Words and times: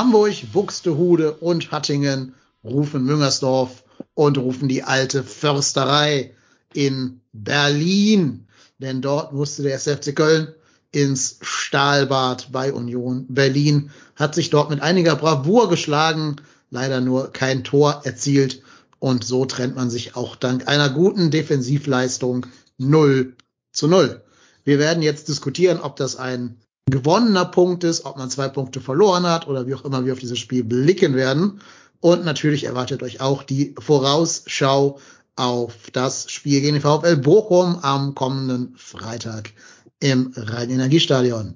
Hamburg, 0.00 0.50
Buxtehude 0.54 1.34
und 1.34 1.72
Hattingen 1.72 2.34
rufen 2.64 3.04
Müngersdorf 3.04 3.84
und 4.14 4.38
rufen 4.38 4.66
die 4.66 4.82
alte 4.82 5.22
Försterei 5.22 6.34
in 6.72 7.20
Berlin. 7.34 8.46
Denn 8.78 9.02
dort 9.02 9.34
musste 9.34 9.62
der 9.62 9.74
SFC 9.74 10.16
Köln 10.16 10.54
ins 10.90 11.36
Stahlbad 11.42 12.50
bei 12.50 12.72
Union 12.72 13.26
Berlin, 13.28 13.90
hat 14.16 14.34
sich 14.34 14.48
dort 14.48 14.70
mit 14.70 14.80
einiger 14.80 15.16
Bravour 15.16 15.68
geschlagen, 15.68 16.36
leider 16.70 17.02
nur 17.02 17.30
kein 17.30 17.62
Tor 17.62 18.00
erzielt 18.04 18.62
und 19.00 19.22
so 19.22 19.44
trennt 19.44 19.76
man 19.76 19.90
sich 19.90 20.16
auch 20.16 20.34
dank 20.34 20.66
einer 20.66 20.88
guten 20.88 21.30
Defensivleistung 21.30 22.46
0 22.78 23.36
zu 23.70 23.86
0. 23.86 24.22
Wir 24.64 24.78
werden 24.78 25.02
jetzt 25.02 25.28
diskutieren, 25.28 25.78
ob 25.78 25.96
das 25.96 26.16
ein 26.16 26.56
gewonnener 26.90 27.44
Punkt 27.44 27.84
ist, 27.84 28.04
ob 28.04 28.16
man 28.16 28.30
zwei 28.30 28.48
Punkte 28.48 28.80
verloren 28.80 29.24
hat 29.24 29.48
oder 29.48 29.66
wie 29.66 29.74
auch 29.74 29.84
immer 29.84 30.04
wir 30.04 30.12
auf 30.12 30.18
dieses 30.18 30.38
Spiel 30.38 30.64
blicken 30.64 31.14
werden. 31.14 31.60
Und 32.00 32.24
natürlich 32.24 32.64
erwartet 32.64 33.02
euch 33.02 33.20
auch 33.20 33.42
die 33.42 33.74
Vorausschau 33.78 34.98
auf 35.36 35.90
das 35.92 36.30
Spiel 36.30 36.60
gegen 36.60 36.74
den 36.74 36.82
VfL 36.82 37.16
Bochum 37.16 37.78
am 37.82 38.14
kommenden 38.14 38.74
Freitag 38.76 39.52
im 40.00 40.32
Rhein-Energiestadion. 40.34 41.54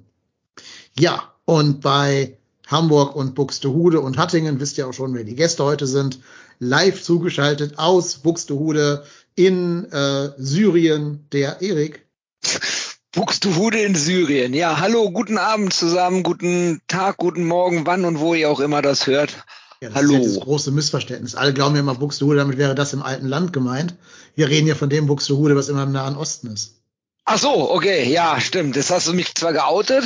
Ja, 0.97 1.33
und 1.45 1.81
bei 1.81 2.37
Hamburg 2.67 3.15
und 3.15 3.35
Buxtehude 3.35 4.01
und 4.01 4.17
Hattingen 4.17 4.59
wisst 4.59 4.77
ihr 4.77 4.87
auch 4.87 4.93
schon, 4.93 5.13
wer 5.13 5.23
die 5.23 5.35
Gäste 5.35 5.63
heute 5.63 5.87
sind. 5.87 6.19
Live 6.59 7.03
zugeschaltet 7.03 7.77
aus 7.77 8.15
Buxtehude 8.17 9.03
in 9.35 9.91
äh, 9.91 10.29
Syrien, 10.37 11.25
der 11.31 11.61
Erik. 11.61 12.05
Buxtehude 13.15 13.79
in 13.79 13.95
Syrien. 13.95 14.53
Ja, 14.53 14.81
hallo, 14.81 15.09
guten 15.09 15.37
Abend 15.37 15.73
zusammen, 15.73 16.21
guten 16.21 16.81
Tag, 16.89 17.15
guten 17.15 17.45
Morgen, 17.45 17.85
wann 17.85 18.03
und 18.03 18.19
wo 18.19 18.33
ihr 18.33 18.49
auch 18.49 18.59
immer 18.59 18.81
das 18.81 19.07
hört. 19.07 19.45
Ja, 19.79 19.87
das 19.87 19.95
Hallo. 19.95 20.15
ist 20.15 20.19
ja 20.19 20.33
das 20.35 20.39
große 20.41 20.71
Missverständnis. 20.71 21.33
Alle 21.33 21.53
glauben 21.53 21.75
ja 21.75 21.81
immer 21.81 21.95
Buxtehude, 21.95 22.37
damit 22.37 22.57
wäre 22.57 22.75
das 22.75 22.91
im 22.91 23.01
alten 23.01 23.27
Land 23.27 23.53
gemeint. 23.53 23.95
Wir 24.35 24.49
reden 24.49 24.67
ja 24.67 24.75
von 24.75 24.89
dem 24.89 25.07
Buxtehude, 25.07 25.55
was 25.55 25.69
immer 25.69 25.83
im 25.83 25.93
Nahen 25.93 26.17
Osten 26.17 26.51
ist. 26.51 26.81
Ach 27.23 27.37
so, 27.37 27.71
okay, 27.71 28.11
ja, 28.11 28.41
stimmt. 28.41 28.75
Jetzt 28.75 28.91
hast 28.91 29.07
du 29.07 29.13
mich 29.13 29.33
zwar 29.33 29.53
geoutet, 29.53 30.03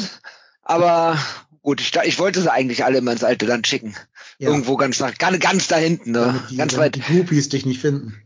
aber 0.61 1.17
gut, 1.63 1.81
ich, 1.81 1.91
ich 2.05 2.19
wollte 2.19 2.41
sie 2.41 2.51
eigentlich 2.51 2.85
alle 2.85 2.99
immer 2.99 3.11
ins 3.11 3.23
alte 3.23 3.47
Land 3.47 3.65
schicken. 3.65 3.95
Ja. 4.37 4.49
Irgendwo 4.49 4.77
ganz 4.77 4.99
nach, 4.99 5.17
ganz, 5.17 5.39
ganz 5.39 5.67
da 5.67 5.77
hinten, 5.77 6.11
ne? 6.11 6.43
Die, 6.51 6.57
ganz 6.57 6.77
weit. 6.77 6.93
die 6.93 7.01
Groupies 7.01 7.49
dich 7.49 7.65
nicht 7.65 7.81
finden. 7.81 8.21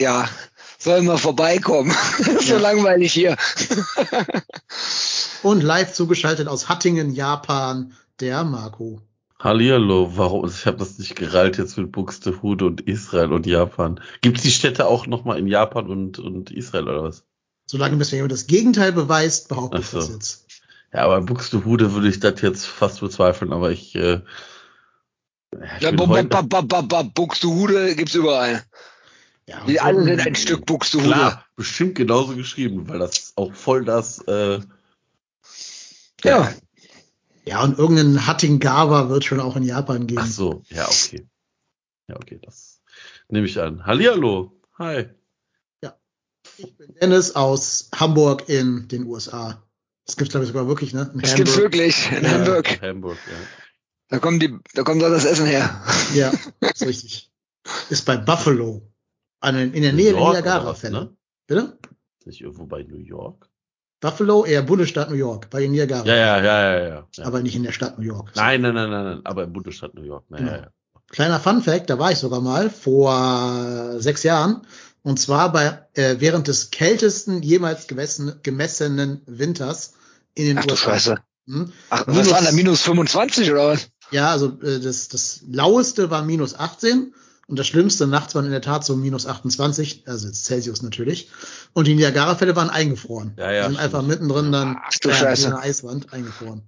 Ja, 0.00 0.28
soll 0.78 1.02
mal 1.02 1.18
vorbeikommen. 1.18 1.94
so 2.40 2.54
Ja. 2.54 2.58
langweilig 2.60 3.12
hier. 3.12 3.36
Und 5.42 5.62
live 5.62 5.92
zugeschaltet 5.92 6.48
aus 6.48 6.68
Hattingen, 6.68 7.14
Japan, 7.14 7.92
der 8.20 8.44
Marco. 8.44 9.00
Hallihallo, 9.38 10.16
warum? 10.16 10.48
Ich 10.48 10.66
habe 10.66 10.78
das 10.78 10.98
nicht 10.98 11.14
gereilt 11.14 11.58
jetzt 11.58 11.76
mit 11.76 11.92
Buxtehude 11.92 12.64
und 12.64 12.80
Israel 12.80 13.32
und 13.32 13.44
Japan. 13.46 14.00
Gibt 14.22 14.38
es 14.38 14.42
die 14.44 14.50
Städte 14.50 14.86
auch 14.86 15.06
nochmal 15.06 15.38
in 15.38 15.46
Japan 15.46 15.88
und, 15.88 16.18
und 16.18 16.50
Israel 16.50 16.88
oder 16.88 17.02
was? 17.02 17.24
Solange 17.66 17.96
bis 17.96 18.12
mir 18.12 18.16
jemand 18.18 18.32
das 18.32 18.46
Gegenteil 18.46 18.92
beweist, 18.92 19.48
behaupte 19.48 19.80
ich 19.80 19.88
so. 19.88 19.98
das 19.98 20.08
jetzt. 20.08 20.46
Ja, 20.92 21.00
aber 21.00 21.20
Buxtehude 21.20 21.92
würde 21.92 22.08
ich 22.08 22.20
das 22.20 22.40
jetzt 22.40 22.64
fast 22.64 23.00
bezweifeln, 23.00 23.52
aber 23.52 23.70
ich, 23.70 23.94
äh, 23.94 24.20
ich 25.52 25.82
Ja, 25.82 25.90
Buxtehude 27.02 27.94
gibt's 27.94 28.14
überall. 28.14 28.62
Ja, 29.48 29.64
Die 29.64 29.80
alle 29.80 30.02
sind 30.04 30.20
ein 30.26 30.34
Stück 30.34 30.66
Buxtehude. 30.66 31.06
Klar, 31.08 31.46
bestimmt 31.54 31.94
genauso 31.94 32.34
geschrieben, 32.34 32.88
weil 32.88 32.98
das 32.98 33.32
auch 33.36 33.54
voll 33.54 33.84
das, 33.84 34.18
äh, 34.26 34.60
Ja. 36.24 36.52
Ja, 37.44 37.62
und 37.62 37.78
irgendein 37.78 38.26
Hattingava 38.26 39.08
wird 39.08 39.24
schon 39.24 39.38
auch 39.38 39.54
in 39.54 39.62
Japan 39.62 40.08
geben. 40.08 40.20
ach 40.20 40.26
so, 40.26 40.62
ja, 40.68 40.88
okay. 40.88 41.28
Ja, 42.08 42.16
okay, 42.16 42.40
das 42.42 42.80
nehme 43.28 43.46
ich 43.46 43.60
an. 43.60 43.86
Hallihallo, 43.86 44.60
hi. 44.78 45.06
Ich 46.58 46.74
bin 46.78 46.94
Dennis 47.00 47.34
aus 47.36 47.90
Hamburg 47.94 48.48
in 48.48 48.88
den 48.88 49.04
USA. 49.04 49.62
Das 50.06 50.16
gibt's 50.16 50.30
glaube 50.30 50.44
ich 50.44 50.52
sogar 50.52 50.66
wirklich, 50.68 50.94
ne? 50.94 51.10
In 51.12 51.20
Das 51.20 51.34
gibt's 51.34 51.52
Hamburg. 51.52 51.72
wirklich 51.72 52.10
in 52.12 52.24
Ja. 52.24 52.30
Hamburg. 52.30 52.80
Hamburg, 52.82 53.18
ja. 53.30 53.36
Da 54.08 54.18
kommt 54.20 54.40
die, 54.42 54.56
da 54.74 54.82
kommt 54.82 55.02
doch 55.02 55.10
das 55.10 55.24
Essen 55.26 55.44
her. 55.46 55.82
Ja, 56.14 56.32
ist 56.60 56.86
richtig. 56.86 57.30
Ist 57.90 58.06
bei 58.06 58.16
Buffalo. 58.16 58.80
An, 59.40 59.56
in 59.72 59.82
der 59.82 59.92
Nähe 59.92 60.12
New 60.12 60.18
der 60.18 60.22
York 60.22 60.34
Niagara-Fälle. 60.34 60.92
ne? 60.92 61.16
Bitte? 61.46 61.78
Ist 62.20 62.26
nicht 62.26 62.40
irgendwo 62.40 62.66
bei 62.66 62.82
New 62.82 62.98
York? 62.98 63.48
Buffalo, 64.00 64.44
eher 64.44 64.62
Bundesstaat 64.62 65.08
New 65.10 65.16
York, 65.16 65.48
bei 65.50 65.60
den 65.60 65.72
Niagara. 65.72 66.04
Ja, 66.06 66.14
ja, 66.16 66.42
ja, 66.42 66.78
ja, 66.78 66.88
ja. 66.88 67.06
ja. 67.16 67.24
Aber 67.24 67.40
nicht 67.42 67.56
in 67.56 67.62
der 67.62 67.72
Stadt 67.72 67.98
New 67.98 68.04
York. 68.04 68.32
nein, 68.36 68.60
nein, 68.60 68.74
nein, 68.74 68.90
nein, 68.90 69.04
nein, 69.04 69.20
aber 69.24 69.44
im 69.44 69.52
Bundesstaat 69.52 69.94
New 69.94 70.02
York. 70.02 70.24
Naja, 70.30 70.44
Genau. 70.44 70.56
ja. 70.58 70.70
Kleiner 71.08 71.38
Fun 71.40 71.62
Fact, 71.62 71.88
da 71.88 71.98
war 71.98 72.10
ich 72.12 72.18
sogar 72.18 72.40
mal 72.40 72.68
vor 72.68 74.00
sechs 74.00 74.22
Jahren. 74.24 74.62
Und 75.02 75.20
zwar 75.20 75.52
bei 75.52 75.86
äh, 75.94 76.16
während 76.18 76.48
des 76.48 76.70
kältesten 76.72 77.42
jemals 77.42 77.86
gemessen, 77.86 78.40
gemessenen 78.42 79.22
Winters 79.26 79.92
in 80.34 80.46
den 80.46 80.58
Ach 80.58 80.64
du 80.66 80.72
USA. 80.72 80.90
Scheiße. 80.90 81.14
Hm? 81.46 81.72
Ach, 81.90 82.06
Minus- 82.08 82.26
was 82.26 82.32
waren 82.32 82.44
da? 82.44 82.52
Minus 82.52 82.82
25 82.82 83.52
oder 83.52 83.68
was? 83.68 83.88
Ja, 84.10 84.30
also 84.30 84.60
äh, 84.62 84.80
das, 84.80 85.06
das 85.08 85.42
laueste 85.48 86.10
war 86.10 86.22
minus 86.24 86.56
18 86.58 87.14
und 87.48 87.58
das 87.58 87.66
schlimmste 87.68 88.06
nachts 88.06 88.34
waren 88.34 88.44
in 88.44 88.50
der 88.50 88.60
Tat 88.60 88.84
so 88.84 88.96
minus 88.96 89.26
28, 89.26 90.04
also 90.06 90.26
jetzt 90.26 90.44
Celsius 90.46 90.82
natürlich. 90.82 91.30
Und 91.74 91.86
die 91.86 91.94
Niagara-Fälle 91.94 92.56
waren 92.56 92.70
eingefroren. 92.70 93.34
Ja, 93.38 93.50
ja, 93.52 93.68
die 93.68 93.74
sind 93.74 93.74
stimmt. 93.74 93.84
einfach 93.84 94.02
mittendrin 94.02 94.52
dann 94.52 94.76
Ach 94.82 94.90
du 95.00 95.10
ja, 95.10 95.36
wie 95.38 95.44
eine 95.46 95.58
Eiswand 95.60 96.12
eingefroren. 96.12 96.62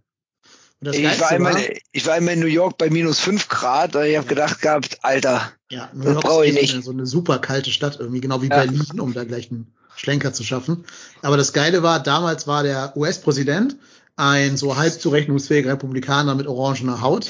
Und 0.80 0.86
das 0.86 0.96
Ich 0.96 1.20
war, 1.20 1.30
einmal, 1.30 1.54
war, 1.54 1.60
ich 1.90 2.06
war 2.06 2.14
einmal 2.14 2.34
in 2.34 2.40
New 2.40 2.46
York 2.46 2.78
bei 2.78 2.88
minus 2.90 3.18
5 3.18 3.48
Grad 3.48 3.96
und 3.96 4.04
ich 4.04 4.16
habe 4.16 4.28
gedacht 4.28 4.62
gehabt, 4.62 4.98
Alter, 5.02 5.50
ja, 5.70 5.90
New 5.92 6.04
das 6.04 6.12
York 6.14 6.24
brauch 6.24 6.42
ich 6.42 6.50
ist 6.50 6.56
eh 6.56 6.60
nicht. 6.60 6.70
so 6.70 6.76
eine, 6.76 6.82
so 6.84 6.90
eine 6.92 7.06
super 7.06 7.38
kalte 7.40 7.72
Stadt 7.72 7.96
irgendwie, 7.98 8.20
genau 8.20 8.40
wie 8.42 8.48
Ja. 8.48 8.58
Berlin, 8.64 9.00
um 9.00 9.12
da 9.12 9.24
gleich 9.24 9.50
einen 9.50 9.74
Schlenker 9.96 10.32
zu 10.32 10.44
schaffen. 10.44 10.84
Aber 11.22 11.36
das 11.36 11.52
Geile 11.52 11.82
war, 11.82 12.00
damals 12.00 12.46
war 12.46 12.62
der 12.62 12.96
US-Präsident 12.96 13.76
ein 14.14 14.56
so 14.56 14.76
halb 14.76 14.92
zurechnungsfähiger 15.00 15.72
Republikaner 15.72 16.36
mit 16.36 16.46
orangener 16.46 17.00
Haut. 17.00 17.26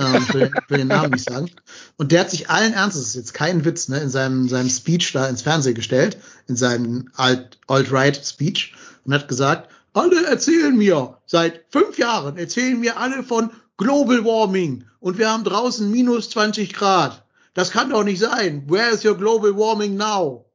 Ähm, 0.00 0.24
ich 0.26 0.34
will, 0.34 0.50
will 0.68 0.78
den 0.78 0.88
Namen 0.88 1.10
nicht 1.12 1.28
sagen. 1.28 1.50
Und 1.98 2.10
der 2.12 2.20
hat 2.20 2.30
sich 2.30 2.48
allen 2.48 2.72
Ernstes, 2.72 3.02
das 3.02 3.08
ist 3.10 3.16
jetzt 3.16 3.34
kein 3.34 3.64
Witz, 3.64 3.88
ne, 3.88 3.98
in 3.98 4.08
seinem, 4.08 4.48
seinem 4.48 4.70
Speech 4.70 5.12
da 5.12 5.28
ins 5.28 5.42
Fernsehen 5.42 5.74
gestellt, 5.74 6.16
in 6.48 6.56
seinem 6.56 7.10
Alt- 7.14 7.58
Alt-Right-Speech 7.66 8.74
und 9.04 9.14
hat 9.14 9.28
gesagt, 9.28 9.70
alle 9.92 10.24
erzählen 10.26 10.76
mir, 10.76 11.18
seit 11.26 11.64
fünf 11.70 11.98
Jahren 11.98 12.38
erzählen 12.38 12.78
mir 12.78 12.96
alle 12.96 13.22
von 13.22 13.50
Global 13.76 14.24
Warming 14.24 14.84
und 15.00 15.18
wir 15.18 15.30
haben 15.30 15.44
draußen 15.44 15.90
minus 15.90 16.30
20 16.30 16.72
Grad. 16.72 17.24
Das 17.54 17.70
kann 17.70 17.90
doch 17.90 18.04
nicht 18.04 18.20
sein. 18.20 18.64
Where 18.68 18.90
is 18.90 19.04
your 19.04 19.16
global 19.16 19.56
warming 19.56 19.96
now? 19.96 20.46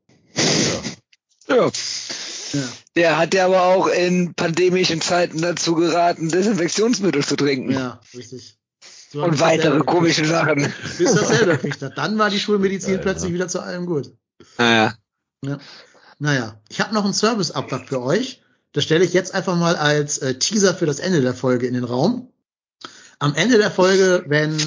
ja. 1.47 1.69
Ja. 2.53 2.61
Der 2.95 3.17
hat 3.17 3.33
ja 3.33 3.45
aber 3.47 3.63
auch 3.63 3.87
in 3.87 4.33
pandemischen 4.33 5.01
Zeiten 5.01 5.41
dazu 5.41 5.75
geraten, 5.75 6.29
Desinfektionsmittel 6.29 7.25
zu 7.25 7.35
trinken. 7.35 7.71
Ja, 7.71 7.99
richtig. 8.13 8.57
Und 9.13 9.35
er 9.35 9.39
weitere 9.39 9.79
komische 9.79 10.25
Sachen. 10.25 10.73
Bis 10.97 11.15
er 11.15 11.25
selber 11.25 11.53
gekriegt 11.53 11.81
hat. 11.81 11.97
Dann 11.97 12.17
war 12.17 12.29
die 12.29 12.39
Schulmedizin 12.39 12.95
Geil, 12.95 13.01
plötzlich 13.01 13.29
ne? 13.29 13.35
wieder 13.35 13.47
zu 13.47 13.61
allem 13.61 13.85
gut. 13.85 14.13
Naja. 14.57 14.95
Ja. 15.43 15.59
Naja, 16.19 16.61
ich 16.69 16.79
habe 16.79 16.93
noch 16.93 17.03
einen 17.03 17.13
Service-Abfuck 17.13 17.87
für 17.87 18.01
euch. 18.01 18.41
Das 18.71 18.83
stelle 18.83 19.05
ich 19.05 19.13
jetzt 19.13 19.33
einfach 19.33 19.55
mal 19.55 19.75
als 19.75 20.17
äh, 20.17 20.37
Teaser 20.37 20.73
für 20.73 20.85
das 20.85 20.99
Ende 20.99 21.21
der 21.21 21.33
Folge 21.33 21.67
in 21.67 21.73
den 21.73 21.83
Raum. 21.83 22.31
Am 23.19 23.35
Ende 23.35 23.57
der 23.57 23.71
Folge, 23.71 24.25
wenn 24.27 24.57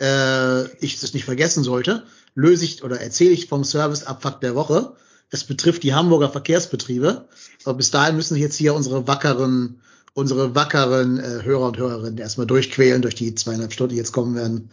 äh, 0.00 0.64
ich 0.78 1.00
das 1.00 1.14
nicht 1.14 1.24
vergessen 1.24 1.62
sollte, 1.62 2.04
löse 2.34 2.64
ich 2.64 2.82
oder 2.82 3.00
erzähle 3.00 3.30
ich 3.30 3.48
vom 3.48 3.64
Service-Abfuck 3.64 4.40
der 4.40 4.54
Woche. 4.54 4.96
Es 5.30 5.44
betrifft 5.44 5.82
die 5.82 5.94
Hamburger 5.94 6.30
Verkehrsbetriebe. 6.30 7.28
Aber 7.64 7.74
bis 7.74 7.90
dahin 7.90 8.16
müssen 8.16 8.36
jetzt 8.36 8.56
hier 8.56 8.74
unsere 8.74 9.06
wackeren 9.06 9.80
unsere 10.14 10.54
wackeren 10.54 11.18
äh, 11.18 11.42
Hörer 11.42 11.68
und 11.68 11.78
Hörerinnen 11.78 12.18
erstmal 12.18 12.46
durchquälen 12.46 13.02
durch 13.02 13.14
die 13.14 13.34
zweieinhalb 13.34 13.72
Stunden, 13.72 13.94
die 13.94 13.98
jetzt 13.98 14.12
kommen 14.12 14.34
werden. 14.34 14.70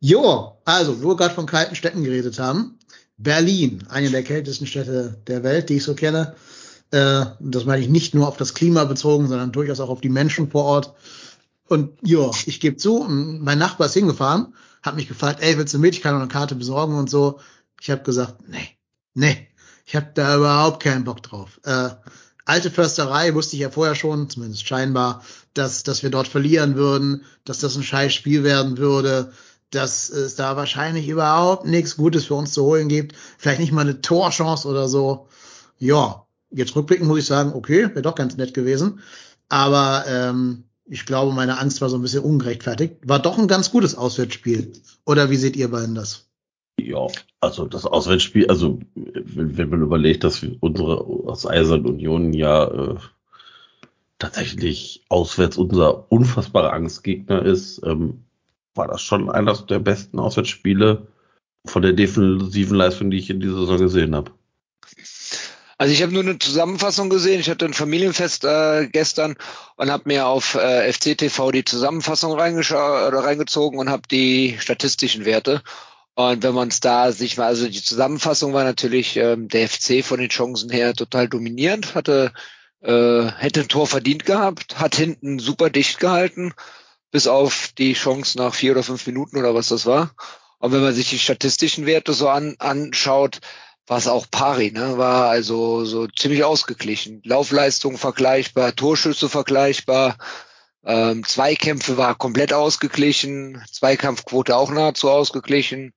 Jo, 0.00 0.58
also, 0.64 1.02
wo 1.02 1.08
wir 1.08 1.16
gerade 1.16 1.34
von 1.34 1.46
kalten 1.46 1.74
Städten 1.74 2.04
geredet 2.04 2.38
haben. 2.38 2.78
Berlin, 3.16 3.82
eine 3.88 4.10
der 4.10 4.22
kältesten 4.22 4.66
Städte 4.66 5.18
der 5.26 5.42
Welt, 5.42 5.68
die 5.68 5.76
ich 5.76 5.84
so 5.84 5.94
kenne. 5.94 6.36
Äh, 6.92 7.26
das 7.40 7.64
meine 7.64 7.82
ich 7.82 7.88
nicht 7.88 8.14
nur 8.14 8.28
auf 8.28 8.36
das 8.36 8.54
Klima 8.54 8.84
bezogen, 8.84 9.26
sondern 9.26 9.52
durchaus 9.52 9.80
auch 9.80 9.88
auf 9.88 10.00
die 10.00 10.08
Menschen 10.08 10.50
vor 10.50 10.64
Ort. 10.64 10.94
Und 11.66 11.98
ja, 12.02 12.30
ich 12.46 12.60
gebe 12.60 12.76
zu, 12.76 13.04
mein 13.08 13.58
Nachbar 13.58 13.88
ist 13.88 13.94
hingefahren, 13.94 14.54
hat 14.82 14.96
mich 14.96 15.08
gefragt, 15.08 15.40
ey, 15.42 15.58
willst 15.58 15.74
du 15.74 15.78
mit? 15.78 15.94
Ich 15.94 16.00
kann 16.00 16.14
noch 16.14 16.20
eine 16.20 16.30
Karte 16.30 16.54
besorgen 16.54 16.94
und 16.94 17.10
so. 17.10 17.40
Ich 17.80 17.90
habe 17.90 18.02
gesagt, 18.02 18.36
nee, 18.48 18.78
nee, 19.14 19.48
ich 19.84 19.96
habe 19.96 20.10
da 20.14 20.36
überhaupt 20.36 20.82
keinen 20.82 21.04
Bock 21.04 21.22
drauf. 21.22 21.60
Äh, 21.64 21.90
alte 22.48 22.70
Försterei 22.70 23.34
wusste 23.34 23.56
ich 23.56 23.62
ja 23.62 23.70
vorher 23.70 23.94
schon, 23.94 24.30
zumindest 24.30 24.66
scheinbar, 24.66 25.22
dass, 25.54 25.82
dass 25.82 26.02
wir 26.02 26.10
dort 26.10 26.28
verlieren 26.28 26.76
würden, 26.76 27.24
dass 27.44 27.58
das 27.58 27.76
ein 27.76 27.82
scheiß 27.82 28.12
Spiel 28.14 28.42
werden 28.42 28.78
würde, 28.78 29.32
dass 29.70 30.08
es 30.08 30.34
da 30.34 30.56
wahrscheinlich 30.56 31.08
überhaupt 31.08 31.66
nichts 31.66 31.96
Gutes 31.96 32.26
für 32.26 32.34
uns 32.34 32.52
zu 32.52 32.64
holen 32.64 32.88
gibt. 32.88 33.14
Vielleicht 33.36 33.60
nicht 33.60 33.72
mal 33.72 33.82
eine 33.82 34.00
Torchance 34.00 34.66
oder 34.66 34.88
so. 34.88 35.28
Ja, 35.78 36.26
jetzt 36.50 36.74
rückblickend 36.74 37.06
muss 37.06 37.18
ich 37.18 37.26
sagen, 37.26 37.52
okay, 37.52 37.90
wäre 37.90 38.02
doch 38.02 38.14
ganz 38.14 38.36
nett 38.36 38.54
gewesen. 38.54 39.00
Aber 39.50 40.04
ähm, 40.08 40.64
ich 40.86 41.04
glaube, 41.04 41.34
meine 41.34 41.58
Angst 41.58 41.82
war 41.82 41.90
so 41.90 41.96
ein 41.96 42.02
bisschen 42.02 42.24
ungerechtfertigt. 42.24 42.96
War 43.04 43.18
doch 43.18 43.36
ein 43.36 43.48
ganz 43.48 43.70
gutes 43.70 43.94
Auswärtsspiel. 43.94 44.72
Oder 45.04 45.28
wie 45.28 45.36
seht 45.36 45.56
ihr 45.56 45.70
beiden 45.70 45.94
das? 45.94 46.27
Ja, 46.78 47.06
also 47.40 47.66
das 47.66 47.84
Auswärtsspiel, 47.86 48.46
also 48.48 48.78
wenn, 48.94 49.56
wenn 49.58 49.68
man 49.68 49.82
überlegt, 49.82 50.24
dass 50.24 50.42
wir 50.42 50.56
unsere 50.60 51.00
aus 51.00 51.46
Eisern 51.46 51.86
Union 51.86 52.32
ja 52.32 52.64
äh, 52.66 52.96
tatsächlich 54.18 55.04
auswärts 55.08 55.56
unser 55.56 56.10
unfassbarer 56.10 56.72
Angstgegner 56.72 57.42
ist, 57.42 57.80
ähm, 57.84 58.24
war 58.74 58.88
das 58.88 59.02
schon 59.02 59.28
einer 59.30 59.54
der 59.54 59.80
besten 59.80 60.18
Auswärtsspiele 60.18 61.08
von 61.66 61.82
der 61.82 61.92
defensiven 61.92 62.76
Leistung, 62.76 63.10
die 63.10 63.18
ich 63.18 63.30
in 63.30 63.40
dieser 63.40 63.58
Saison 63.60 63.78
gesehen 63.78 64.14
habe. 64.14 64.30
Also 65.80 65.92
ich 65.92 66.02
habe 66.02 66.12
nur 66.12 66.22
eine 66.22 66.38
Zusammenfassung 66.38 67.08
gesehen. 67.08 67.38
Ich 67.38 67.48
hatte 67.48 67.64
ein 67.64 67.72
Familienfest 67.72 68.44
äh, 68.44 68.88
gestern 68.88 69.36
und 69.76 69.90
habe 69.92 70.04
mir 70.06 70.26
auf 70.26 70.56
äh, 70.56 70.92
FCTV 70.92 71.52
die 71.52 71.64
Zusammenfassung 71.64 72.32
reingezogen 72.32 73.78
und 73.78 73.88
habe 73.88 74.02
die 74.10 74.56
statistischen 74.58 75.24
Werte. 75.24 75.62
Und 76.18 76.42
wenn 76.42 76.52
man 76.52 76.66
es 76.66 76.80
da 76.80 77.12
sich 77.12 77.36
mal, 77.36 77.46
also 77.46 77.68
die 77.68 77.80
Zusammenfassung 77.80 78.52
war 78.52 78.64
natürlich 78.64 79.16
ähm, 79.16 79.46
der 79.46 79.68
FC 79.68 80.04
von 80.04 80.18
den 80.18 80.30
Chancen 80.30 80.68
her 80.68 80.92
total 80.92 81.28
dominierend, 81.28 81.94
hatte 81.94 82.32
äh, 82.80 83.30
hätte 83.38 83.60
ein 83.60 83.68
Tor 83.68 83.86
verdient 83.86 84.24
gehabt, 84.24 84.80
hat 84.80 84.96
hinten 84.96 85.38
super 85.38 85.70
dicht 85.70 86.00
gehalten, 86.00 86.54
bis 87.12 87.28
auf 87.28 87.70
die 87.78 87.92
Chance 87.92 88.36
nach 88.36 88.52
vier 88.52 88.72
oder 88.72 88.82
fünf 88.82 89.06
Minuten 89.06 89.38
oder 89.38 89.54
was 89.54 89.68
das 89.68 89.86
war. 89.86 90.10
Und 90.58 90.72
wenn 90.72 90.82
man 90.82 90.92
sich 90.92 91.08
die 91.08 91.20
statistischen 91.20 91.86
Werte 91.86 92.12
so 92.12 92.28
an, 92.28 92.56
anschaut, 92.58 93.38
war 93.86 93.98
es 93.98 94.08
auch 94.08 94.26
pari, 94.28 94.72
ne? 94.72 94.98
War 94.98 95.30
also 95.30 95.84
so 95.84 96.08
ziemlich 96.08 96.42
ausgeglichen. 96.42 97.22
Laufleistung 97.24 97.96
vergleichbar, 97.96 98.74
Torschüsse 98.74 99.28
vergleichbar, 99.28 100.16
ähm, 100.84 101.24
Zweikämpfe 101.24 101.96
war 101.96 102.14
komplett 102.14 102.52
ausgeglichen, 102.52 103.62
Zweikampfquote 103.70 104.56
auch 104.56 104.70
nahezu 104.70 105.10
ausgeglichen. 105.10 105.92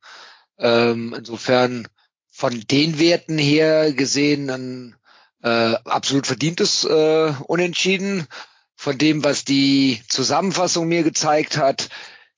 Ähm, 0.58 1.14
insofern 1.18 1.88
von 2.30 2.60
den 2.60 3.00
Werten 3.00 3.38
her 3.38 3.94
gesehen 3.94 4.50
ein 4.50 4.96
äh, 5.44 5.76
absolut 5.86 6.28
verdientes 6.28 6.84
äh, 6.84 7.34
Unentschieden. 7.48 8.28
Von 8.76 8.98
dem, 8.98 9.24
was 9.24 9.46
die 9.46 10.02
Zusammenfassung 10.08 10.88
mir 10.88 11.04
gezeigt 11.04 11.58
hat, 11.58 11.90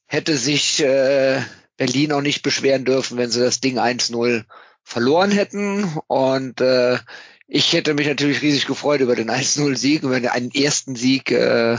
hätte 0.06 0.38
sich 0.38 0.82
äh, 0.82 1.42
Berlin 1.78 2.12
auch 2.12 2.22
nicht 2.22 2.44
beschweren 2.44 2.86
dürfen, 2.86 3.18
wenn 3.18 3.32
sie 3.32 3.40
das 3.40 3.62
Ding 3.62 3.80
1-0 3.80 4.44
verloren 4.84 5.32
hätten. 5.32 5.86
Und 6.08 6.60
äh, 6.60 7.00
ich 7.48 7.72
hätte 7.74 7.94
mich 7.94 8.08
natürlich 8.08 8.42
riesig 8.42 8.68
gefreut 8.68 9.00
über 9.00 9.16
den 9.16 9.32
1-0-Sieg, 9.32 10.04
über 10.04 10.16
einen 10.16 10.52
ersten 10.52 10.96
Sieg 10.96 11.32
äh, 11.32 11.78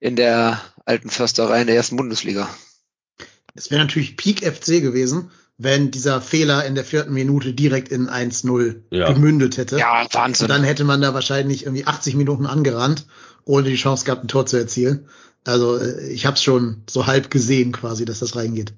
in 0.00 0.16
der 0.16 0.60
alten 0.84 1.10
Försterei 1.10 1.60
in 1.60 1.66
der 1.66 1.76
ersten 1.76 1.96
Bundesliga. 1.96 2.48
Es 3.54 3.70
wäre 3.70 3.80
natürlich 3.80 4.16
Peak 4.16 4.44
FC 4.44 4.80
gewesen, 4.80 5.30
wenn 5.58 5.90
dieser 5.90 6.20
Fehler 6.20 6.64
in 6.64 6.76
der 6.76 6.84
vierten 6.84 7.12
Minute 7.12 7.52
direkt 7.52 7.88
in 7.88 8.08
1-0 8.08 8.82
ja. 8.90 9.12
gemündet 9.12 9.56
hätte. 9.56 9.78
Ja, 9.78 10.06
Wahnsinn. 10.12 10.44
Und 10.44 10.50
dann 10.50 10.62
hätte 10.62 10.84
man 10.84 11.00
da 11.00 11.14
wahrscheinlich 11.14 11.64
irgendwie 11.64 11.84
80 11.84 12.14
Minuten 12.14 12.46
angerannt, 12.46 13.06
ohne 13.44 13.68
die 13.68 13.76
Chance 13.76 14.04
gehabt, 14.04 14.24
ein 14.24 14.28
Tor 14.28 14.46
zu 14.46 14.56
erzielen. 14.56 15.08
Also 15.44 15.76
äh, 15.78 16.08
ich 16.10 16.26
habe 16.26 16.36
es 16.36 16.42
schon 16.42 16.84
so 16.88 17.06
halb 17.06 17.30
gesehen 17.30 17.72
quasi, 17.72 18.04
dass 18.04 18.20
das 18.20 18.36
reingeht. 18.36 18.74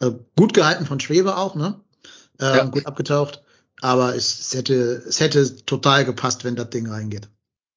Also 0.00 0.24
gut 0.36 0.54
gehalten 0.54 0.86
von 0.86 0.98
Schwebe 0.98 1.36
auch, 1.36 1.54
ne? 1.54 1.80
Äh, 2.40 2.56
ja. 2.56 2.64
Gut 2.64 2.86
abgetaucht. 2.86 3.42
Aber 3.80 4.16
es, 4.16 4.40
es, 4.40 4.54
hätte, 4.54 5.04
es 5.06 5.20
hätte 5.20 5.64
total 5.66 6.04
gepasst, 6.04 6.44
wenn 6.44 6.56
das 6.56 6.70
Ding 6.70 6.88
reingeht. 6.88 7.28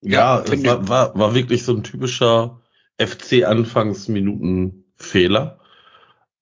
Ja, 0.01 0.39
ja 0.39 0.43
es 0.43 0.63
war, 0.63 0.87
war, 0.87 1.15
war 1.19 1.35
wirklich 1.35 1.63
so 1.63 1.75
ein 1.75 1.83
typischer 1.83 2.59
FC-Anfangsminuten-Fehler. 2.97 5.59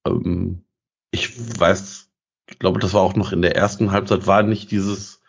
Ähm, 0.06 0.64
ich 1.12 1.60
weiß, 1.60 2.10
ich 2.50 2.60
glaube, 2.60 2.80
das 2.80 2.94
war 2.94 3.02
auch 3.02 3.16
noch 3.16 3.32
in 3.32 3.42
der 3.42 3.56
ersten 3.56 3.92
Halbzeit, 3.92 4.28
war 4.28 4.44
nicht 4.44 4.70
dieses, 4.72 5.22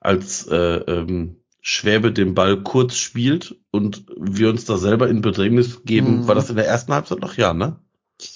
als 0.00 0.46
äh, 0.46 0.56
ähm, 0.56 1.42
Schwäbe 1.60 2.12
den 2.12 2.34
Ball 2.34 2.62
kurz 2.62 2.96
spielt 2.96 3.56
und 3.70 4.06
wir 4.16 4.48
uns 4.50 4.64
da 4.66 4.76
selber 4.76 5.08
in 5.08 5.22
Bedrängnis 5.22 5.84
geben. 5.84 6.18
Mhm. 6.18 6.28
War 6.28 6.34
das 6.34 6.50
in 6.50 6.56
der 6.56 6.66
ersten 6.66 6.92
Halbzeit 6.92 7.20
noch? 7.20 7.38
Ja, 7.38 7.54
ne? 7.54 7.80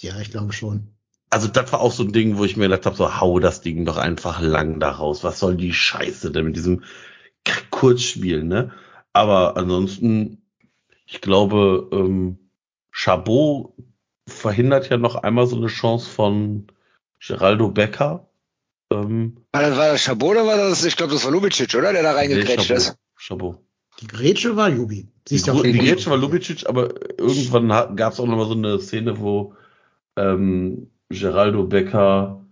Ja, 0.00 0.18
ich 0.20 0.30
glaube 0.30 0.52
schon. 0.52 0.94
Also 1.30 1.46
das 1.46 1.72
war 1.72 1.80
auch 1.80 1.92
so 1.92 2.04
ein 2.04 2.12
Ding, 2.12 2.38
wo 2.38 2.44
ich 2.44 2.56
mir 2.56 2.68
gedacht 2.68 2.86
habe, 2.86 2.96
so 2.96 3.20
hau 3.20 3.38
das 3.38 3.60
Ding 3.60 3.84
doch 3.84 3.98
einfach 3.98 4.40
lang 4.40 4.80
da 4.80 4.92
raus. 4.92 5.24
Was 5.24 5.40
soll 5.40 5.58
die 5.58 5.74
Scheiße 5.74 6.30
denn 6.30 6.46
mit 6.46 6.56
diesem 6.56 6.84
Kurzspiel, 7.70 8.44
ne? 8.44 8.72
Aber 9.12 9.56
ansonsten 9.56 10.42
ich 11.08 11.20
glaube, 11.22 11.88
ähm, 11.90 12.38
Chabot 12.90 13.72
verhindert 14.26 14.90
ja 14.90 14.98
noch 14.98 15.14
einmal 15.16 15.46
so 15.46 15.56
eine 15.56 15.68
Chance 15.68 16.08
von 16.08 16.66
Geraldo 17.18 17.70
Becker. 17.70 18.28
Ähm, 18.92 19.38
war, 19.52 19.62
das, 19.62 19.76
war 19.78 19.88
das 19.92 20.02
Chabot 20.02 20.32
oder 20.32 20.46
war 20.46 20.56
das, 20.56 20.84
ich 20.84 20.96
glaube, 20.96 21.14
das 21.14 21.24
war 21.24 21.30
Lubicic, 21.32 21.74
oder? 21.74 21.92
Der 21.92 22.02
da 22.02 22.12
reingekrätscht 22.12 22.70
nee, 22.70 22.76
ist. 22.76 22.96
Chabot. 23.16 23.58
Die 24.00 24.06
Grätsche 24.06 24.54
war 24.54 24.68
Jubi. 24.68 25.08
Die, 25.28 25.42
die, 25.42 25.72
die 25.72 25.78
Grätsche 25.78 26.10
war 26.10 26.18
Lubicic, 26.18 26.68
aber 26.68 26.94
irgendwann 27.18 27.96
gab 27.96 28.12
es 28.12 28.20
auch 28.20 28.26
noch 28.26 28.36
mal 28.36 28.46
so 28.46 28.54
eine 28.54 28.78
Szene, 28.78 29.18
wo 29.18 29.54
ähm, 30.16 30.90
Geraldo 31.08 31.64
Becker 31.64 32.44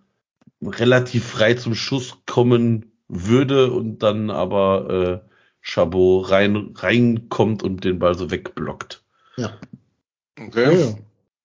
relativ 0.62 1.26
frei 1.26 1.54
zum 1.54 1.74
Schuss 1.74 2.18
kommen 2.24 2.92
würde 3.06 3.70
und 3.70 3.98
dann 3.98 4.30
aber 4.30 5.22
äh, 5.24 5.35
Chabot 5.66 6.30
rein, 6.30 6.74
reinkommt 6.76 7.64
und 7.64 7.82
den 7.82 7.98
Ball 7.98 8.16
so 8.16 8.30
wegblockt. 8.30 9.02
Ja. 9.36 9.58
Okay. 10.38 10.80
Ja, 10.80 10.94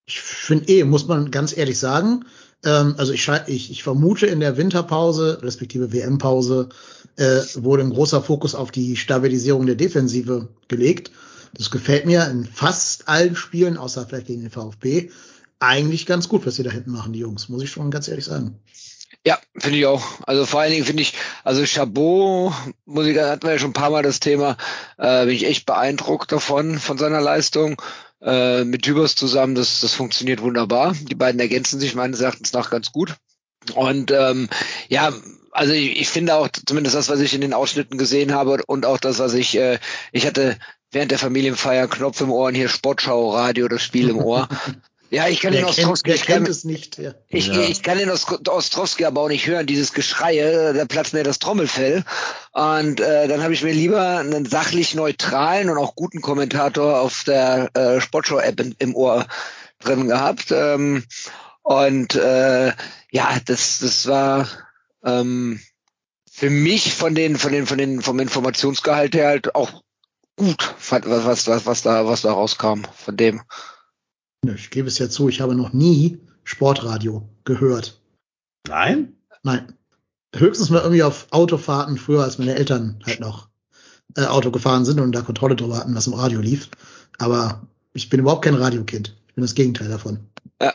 Ich 0.06 0.22
finde 0.22 0.68
eh, 0.68 0.84
muss 0.84 1.08
man 1.08 1.32
ganz 1.32 1.58
ehrlich 1.58 1.80
sagen, 1.80 2.26
ähm, 2.64 2.94
also 2.98 3.14
ich, 3.14 3.28
ich, 3.48 3.72
ich 3.72 3.82
vermute 3.82 4.28
in 4.28 4.40
der 4.40 4.58
Winterpause, 4.58 5.40
respektive 5.42 5.92
WM-Pause, 5.92 6.70
äh, 7.16 7.42
wurde 7.56 7.82
ein 7.82 7.90
großer 7.90 8.22
Fokus 8.22 8.54
auf 8.54 8.70
die 8.70 8.96
Stabilisierung 8.96 9.66
der 9.66 9.76
Defensive 9.76 10.50
gelegt. 10.68 11.12
Das 11.56 11.72
gefällt 11.72 12.06
mir 12.06 12.28
in 12.30 12.46
fast 12.46 13.08
allen 13.10 13.36
Spielen, 13.36 13.78
außer 13.78 14.06
vielleicht 14.06 14.28
gegen 14.28 14.42
den 14.42 14.52
VfB, 14.52 15.10
eigentlich 15.60 16.06
ganz 16.06 16.30
gut, 16.30 16.46
was 16.46 16.56
sie 16.56 16.64
da 16.64 16.70
hinten 16.70 16.92
machen, 16.92 17.14
die 17.14 17.20
Jungs, 17.20 17.50
muss 17.50 17.64
ich 17.64 17.72
schon 17.72 17.90
ganz 17.90 18.08
ehrlich 18.08 18.26
sagen. 18.26 18.60
Ja, 19.26 19.40
finde 19.56 19.78
ich 19.78 19.86
auch. 19.86 20.04
Also 20.26 20.46
vor 20.48 20.62
allen 20.62 20.72
Dingen 20.72 20.86
finde 20.86 21.04
ich, 21.04 21.14
also 21.44 21.64
Chabot, 21.66 22.54
Musiker 22.86 23.30
hatten 23.30 23.44
wir 23.44 23.52
ja 23.52 23.60
schon 23.60 23.70
ein 23.70 23.74
paar 23.74 23.92
Mal 23.92 24.02
das 24.02 24.20
Thema, 24.20 24.58
äh, 24.98 25.26
bin 25.26 25.36
ich 25.36 25.46
echt 25.46 25.68
beeindruckt 25.68 26.32
davon, 26.32 26.80
von 26.80 26.98
seiner 26.98 27.22
Leistung. 27.22 27.80
Äh, 28.22 28.66
mit 28.66 28.84
Tübers 28.84 29.16
zusammen, 29.16 29.56
das, 29.56 29.82
das 29.82 29.94
funktioniert 29.94 30.42
wunderbar. 30.42 30.94
Die 30.94 31.16
beiden 31.16 31.40
ergänzen 31.40 31.80
sich 31.80 31.96
meines 31.96 32.22
Erachtens 32.22 32.54
nach 32.54 32.70
ganz 32.70 32.92
gut. 32.92 33.16
Und 33.74 34.12
ähm, 34.12 34.48
ja, 34.90 35.12
also 35.52 35.74
ich, 35.74 36.00
ich 36.00 36.10
finde 36.10 36.36
auch, 36.36 36.48
zumindest 36.66 36.96
das, 36.96 37.10
was 37.10 37.20
ich 37.20 37.34
in 37.34 37.42
den 37.42 37.54
Ausschnitten 37.54 37.98
gesehen 37.98 38.34
habe 38.34 38.60
und 38.66 38.86
auch 38.86 38.98
das, 38.98 39.20
was 39.20 39.34
ich, 39.34 39.58
äh, 39.58 39.80
ich 40.12 40.26
hatte 40.26 40.58
während 40.92 41.12
der 41.12 41.20
Familienfeier 41.20 41.88
Knopf 41.88 42.22
im 42.22 42.32
Ohr 42.32 42.48
und 42.48 42.56
hier 42.56 42.70
Sportschau, 42.70 43.32
Radio, 43.32 43.68
das 43.68 43.84
Spiel 43.84 44.10
im 44.10 44.18
Ohr. 44.18 44.48
Ja, 45.12 45.28
ich 45.28 45.42
kann 45.42 45.52
den 45.52 45.66
Ostrowski, 45.66 46.14
ich 46.14 46.26
kann, 46.26 46.46
es 46.46 46.64
nicht. 46.64 46.98
Ja. 46.98 47.14
Ich, 47.28 47.48
ja. 47.48 47.60
ich 47.64 47.84
kann 47.84 47.98
den 47.98 48.10
Ostrowski 48.10 49.04
aber 49.04 49.20
auch 49.20 49.28
nicht 49.28 49.46
hören, 49.46 49.68
dieses 49.68 49.92
Geschreie, 49.92 50.74
da 50.74 50.86
platzt 50.86 51.14
mir 51.14 51.26
das 51.26 51.38
Trommelfell. 51.38 52.06
Und 52.54 53.02
äh, 53.02 53.28
dann 53.28 53.44
habe 53.44 53.54
ich 53.54 53.62
mir 53.62 53.74
lieber 53.74 54.20
einen 54.20 54.46
sachlich 54.46 54.96
neutralen 54.96 55.70
und 55.70 55.78
auch 55.78 55.96
guten 55.96 56.22
Kommentator 56.22 57.02
auf 57.02 57.26
der 57.26 57.70
äh, 57.76 58.00
Sportshow-App 58.00 58.64
im 58.80 58.96
Ohr 58.96 59.28
drin 59.80 60.08
gehabt. 60.08 60.46
Ähm, 60.52 61.04
und 61.62 62.16
äh, 62.16 62.72
ja, 63.12 63.38
das, 63.44 63.80
das 63.80 64.08
war 64.08 64.48
ähm, 65.04 65.60
für 66.32 66.50
mich 66.50 66.94
von 66.94 67.16
den, 67.16 67.36
von 67.36 67.52
den, 67.52 67.68
von 67.68 67.78
den, 67.78 68.02
vom 68.02 68.18
Informationsgehalt 68.18 69.14
her 69.14 69.28
halt 69.28 69.56
auch 69.56 69.84
gut, 70.38 70.74
was, 70.90 71.48
was, 71.48 71.66
was, 71.66 71.82
da, 71.82 72.08
was 72.08 72.22
da 72.22 72.32
rauskam 72.32 72.84
von 72.96 73.18
dem. 73.18 73.42
Ich 74.48 74.72
gebe 74.72 74.88
es 74.88 74.98
ja 74.98 75.10
zu, 75.10 75.30
ich 75.30 75.40
habe 75.40 75.56
noch 75.56 75.72
nie 75.72 76.20
Sportradio 76.44 77.28
gehört. 77.44 78.02
Nein? 78.68 79.14
Nein. 79.44 79.74
Höchstens 80.36 80.70
mal 80.70 80.82
irgendwie 80.82 81.04
auf 81.04 81.28
Autofahrten 81.32 81.98
früher, 81.98 82.24
als 82.24 82.40
meine 82.40 82.56
Eltern 82.56 83.00
halt 83.06 83.20
noch 83.20 83.50
äh, 84.16 84.26
Auto 84.26 84.50
gefahren 84.50 84.86
sind 84.86 85.00
und 85.00 85.12
da 85.12 85.22
Kontrolle 85.22 85.56
drüber 85.56 85.78
hatten, 85.78 85.94
was 85.96 86.08
im 86.08 86.14
Radio 86.14 86.40
lief. 86.40 86.70
Aber 87.20 87.68
ich 87.94 88.10
bin 88.10 88.20
überhaupt 88.20 88.44
kein 88.44 88.56
Radiokind. 88.56 89.16
Ich 89.28 89.36
bin 89.36 89.44
das 89.44 89.56
Gegenteil 89.56 89.90
davon. 89.90 90.20
Ja. 90.62 90.74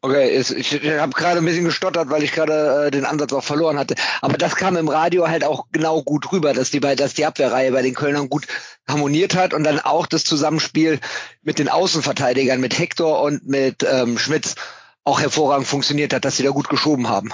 Okay, 0.00 0.38
ich, 0.38 0.72
ich 0.72 0.90
habe 0.92 1.12
gerade 1.12 1.38
ein 1.38 1.44
bisschen 1.44 1.64
gestottert, 1.64 2.08
weil 2.08 2.22
ich 2.22 2.30
gerade 2.30 2.86
äh, 2.86 2.90
den 2.92 3.04
Ansatz 3.04 3.32
auch 3.32 3.42
verloren 3.42 3.78
hatte. 3.78 3.96
Aber 4.20 4.38
das 4.38 4.54
kam 4.54 4.76
im 4.76 4.88
Radio 4.88 5.26
halt 5.26 5.42
auch 5.42 5.66
genau 5.72 6.02
gut 6.02 6.30
rüber, 6.30 6.54
dass 6.54 6.70
die, 6.70 6.78
dass 6.78 7.14
die 7.14 7.26
Abwehrreihe 7.26 7.72
bei 7.72 7.82
den 7.82 7.94
Kölnern 7.94 8.28
gut 8.28 8.46
harmoniert 8.86 9.34
hat 9.34 9.54
und 9.54 9.64
dann 9.64 9.80
auch 9.80 10.06
das 10.06 10.22
Zusammenspiel 10.22 11.00
mit 11.42 11.58
den 11.58 11.68
Außenverteidigern, 11.68 12.60
mit 12.60 12.78
Hector 12.78 13.22
und 13.22 13.48
mit 13.48 13.84
ähm, 13.90 14.18
Schmitz 14.18 14.54
auch 15.02 15.20
hervorragend 15.20 15.66
funktioniert 15.66 16.14
hat, 16.14 16.24
dass 16.24 16.36
sie 16.36 16.44
da 16.44 16.50
gut 16.50 16.68
geschoben 16.68 17.08
haben. 17.08 17.32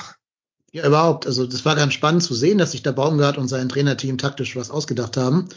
Ja, 0.72 0.86
überhaupt. 0.86 1.26
Also 1.26 1.46
das 1.46 1.64
war 1.64 1.76
ganz 1.76 1.92
spannend 1.92 2.22
zu 2.22 2.34
sehen, 2.34 2.58
dass 2.58 2.72
sich 2.72 2.82
der 2.82 2.92
Baumgart 2.92 3.36
und 3.36 3.46
sein 3.46 3.68
Trainerteam 3.68 4.16
taktisch 4.16 4.56
was 4.56 4.70
ausgedacht 4.70 5.16
haben. 5.18 5.48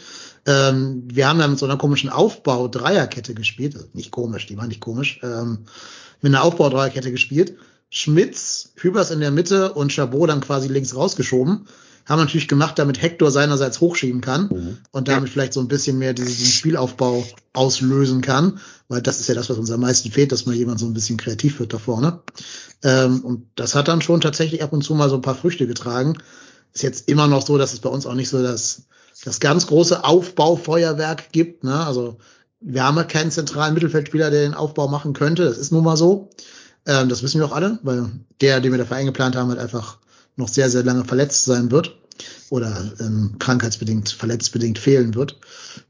Ähm, 0.46 1.08
wir 1.10 1.26
haben 1.26 1.38
da 1.38 1.48
mit 1.48 1.58
so 1.58 1.66
einer 1.66 1.78
komischen 1.78 2.10
Aufbau-Dreierkette 2.10 3.34
gespielt. 3.34 3.74
Also 3.74 3.88
nicht 3.94 4.10
komisch, 4.10 4.46
die 4.46 4.58
war 4.58 4.66
nicht 4.66 4.80
komisch. 4.80 5.20
Ähm, 5.22 5.64
mit 6.20 6.34
einer 6.34 6.42
Aufbau-Dreierkette 6.42 7.10
gespielt. 7.10 7.56
Schmitz, 7.90 8.72
Hübers 8.76 9.10
in 9.10 9.20
der 9.20 9.30
Mitte 9.30 9.72
und 9.72 9.92
Chabot 9.92 10.28
dann 10.28 10.40
quasi 10.40 10.68
links 10.68 10.94
rausgeschoben. 10.94 11.66
Haben 12.04 12.20
natürlich 12.20 12.48
gemacht, 12.48 12.78
damit 12.78 13.02
Hector 13.02 13.30
seinerseits 13.30 13.80
hochschieben 13.80 14.22
kann 14.22 14.48
mhm. 14.48 14.78
und 14.92 15.08
damit 15.08 15.28
ja. 15.28 15.32
vielleicht 15.32 15.52
so 15.52 15.60
ein 15.60 15.68
bisschen 15.68 15.98
mehr 15.98 16.14
diesen 16.14 16.46
Spielaufbau 16.46 17.26
auslösen 17.52 18.22
kann, 18.22 18.60
weil 18.88 19.02
das 19.02 19.20
ist 19.20 19.28
ja 19.28 19.34
das, 19.34 19.50
was 19.50 19.58
uns 19.58 19.70
am 19.70 19.80
meisten 19.80 20.10
fehlt, 20.10 20.32
dass 20.32 20.46
mal 20.46 20.54
jemand 20.54 20.80
so 20.80 20.86
ein 20.86 20.94
bisschen 20.94 21.18
kreativ 21.18 21.60
wird 21.60 21.74
da 21.74 21.78
vorne. 21.78 22.20
Ähm, 22.82 23.20
und 23.20 23.46
das 23.56 23.74
hat 23.74 23.88
dann 23.88 24.00
schon 24.00 24.22
tatsächlich 24.22 24.62
ab 24.62 24.72
und 24.72 24.82
zu 24.82 24.94
mal 24.94 25.10
so 25.10 25.16
ein 25.16 25.22
paar 25.22 25.34
Früchte 25.34 25.66
getragen. 25.66 26.16
Ist 26.72 26.82
jetzt 26.82 27.08
immer 27.08 27.26
noch 27.26 27.44
so, 27.44 27.58
dass 27.58 27.74
es 27.74 27.80
bei 27.80 27.90
uns 27.90 28.06
auch 28.06 28.14
nicht 28.14 28.30
so 28.30 28.42
das, 28.42 28.82
das 29.24 29.40
ganz 29.40 29.66
große 29.66 30.02
Aufbaufeuerwerk 30.02 31.30
gibt. 31.32 31.64
Ne? 31.64 31.84
Also 31.84 32.16
wir 32.60 32.84
haben 32.84 32.96
halt 32.96 33.08
keinen 33.08 33.30
zentralen 33.30 33.74
Mittelfeldspieler, 33.74 34.30
der 34.30 34.42
den 34.42 34.54
Aufbau 34.54 34.88
machen 34.88 35.12
könnte. 35.12 35.44
Das 35.44 35.58
ist 35.58 35.72
nun 35.72 35.84
mal 35.84 35.96
so. 35.96 36.30
Ähm, 36.86 37.08
das 37.08 37.22
wissen 37.22 37.40
wir 37.40 37.46
auch 37.46 37.52
alle, 37.52 37.78
weil 37.82 38.10
der, 38.40 38.60
den 38.60 38.72
wir 38.72 38.78
dafür 38.78 38.96
eingeplant 38.96 39.36
haben, 39.36 39.48
halt 39.50 39.60
einfach 39.60 39.98
noch 40.36 40.48
sehr, 40.48 40.70
sehr 40.70 40.82
lange 40.82 41.04
verletzt 41.04 41.44
sein 41.44 41.70
wird 41.70 41.96
oder 42.50 42.92
ähm, 43.00 43.36
krankheitsbedingt, 43.38 44.08
verletztbedingt 44.08 44.78
fehlen 44.78 45.14
wird. 45.14 45.38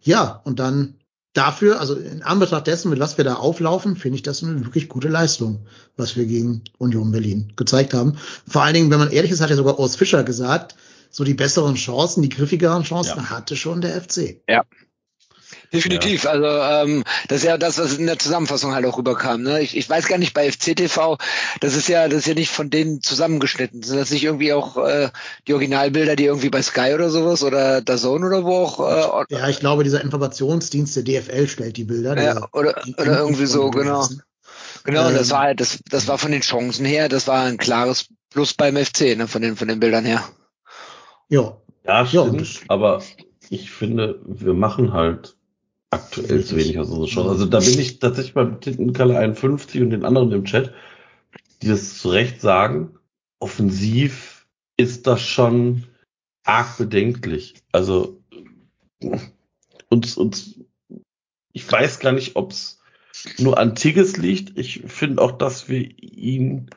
Ja, 0.03 0.41
und 0.45 0.59
dann 0.59 0.95
dafür, 1.33 1.81
also 1.81 1.95
in 1.95 2.23
Anbetracht 2.23 2.67
dessen, 2.67 2.91
mit 2.91 2.99
was 2.99 3.17
wir 3.17 3.25
da 3.25 3.35
auflaufen, 3.35 3.97
finde 3.97 4.17
ich 4.17 4.23
das 4.23 4.43
eine 4.43 4.65
wirklich 4.65 4.89
gute 4.89 5.09
Leistung, 5.09 5.67
was 5.97 6.17
wir 6.17 6.27
gegen 6.27 6.63
Union 6.79 7.13
Berlin 7.13 7.53
gezeigt 7.57 7.95
haben. 7.95 8.19
Vor 8.47 8.63
allen 8.63 8.75
Dingen, 8.75 8.91
wenn 8.91 8.99
man 8.99 9.11
ehrlich 9.11 9.31
ist, 9.31 9.41
hat 9.41 9.51
ja 9.51 9.57
sogar 9.57 9.79
Urs 9.79 9.97
Fischer 9.97 10.25
gesagt, 10.25 10.75
so 11.11 11.25
die 11.25 11.35
besseren 11.35 11.77
Chancen, 11.77 12.23
die 12.23 12.29
griffigeren 12.29 12.83
Chancen 12.83 13.19
ja. 13.19 13.31
hatte 13.31 13.57
schon 13.57 13.81
der 13.81 14.01
FC. 14.01 14.43
Ja, 14.49 14.65
Definitiv. 15.73 16.25
Ja. 16.25 16.31
Also 16.31 16.47
ähm, 16.47 17.05
das 17.29 17.39
ist 17.39 17.45
ja 17.45 17.59
das, 17.59 17.79
was 17.79 17.99
in 17.99 18.07
der 18.07 18.19
Zusammenfassung 18.19 18.75
halt 18.75 18.87
auch 18.87 18.97
rüberkam. 18.97 19.43
Ne? 19.43 19.61
Ich, 19.61 19.77
ich 19.77 19.89
weiß 19.89 20.09
gar 20.09 20.19
nicht 20.19 20.35
bei 20.35 20.51
FCTV, 20.51 21.19
das 21.61 21.77
ist 21.77 21.89
ja 21.89 22.09
das 22.09 22.21
ist 22.21 22.27
ja 22.27 22.35
nicht 22.35 22.51
von 22.51 22.71
denen 22.71 23.03
zusammengeschnitten. 23.03 23.83
Sind 23.83 23.99
das 23.99 24.11
nicht 24.11 24.25
irgendwie 24.25 24.53
auch 24.53 24.77
äh, 24.79 25.11
die 25.47 25.53
Originalbilder, 25.53 26.17
die 26.17 26.25
irgendwie 26.25 26.51
bei 26.51 26.63
Sky 26.63 26.93
oder 26.95 27.11
sowas 27.11 27.43
oder 27.43 27.83
der 27.83 27.97
Zone 27.97 28.27
oder 28.27 28.45
wo 28.45 28.57
auch? 28.57 29.27
Äh, 29.29 29.35
ja, 29.35 29.49
ich 29.49 29.61
glaube, 29.61 29.85
dieser 29.85 30.01
Informationsdienst 30.01 30.97
der 30.97 31.03
DFL 31.03 31.49
stellt 31.49 31.77
die 31.77 31.85
Bilder. 31.85 32.21
Ja, 32.23 32.49
oder, 32.53 32.83
oder 32.97 33.19
irgendwie 33.19 33.47
so, 33.47 33.71
genau. 33.71 34.07
Genau, 34.85 35.09
ähm, 35.09 35.15
das 35.15 35.31
war 35.31 35.41
halt, 35.41 35.61
das, 35.61 35.81
das 35.91 36.09
war 36.09 36.19
von 36.19 36.33
den 36.33 36.41
Chancen 36.41 36.87
her, 36.87 37.09
das 37.09 37.27
war 37.27 37.45
ein 37.45 37.59
klares 37.59 38.07
Plus 38.31 38.55
beim 38.55 38.77
FC, 38.77 39.17
ne, 39.17 39.29
von 39.29 39.43
den, 39.43 39.57
von 39.57 39.69
den 39.69 39.81
Bildern 39.81 40.05
her. 40.05 40.25
Ja. 41.29 41.57
Ja, 41.85 42.07
stimmt. 42.07 42.55
Ja, 42.55 42.61
aber 42.69 43.03
ich 43.51 43.71
finde, 43.71 44.21
wir 44.27 44.55
machen 44.55 44.93
halt 44.93 45.38
aktuell 45.91 46.45
zu 46.45 46.57
wenig 46.57 46.79
aus 46.79 46.91
unserer 46.91 47.07
Chance. 47.07 47.31
Also 47.31 47.47
da 47.47 47.61
bin 47.61 47.79
ich 47.79 47.99
tatsächlich 47.99 48.35
beim 48.35 48.61
Tintenkalle 48.61 49.19
51 49.19 49.83
und 49.83 49.91
den 49.91 50.05
anderen 50.05 50.33
im 50.33 50.45
Chat, 50.45 50.73
die 51.63 51.69
das 51.69 51.99
zu 51.99 52.11
Recht 52.11 52.41
sagen. 52.41 52.99
Offensiv 53.41 54.47
ist 54.77 55.07
das 55.07 55.23
schon 55.23 55.85
arg 56.45 56.77
bedenklich. 56.79 57.55
Also 57.73 58.21
uns, 59.89 60.17
uns, 60.17 60.61
ich 61.53 61.71
weiß 61.71 62.01
gar 62.01 62.13
nicht, 62.13 62.37
ob 62.37 62.53
es 62.53 62.81
nur 63.39 63.59
an 63.59 63.75
Tigges 63.75 64.17
liegt. 64.17 64.59
Ich 64.59 64.83
finde 64.87 65.23
auch, 65.23 65.33
dass 65.33 65.69
wir 65.69 65.81
ihn 65.81 66.71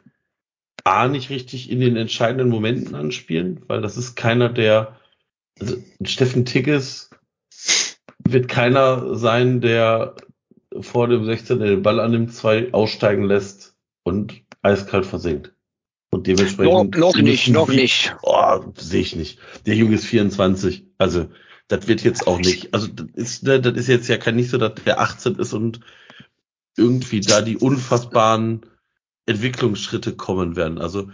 A 0.84 1.08
nicht 1.08 1.30
richtig 1.30 1.70
in 1.70 1.80
den 1.80 1.96
entscheidenden 1.96 2.50
Momenten 2.50 2.96
anspielen, 2.96 3.62
weil 3.68 3.82
das 3.82 3.98
ist 3.98 4.16
keiner, 4.16 4.50
der 4.50 5.00
also 5.60 5.78
Steffen 6.04 6.46
Tigges 6.46 7.12
wird 8.28 8.48
keiner 8.48 9.16
sein, 9.16 9.62
der 9.62 10.16
vor 10.80 11.08
dem 11.08 11.26
16 11.26 11.60
den 11.60 11.82
Ball 11.82 12.00
annimmt, 12.00 12.34
zwei 12.34 12.72
aussteigen 12.74 13.24
lässt 13.24 13.76
und 14.04 14.42
eiskalt 14.62 15.06
versinkt. 15.06 15.54
Und 16.10 16.28
dementsprechend. 16.28 16.96
No, 16.96 17.00
noch 17.00 17.16
nicht, 17.16 17.48
noch 17.50 17.70
nicht. 17.70 18.16
Oh, 18.22 18.60
sehe 18.78 19.02
ich 19.02 19.16
nicht. 19.16 19.40
Der 19.66 19.76
Junge 19.76 19.96
ist 19.96 20.06
24. 20.06 20.86
Also, 20.98 21.28
das 21.68 21.88
wird 21.88 22.04
jetzt 22.04 22.28
auch 22.28 22.40
nicht. 22.40 22.74
Also, 22.74 22.88
das 22.88 23.08
ist, 23.14 23.44
ne, 23.44 23.62
das 23.62 23.78
ist 23.78 23.88
jetzt 23.88 24.10
ja 24.10 24.18
kein 24.18 24.36
nicht 24.36 24.50
so, 24.50 24.58
dass 24.58 24.74
der 24.84 25.00
18 25.00 25.36
ist 25.36 25.54
und 25.54 25.80
irgendwie 26.78 27.22
da 27.22 27.42
die 27.42 27.58
unfassbaren 27.58 28.66
Entwicklungsschritte 29.26 30.16
kommen 30.16 30.58
werden. 30.58 30.80
Also, 30.80 31.10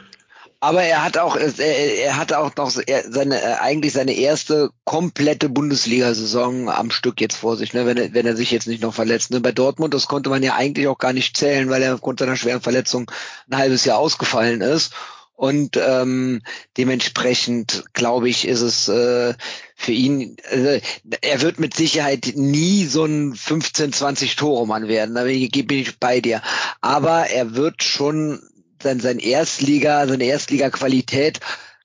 aber 0.59 0.81
er 0.81 1.03
hat 1.03 1.17
auch, 1.17 1.35
er, 1.35 1.59
er 1.59 2.17
hat 2.17 2.33
auch 2.33 2.55
noch 2.55 2.71
seine, 2.71 3.41
äh, 3.41 3.53
eigentlich 3.59 3.93
seine 3.93 4.13
erste 4.13 4.71
komplette 4.85 5.49
Bundesliga-Saison 5.49 6.69
am 6.69 6.89
Stück 6.89 7.21
jetzt 7.21 7.37
vor 7.37 7.57
sich, 7.57 7.73
ne, 7.73 7.85
wenn 7.85 7.97
er, 7.97 8.13
wenn 8.13 8.25
er 8.25 8.35
sich 8.35 8.49
jetzt 8.51 8.67
nicht 8.67 8.81
noch 8.81 8.93
verletzt. 8.93 9.29
Ne. 9.31 9.39
Bei 9.39 9.51
Dortmund, 9.51 9.93
das 9.93 10.07
konnte 10.07 10.29
man 10.29 10.41
ja 10.41 10.55
eigentlich 10.55 10.87
auch 10.87 10.97
gar 10.97 11.13
nicht 11.13 11.37
zählen, 11.37 11.69
weil 11.69 11.83
er 11.83 11.93
aufgrund 11.93 12.19
seiner 12.19 12.35
schweren 12.35 12.61
Verletzung 12.61 13.11
ein 13.49 13.57
halbes 13.57 13.85
Jahr 13.85 13.99
ausgefallen 13.99 14.61
ist. 14.61 14.93
Und 15.35 15.77
ähm, 15.77 16.41
dementsprechend 16.77 17.83
glaube 17.93 18.27
ich, 18.27 18.47
ist 18.47 18.61
es 18.61 18.87
äh, 18.87 19.35
für 19.75 19.91
ihn, 19.91 20.35
äh, 20.49 20.81
er 21.21 21.41
wird 21.41 21.59
mit 21.59 21.75
Sicherheit 21.75 22.33
nie 22.33 22.85
so 22.85 23.05
ein 23.05 23.35
15, 23.35 23.93
20 23.93 24.35
Tore 24.35 24.65
Mann 24.65 24.87
werden. 24.87 25.13
Da 25.13 25.25
bin 25.25 25.37
ich 25.39 25.99
bei 25.99 26.21
dir. 26.21 26.41
Aber 26.81 27.27
er 27.27 27.53
wird 27.53 27.83
schon 27.83 28.41
sein, 28.81 28.99
sein 28.99 29.19
Erstliga, 29.19 30.07
seine 30.07 30.25
Erstliga-Qualität 30.25 31.39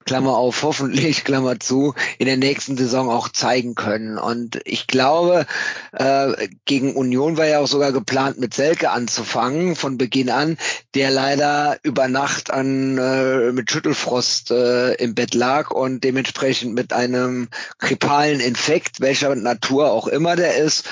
Klammer 0.04 0.37
auf, 0.37 0.62
hoffentlich, 0.62 1.25
Klammer 1.25 1.61
zu, 1.61 1.94
in 2.18 2.26
der 2.26 2.37
nächsten 2.37 2.76
Saison 2.76 3.11
auch 3.11 3.28
zeigen 3.28 3.75
können. 3.75 4.18
Und 4.18 4.61
ich 4.64 4.87
glaube, 4.87 5.46
äh, 5.92 6.49
gegen 6.64 6.94
Union 6.94 7.37
war 7.37 7.46
ja 7.46 7.61
auch 7.61 7.68
sogar 7.68 7.92
geplant, 7.92 8.38
mit 8.38 8.54
Selke 8.54 8.90
anzufangen 8.90 9.76
von 9.76 9.99
Beginn 9.99 10.30
an, 10.30 10.56
der 10.94 11.11
leider 11.11 11.78
über 11.82 12.08
Nacht 12.08 12.50
an 12.50 12.99
äh, 12.99 13.52
mit 13.52 13.70
Schüttelfrost 13.70 14.50
äh, 14.50 14.94
im 14.94 15.14
Bett 15.14 15.34
lag 15.34 15.70
und 15.70 16.04
dementsprechend 16.04 16.75
mit 16.75 16.92
einem 16.92 17.49
kripalen 17.78 18.40
Infekt, 18.40 19.00
welcher 19.00 19.34
Natur 19.34 19.92
auch 19.92 20.06
immer 20.06 20.37
der 20.37 20.56
ist, 20.56 20.87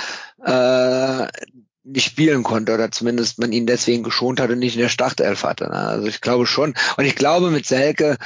äh, 0.45 1.27
nicht 1.83 2.05
spielen 2.05 2.43
konnte 2.43 2.75
oder 2.75 2.91
zumindest 2.91 3.39
man 3.39 3.53
ihn 3.53 3.67
deswegen 3.67 4.03
geschont 4.03 4.41
hat 4.41 4.51
und 4.51 4.59
nicht 4.59 4.75
in 4.75 4.83
der 4.83 4.89
Startelf 4.89 5.45
hatte. 5.45 5.65
Ne? 5.65 5.77
Also 5.77 6.07
ich 6.07 6.21
glaube 6.21 6.47
schon. 6.47 6.75
Und 6.97 7.05
ich 7.05 7.17
glaube 7.17 7.51
mit 7.51 7.67
Selke, 7.67 8.19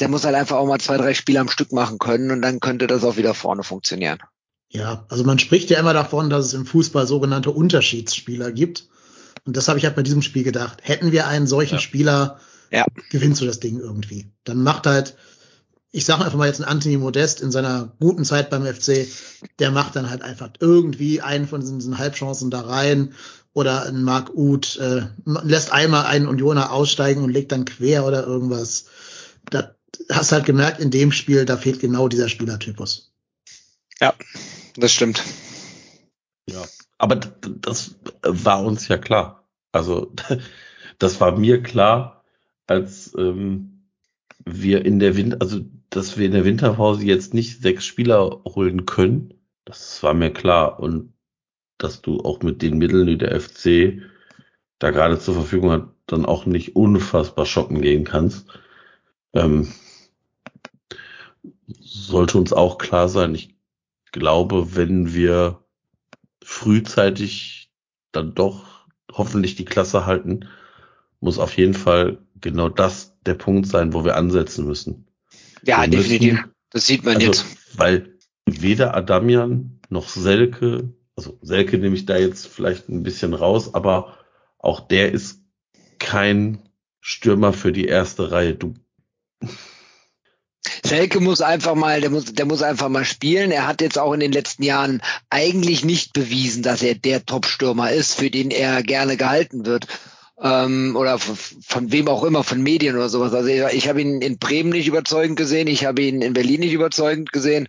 der 0.00 0.08
muss 0.08 0.24
halt 0.24 0.34
einfach 0.34 0.56
auch 0.56 0.66
mal 0.66 0.80
zwei, 0.80 0.96
drei 0.96 1.14
Spiele 1.14 1.40
am 1.40 1.48
Stück 1.48 1.72
machen 1.72 1.98
können 1.98 2.30
und 2.30 2.42
dann 2.42 2.60
könnte 2.60 2.86
das 2.86 3.04
auch 3.04 3.16
wieder 3.16 3.34
vorne 3.34 3.62
funktionieren. 3.62 4.18
Ja, 4.68 5.06
also 5.08 5.24
man 5.24 5.38
spricht 5.38 5.70
ja 5.70 5.78
immer 5.78 5.92
davon, 5.92 6.28
dass 6.28 6.46
es 6.46 6.54
im 6.54 6.66
Fußball 6.66 7.06
sogenannte 7.06 7.50
Unterschiedsspieler 7.50 8.52
gibt. 8.52 8.88
Und 9.44 9.56
das 9.56 9.68
habe 9.68 9.78
ich 9.78 9.84
halt 9.84 9.94
bei 9.94 10.02
diesem 10.02 10.22
Spiel 10.22 10.42
gedacht. 10.42 10.80
Hätten 10.82 11.12
wir 11.12 11.28
einen 11.28 11.46
solchen 11.46 11.76
ja. 11.76 11.80
Spieler, 11.80 12.40
ja. 12.72 12.84
gewinnst 13.10 13.40
du 13.40 13.46
das 13.46 13.60
Ding 13.60 13.78
irgendwie. 13.78 14.32
Dann 14.44 14.62
macht 14.62 14.86
halt 14.86 15.16
ich 15.96 16.04
sage 16.04 16.26
einfach 16.26 16.36
mal 16.36 16.46
jetzt 16.46 16.60
ein 16.60 16.68
Anthony 16.68 16.98
Modest 16.98 17.40
in 17.40 17.50
seiner 17.50 17.90
guten 18.00 18.26
Zeit 18.26 18.50
beim 18.50 18.66
FC, 18.66 19.08
der 19.58 19.70
macht 19.70 19.96
dann 19.96 20.10
halt 20.10 20.20
einfach 20.20 20.50
irgendwie 20.60 21.22
einen 21.22 21.48
von 21.48 21.62
diesen 21.62 21.96
Halbchancen 21.96 22.50
da 22.50 22.60
rein 22.60 23.14
oder 23.54 23.86
ein 23.86 24.02
Mark 24.02 24.34
Uth 24.34 24.76
äh, 24.76 25.06
lässt 25.24 25.72
einmal 25.72 26.04
einen 26.04 26.28
Unioner 26.28 26.70
aussteigen 26.70 27.24
und 27.24 27.30
legt 27.30 27.50
dann 27.50 27.64
quer 27.64 28.04
oder 28.04 28.26
irgendwas. 28.26 28.88
Da 29.48 29.74
hast 30.10 30.32
halt 30.32 30.44
gemerkt, 30.44 30.80
in 30.80 30.90
dem 30.90 31.12
Spiel, 31.12 31.46
da 31.46 31.56
fehlt 31.56 31.80
genau 31.80 32.08
dieser 32.08 32.28
Spielertypus. 32.28 33.10
Ja, 33.98 34.12
das 34.76 34.92
stimmt. 34.92 35.22
Ja, 36.46 36.62
aber 36.98 37.16
das 37.16 37.94
war 38.22 38.62
uns 38.62 38.86
ja 38.88 38.98
klar. 38.98 39.48
Also 39.72 40.12
das 40.98 41.22
war 41.22 41.38
mir 41.38 41.62
klar, 41.62 42.22
als 42.66 43.14
ähm, 43.16 43.75
wir 44.44 44.84
in 44.84 44.98
der 44.98 45.16
Wind, 45.16 45.40
also 45.40 45.60
dass 45.90 46.18
wir 46.18 46.26
in 46.26 46.32
der 46.32 46.44
Winterpause 46.44 47.04
jetzt 47.04 47.34
nicht 47.34 47.60
sechs 47.62 47.84
Spieler 47.86 48.42
holen 48.44 48.86
können, 48.86 49.34
Das 49.64 50.02
war 50.02 50.14
mir 50.14 50.32
klar. 50.32 50.80
Und 50.80 51.12
dass 51.78 52.02
du 52.02 52.20
auch 52.20 52.42
mit 52.42 52.62
den 52.62 52.78
Mitteln, 52.78 53.06
die 53.06 53.18
der 53.18 53.40
FC 53.40 54.02
da 54.78 54.90
gerade 54.90 55.18
zur 55.18 55.34
Verfügung 55.34 55.70
hat, 55.70 55.88
dann 56.06 56.24
auch 56.26 56.46
nicht 56.46 56.76
unfassbar 56.76 57.46
schocken 57.46 57.82
gehen 57.82 58.04
kannst. 58.04 58.46
Ähm, 59.34 59.72
sollte 61.80 62.38
uns 62.38 62.52
auch 62.52 62.78
klar 62.78 63.08
sein. 63.08 63.34
Ich 63.34 63.56
glaube, 64.12 64.76
wenn 64.76 65.14
wir 65.14 65.64
frühzeitig 66.42 67.70
dann 68.12 68.34
doch 68.34 68.86
hoffentlich 69.12 69.56
die 69.56 69.64
Klasse 69.64 70.06
halten, 70.06 70.48
muss 71.20 71.38
auf 71.38 71.56
jeden 71.56 71.74
Fall 71.74 72.18
genau 72.40 72.68
das 72.68 73.15
der 73.26 73.34
Punkt 73.34 73.66
sein, 73.68 73.92
wo 73.92 74.04
wir 74.04 74.16
ansetzen 74.16 74.66
müssen. 74.66 75.06
Ja, 75.64 75.82
Wir 75.82 75.88
definitiv. 75.88 76.32
müssen- 76.34 76.52
Das 76.70 76.86
sieht 76.86 77.04
man 77.04 77.16
also, 77.16 77.26
jetzt. 77.26 77.46
Weil 77.74 78.14
weder 78.46 78.94
Adamian 78.94 79.80
noch 79.88 80.08
Selke, 80.08 80.92
also 81.16 81.38
Selke 81.42 81.78
nehme 81.78 81.96
ich 81.96 82.06
da 82.06 82.16
jetzt 82.16 82.46
vielleicht 82.46 82.88
ein 82.88 83.02
bisschen 83.02 83.34
raus, 83.34 83.74
aber 83.74 84.16
auch 84.58 84.80
der 84.80 85.12
ist 85.12 85.40
kein 85.98 86.68
Stürmer 87.00 87.52
für 87.52 87.72
die 87.72 87.86
erste 87.86 88.30
Reihe. 88.30 88.54
Du, 88.54 88.74
Selke 90.84 91.20
muss 91.20 91.40
einfach 91.40 91.74
mal, 91.74 92.00
der 92.00 92.10
muss, 92.10 92.26
der 92.26 92.44
muss 92.46 92.62
einfach 92.62 92.88
mal 92.88 93.04
spielen. 93.04 93.50
Er 93.50 93.66
hat 93.66 93.80
jetzt 93.80 93.98
auch 93.98 94.12
in 94.12 94.20
den 94.20 94.32
letzten 94.32 94.62
Jahren 94.62 95.00
eigentlich 95.30 95.84
nicht 95.84 96.12
bewiesen, 96.12 96.62
dass 96.62 96.82
er 96.82 96.94
der 96.94 97.24
Top-Stürmer 97.24 97.90
ist, 97.92 98.14
für 98.14 98.30
den 98.30 98.50
er 98.50 98.82
gerne 98.82 99.16
gehalten 99.16 99.64
wird. 99.66 99.86
Ähm, 100.42 100.96
oder 100.96 101.18
von, 101.18 101.92
wem 101.92 102.08
auch 102.08 102.22
immer, 102.22 102.44
von 102.44 102.62
Medien 102.62 102.96
oder 102.96 103.08
sowas. 103.08 103.32
Also 103.32 103.48
ich, 103.48 103.62
ich 103.74 103.88
habe 103.88 104.02
ihn 104.02 104.20
in 104.20 104.38
Bremen 104.38 104.70
nicht 104.70 104.86
überzeugend 104.86 105.36
gesehen, 105.36 105.66
ich 105.66 105.86
habe 105.86 106.02
ihn 106.02 106.20
in 106.20 106.34
Berlin 106.34 106.60
nicht 106.60 106.74
überzeugend 106.74 107.32
gesehen. 107.32 107.68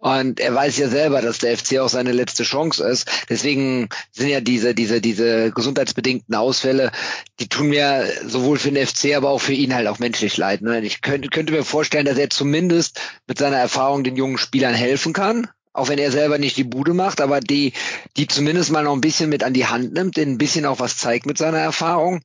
Und 0.00 0.38
er 0.38 0.54
weiß 0.54 0.78
ja 0.78 0.88
selber, 0.88 1.20
dass 1.22 1.38
der 1.38 1.58
FC 1.58 1.78
auch 1.78 1.88
seine 1.88 2.12
letzte 2.12 2.44
Chance 2.44 2.84
ist. 2.84 3.08
Deswegen 3.28 3.88
sind 4.12 4.28
ja 4.28 4.40
diese, 4.40 4.72
diese, 4.72 5.00
diese 5.00 5.50
gesundheitsbedingten 5.50 6.36
Ausfälle, 6.36 6.92
die 7.40 7.48
tun 7.48 7.68
mir 7.68 8.06
sowohl 8.24 8.58
für 8.58 8.70
den 8.70 8.86
FC, 8.86 9.16
aber 9.16 9.30
auch 9.30 9.40
für 9.40 9.54
ihn 9.54 9.74
halt 9.74 9.88
auch 9.88 9.98
menschlich 9.98 10.36
leid. 10.36 10.62
Ne? 10.62 10.80
Ich 10.82 11.00
könnte, 11.00 11.28
könnte 11.28 11.52
mir 11.52 11.64
vorstellen, 11.64 12.06
dass 12.06 12.16
er 12.16 12.30
zumindest 12.30 13.00
mit 13.26 13.38
seiner 13.38 13.56
Erfahrung 13.56 14.04
den 14.04 14.14
jungen 14.14 14.38
Spielern 14.38 14.74
helfen 14.74 15.12
kann. 15.12 15.48
Auch 15.78 15.88
wenn 15.88 15.98
er 15.98 16.10
selber 16.10 16.38
nicht 16.38 16.56
die 16.56 16.64
Bude 16.64 16.92
macht, 16.92 17.20
aber 17.20 17.38
die, 17.40 17.72
die 18.16 18.26
zumindest 18.26 18.70
mal 18.70 18.82
noch 18.82 18.94
ein 18.94 19.00
bisschen 19.00 19.30
mit 19.30 19.44
an 19.44 19.52
die 19.52 19.66
Hand 19.66 19.92
nimmt, 19.92 20.16
denen 20.16 20.32
ein 20.32 20.38
bisschen 20.38 20.66
auch 20.66 20.80
was 20.80 20.96
zeigt 20.96 21.24
mit 21.24 21.38
seiner 21.38 21.58
Erfahrung. 21.58 22.20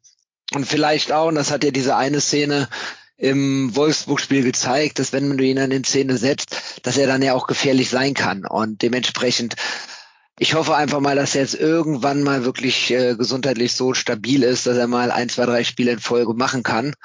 Und 0.53 0.65
vielleicht 0.65 1.12
auch, 1.12 1.27
und 1.27 1.36
das 1.36 1.51
hat 1.51 1.63
ja 1.63 1.72
diese 1.72 1.95
eine 1.95 2.19
Szene 2.19 2.67
im 3.15 3.75
Wolfsburg-Spiel 3.75 4.43
gezeigt, 4.43 4.98
dass 4.98 5.13
wenn 5.13 5.38
du 5.38 5.43
ihn 5.43 5.60
an 5.60 5.69
den 5.69 5.83
Szene 5.83 6.17
setzt, 6.17 6.81
dass 6.83 6.98
er 6.98 7.07
dann 7.07 7.22
ja 7.22 7.33
auch 7.33 7.48
gefährlich 7.48 7.89
sein 7.89 8.15
kann. 8.15 8.45
Und 8.45 8.81
dementsprechend, 8.81 9.55
ich 10.39 10.55
hoffe 10.55 10.75
einfach 10.75 11.00
mal, 11.00 11.15
dass 11.15 11.36
er 11.36 11.41
jetzt 11.41 11.55
irgendwann 11.55 12.24
mal 12.24 12.43
wirklich 12.43 12.91
äh, 12.91 13.15
gesundheitlich 13.15 13.74
so 13.74 13.93
stabil 13.93 14.43
ist, 14.43 14.65
dass 14.65 14.77
er 14.77 14.88
mal 14.88 15.12
ein, 15.12 15.29
zwei, 15.29 15.45
drei 15.45 15.63
Spiele 15.63 15.91
in 15.91 16.00
Folge 16.00 16.33
machen 16.33 16.63
kann. 16.63 16.95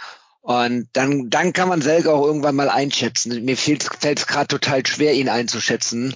Und 0.40 0.88
dann, 0.94 1.28
dann 1.28 1.52
kann 1.52 1.68
man 1.68 1.82
Selke 1.82 2.10
auch 2.10 2.24
irgendwann 2.24 2.56
mal 2.56 2.70
einschätzen. 2.70 3.44
Mir 3.44 3.56
fällt 3.56 3.84
es 4.02 4.26
gerade 4.26 4.48
total 4.48 4.86
schwer, 4.86 5.12
ihn 5.12 5.28
einzuschätzen, 5.28 6.14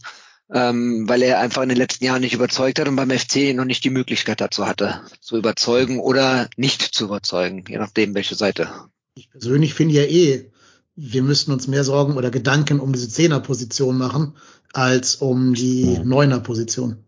ähm, 0.53 1.09
weil 1.09 1.23
er 1.23 1.41
einfach 1.41 1.63
in 1.63 1.69
den 1.69 1.79
letzten 1.79 2.05
Jahren 2.05 2.21
nicht 2.21 2.35
überzeugt 2.35 2.79
hat 2.79 2.89
und 2.89 2.97
beim 2.97 3.11
FC 3.11 3.55
noch 3.55 3.65
nicht 3.65 3.85
die 3.85 3.91
Möglichkeit 3.91 4.41
dazu 4.41 4.67
hatte, 4.67 5.01
zu 5.21 5.37
überzeugen 5.37 5.99
oder 5.99 6.49
nicht 6.57 6.83
zu 6.83 7.05
überzeugen, 7.05 7.65
je 7.69 7.79
nachdem, 7.79 8.15
welche 8.15 8.35
Seite. 8.35 8.69
Ich 9.15 9.31
persönlich 9.31 9.75
finde 9.75 9.95
ja 9.95 10.03
eh, 10.03 10.51
wir 10.95 11.23
müssten 11.23 11.53
uns 11.53 11.69
mehr 11.69 11.85
Sorgen 11.85 12.17
oder 12.17 12.31
Gedanken 12.31 12.81
um 12.81 12.93
diese 12.93 13.09
Zehnerposition 13.09 13.97
machen, 13.97 14.37
als 14.73 15.17
um 15.17 15.55
die. 15.55 15.99
Neuner-Position. 16.05 16.99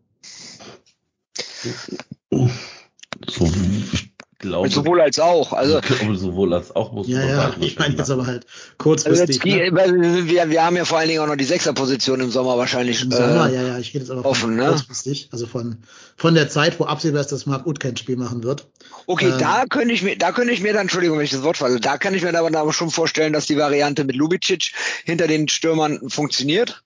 so, 2.31 3.53
ich 3.93 4.04
glaube, 4.45 4.69
Sowohl 4.71 5.01
als 5.01 5.19
auch. 5.19 5.53
Also, 5.53 5.81
sowohl 6.15 6.55
als 6.55 6.75
auch 6.75 6.93
muss 6.93 7.09
Ja, 7.09 7.19
man 7.19 7.29
ja, 7.29 7.37
sagen, 7.37 7.63
ich 7.63 7.79
meine 7.79 7.97
jetzt 7.97 8.11
aber 8.11 8.27
halt 8.27 8.47
also 8.47 8.75
kurzfristig. 8.79 9.37
jetzt, 9.37 9.45
die, 9.45 9.71
ne? 9.71 10.29
wir, 10.29 10.51
wir 10.51 10.65
haben 10.65 10.77
ja 10.77 10.85
vor 10.85 10.99
allen 10.99 11.09
Dingen 11.09 11.21
auch 11.21 11.27
noch 11.27 11.37
die 11.37 11.45
Sechserposition 11.45 12.21
im 12.21 12.31
Sommer 12.31 12.57
wahrscheinlich. 12.59 13.03
Im 13.03 13.11
Sommer, 13.11 13.51
äh, 13.51 13.55
ja, 13.55 13.63
ja, 13.63 13.79
ich 13.79 13.89
rede 13.89 14.01
jetzt 14.01 14.11
aber 14.11 14.25
offen, 14.25 14.41
von 14.43 14.57
ne? 14.57 14.67
kurzfristig, 14.69 15.29
also 15.33 15.47
von, 15.47 15.79
von 16.17 16.35
der 16.35 16.49
Zeit, 16.49 16.79
wo 16.79 16.85
absehbar 16.85 17.21
ist, 17.21 17.33
dass 17.33 17.47
Marc 17.47 17.67
Uth 17.67 17.81
kein 17.81 17.97
Spiel 17.97 18.17
machen 18.17 18.43
wird. 18.45 18.67
Okay, 19.07 19.31
Ähm, 19.31 19.39
da 19.39 19.65
könnte 19.69 19.93
ich 19.95 20.03
mir, 20.03 20.17
da 20.17 20.33
könnte 20.33 20.53
ich 20.53 20.61
mir 20.61 20.73
dann, 20.73 20.83
Entschuldigung, 20.83 21.19
wenn 21.19 21.25
ich 21.25 21.31
das 21.31 21.43
Wort 21.43 21.57
falle, 21.57 21.81
da 21.81 21.99
kann 21.99 22.15
ich 22.15 22.23
mir 22.23 22.37
aber, 22.39 22.57
aber 22.57 22.73
schon 22.73 22.91
vorstellen, 22.91 23.33
dass 23.33 23.47
die 23.47 23.57
Variante 23.57 24.05
mit 24.05 24.17
Lubicic 24.17 24.73
hinter 25.05 25.27
den 25.27 25.49
Stürmern 25.49 26.09
funktioniert. 26.09 26.83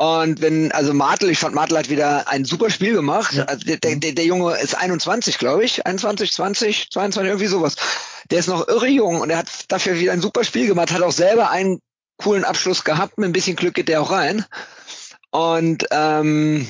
Und 0.00 0.40
wenn, 0.40 0.72
also 0.72 0.94
Martel, 0.94 1.28
ich 1.28 1.38
fand 1.38 1.54
Martel 1.54 1.76
hat 1.76 1.90
wieder 1.90 2.26
ein 2.26 2.46
super 2.46 2.70
Spiel 2.70 2.94
gemacht. 2.94 3.34
Ja. 3.34 3.44
Also 3.44 3.66
der, 3.66 3.76
der, 3.76 4.12
der 4.12 4.24
Junge 4.24 4.56
ist 4.56 4.74
21, 4.74 5.36
glaube 5.36 5.62
ich. 5.62 5.84
21, 5.84 6.32
20, 6.32 6.90
22, 6.90 7.28
irgendwie 7.28 7.48
sowas. 7.48 7.76
Der 8.30 8.38
ist 8.38 8.46
noch 8.46 8.66
irre 8.66 8.88
jung 8.88 9.20
und 9.20 9.28
er 9.28 9.36
hat 9.36 9.50
dafür 9.68 9.98
wieder 9.98 10.12
ein 10.12 10.22
super 10.22 10.42
Spiel 10.42 10.66
gemacht, 10.66 10.90
hat 10.90 11.02
auch 11.02 11.12
selber 11.12 11.50
einen 11.50 11.82
coolen 12.16 12.44
Abschluss 12.46 12.82
gehabt. 12.82 13.18
Mit 13.18 13.28
ein 13.28 13.32
bisschen 13.32 13.56
Glück 13.56 13.74
geht 13.74 13.88
der 13.88 14.00
auch 14.00 14.10
rein. 14.10 14.46
Und 15.32 15.84
ähm, 15.90 16.66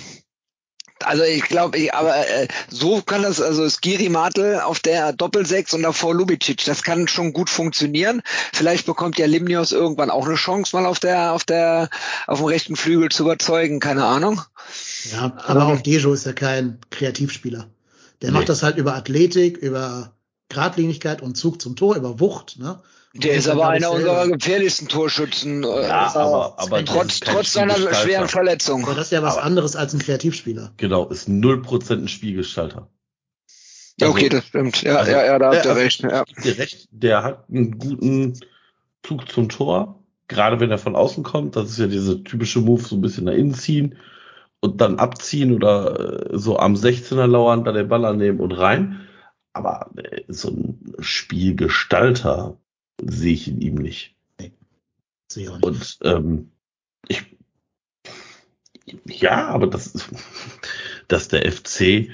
also 1.04 1.22
ich 1.22 1.42
glaube, 1.42 1.78
ich, 1.78 1.94
aber 1.94 2.16
äh, 2.28 2.48
so 2.68 3.02
kann 3.02 3.22
das, 3.22 3.40
also 3.40 3.68
Skiri 3.68 4.08
Martel 4.08 4.60
auf 4.60 4.80
der 4.80 5.12
Doppelsechs 5.12 5.74
und 5.74 5.82
davor 5.82 6.14
Lubicic, 6.14 6.64
das 6.64 6.82
kann 6.82 7.08
schon 7.08 7.32
gut 7.32 7.50
funktionieren. 7.50 8.22
Vielleicht 8.52 8.86
bekommt 8.86 9.18
ja 9.18 9.26
Limnios 9.26 9.72
irgendwann 9.72 10.10
auch 10.10 10.26
eine 10.26 10.34
Chance, 10.36 10.76
mal 10.76 10.86
auf 10.86 11.00
der, 11.00 11.32
auf 11.32 11.44
der, 11.44 11.88
auf 12.26 12.38
dem 12.38 12.46
rechten 12.46 12.76
Flügel 12.76 13.10
zu 13.10 13.22
überzeugen, 13.24 13.80
keine 13.80 14.04
Ahnung. 14.04 14.42
Ja, 15.12 15.32
aber 15.46 15.66
auch 15.66 15.80
Dejo 15.80 16.12
ist 16.12 16.26
ja 16.26 16.32
kein 16.32 16.78
Kreativspieler. 16.90 17.66
Der 18.22 18.32
macht 18.32 18.42
Nee. 18.42 18.46
das 18.46 18.62
halt 18.62 18.76
über 18.76 18.94
Athletik, 18.94 19.56
über 19.58 20.12
Geradlinigkeit 20.48 21.22
und 21.22 21.36
Zug 21.36 21.62
zum 21.62 21.76
Tor, 21.76 21.96
über 21.96 22.20
Wucht, 22.20 22.58
ne? 22.58 22.82
Der 23.14 23.34
ist 23.34 23.48
aber 23.48 23.68
einer 23.68 23.90
unserer 23.90 24.28
gefährlichsten 24.28 24.86
Torschützen, 24.88 25.64
äh, 25.64 25.88
Ja, 25.88 26.14
aber, 26.14 26.54
aber 26.58 26.84
trotz, 26.84 27.18
trotz 27.20 27.52
seiner 27.54 27.74
schweren 27.74 28.28
Verletzung. 28.28 28.84
Aber 28.84 28.94
das 28.94 29.06
ist 29.06 29.10
ja 29.12 29.22
was 29.22 29.34
Aber- 29.36 29.42
anderes 29.44 29.74
als 29.74 29.92
ein 29.94 29.98
Kreativspieler. 29.98 30.72
Genau, 30.76 31.08
ist 31.08 31.28
0% 31.28 32.02
ein 32.04 32.08
Spielgestalter. 32.08 32.88
Ja, 33.98 34.08
okay, 34.08 34.26
Also- 34.26 34.36
das 34.36 34.46
stimmt. 34.46 34.82
Ja, 34.82 34.96
also- 34.96 35.10
ja, 35.10 35.24
ja, 35.24 35.38
da 35.40 35.46
habt 35.46 35.64
ihr 35.64 35.70
also 35.70 35.82
recht. 35.82 36.02
Ja. 36.02 36.24
dir 36.44 36.58
recht, 36.58 36.88
der 36.92 37.22
hat 37.24 37.48
einen 37.50 37.78
guten 37.78 38.38
Zug 39.02 39.28
zum 39.30 39.48
Tor, 39.48 40.04
gerade 40.28 40.60
wenn 40.60 40.70
er 40.70 40.78
von 40.78 40.94
außen 40.94 41.24
kommt. 41.24 41.56
Das 41.56 41.68
ist 41.70 41.78
ja 41.78 41.88
diese 41.88 42.22
typische 42.22 42.60
Move, 42.60 42.82
so 42.82 42.94
ein 42.94 43.00
bisschen 43.00 43.24
nach 43.24 43.32
innen 43.32 43.54
ziehen 43.54 43.96
und 44.60 44.80
dann 44.80 45.00
abziehen 45.00 45.52
oder 45.52 46.30
äh, 46.32 46.38
so 46.38 46.58
am 46.60 46.76
16er 46.76 47.26
lauern, 47.26 47.64
dann 47.64 47.74
den 47.74 47.88
Ball 47.88 48.04
annehmen 48.04 48.38
und 48.38 48.52
rein. 48.52 49.00
Aber 49.52 49.90
äh, 49.96 50.22
so 50.28 50.48
ein 50.50 50.94
Spielgestalter 51.00 52.56
sehe 53.02 53.34
ich 53.34 53.48
in 53.48 53.60
ihm 53.60 53.74
nicht. 53.74 54.16
Sehe 55.28 55.44
ich 55.44 55.48
auch 55.48 55.58
nicht. 55.58 55.64
Und 55.64 55.98
ähm, 56.02 56.50
ich 57.08 57.24
ja, 59.06 59.48
aber 59.48 59.66
das 59.66 59.88
ist, 59.88 60.08
dass 61.08 61.28
der 61.28 61.50
FC 61.50 62.10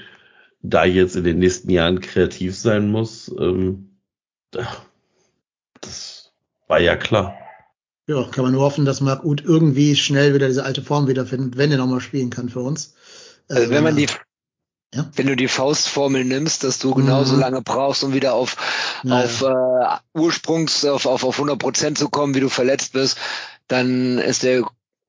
da 0.61 0.85
jetzt 0.85 1.15
in 1.15 1.23
den 1.23 1.39
nächsten 1.39 1.69
Jahren 1.69 2.01
kreativ 2.01 2.57
sein 2.57 2.89
muss, 2.89 3.33
ähm, 3.39 3.97
das 5.81 6.33
war 6.67 6.79
ja 6.79 6.95
klar. 6.95 7.35
Ja, 8.07 8.23
kann 8.23 8.45
man 8.45 8.53
nur 8.53 8.63
hoffen, 8.63 8.85
dass 8.85 9.01
Marc 9.01 9.23
Uth 9.25 9.43
irgendwie 9.43 9.95
schnell 9.95 10.33
wieder 10.33 10.47
diese 10.47 10.63
alte 10.63 10.81
Form 10.81 11.07
wiederfindet, 11.07 11.57
wenn 11.57 11.71
er 11.71 11.77
nochmal 11.77 11.99
spielen 11.99 12.29
kann 12.29 12.49
für 12.49 12.61
uns. 12.61 12.95
Also 13.49 13.69
wenn 13.69 13.83
man 13.83 13.95
die, 13.95 14.07
Ja. 14.95 15.05
wenn 15.15 15.27
du 15.27 15.35
die 15.35 15.49
Faustformel 15.49 16.23
nimmst, 16.23 16.63
dass 16.63 16.79
du 16.79 16.93
genauso 16.93 17.33
Mhm. 17.33 17.39
lange 17.41 17.61
brauchst, 17.61 18.03
um 18.05 18.13
wieder 18.13 18.33
auf, 18.33 18.55
Ja, 19.03 19.21
auf 19.23 19.41
äh, 19.41 20.17
Ursprungs, 20.17 20.85
auf, 20.85 21.05
auf, 21.05 21.23
auf 21.25 21.35
100 21.37 21.59
Prozent 21.59 21.97
zu 21.97 22.07
kommen, 22.09 22.35
wie 22.35 22.39
du 22.39 22.47
verletzt 22.49 22.93
bist, 22.93 23.17
dann 23.67 24.17
ist 24.17 24.43
der 24.43 24.63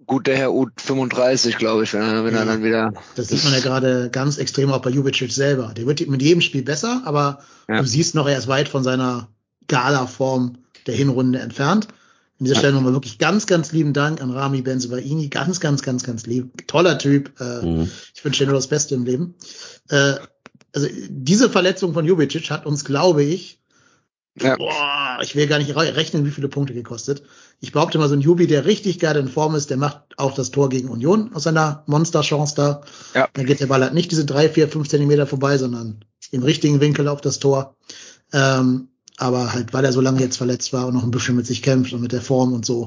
gute 0.05 0.35
Herr 0.37 0.53
Uth 0.53 0.73
35, 0.81 1.59
glaube 1.59 1.85
ich, 1.85 1.93
wenn 1.93 2.03
er, 2.03 2.25
wenn 2.25 2.35
er 2.35 2.41
Ja. 2.41 2.47
dann 2.47 2.64
wieder. 2.64 2.93
Das 3.14 3.29
sieht 3.29 3.45
man 3.45 3.53
ja 3.53 3.61
gerade 3.61 4.11
ganz 4.11 4.38
extrem 4.38 4.73
auch 4.73 4.81
bei 4.83 4.91
Jubicic 4.91 5.31
selber. 5.31 5.73
Der 5.77 5.87
wird 5.87 6.07
mit 6.09 6.23
jedem 6.23 6.41
Spiel 6.41 6.62
besser, 6.62 7.03
aber 7.05 7.38
Ja. 7.69 7.77
du 7.81 7.87
siehst 7.87 8.17
noch, 8.17 8.27
er 8.29 8.37
ist 8.38 8.49
weit 8.49 8.69
von 8.69 8.83
seiner 8.83 9.29
Gala-Form 9.69 10.59
der 10.87 10.95
Hinrunde 10.97 11.38
entfernt. 11.38 11.87
An 12.40 12.44
dieser 12.44 12.57
Stelle 12.57 12.72
nochmal 12.74 12.92
wirklich 12.92 13.18
ganz, 13.18 13.46
ganz 13.46 13.72
lieben 13.72 13.92
Dank 13.92 14.20
an 14.22 14.31
Rami 14.31 14.62
Benzebaini. 14.62 15.29
Ganz, 15.29 15.59
ganz, 15.61 15.83
ganz, 15.83 16.05
ganz 16.05 16.24
lieb. 16.27 16.66
Toller 16.68 16.98
Typ. 16.98 17.33
Äh, 17.40 17.64
Mhm. 17.66 17.90
Ich 18.14 18.24
wünsche 18.24 18.44
dir 18.44 18.51
nur 18.51 18.57
das 18.59 18.68
Beste 18.68 18.94
im 18.94 19.05
Leben. 19.05 19.35
Äh, 19.88 20.14
also 20.72 20.87
diese 21.09 21.51
Verletzung 21.51 21.94
von 21.94 22.05
Jubicic 22.05 22.51
hat 22.51 22.64
uns, 22.66 22.85
glaube 22.85 23.24
ich, 23.24 23.59
Ja. 24.40 24.55
boah, 24.57 25.18
ich 25.22 25.35
will 25.35 25.48
gar 25.48 25.59
nicht 25.59 25.74
re- 25.74 25.96
rechnen, 25.96 26.24
wie 26.24 26.31
viele 26.31 26.46
Punkte 26.48 26.74
gekostet. 26.74 27.24
Ich 27.59 27.72
behaupte 27.72 27.98
mal, 27.98 28.09
so 28.09 28.14
ein 28.14 28.20
Jubi, 28.20 28.46
der 28.46 28.66
richtig 28.66 29.01
geil 29.01 29.16
in 29.16 29.27
Form 29.29 29.57
ist, 29.57 29.70
der 29.70 29.77
macht 29.79 30.03
auch 30.16 30.33
das 30.35 30.53
Tor 30.53 30.68
gegen 30.68 30.90
Union 30.90 31.35
aus 31.35 31.42
seiner 31.42 31.83
Monsterchance 31.87 32.55
da. 32.55 32.83
Ja. 33.14 33.29
Dann 33.33 33.46
geht 33.46 33.59
der 33.59 33.66
Ball 33.66 33.83
halt 33.83 33.94
nicht 33.94 34.12
diese 34.12 34.24
drei, 34.24 34.48
vier, 34.48 34.68
fünf 34.68 34.88
Zentimeter 34.88 35.27
vorbei, 35.27 35.59
sondern 35.59 36.05
im 36.31 36.44
richtigen 36.44 36.81
Winkel 36.81 37.09
auf 37.09 37.20
das 37.20 37.40
Tor. 37.40 37.74
Ähm, 38.33 38.90
aber 39.18 39.52
halt, 39.52 39.72
weil 39.74 39.85
er 39.85 39.92
so 39.92 40.00
lange 40.00 40.20
jetzt 40.20 40.37
verletzt 40.37 40.72
war 40.72 40.87
und 40.87 40.94
noch 40.94 41.02
ein 41.02 41.11
bisschen 41.11 41.37
mit 41.37 41.46
sich 41.46 41.62
kämpft 41.62 41.92
und 41.92 42.00
mit 42.00 42.12
der 42.12 42.22
Form 42.22 42.52
und 42.52 42.64
so, 42.64 42.87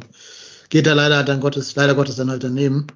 geht 0.70 0.88
er 0.88 0.96
leider 0.96 1.24
dann 1.24 1.42
Gottes, 1.42 1.76
leider 1.76 1.94
Gottes 1.94 2.16
dann 2.16 2.32
halt 2.32 2.44
daneben. 2.44 2.88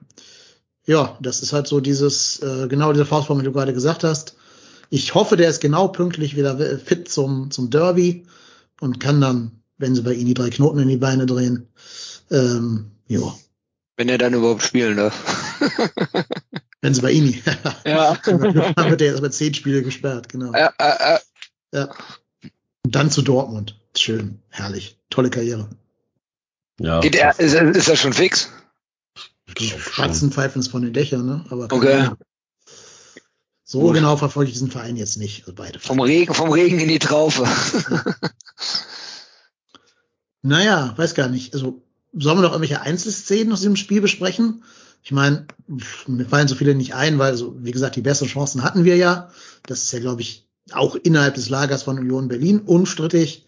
Ja, 0.85 1.17
das 1.21 1.41
ist 1.41 1.51
halt 1.51 1.67
so 1.67 1.79
dieses, 1.79 2.39
äh, 2.41 2.67
genau 2.67 2.93
diese 2.93 3.05
Faustform, 3.05 3.39
die 3.39 3.45
du 3.45 3.51
gerade 3.51 3.73
gesagt 3.73 4.03
hast. 4.03 4.35
Ich 4.89 5.13
hoffe, 5.15 5.35
der 5.35 5.49
ist 5.49 5.59
genau 5.59 5.89
pünktlich 5.89 6.35
wieder 6.35 6.57
fit 6.77 7.09
zum, 7.09 7.51
zum 7.51 7.69
Derby 7.69 8.25
und 8.79 8.99
kann 8.99 9.19
dann, 9.19 9.51
wenn 9.77 9.95
sie 9.95 10.03
bei 10.03 10.13
ihm 10.13 10.27
die 10.27 10.33
drei 10.33 10.49
Knoten 10.49 10.79
in 10.79 10.87
die 10.87 10.97
Beine 10.97 11.25
drehen, 11.25 11.67
ähm, 12.31 12.91
ja. 13.07 13.35
Wenn 13.97 14.09
er 14.09 14.17
dann 14.17 14.33
überhaupt 14.33 14.61
spielen 14.61 14.97
darf. 14.97 15.59
wenn 16.81 16.93
sie 16.93 17.01
bei 17.01 17.11
ihm, 17.11 17.33
ja. 17.85 18.17
dann 18.25 18.41
wird 18.41 19.01
er 19.01 19.07
jetzt 19.07 19.17
aber 19.17 19.31
zehn 19.31 19.53
Spiele 19.53 19.81
gesperrt, 19.81 20.29
genau. 20.29 20.53
Ja, 20.53 20.71
äh, 20.77 21.15
äh. 21.15 21.19
ja. 21.73 21.89
Und 22.85 22.93
dann 22.93 23.09
zu 23.09 23.23
Dortmund. 23.23 23.79
Schön, 23.97 24.39
herrlich, 24.49 24.99
tolle 25.09 25.31
Karriere. 25.31 25.67
Ja. 26.79 26.99
Geht 26.99 27.15
er, 27.15 27.39
ist, 27.39 27.53
er- 27.55 27.73
ist 27.75 27.87
er 27.87 27.95
schon 27.95 28.13
fix? 28.13 28.49
Die 29.57 29.69
Spatzen 29.69 30.31
pfeifen 30.31 30.59
es 30.59 30.67
von 30.67 30.83
den 30.83 30.93
Dächern, 30.93 31.25
ne? 31.25 31.45
Aber 31.49 31.63
Okay. 31.71 32.09
So 33.63 33.79
Gut. 33.79 33.95
genau 33.95 34.17
verfolge 34.17 34.49
ich 34.49 34.53
diesen 34.53 34.69
Verein 34.69 34.97
jetzt 34.97 35.17
nicht. 35.17 35.41
Also 35.41 35.55
beide. 35.55 35.79
Vom 35.79 35.99
Regen, 35.99 36.33
vom 36.35 36.51
Regen 36.51 36.79
in 36.79 36.87
die 36.87 36.99
Traufe. 36.99 37.45
Naja, 40.43 40.93
weiß 40.95 41.15
gar 41.15 41.27
nicht. 41.27 41.55
Also 41.55 41.81
sollen 42.13 42.37
wir 42.37 42.43
noch 42.43 42.51
irgendwelche 42.51 42.81
Einzelszenen 42.81 43.51
aus 43.51 43.61
diesem 43.61 43.75
Spiel 43.77 43.99
besprechen? 43.99 44.63
Ich 45.01 45.11
meine, 45.11 45.47
mir 46.05 46.25
fallen 46.27 46.47
so 46.47 46.53
viele 46.53 46.75
nicht 46.75 46.93
ein, 46.93 47.17
weil, 47.17 47.35
so, 47.35 47.55
wie 47.63 47.71
gesagt, 47.71 47.95
die 47.95 48.01
besseren 48.03 48.27
Chancen 48.29 48.61
hatten 48.63 48.83
wir 48.85 48.95
ja. 48.95 49.31
Das 49.65 49.81
ist 49.81 49.91
ja, 49.91 49.99
glaube 49.99 50.21
ich, 50.21 50.44
auch 50.71 50.95
innerhalb 50.95 51.35
des 51.35 51.49
Lagers 51.49 51.83
von 51.83 51.99
Union 51.99 52.27
Berlin 52.27 52.59
unstrittig. 52.59 53.45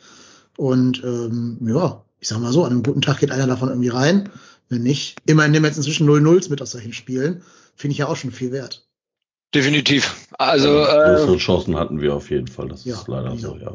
Und 0.55 1.03
ähm, 1.03 1.57
ja, 1.61 2.03
ich 2.19 2.27
sag 2.27 2.39
mal 2.39 2.51
so, 2.51 2.63
an 2.63 2.71
einem 2.71 2.83
guten 2.83 3.01
Tag 3.01 3.19
geht 3.19 3.31
einer 3.31 3.47
davon 3.47 3.69
irgendwie 3.69 3.89
rein. 3.89 4.29
Wenn 4.69 4.83
nicht, 4.83 5.19
immerhin 5.25 5.51
nehmen 5.51 5.63
wir 5.63 5.69
jetzt 5.69 5.77
inzwischen 5.77 6.09
0-0s 6.09 6.49
mit 6.49 6.61
aus 6.61 6.71
solchen 6.71 6.93
Spielen. 6.93 7.41
Finde 7.75 7.93
ich 7.93 7.99
ja 7.99 8.07
auch 8.07 8.15
schon 8.15 8.31
viel 8.31 8.51
wert. 8.51 8.87
Definitiv. 9.53 10.27
Also, 10.37 10.69
größere 10.69 11.35
äh, 11.35 11.37
Chancen 11.37 11.77
hatten 11.77 12.01
wir 12.01 12.13
auf 12.13 12.29
jeden 12.29 12.47
Fall. 12.47 12.67
Das 12.67 12.83
Ja, 12.83 12.95
ist 12.95 13.07
leider 13.07 13.33
ja. 13.33 13.37
so, 13.39 13.57
ja. 13.57 13.73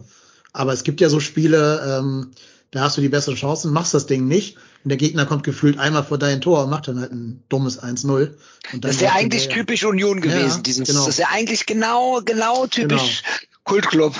Aber 0.52 0.72
es 0.72 0.84
gibt 0.84 1.00
ja 1.00 1.08
so 1.08 1.18
Spiele, 1.18 1.80
ähm, 1.86 2.32
da 2.72 2.80
hast 2.82 2.96
du 2.96 3.00
die 3.00 3.08
besseren 3.08 3.36
Chancen, 3.36 3.72
machst 3.72 3.94
das 3.94 4.06
Ding 4.06 4.28
nicht. 4.28 4.58
Und 4.84 4.88
der 4.88 4.96
Gegner 4.98 5.26
kommt 5.26 5.44
gefühlt 5.44 5.78
einmal 5.78 6.02
vor 6.04 6.18
dein 6.18 6.40
Tor 6.40 6.64
und 6.64 6.70
macht 6.70 6.88
dann 6.88 6.98
halt 7.00 7.12
ein 7.12 7.42
dummes 7.48 7.80
1-0. 7.82 8.06
Und 8.08 8.34
dann 8.72 8.80
das 8.80 8.92
ist 8.92 9.00
ja 9.00 9.12
eigentlich 9.12 9.42
hinterher. 9.42 9.64
typisch 9.66 9.84
Union 9.84 10.20
gewesen. 10.20 10.56
Ja, 10.56 10.62
dieses, 10.62 10.88
genau. 10.88 11.00
Das 11.06 11.14
ist 11.14 11.18
ja 11.18 11.28
eigentlich 11.30 11.66
genau, 11.66 12.20
genau 12.24 12.66
typisch 12.66 13.22
Kultclub. 13.64 14.14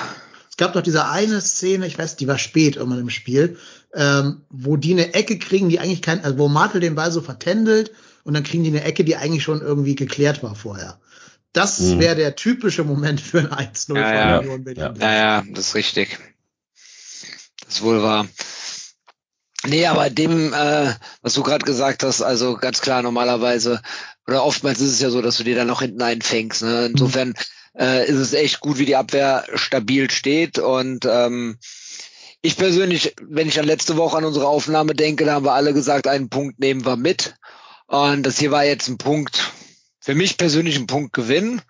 Es 0.51 0.57
gab 0.57 0.75
doch 0.75 0.83
diese 0.83 1.09
eine 1.09 1.40
Szene, 1.40 1.87
ich 1.87 1.98
weiß, 1.98 2.16
die 2.16 2.29
war 2.29 2.38
spät 2.38 2.77
irgendwann 2.77 3.01
im 3.01 3.11
Spiel, 3.11 3.57
ähm, 3.94 4.42
wo 4.51 4.77
die 4.77 4.92
eine 4.92 5.14
Ecke 5.14 5.38
kriegen, 5.38 5.68
die 5.68 5.81
eigentlich 5.81 6.03
kein, 6.03 6.22
also 6.25 6.38
wo 6.38 6.48
Martel 6.48 6.81
den 6.81 6.94
Ball 6.94 7.11
so 7.11 7.22
vertändelt 7.22 7.90
und 8.25 8.35
dann 8.35 8.44
kriegen 8.44 8.62
die 8.62 8.70
eine 8.70 8.85
Ecke, 8.85 9.03
die 9.03 9.16
eigentlich 9.16 9.42
schon 9.42 9.61
irgendwie 9.62 9.94
geklärt 9.96 10.42
war 10.42 10.55
vorher. 10.55 11.01
Das 11.53 11.81
Mhm. 11.81 11.98
wäre 12.01 12.14
der 12.16 12.37
typische 12.37 12.85
Moment 12.85 13.20
für 13.20 13.40
ein 13.40 13.48
1-0 13.51 13.96
Ja, 13.96 14.05
von 14.05 14.14
ja. 14.14 14.38
Union 14.38 14.64
Berlin. 14.64 14.83
Ja. 14.83 14.94
Ja, 15.01 15.14
ja, 15.14 15.44
das 15.53 15.68
ist 15.68 15.75
richtig. 15.75 16.18
Das 17.66 17.77
ist 17.77 17.83
wohl 17.83 18.03
wahr. 18.03 18.27
Nee, 19.64 19.87
aber 19.87 20.11
dem, 20.11 20.53
äh, 20.53 20.92
was 21.22 21.35
du 21.35 21.42
gerade 21.42 21.64
gesagt 21.64 22.03
hast, 22.03 22.20
also 22.20 22.57
ganz 22.57 22.81
klar 22.81 23.03
normalerweise, 23.03 23.81
oder 24.27 24.44
oftmals 24.44 24.81
ist 24.81 24.92
es 24.92 25.01
ja 25.01 25.11
so, 25.11 25.22
dass 25.22 25.37
du 25.37 25.44
dir 25.44 25.55
dann 25.55 25.68
noch 25.68 25.83
hinten 25.83 26.03
einfängst. 26.03 26.62
Ne? 26.62 26.87
Insofern 26.87 27.35
äh, 27.79 28.09
ist 28.09 28.18
es 28.18 28.33
echt 28.33 28.61
gut, 28.61 28.79
wie 28.79 28.87
die 28.87 28.96
Abwehr 28.96 29.44
stabil 29.55 30.11
steht. 30.11 30.59
Und 30.59 31.07
ähm, 31.09 31.59
ich 32.40 32.57
persönlich, 32.57 33.14
wenn 33.22 33.48
ich 33.48 33.61
an 33.61 33.66
letzte 33.66 33.96
Woche 33.96 34.16
an 34.16 34.25
unsere 34.25 34.48
Aufnahme 34.48 34.94
denke, 34.94 35.25
da 35.25 35.35
haben 35.35 35.44
wir 35.44 35.53
alle 35.53 35.72
gesagt, 35.72 36.09
einen 36.09 36.29
Punkt 36.29 36.59
nehmen 36.59 36.85
wir 36.85 36.96
mit. 36.96 37.35
Und 37.87 38.25
das 38.25 38.38
hier 38.38 38.51
war 38.51 38.64
jetzt 38.64 38.88
ein 38.88 38.98
Punkt, 38.98 39.53
für 40.01 40.14
mich 40.14 40.37
persönlich 40.37 40.77
ein 40.77 40.87
Punkt 40.88 41.12
Gewinn. 41.12 41.62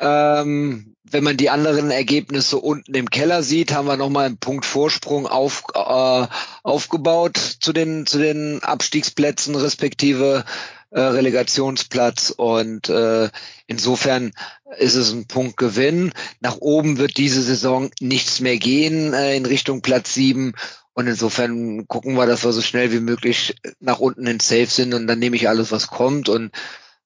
Ähm, 0.00 0.94
wenn 1.12 1.24
man 1.24 1.36
die 1.36 1.50
anderen 1.50 1.90
Ergebnisse 1.90 2.58
unten 2.58 2.94
im 2.94 3.10
Keller 3.10 3.42
sieht, 3.42 3.72
haben 3.72 3.86
wir 3.86 3.96
nochmal 3.96 4.26
einen 4.26 4.38
Punkt 4.38 4.64
Vorsprung 4.64 5.26
auf, 5.26 5.64
äh, 5.74 6.26
aufgebaut 6.62 7.36
zu 7.36 7.72
den, 7.72 8.06
zu 8.06 8.18
den 8.18 8.62
Abstiegsplätzen 8.62 9.54
respektive 9.54 10.44
äh, 10.90 11.00
Relegationsplatz. 11.00 12.30
Und 12.30 12.88
äh, 12.88 13.28
insofern 13.66 14.32
ist 14.78 14.94
es 14.94 15.12
ein 15.12 15.26
Punkt 15.26 15.56
Gewinn. 15.56 16.12
Nach 16.40 16.56
oben 16.56 16.98
wird 16.98 17.16
diese 17.18 17.42
Saison 17.42 17.90
nichts 18.00 18.40
mehr 18.40 18.56
gehen 18.56 19.12
äh, 19.12 19.36
in 19.36 19.44
Richtung 19.44 19.82
Platz 19.82 20.14
sieben. 20.14 20.54
Und 20.94 21.06
insofern 21.06 21.86
gucken 21.88 22.14
wir, 22.14 22.26
dass 22.26 22.44
wir 22.44 22.52
so 22.52 22.60
schnell 22.62 22.92
wie 22.92 23.00
möglich 23.00 23.56
nach 23.80 23.98
unten 23.98 24.26
in 24.26 24.40
Safe 24.40 24.66
sind 24.66 24.92
und 24.94 25.06
dann 25.06 25.18
nehme 25.18 25.36
ich 25.36 25.48
alles, 25.48 25.72
was 25.72 25.86
kommt 25.86 26.28
und 26.28 26.50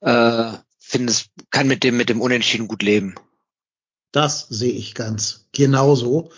äh, 0.00 0.52
finde 0.86 1.12
es 1.12 1.26
kann 1.50 1.66
mit 1.66 1.82
dem 1.82 1.96
mit 1.96 2.08
dem 2.08 2.20
Unentschieden 2.20 2.68
gut 2.68 2.82
leben. 2.82 3.16
Das 4.12 4.46
sehe 4.48 4.72
ich 4.72 4.94
ganz 4.94 5.46
genauso. 5.52 6.30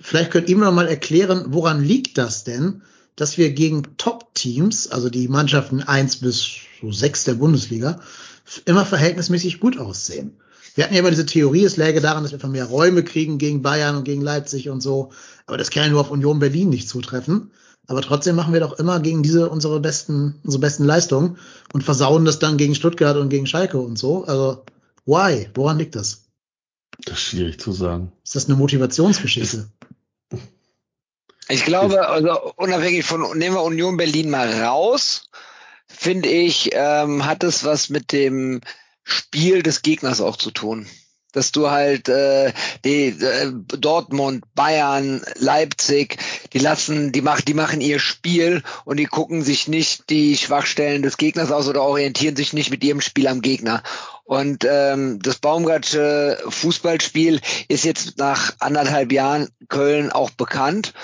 Vielleicht 0.00 0.30
könnt 0.30 0.48
ihr 0.48 0.56
mir 0.56 0.70
mal 0.70 0.88
erklären, 0.88 1.46
woran 1.48 1.84
liegt 1.84 2.16
das 2.16 2.44
denn, 2.44 2.82
dass 3.14 3.36
wir 3.36 3.52
gegen 3.52 3.96
Top-Teams, 3.96 4.88
also 4.88 5.10
die 5.10 5.28
Mannschaften 5.28 5.82
eins 5.82 6.16
bis 6.16 6.48
so 6.80 6.92
sechs 6.92 7.24
der 7.24 7.34
Bundesliga, 7.34 8.00
immer 8.64 8.86
verhältnismäßig 8.86 9.60
gut 9.60 9.78
aussehen. 9.78 10.40
Wir 10.74 10.84
hatten 10.84 10.94
ja 10.94 11.00
immer 11.00 11.10
diese 11.10 11.26
Theorie, 11.26 11.64
es 11.64 11.76
läge 11.76 12.00
daran, 12.00 12.22
dass 12.22 12.32
wir 12.32 12.38
einfach 12.38 12.48
mehr 12.48 12.64
Räume 12.64 13.04
kriegen 13.04 13.38
gegen 13.38 13.62
Bayern 13.62 13.96
und 13.96 14.04
gegen 14.04 14.22
Leipzig 14.22 14.70
und 14.70 14.80
so. 14.80 15.12
Aber 15.46 15.58
das 15.58 15.70
kann 15.70 15.84
ja 15.84 15.88
nur 15.90 16.00
auf 16.00 16.10
Union 16.10 16.40
Berlin 16.40 16.70
nicht 16.70 16.88
zutreffen. 16.88 17.50
Aber 17.86 18.00
trotzdem 18.00 18.36
machen 18.36 18.52
wir 18.52 18.60
doch 18.60 18.78
immer 18.78 19.00
gegen 19.00 19.22
diese 19.22 19.50
unsere 19.50 19.80
besten, 19.80 20.40
unsere 20.42 20.60
besten 20.60 20.84
Leistungen 20.84 21.38
und 21.72 21.82
versauen 21.82 22.24
das 22.24 22.38
dann 22.38 22.56
gegen 22.56 22.74
Stuttgart 22.74 23.16
und 23.16 23.28
gegen 23.28 23.46
Schalke 23.46 23.78
und 23.78 23.98
so. 23.98 24.24
Also, 24.24 24.64
why? 25.04 25.50
Woran 25.54 25.78
liegt 25.78 25.94
das? 25.94 26.24
Das 27.04 27.14
ist 27.14 27.20
schwierig 27.20 27.60
zu 27.60 27.72
sagen. 27.72 28.12
Ist 28.24 28.36
das 28.36 28.46
eine 28.46 28.56
Motivationsgeschichte? 28.56 29.68
Ich 31.48 31.64
glaube, 31.64 32.08
also 32.08 32.54
unabhängig 32.56 33.04
von 33.04 33.36
nehmen 33.36 33.56
wir 33.56 33.62
Union 33.62 33.98
Berlin 33.98 34.30
mal 34.30 34.50
raus, 34.62 35.28
finde 35.86 36.28
ich, 36.28 36.70
ähm, 36.72 37.26
hat 37.26 37.44
es 37.44 37.64
was 37.64 37.90
mit 37.90 38.12
dem 38.12 38.62
Spiel 39.02 39.62
des 39.62 39.82
Gegners 39.82 40.22
auch 40.22 40.36
zu 40.36 40.50
tun. 40.50 40.86
Dass 41.34 41.52
du 41.52 41.70
halt 41.70 42.08
äh, 42.08 42.52
die 42.84 43.08
äh, 43.08 43.52
Dortmund, 43.78 44.44
Bayern, 44.54 45.22
Leipzig, 45.36 46.16
die 46.52 46.58
lassen, 46.58 47.12
die 47.12 47.20
machen, 47.20 47.44
die 47.46 47.54
machen 47.54 47.80
ihr 47.82 47.98
Spiel 47.98 48.62
und 48.86 48.96
die 48.96 49.04
gucken 49.06 49.42
sich 49.42 49.68
nicht 49.68 50.08
die 50.08 50.36
Schwachstellen 50.36 51.02
des 51.02 51.18
Gegners 51.18 51.52
aus 51.52 51.68
oder 51.68 51.82
orientieren 51.82 52.36
sich 52.36 52.52
nicht 52.52 52.70
mit 52.70 52.82
ihrem 52.82 53.02
Spiel 53.02 53.28
am 53.28 53.42
Gegner. 53.42 53.82
Und 54.24 54.66
ähm, 54.68 55.18
das 55.20 55.36
Baumgartsche 55.36 56.38
Fußballspiel 56.48 57.40
ist 57.68 57.84
jetzt 57.84 58.16
nach 58.16 58.54
anderthalb 58.58 59.12
Jahren 59.12 59.48
Köln 59.68 60.10
auch 60.10 60.30
bekannt. 60.30 60.94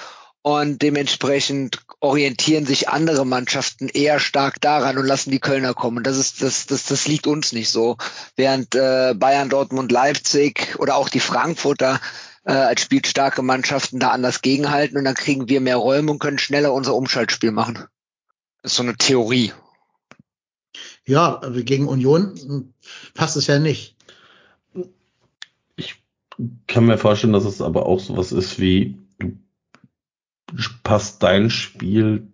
Und 0.42 0.80
dementsprechend 0.80 1.80
orientieren 2.00 2.64
sich 2.64 2.88
andere 2.88 3.26
Mannschaften 3.26 3.88
eher 3.88 4.18
stark 4.20 4.58
daran 4.60 4.96
und 4.96 5.06
lassen 5.06 5.30
die 5.30 5.38
Kölner 5.38 5.74
kommen. 5.74 6.02
Das 6.02 6.16
ist 6.16 6.40
das 6.40 6.66
das 6.66 6.86
das 6.86 7.06
liegt 7.06 7.26
uns 7.26 7.52
nicht 7.52 7.68
so. 7.68 7.98
Während 8.36 8.74
äh, 8.74 9.14
Bayern, 9.14 9.50
Dortmund, 9.50 9.92
Leipzig 9.92 10.76
oder 10.78 10.96
auch 10.96 11.10
die 11.10 11.20
Frankfurter 11.20 12.00
äh, 12.44 12.52
als 12.52 12.80
spielstarke 12.80 13.42
Mannschaften 13.42 13.98
da 13.98 14.10
anders 14.10 14.40
gegenhalten 14.40 14.96
und 14.96 15.04
dann 15.04 15.14
kriegen 15.14 15.48
wir 15.50 15.60
mehr 15.60 15.76
Räume 15.76 16.12
und 16.12 16.18
können 16.20 16.38
schneller 16.38 16.72
unser 16.72 16.94
Umschaltspiel 16.94 17.52
machen. 17.52 17.84
Das 18.62 18.72
ist 18.72 18.76
so 18.76 18.82
eine 18.82 18.96
Theorie. 18.96 19.52
Ja, 21.04 21.42
aber 21.42 21.62
gegen 21.62 21.88
Union 21.88 22.72
passt 23.14 23.36
es 23.36 23.46
ja 23.46 23.58
nicht. 23.58 23.96
Ich 25.76 26.02
kann 26.66 26.86
mir 26.86 26.98
vorstellen, 26.98 27.32
dass 27.32 27.44
es 27.44 27.60
aber 27.60 27.86
auch 27.86 28.00
sowas 28.00 28.32
ist 28.32 28.58
wie, 28.58 28.96
passt 30.82 31.22
dein 31.22 31.50
Spiel 31.50 32.32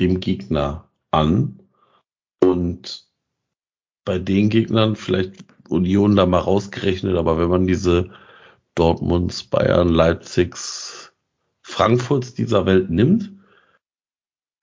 dem 0.00 0.20
Gegner 0.20 0.88
an 1.10 1.60
und 2.40 3.06
bei 4.04 4.18
den 4.18 4.48
Gegnern 4.48 4.96
vielleicht 4.96 5.44
Union 5.68 6.16
da 6.16 6.26
mal 6.26 6.38
rausgerechnet, 6.38 7.16
aber 7.16 7.38
wenn 7.38 7.50
man 7.50 7.66
diese 7.66 8.10
Dortmunds, 8.74 9.44
Bayern, 9.44 9.88
Leipzigs, 9.88 11.12
Frankfurts 11.62 12.34
dieser 12.34 12.64
Welt 12.64 12.90
nimmt, 12.90 13.32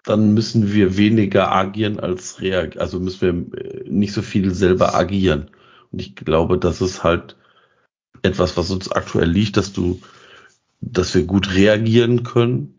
dann 0.03 0.33
müssen 0.33 0.71
wir 0.73 0.97
weniger 0.97 1.51
agieren 1.51 1.99
als 1.99 2.41
reagieren, 2.41 2.81
also 2.81 2.99
müssen 2.99 3.51
wir 3.53 3.59
äh, 3.59 3.89
nicht 3.89 4.13
so 4.13 4.21
viel 4.21 4.53
selber 4.53 4.95
agieren. 4.95 5.51
Und 5.91 6.01
ich 6.01 6.15
glaube, 6.15 6.57
das 6.57 6.81
ist 6.81 7.03
halt 7.03 7.35
etwas, 8.21 8.57
was 8.57 8.71
uns 8.71 8.91
aktuell 8.91 9.29
liegt, 9.29 9.57
dass 9.57 9.73
du, 9.73 9.99
dass 10.81 11.13
wir 11.13 11.23
gut 11.23 11.53
reagieren 11.53 12.23
können. 12.23 12.74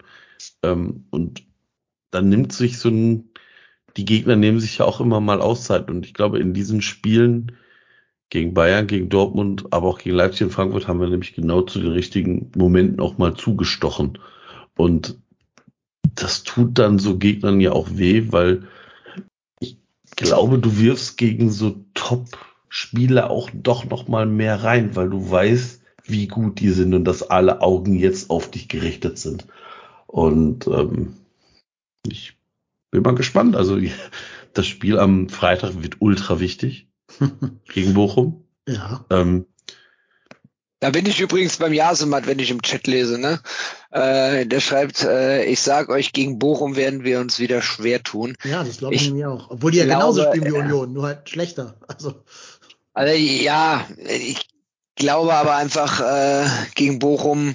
Ähm, 0.62 1.06
und 1.10 1.44
dann 2.10 2.28
nimmt 2.28 2.52
sich 2.52 2.78
so 2.78 2.88
ein, 2.88 3.30
die 3.96 4.04
Gegner 4.04 4.36
nehmen 4.36 4.60
sich 4.60 4.78
ja 4.78 4.84
auch 4.84 5.00
immer 5.00 5.20
mal 5.20 5.40
Auszeit. 5.40 5.90
Und 5.90 6.06
ich 6.06 6.14
glaube, 6.14 6.38
in 6.38 6.54
diesen 6.54 6.82
Spielen 6.82 7.52
gegen 8.30 8.54
Bayern, 8.54 8.86
gegen 8.86 9.08
Dortmund, 9.08 9.66
aber 9.70 9.88
auch 9.88 9.98
gegen 9.98 10.16
Leipzig 10.16 10.46
und 10.46 10.52
Frankfurt 10.52 10.88
haben 10.88 11.00
wir 11.00 11.08
nämlich 11.08 11.34
genau 11.34 11.62
zu 11.62 11.80
den 11.80 11.92
richtigen 11.92 12.50
Momenten 12.56 13.00
auch 13.00 13.18
mal 13.18 13.34
zugestochen. 13.34 14.18
Und 14.76 15.18
das 16.14 16.42
tut 16.42 16.78
dann 16.78 16.98
so 16.98 17.18
Gegnern 17.18 17.60
ja 17.60 17.72
auch 17.72 17.88
weh, 17.92 18.26
weil 18.30 18.66
ich 19.60 19.78
glaube, 20.16 20.58
du 20.58 20.78
wirfst 20.78 21.18
gegen 21.18 21.50
so 21.50 21.84
Top-Spieler 21.94 23.30
auch 23.30 23.50
doch 23.52 23.84
noch 23.84 24.08
mal 24.08 24.26
mehr 24.26 24.62
rein, 24.62 24.96
weil 24.96 25.10
du 25.10 25.30
weißt, 25.30 25.82
wie 26.04 26.26
gut 26.28 26.60
die 26.60 26.70
sind 26.70 26.94
und 26.94 27.04
dass 27.04 27.22
alle 27.22 27.60
Augen 27.60 27.94
jetzt 27.94 28.30
auf 28.30 28.50
dich 28.50 28.68
gerichtet 28.68 29.18
sind. 29.18 29.46
Und 30.16 30.66
ähm, 30.66 31.14
ich 32.08 32.38
bin 32.90 33.02
mal 33.02 33.14
gespannt. 33.14 33.54
Also 33.54 33.78
das 34.54 34.66
Spiel 34.66 34.98
am 34.98 35.28
Freitag 35.28 35.82
wird 35.82 35.96
ultra 36.00 36.40
wichtig 36.40 36.88
gegen 37.68 37.92
Bochum. 37.92 38.42
Ja. 38.66 39.04
Ähm, 39.10 39.44
Da 40.80 40.88
bin 40.88 41.04
ich 41.04 41.20
übrigens 41.20 41.58
beim 41.58 41.74
Jasemat, 41.74 42.26
wenn 42.26 42.38
ich 42.38 42.50
im 42.50 42.62
Chat 42.62 42.86
lese, 42.86 43.18
ne? 43.18 43.40
Äh, 43.90 44.46
der 44.46 44.60
schreibt, 44.60 45.04
äh, 45.04 45.44
ich 45.44 45.60
sag 45.60 45.90
euch, 45.90 46.14
gegen 46.14 46.38
Bochum 46.38 46.76
werden 46.76 47.04
wir 47.04 47.20
uns 47.20 47.38
wieder 47.38 47.60
schwer 47.60 48.02
tun. 48.02 48.36
Ja, 48.42 48.64
das 48.64 48.78
glaube 48.78 48.94
ich, 48.94 49.02
Ich 49.02 49.08
nämlich 49.08 49.26
auch. 49.26 49.50
Obwohl 49.50 49.72
die 49.72 49.78
ja 49.78 49.84
glaube, 49.84 50.00
genauso 50.00 50.22
spielen 50.22 50.44
wie 50.46 50.56
äh, 50.56 50.62
Union, 50.62 50.94
nur 50.94 51.04
halt 51.04 51.28
schlechter. 51.28 51.78
Also, 51.88 52.14
Also 52.94 53.12
ja, 53.12 53.86
ich 53.98 54.48
glaube 54.96 55.34
aber 55.34 55.54
einfach 55.56 56.00
äh, 56.00 56.46
gegen 56.74 56.98
Bochum, 56.98 57.54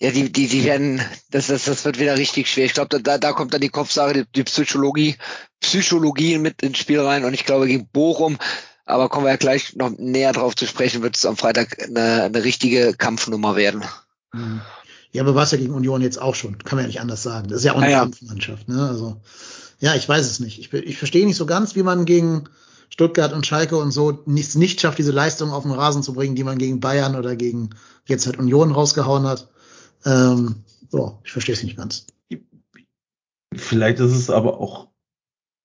ja, 0.00 0.10
die, 0.10 0.32
die, 0.32 0.48
die 0.48 0.64
werden, 0.64 1.00
das, 1.30 1.48
das, 1.48 1.64
das 1.64 1.84
wird 1.84 1.98
wieder 1.98 2.16
richtig 2.16 2.48
schwer. 2.50 2.64
Ich 2.66 2.74
glaube, 2.74 3.00
da, 3.02 3.18
da 3.18 3.32
kommt 3.32 3.52
dann 3.54 3.60
die 3.60 3.68
Kopfsache, 3.68 4.12
die, 4.14 4.24
die 4.34 4.44
Psychologie, 4.44 5.16
Psychologie 5.60 6.38
mit 6.38 6.62
ins 6.62 6.78
Spiel 6.78 7.00
rein 7.00 7.24
und 7.24 7.34
ich 7.34 7.44
glaube 7.44 7.66
gegen 7.66 7.88
Bochum, 7.88 8.38
aber 8.84 9.08
kommen 9.08 9.26
wir 9.26 9.30
ja 9.30 9.36
gleich 9.36 9.74
noch 9.76 9.90
näher 9.90 10.32
drauf 10.32 10.54
zu 10.54 10.66
sprechen, 10.66 11.02
wird 11.02 11.16
es 11.16 11.26
am 11.26 11.36
Freitag 11.36 11.82
eine, 11.82 12.22
eine 12.24 12.44
richtige 12.44 12.94
Kampfnummer 12.94 13.56
werden. 13.56 13.84
hm. 14.32 14.60
ja, 15.12 15.22
aber 15.22 15.34
war 15.34 15.44
es 15.44 15.50
ja 15.50 15.58
gegen 15.58 15.74
Union 15.74 16.02
jetzt 16.02 16.20
auch 16.22 16.34
schon. 16.34 16.58
Kann 16.58 16.76
man 16.76 16.84
ja 16.84 16.88
nicht 16.88 17.00
anders 17.00 17.22
sagen. 17.22 17.48
Das 17.48 17.58
ist 17.58 17.64
ja 17.64 17.72
auch 17.72 17.78
eine 17.78 17.86
Ah, 17.86 17.90
ja. 17.90 17.98
Kampfmannschaft, 18.00 18.68
ne? 18.68 18.86
Also, 18.88 19.20
ja, 19.80 19.94
ich 19.94 20.08
weiß 20.08 20.24
es 20.24 20.40
nicht. 20.40 20.58
Ich, 20.60 20.72
ich 20.72 20.98
verstehe 20.98 21.26
nicht 21.26 21.36
so 21.36 21.46
ganz, 21.46 21.74
wie 21.74 21.82
man 21.82 22.04
gegen 22.04 22.48
Stuttgart 22.88 23.32
und 23.32 23.46
Schalke 23.46 23.76
und 23.76 23.90
so 23.90 24.22
nicht, 24.26 24.56
nicht 24.56 24.80
schafft, 24.80 24.98
diese 24.98 25.12
Leistung 25.12 25.50
auf 25.50 25.64
den 25.64 25.72
Rasen 25.72 26.02
zu 26.02 26.12
bringen, 26.12 26.34
die 26.34 26.44
man 26.44 26.58
gegen 26.58 26.80
Bayern 26.80 27.16
oder 27.16 27.36
gegen 27.36 27.70
jetzt 28.06 28.26
halt 28.26 28.38
Union 28.38 28.72
rausgehauen 28.72 29.26
hat. 29.26 29.48
Ähm, 30.04 30.64
so, 30.90 31.18
ich 31.24 31.32
verstehe 31.32 31.54
es 31.54 31.62
nicht 31.62 31.76
ganz. 31.76 32.06
vielleicht 33.54 33.98
ist 33.98 34.12
es 34.12 34.30
aber 34.30 34.60
auch 34.60 34.88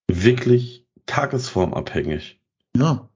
wirklich 0.09 0.85
tagesformabhängig. 1.05 2.39
Ja. 2.75 3.09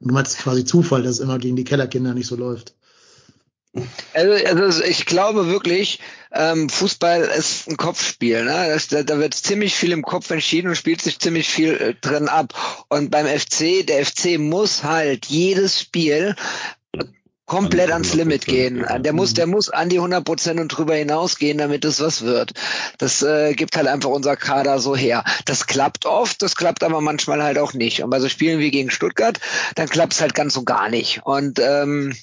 Und 0.00 0.08
du 0.08 0.14
meinst 0.14 0.38
quasi 0.38 0.64
Zufall, 0.64 1.02
dass 1.02 1.12
es 1.12 1.20
immer 1.20 1.38
gegen 1.38 1.56
die 1.56 1.64
Kellerkinder 1.64 2.14
nicht 2.14 2.26
so 2.26 2.36
läuft. 2.36 2.74
Also, 4.14 4.46
also 4.46 4.84
ich 4.84 5.06
glaube 5.06 5.46
wirklich, 5.46 6.00
ähm, 6.32 6.68
Fußball 6.68 7.22
ist 7.22 7.68
ein 7.68 7.76
Kopfspiel. 7.76 8.44
Ne? 8.44 8.68
Das, 8.68 8.88
da, 8.88 9.02
da 9.02 9.18
wird 9.18 9.34
ziemlich 9.34 9.74
viel 9.74 9.92
im 9.92 10.02
Kopf 10.02 10.30
entschieden 10.30 10.68
und 10.68 10.76
spielt 10.76 11.02
sich 11.02 11.18
ziemlich 11.20 11.48
viel 11.48 11.74
äh, 11.74 11.94
drin 11.94 12.28
ab. 12.28 12.52
Und 12.88 13.10
beim 13.10 13.26
FC, 13.26 13.86
der 13.86 14.04
FC 14.04 14.38
muss 14.38 14.82
halt 14.82 15.26
jedes 15.26 15.80
Spiel 15.80 16.34
komplett 17.46 17.90
ans 17.90 18.14
Limit 18.14 18.44
100%, 18.44 18.46
gehen. 18.46 18.86
Der 19.00 19.12
muss, 19.12 19.34
der 19.34 19.48
muss 19.48 19.70
an 19.70 19.88
die 19.88 19.96
100 19.96 20.24
Prozent 20.24 20.60
und 20.60 20.68
drüber 20.68 20.94
hinausgehen, 20.94 21.58
damit 21.58 21.84
es 21.84 21.98
was 21.98 22.22
wird. 22.22 22.52
Das 22.98 23.22
äh, 23.22 23.54
gibt 23.54 23.76
halt 23.76 23.88
einfach 23.88 24.10
unser 24.10 24.36
Kader 24.36 24.78
so 24.78 24.94
her. 24.94 25.24
Das 25.46 25.66
klappt 25.66 26.06
oft, 26.06 26.42
das 26.42 26.54
klappt 26.54 26.84
aber 26.84 27.00
manchmal 27.00 27.42
halt 27.42 27.58
auch 27.58 27.72
nicht. 27.72 28.04
Und 28.04 28.10
bei 28.10 28.20
so 28.20 28.28
Spielen 28.28 28.60
wie 28.60 28.70
gegen 28.70 28.90
Stuttgart, 28.90 29.40
dann 29.74 29.88
klappt 29.88 30.12
es 30.12 30.20
halt 30.20 30.34
ganz 30.34 30.56
und 30.56 30.64
gar 30.64 30.88
nicht. 30.88 31.22
Und 31.24 31.58
ähm, 31.58 32.14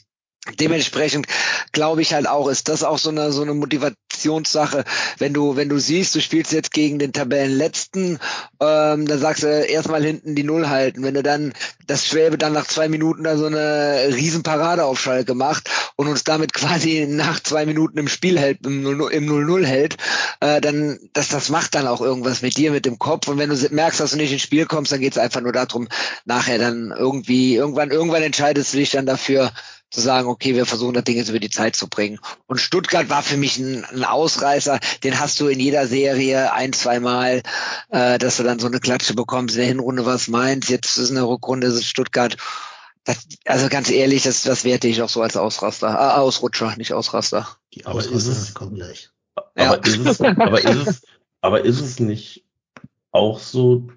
dementsprechend 0.60 1.28
glaube 1.72 2.02
ich 2.02 2.14
halt 2.14 2.28
auch, 2.28 2.48
ist 2.48 2.70
das 2.70 2.84
auch 2.84 2.98
so 2.98 3.10
eine 3.10 3.32
so 3.32 3.42
eine 3.42 3.54
Motivationssache. 3.54 4.84
Wenn 5.18 5.34
du 5.34 5.56
wenn 5.56 5.70
du 5.70 5.80
siehst, 5.80 6.16
du 6.16 6.22
spielst 6.22 6.52
jetzt 6.52 6.72
gegen 6.72 7.00
den 7.00 7.14
Tabellenletzten, 7.14 8.20
ähm, 8.60 9.06
dann 9.08 9.20
sagst 9.20 9.44
du 9.44 9.48
erstmal 9.48 10.04
hinten 10.04 10.36
die 10.36 10.44
Null 10.44 10.70
halten. 10.70 11.04
Wenn 11.04 11.14
du 11.14 11.24
dann 11.24 11.54
das 11.86 12.06
Schwäbe 12.06 12.38
dann 12.38 12.54
nach 12.54 12.68
zwei 12.68 12.90
Minuten 12.90 13.24
da 13.24 13.38
so 13.38 13.46
eine 13.46 14.10
Riesenparade 14.14 14.84
auf 14.84 15.00
Schalke 15.00 15.34
macht 15.34 15.70
und 15.96 16.08
uns 16.08 16.24
damit 16.24 16.54
quasi 16.54 17.06
nach 17.08 17.40
zwei 17.42 17.66
Minuten 17.66 17.98
im 17.98 18.08
Spiel 18.08 18.40
hält, 18.40 18.66
im 18.66 18.86
0-0 18.86 19.10
im 19.10 19.30
0-0 19.30 19.66
hält, 19.66 19.98
äh, 20.40 20.62
dann 20.62 21.00
das 21.14 21.30
das 21.30 21.50
macht 21.50 21.76
dann 21.76 21.88
auch 21.88 22.02
irgendwas 22.02 22.42
mit 22.42 22.58
dir, 22.58 22.72
mit 22.72 22.86
dem 22.86 23.00
Kopf. 23.00 23.28
Und 23.28 23.38
wenn 23.38 23.50
du 23.50 23.68
merkst, 23.72 24.00
dass 24.00 24.12
du 24.12 24.18
nicht 24.18 24.32
ins 24.32 24.42
Spiel 24.42 24.66
kommst, 24.66 24.92
dann 24.92 25.00
geht 25.00 25.14
es 25.14 25.18
einfach 25.18 25.42
nur 25.42 25.54
darum, 25.54 25.88
nachher 26.26 26.58
dann 26.58 26.94
irgendwie 26.98 27.56
irgendwann 27.56 27.92
irgendwann 27.92 28.24
entscheidest 28.24 28.74
du 28.74 28.78
dich 28.78 28.92
dann 28.92 29.06
dafür 29.06 29.52
zu 29.90 30.02
sagen, 30.02 30.28
okay, 30.28 30.54
wir 30.56 30.66
versuchen 30.66 30.94
das 30.94 31.06
Ding 31.06 31.16
jetzt 31.18 31.30
über 31.30 31.40
die 31.40 31.50
Zeit 31.50 31.76
zu 31.76 31.88
bringen. 31.88 32.20
Und 32.46 32.60
Stuttgart 32.60 33.10
war 33.10 33.24
für 33.24 33.38
mich 33.38 33.58
ein, 33.58 33.86
ein 33.86 34.04
Ausreißer, 34.04 34.80
den 35.04 35.20
hast 35.20 35.40
du 35.40 35.48
in 35.48 35.60
jeder 35.60 35.88
Serie 35.88 36.52
ein, 36.54 36.74
zwei 36.74 37.00
Mal, 37.00 37.42
äh, 37.90 38.18
dass 38.18 38.38
du 38.38 38.44
dann 38.44 38.60
so 38.60 38.68
eine 38.68 38.80
Klatsche 38.82 39.14
bekommst. 39.14 39.56
In 39.56 39.60
der 39.62 39.68
Hinrunde 39.68 40.06
was 40.06 40.28
meint, 40.28 40.68
jetzt 40.70 40.98
ist 40.98 41.12
eine 41.12 41.24
Rückrunde, 41.28 41.68
ist 41.68 41.76
es 41.76 41.86
Stuttgart. 41.86 42.36
Das, 43.06 43.26
also 43.46 43.70
ganz 43.70 43.90
ehrlich, 43.90 44.24
das, 44.24 44.42
das 44.42 44.66
werte 44.66 44.90
ich 44.90 45.02
auch 45.02 45.08
so 45.08 45.22
als 45.22 45.38
Ausraster, 45.38 45.88
äh, 45.88 46.20
Ausrutscher, 46.20 46.76
nicht 46.76 46.92
Ausraster. 46.92 47.48
Die 47.74 47.86
Aber 47.86 48.00
ist 48.00 48.08
Ausraster 48.10 48.32
es- 48.42 48.54
kommen 48.54 48.76
gleich. 48.76 49.10
Ja. 49.56 49.72
Aber, 49.74 49.86
ist 49.86 49.98
es, 50.06 50.20
aber, 50.22 50.62
ist 50.66 50.88
es, 50.88 51.02
aber 51.42 51.64
ist 51.66 51.80
es 51.80 52.00
nicht 52.00 52.44
auch 53.12 53.40
so, 53.40 53.88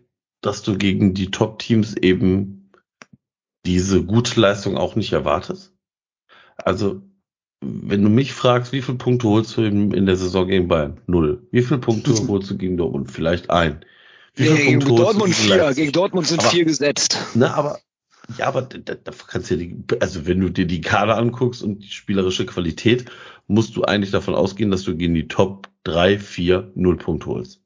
dass 0.42 0.62
du 0.62 0.78
gegen 0.78 1.14
die 1.14 1.30
Top-Teams 1.32 1.96
eben 1.96 2.70
diese 3.66 4.04
gute 4.04 4.38
Leistung 4.40 4.76
auch 4.78 4.94
nicht 4.94 5.12
erwartest? 5.12 5.69
Also, 6.64 7.02
wenn 7.60 8.02
du 8.02 8.08
mich 8.08 8.32
fragst, 8.32 8.72
wie 8.72 8.82
viele 8.82 8.98
Punkte 8.98 9.28
holst 9.28 9.56
du 9.56 9.62
in, 9.62 9.92
in 9.92 10.06
der 10.06 10.16
Saison 10.16 10.46
gegen 10.46 10.68
Bayern? 10.68 11.00
Null. 11.06 11.46
Wie 11.50 11.62
viele 11.62 11.80
Punkte 11.80 12.12
holst 12.28 12.50
du 12.50 12.56
gegen 12.56 12.76
Dortmund? 12.76 13.10
Vielleicht 13.10 13.50
ein. 13.50 13.84
Wie 14.34 14.44
viele 14.44 14.56
gegen 14.56 14.78
Punkte 14.78 14.88
du 14.88 14.96
Dortmund 14.96 15.34
gegen 15.34 15.46
vier, 15.48 15.56
Leipzig? 15.56 15.76
gegen 15.76 15.92
Dortmund 15.92 16.26
sind 16.26 16.40
Aber- 16.40 16.50
vier 16.50 16.64
gesetzt. 16.64 17.18
Ne, 17.34 17.52
aber 17.52 17.78
ja, 18.38 18.46
aber 18.46 18.62
da, 18.62 18.94
da 18.94 19.12
kannst 19.26 19.50
du 19.50 19.54
ja 19.56 19.60
die, 19.60 19.76
also 20.00 20.24
wenn 20.26 20.40
du 20.40 20.50
dir 20.50 20.66
die 20.66 20.80
Kader 20.80 21.16
anguckst 21.16 21.62
und 21.64 21.80
die 21.80 21.88
spielerische 21.88 22.46
Qualität, 22.46 23.06
musst 23.48 23.74
du 23.74 23.82
eigentlich 23.82 24.12
davon 24.12 24.36
ausgehen, 24.36 24.70
dass 24.70 24.84
du 24.84 24.96
gegen 24.96 25.14
die 25.14 25.26
Top 25.26 25.68
3, 25.82 26.18
4, 26.18 26.70
0 26.76 26.96
Punkte 26.96 27.26
holst. 27.26 27.60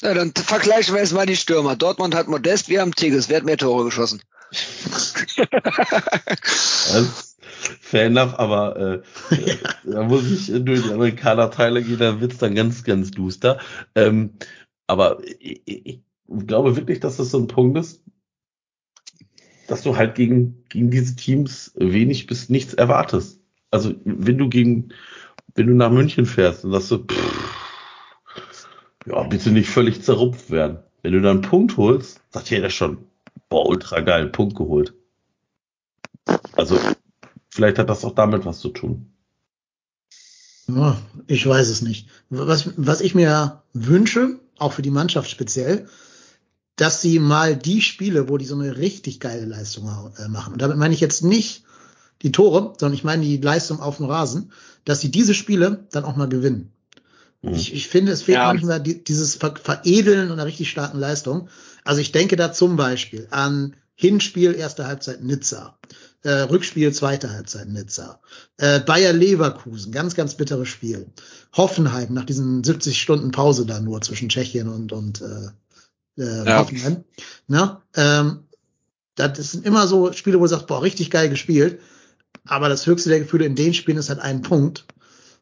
Ja, 0.00 0.14
dann 0.14 0.32
vergleichen 0.32 0.94
wir 0.94 1.00
jetzt 1.00 1.12
mal 1.12 1.26
die 1.26 1.36
Stürmer. 1.36 1.74
Dortmund 1.74 2.14
hat 2.14 2.28
Modest, 2.28 2.68
wir 2.68 2.80
haben 2.80 2.94
Tigges. 2.94 3.28
Wer 3.28 3.38
hat 3.38 3.44
mehr 3.44 3.56
Tore 3.56 3.84
geschossen? 3.84 4.22
Ist 4.50 5.36
fair 7.80 8.06
enough, 8.06 8.38
aber 8.38 8.76
äh, 8.76 9.02
da 9.84 10.02
muss 10.04 10.30
ich 10.30 10.52
durch 10.64 10.82
die 10.82 10.92
anderen 10.92 11.16
Kaderteile 11.16 11.82
gehen, 11.82 11.98
da 11.98 12.20
wird's 12.20 12.38
dann 12.38 12.54
ganz, 12.54 12.84
ganz 12.84 13.10
duster. 13.10 13.58
Ähm, 13.94 14.34
aber 14.86 15.18
ich, 15.38 15.62
ich 15.66 16.00
glaube 16.28 16.76
wirklich, 16.76 17.00
dass 17.00 17.16
das 17.16 17.30
so 17.30 17.38
ein 17.38 17.48
Punkt 17.48 17.78
ist, 17.78 18.02
dass 19.68 19.82
du 19.82 19.96
halt 19.96 20.14
gegen, 20.14 20.64
gegen 20.68 20.90
diese 20.90 21.16
Teams 21.16 21.72
wenig 21.76 22.26
bis 22.26 22.48
nichts 22.48 22.74
erwartest. 22.74 23.40
Also 23.70 23.94
wenn 24.04 24.38
du 24.38 24.48
gegen, 24.48 24.92
wenn 25.54 25.66
du 25.66 25.74
nach 25.74 25.90
München 25.90 26.26
fährst 26.26 26.64
und 26.64 26.72
sagst 26.72 26.88
so, 26.88 26.98
pff, 26.98 27.62
ja, 29.06 29.22
bitte 29.24 29.50
nicht 29.50 29.70
völlig 29.70 30.02
zerrupft 30.02 30.50
werden. 30.50 30.78
Wenn 31.02 31.12
du 31.12 31.20
dann 31.20 31.38
einen 31.38 31.48
Punkt 31.48 31.76
holst, 31.76 32.20
sagt 32.30 32.50
jeder 32.50 32.70
schon, 32.70 33.06
boah, 33.48 33.66
ultra 33.66 34.00
geil, 34.00 34.28
Punkt 34.28 34.56
geholt. 34.56 34.94
Also 36.52 36.78
vielleicht 37.52 37.78
hat 37.78 37.90
das 37.90 38.04
auch 38.04 38.14
damit 38.14 38.46
was 38.46 38.60
zu 38.60 38.70
tun. 38.70 39.12
Ich 41.26 41.46
weiß 41.46 41.68
es 41.68 41.82
nicht. 41.82 42.08
Was, 42.30 42.70
was 42.76 43.00
ich 43.02 43.14
mir 43.14 43.62
wünsche, 43.74 44.38
auch 44.58 44.72
für 44.72 44.82
die 44.82 44.90
Mannschaft 44.90 45.28
speziell, 45.28 45.86
dass 46.76 47.02
sie 47.02 47.18
mal 47.18 47.56
die 47.56 47.82
Spiele, 47.82 48.28
wo 48.30 48.38
die 48.38 48.46
so 48.46 48.54
eine 48.54 48.78
richtig 48.78 49.20
geile 49.20 49.44
Leistung 49.44 49.90
äh, 50.16 50.28
machen, 50.28 50.54
und 50.54 50.62
damit 50.62 50.78
meine 50.78 50.94
ich 50.94 51.00
jetzt 51.00 51.22
nicht 51.22 51.64
die 52.22 52.32
Tore, 52.32 52.74
sondern 52.78 52.94
ich 52.94 53.04
meine 53.04 53.22
die 53.22 53.36
Leistung 53.36 53.80
auf 53.80 53.98
dem 53.98 54.06
Rasen, 54.06 54.52
dass 54.86 55.00
sie 55.00 55.10
diese 55.10 55.34
Spiele 55.34 55.86
dann 55.90 56.04
auch 56.04 56.16
mal 56.16 56.28
gewinnen. 56.28 56.72
Mhm. 57.42 57.52
Ich, 57.54 57.74
ich 57.74 57.88
finde, 57.88 58.12
es 58.12 58.22
fehlt 58.22 58.38
Ja. 58.38 58.46
manchmal 58.46 58.80
die, 58.80 59.04
dieses 59.04 59.34
Ver 59.34 59.54
Veredeln 59.62 60.30
einer 60.32 60.46
richtig 60.46 60.70
starken 60.70 60.98
Leistung. 60.98 61.48
Also 61.84 62.00
ich 62.00 62.12
denke 62.12 62.36
da 62.36 62.52
zum 62.52 62.76
Beispiel 62.76 63.26
an 63.30 63.76
Hinspiel 63.94 64.54
erste 64.54 64.86
Halbzeit 64.86 65.22
Nizza, 65.22 65.76
äh, 66.22 66.30
Rückspiel 66.30 66.92
zweite 66.92 67.30
Halbzeit 67.30 67.68
Nizza, 67.68 68.20
äh, 68.58 68.80
Bayer 68.80 69.12
Leverkusen, 69.12 69.92
ganz, 69.92 70.14
ganz 70.14 70.36
bitteres 70.36 70.68
Spiel. 70.68 71.10
Hoffenheim 71.56 72.14
nach 72.14 72.24
diesen 72.24 72.62
70 72.62 73.00
Stunden 73.00 73.32
Pause 73.32 73.66
da 73.66 73.80
nur 73.80 74.00
zwischen 74.02 74.28
Tschechien 74.28 74.68
und, 74.68 74.92
und 74.92 75.20
äh, 75.20 76.22
äh, 76.22 76.46
Ja. 76.46 76.58
Hoffenheim. 76.58 77.04
Na, 77.48 77.82
ähm, 77.94 78.44
das 79.14 79.52
sind 79.52 79.66
immer 79.66 79.86
so 79.86 80.12
Spiele, 80.12 80.38
wo 80.38 80.44
du 80.44 80.48
sagst, 80.48 80.66
boah, 80.66 80.82
richtig 80.82 81.10
geil 81.10 81.28
gespielt. 81.28 81.80
Aber 82.46 82.68
das 82.68 82.86
höchste 82.86 83.10
der 83.10 83.20
Gefühle 83.20 83.44
in 83.44 83.54
den 83.54 83.74
Spielen 83.74 83.98
ist 83.98 84.08
halt 84.08 84.20
ein 84.20 84.42
Punkt. 84.42 84.86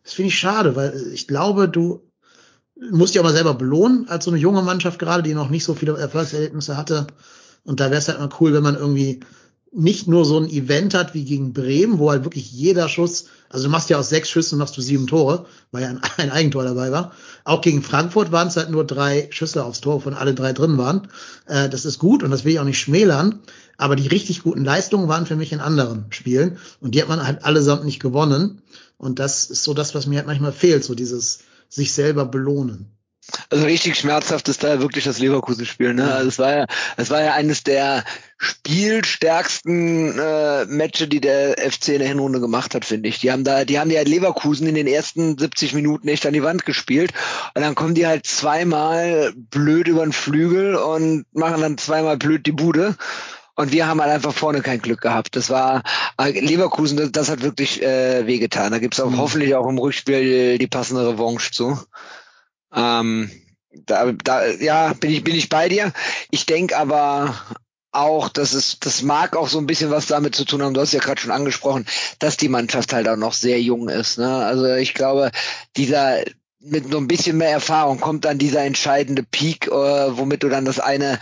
Das 0.02 0.14
finde 0.14 0.28
ich 0.28 0.38
schade, 0.38 0.76
weil 0.76 0.94
ich 1.12 1.28
glaube, 1.28 1.68
du 1.68 2.02
musst 2.90 3.14
dich 3.14 3.20
auch 3.20 3.24
mal 3.24 3.32
selber 3.32 3.54
belohnen 3.54 4.08
als 4.08 4.24
so 4.24 4.30
eine 4.30 4.40
junge 4.40 4.62
Mannschaft 4.62 4.98
gerade, 4.98 5.22
die 5.22 5.34
noch 5.34 5.50
nicht 5.50 5.64
so 5.64 5.74
viele 5.74 5.96
Erfolgserlebnisse 5.96 6.76
hatte. 6.76 7.06
Und 7.64 7.80
da 7.80 7.86
wäre 7.86 7.98
es 7.98 8.08
halt 8.08 8.18
mal 8.18 8.30
cool, 8.40 8.52
wenn 8.54 8.62
man 8.62 8.76
irgendwie 8.76 9.20
nicht 9.72 10.08
nur 10.08 10.24
so 10.24 10.38
ein 10.38 10.48
Event 10.48 10.94
hat 10.94 11.14
wie 11.14 11.24
gegen 11.24 11.52
Bremen, 11.52 11.98
wo 11.98 12.10
halt 12.10 12.24
wirklich 12.24 12.50
jeder 12.50 12.88
Schuss, 12.88 13.26
also 13.48 13.66
du 13.66 13.70
machst 13.70 13.88
ja 13.88 13.98
aus 13.98 14.08
sechs 14.08 14.28
Schüssen 14.28 14.58
machst 14.58 14.76
du 14.76 14.80
sieben 14.80 15.06
Tore, 15.06 15.46
weil 15.70 15.82
ja 15.82 15.88
ein, 15.90 16.00
ein 16.16 16.30
Eigentor 16.30 16.64
dabei 16.64 16.90
war. 16.90 17.12
Auch 17.44 17.60
gegen 17.60 17.82
Frankfurt 17.82 18.32
waren 18.32 18.48
es 18.48 18.56
halt 18.56 18.70
nur 18.70 18.84
drei 18.84 19.28
Schüsse 19.30 19.64
aufs 19.64 19.80
Tor, 19.80 20.00
von 20.00 20.14
alle 20.14 20.34
drei 20.34 20.52
drin 20.52 20.76
waren. 20.76 21.08
Äh, 21.46 21.68
das 21.68 21.84
ist 21.84 21.98
gut 21.98 22.22
und 22.22 22.30
das 22.30 22.44
will 22.44 22.52
ich 22.52 22.60
auch 22.60 22.64
nicht 22.64 22.80
schmälern. 22.80 23.40
Aber 23.76 23.96
die 23.96 24.08
richtig 24.08 24.42
guten 24.42 24.64
Leistungen 24.64 25.08
waren 25.08 25.26
für 25.26 25.36
mich 25.36 25.52
in 25.52 25.60
anderen 25.60 26.06
Spielen 26.10 26.58
und 26.80 26.94
die 26.94 27.00
hat 27.00 27.08
man 27.08 27.24
halt 27.24 27.44
allesamt 27.44 27.84
nicht 27.84 28.00
gewonnen. 28.00 28.62
Und 28.98 29.18
das 29.18 29.44
ist 29.44 29.62
so 29.62 29.72
das, 29.72 29.94
was 29.94 30.06
mir 30.06 30.18
halt 30.18 30.26
manchmal 30.26 30.52
fehlt, 30.52 30.84
so 30.84 30.94
dieses 30.94 31.40
sich 31.68 31.92
selber 31.92 32.26
belohnen. 32.26 32.90
Also 33.50 33.64
richtig 33.64 33.96
schmerzhaft 33.98 34.48
ist 34.48 34.62
da 34.62 34.80
wirklich 34.80 35.04
das 35.04 35.18
Leverkusen-Spiel. 35.18 35.94
Ne? 35.94 36.12
Also 36.12 36.28
es 36.28 36.38
war 36.38 36.56
ja, 36.56 36.66
es 36.96 37.10
war 37.10 37.22
ja 37.22 37.34
eines 37.34 37.62
der 37.62 38.04
spielstärksten 38.38 40.18
äh, 40.18 40.64
Matches, 40.66 41.08
die 41.10 41.20
der 41.20 41.56
FC 41.58 41.88
in 41.88 41.98
der 41.98 42.08
Hinrunde 42.08 42.40
gemacht 42.40 42.74
hat, 42.74 42.84
finde 42.84 43.08
ich. 43.08 43.20
Die 43.20 43.30
haben 43.30 43.44
da, 43.44 43.64
die 43.64 43.78
haben 43.78 43.90
ja 43.90 44.02
Leverkusen 44.02 44.66
in 44.66 44.74
den 44.74 44.86
ersten 44.86 45.36
70 45.36 45.74
Minuten 45.74 46.08
echt 46.08 46.24
an 46.26 46.32
die 46.32 46.42
Wand 46.42 46.64
gespielt 46.64 47.12
und 47.54 47.60
dann 47.60 47.74
kommen 47.74 47.94
die 47.94 48.06
halt 48.06 48.26
zweimal 48.26 49.32
blöd 49.34 49.88
über 49.88 50.02
den 50.02 50.12
Flügel 50.12 50.74
und 50.74 51.26
machen 51.34 51.60
dann 51.60 51.76
zweimal 51.76 52.16
blöd 52.16 52.46
die 52.46 52.52
Bude. 52.52 52.96
Und 53.56 53.72
wir 53.72 53.86
haben 53.86 54.00
halt 54.00 54.10
einfach 54.10 54.32
vorne 54.32 54.62
kein 54.62 54.80
Glück 54.80 55.02
gehabt. 55.02 55.36
Das 55.36 55.50
war 55.50 55.82
äh, 56.18 56.30
Leverkusen, 56.40 56.96
das, 56.96 57.12
das 57.12 57.28
hat 57.28 57.42
wirklich 57.42 57.82
äh, 57.82 58.26
wehgetan. 58.26 58.72
Da 58.72 58.78
gibt's 58.78 59.00
auch 59.00 59.10
mhm. 59.10 59.18
hoffentlich 59.18 59.54
auch 59.54 59.68
im 59.68 59.76
Rückspiel 59.76 60.56
die 60.56 60.66
passende 60.66 61.06
Revanche 61.06 61.50
zu. 61.50 61.78
Ähm, 62.74 63.30
da, 63.86 64.12
da, 64.12 64.46
ja, 64.46 64.92
bin 64.94 65.10
ich, 65.10 65.24
bin 65.24 65.34
ich 65.34 65.48
bei 65.48 65.68
dir. 65.68 65.92
Ich 66.30 66.46
denke 66.46 66.76
aber 66.76 67.34
auch, 67.92 68.28
dass 68.28 68.52
es, 68.52 68.78
das 68.80 69.02
mag 69.02 69.36
auch 69.36 69.48
so 69.48 69.58
ein 69.58 69.66
bisschen 69.66 69.90
was 69.90 70.06
damit 70.06 70.34
zu 70.34 70.44
tun 70.44 70.62
haben, 70.62 70.74
du 70.74 70.80
hast 70.80 70.92
ja 70.92 71.00
gerade 71.00 71.20
schon 71.20 71.32
angesprochen, 71.32 71.86
dass 72.18 72.36
die 72.36 72.48
Mannschaft 72.48 72.92
halt 72.92 73.08
auch 73.08 73.16
noch 73.16 73.32
sehr 73.32 73.60
jung 73.60 73.88
ist. 73.88 74.18
Ne? 74.18 74.44
Also 74.44 74.66
ich 74.74 74.94
glaube, 74.94 75.30
dieser 75.76 76.22
mit 76.62 76.90
so 76.90 76.98
ein 76.98 77.08
bisschen 77.08 77.38
mehr 77.38 77.50
Erfahrung 77.50 78.00
kommt 78.00 78.26
dann 78.26 78.38
dieser 78.38 78.62
entscheidende 78.64 79.22
Peak, 79.22 79.66
äh, 79.68 79.70
womit 79.70 80.42
du 80.42 80.50
dann 80.50 80.66
das 80.66 80.78
eine 80.78 81.18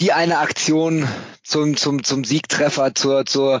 die 0.00 0.12
eine 0.12 0.38
Aktion 0.38 1.06
zum, 1.42 1.76
zum, 1.76 2.04
zum 2.04 2.24
Siegtreffer, 2.24 2.94
zur, 2.94 3.26
zur 3.26 3.60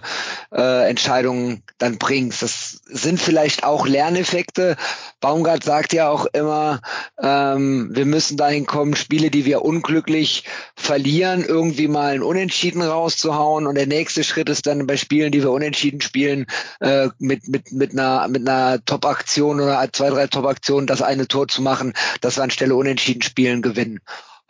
äh, 0.54 0.88
Entscheidung 0.88 1.62
dann 1.78 1.98
bringst. 1.98 2.42
Das 2.42 2.80
sind 2.86 3.20
vielleicht 3.20 3.64
auch 3.64 3.86
Lerneffekte. 3.86 4.76
Baumgart 5.20 5.64
sagt 5.64 5.92
ja 5.92 6.08
auch 6.08 6.26
immer, 6.26 6.80
ähm, 7.22 7.90
wir 7.92 8.06
müssen 8.06 8.36
dahin 8.36 8.64
kommen, 8.64 8.96
Spiele, 8.96 9.30
die 9.30 9.44
wir 9.44 9.62
unglücklich 9.62 10.44
verlieren, 10.76 11.44
irgendwie 11.44 11.88
mal 11.88 12.14
ein 12.14 12.22
Unentschieden 12.22 12.82
rauszuhauen. 12.82 13.66
Und 13.66 13.74
der 13.74 13.86
nächste 13.86 14.24
Schritt 14.24 14.48
ist 14.48 14.66
dann 14.66 14.86
bei 14.86 14.96
Spielen, 14.96 15.32
die 15.32 15.42
wir 15.42 15.50
unentschieden 15.50 16.00
spielen, 16.00 16.46
äh, 16.80 17.08
mit, 17.18 17.48
mit, 17.48 17.72
mit 17.72 17.92
einer, 17.92 18.28
mit 18.28 18.48
einer 18.48 18.82
Top-Aktion 18.84 19.60
oder 19.60 19.86
zwei, 19.92 20.10
drei 20.10 20.26
Top-Aktionen 20.26 20.86
das 20.86 21.02
eine 21.02 21.28
Tor 21.28 21.48
zu 21.48 21.60
machen, 21.60 21.92
dass 22.20 22.38
wir 22.38 22.44
anstelle 22.44 22.74
unentschieden 22.76 23.22
spielen 23.22 23.60
gewinnen. 23.62 24.00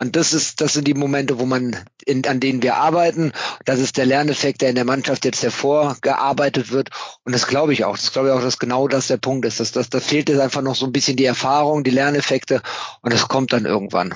Und 0.01 0.15
das 0.15 0.33
ist, 0.33 0.61
das 0.61 0.73
sind 0.73 0.87
die 0.87 0.95
Momente, 0.95 1.37
wo 1.37 1.45
man, 1.45 1.77
in, 2.05 2.25
an 2.25 2.39
denen 2.39 2.63
wir 2.63 2.77
arbeiten. 2.77 3.33
Das 3.65 3.79
ist 3.79 3.97
der 3.97 4.07
Lerneffekt, 4.07 4.61
der 4.61 4.69
in 4.69 4.75
der 4.75 4.83
Mannschaft 4.83 5.25
jetzt 5.25 5.43
hervorgearbeitet 5.43 6.71
wird. 6.71 6.89
Und 7.23 7.35
das 7.35 7.45
glaube 7.45 7.73
ich 7.73 7.85
auch. 7.85 7.95
Das 7.95 8.11
glaube 8.11 8.29
ich 8.29 8.33
auch, 8.33 8.41
dass 8.41 8.57
genau 8.57 8.87
das 8.87 9.07
der 9.07 9.17
Punkt 9.17 9.45
ist. 9.45 9.59
Dass, 9.59 9.71
dass, 9.73 9.91
da 9.91 9.99
fehlt 9.99 10.27
jetzt 10.29 10.39
einfach 10.39 10.63
noch 10.63 10.73
so 10.73 10.87
ein 10.87 10.91
bisschen 10.91 11.17
die 11.17 11.25
Erfahrung, 11.25 11.83
die 11.83 11.91
Lerneffekte. 11.91 12.63
Und 13.03 13.13
das 13.13 13.27
kommt 13.27 13.53
dann 13.53 13.65
irgendwann. 13.65 14.15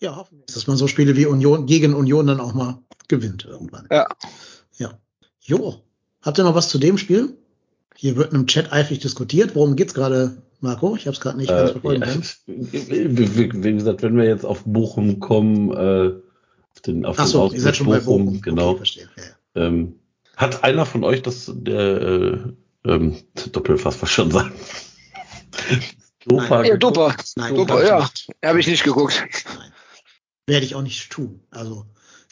Ja, 0.00 0.16
hoffentlich. 0.16 0.52
Dass 0.52 0.66
man 0.66 0.76
so 0.76 0.88
Spiele 0.88 1.14
wie 1.14 1.26
Union, 1.26 1.64
gegen 1.66 1.94
Union 1.94 2.26
dann 2.26 2.40
auch 2.40 2.52
mal 2.52 2.82
gewinnt 3.06 3.44
irgendwann. 3.44 3.86
Ja. 3.88 4.08
Ja. 4.78 4.98
Jo. 5.38 5.84
Habt 6.22 6.38
ihr 6.38 6.44
noch 6.44 6.56
was 6.56 6.68
zu 6.68 6.78
dem 6.78 6.98
Spiel? 6.98 7.39
Hier 8.00 8.16
wird 8.16 8.32
im 8.32 8.46
Chat 8.46 8.72
eifrig 8.72 9.00
diskutiert. 9.00 9.54
Worum 9.54 9.76
geht's 9.76 9.92
gerade 9.92 10.38
Marco? 10.60 10.96
Ich 10.96 11.04
habe 11.04 11.14
es 11.14 11.20
gerade 11.20 11.36
nicht 11.36 11.50
ganz 11.50 11.68
äh, 11.68 11.72
verfolgen 11.74 12.02
ja, 12.02 12.08
wie, 12.46 13.74
gesagt, 13.74 14.00
wenn 14.00 14.16
wir 14.16 14.24
jetzt 14.24 14.46
auf 14.46 14.62
Bochum 14.64 15.20
kommen, 15.20 15.70
äh, 15.70 16.14
auf 16.72 16.80
den, 16.80 17.04
auf 17.04 17.18
Ach 17.18 17.26
so, 17.26 17.48
den 17.48 17.56
ihr 17.56 17.60
seid 17.60 17.76
schon 17.76 17.88
Bochum, 17.88 17.98
bei 17.98 18.04
Bochum. 18.06 18.40
Genau. 18.40 18.70
Okay, 18.70 19.06
ja. 19.54 19.66
ähm, 19.66 19.96
hat 20.34 20.64
einer 20.64 20.86
von 20.86 21.04
euch 21.04 21.20
das 21.20 21.52
der 21.54 22.00
äh, 22.00 22.38
ähm, 22.86 23.16
Doppelfass 23.52 24.00
was 24.00 24.10
schon 24.10 24.30
sagen? 24.30 24.54
Dopa, 26.24 26.64
ja, 26.64 26.78
Dopa. 26.78 27.14
Nein, 27.36 27.54
Dopa, 27.54 27.84
ja. 27.84 28.08
Habe 28.42 28.60
ich 28.60 28.66
nicht 28.66 28.82
geguckt. 28.82 29.22
Nein. 29.44 29.72
Werde 30.46 30.64
ich 30.64 30.74
auch 30.74 30.80
nicht 30.80 31.12
tun. 31.12 31.40
Also, 31.50 31.84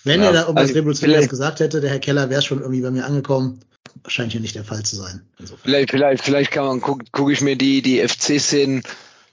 wenn 0.02 0.22
ja, 0.22 0.28
er 0.28 0.32
da 0.32 0.40
irgendwas 0.44 0.68
also, 0.68 0.74
Revolutionäres 0.76 1.28
gesagt 1.28 1.60
hätte, 1.60 1.82
der 1.82 1.90
Herr 1.90 1.98
Keller 1.98 2.30
wäre 2.30 2.40
schon 2.40 2.60
irgendwie 2.60 2.80
bei 2.80 2.90
mir 2.90 3.04
angekommen 3.04 3.60
scheint 4.06 4.32
hier 4.32 4.40
nicht 4.40 4.54
der 4.54 4.64
Fall 4.64 4.82
zu 4.82 4.96
sein. 4.96 5.22
Insofern. 5.38 5.60
Vielleicht, 5.64 5.90
vielleicht, 5.90 6.24
vielleicht 6.24 6.50
kann 6.50 6.66
man 6.66 6.80
gucke 6.80 7.04
guck 7.12 7.30
ich 7.30 7.40
mir 7.40 7.56
die, 7.56 7.82
die 7.82 8.06
FC-Szenen 8.06 8.82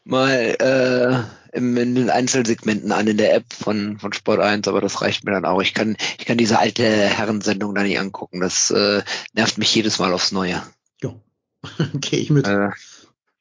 mal 0.03 0.29
äh, 0.59 1.57
im, 1.57 1.75
in 1.77 1.95
den 1.95 2.09
Einzelsegmenten 2.09 2.91
an 2.91 3.07
in 3.07 3.17
der 3.17 3.33
App 3.33 3.45
von, 3.53 3.97
von 3.99 4.13
Sport 4.13 4.39
1, 4.39 4.67
aber 4.67 4.81
das 4.81 5.01
reicht 5.01 5.23
mir 5.23 5.31
dann 5.31 5.45
auch. 5.45 5.61
Ich 5.61 5.73
kann, 5.73 5.97
ich 6.19 6.25
kann 6.25 6.37
diese 6.37 6.59
alte 6.59 6.83
Herrensendung 6.83 7.73
da 7.73 7.83
nicht 7.83 7.99
angucken. 7.99 8.41
Das 8.41 8.71
äh, 8.71 9.03
nervt 9.33 9.57
mich 9.57 9.73
jedes 9.73 9.99
Mal 9.99 10.13
aufs 10.13 10.31
Neue. 10.31 10.61
Ja, 11.01 11.15
gehe 11.93 12.19
ich 12.19 12.29
mit. 12.29 12.47
Äh, 12.47 12.69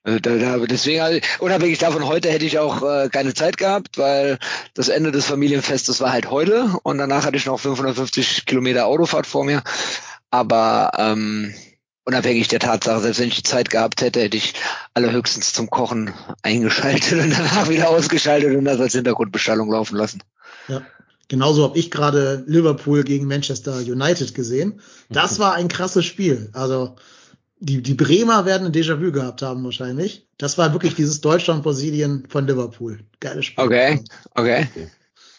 da, 0.05 0.18
da, 0.18 0.59
deswegen, 0.59 1.00
also, 1.00 1.18
unabhängig 1.38 1.79
davon, 1.79 2.07
heute 2.07 2.31
hätte 2.31 2.44
ich 2.44 2.59
auch 2.59 2.83
äh, 2.83 3.09
keine 3.09 3.33
Zeit 3.33 3.57
gehabt, 3.57 3.96
weil 3.96 4.38
das 4.74 4.88
Ende 4.88 5.12
des 5.12 5.24
Familienfestes 5.24 6.00
war 6.03 6.12
halt 6.12 6.31
heute 6.31 6.79
und 6.83 6.98
danach 6.98 7.24
hatte 7.24 7.38
ich 7.38 7.46
noch 7.46 7.59
550 7.59 8.44
Kilometer 8.44 8.87
Autofahrt 8.87 9.27
vor 9.27 9.44
mir. 9.44 9.62
Aber 10.35 10.90
ähm, 10.99 11.55
unabhängig 12.05 12.49
der 12.49 12.59
Tatsache, 12.59 13.03
selbst 13.03 13.20
wenn 13.20 13.29
ich 13.29 13.37
die 13.37 13.44
Zeit 13.44 13.70
gehabt 13.70 14.01
hätte, 14.01 14.20
hätte 14.20 14.37
ich 14.37 14.55
allerhöchstens 14.92 15.53
zum 15.53 15.70
Kochen 15.70 16.12
eingeschaltet 16.42 17.12
und 17.23 17.31
danach 17.31 17.68
wieder 17.68 17.88
ausgeschaltet 17.88 18.57
und 18.57 18.64
das 18.64 18.81
als 18.81 18.94
Hintergrundbestellung 18.94 19.70
laufen 19.70 19.94
lassen. 19.94 20.25
Ja. 20.66 20.83
Genauso 21.29 21.62
habe 21.62 21.79
ich 21.79 21.92
gerade 21.92 22.42
Liverpool 22.49 23.05
gegen 23.05 23.29
Manchester 23.29 23.77
United 23.77 24.35
gesehen. 24.35 24.81
Das 25.09 25.38
war 25.38 25.55
ein 25.55 25.68
krasses 25.68 26.05
Spiel. 26.05 26.51
Also 26.53 26.97
die, 27.61 27.81
die 27.81 27.94
Bremer 27.94 28.44
werden 28.44 28.66
ein 28.66 28.73
Déjà-vu 28.73 29.12
gehabt 29.12 29.40
haben 29.40 29.62
wahrscheinlich. 29.62 30.27
Das 30.37 30.59
war 30.59 30.73
wirklich 30.73 30.97
dieses 30.97 31.20
Deutschland-Brasilien 31.20 32.25
von 32.29 32.49
Liverpool. 32.49 32.99
Geiles 33.20 33.44
Spiel. 33.44 33.64
Okay, 33.64 34.05
okay. 34.35 34.66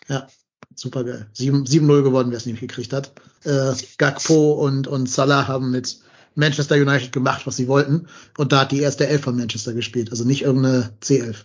Ja, 0.08 0.26
super 0.74 1.04
geil. 1.04 1.28
7-0 1.36 2.02
gewonnen, 2.02 2.32
wer 2.32 2.38
es 2.38 2.46
nicht 2.46 2.62
gekriegt 2.62 2.94
hat. 2.94 3.12
Äh, 3.46 3.74
Gakpo 3.98 4.54
und, 4.54 4.88
und 4.88 5.10
Salah 5.10 5.48
haben 5.48 5.72
mit 5.72 6.00
Manchester 6.36 6.76
United 6.76 7.12
gemacht, 7.12 7.48
was 7.48 7.56
sie 7.56 7.68
wollten. 7.68 8.08
Und 8.38 8.52
da 8.52 8.62
hat 8.62 8.72
die 8.72 8.82
erste 8.82 9.08
Elf 9.08 9.22
von 9.22 9.38
Manchester 9.38 9.74
gespielt, 9.74 10.12
also 10.12 10.26
nicht 10.26 10.44
irgendeine 10.44 10.92
C11. 11.02 11.38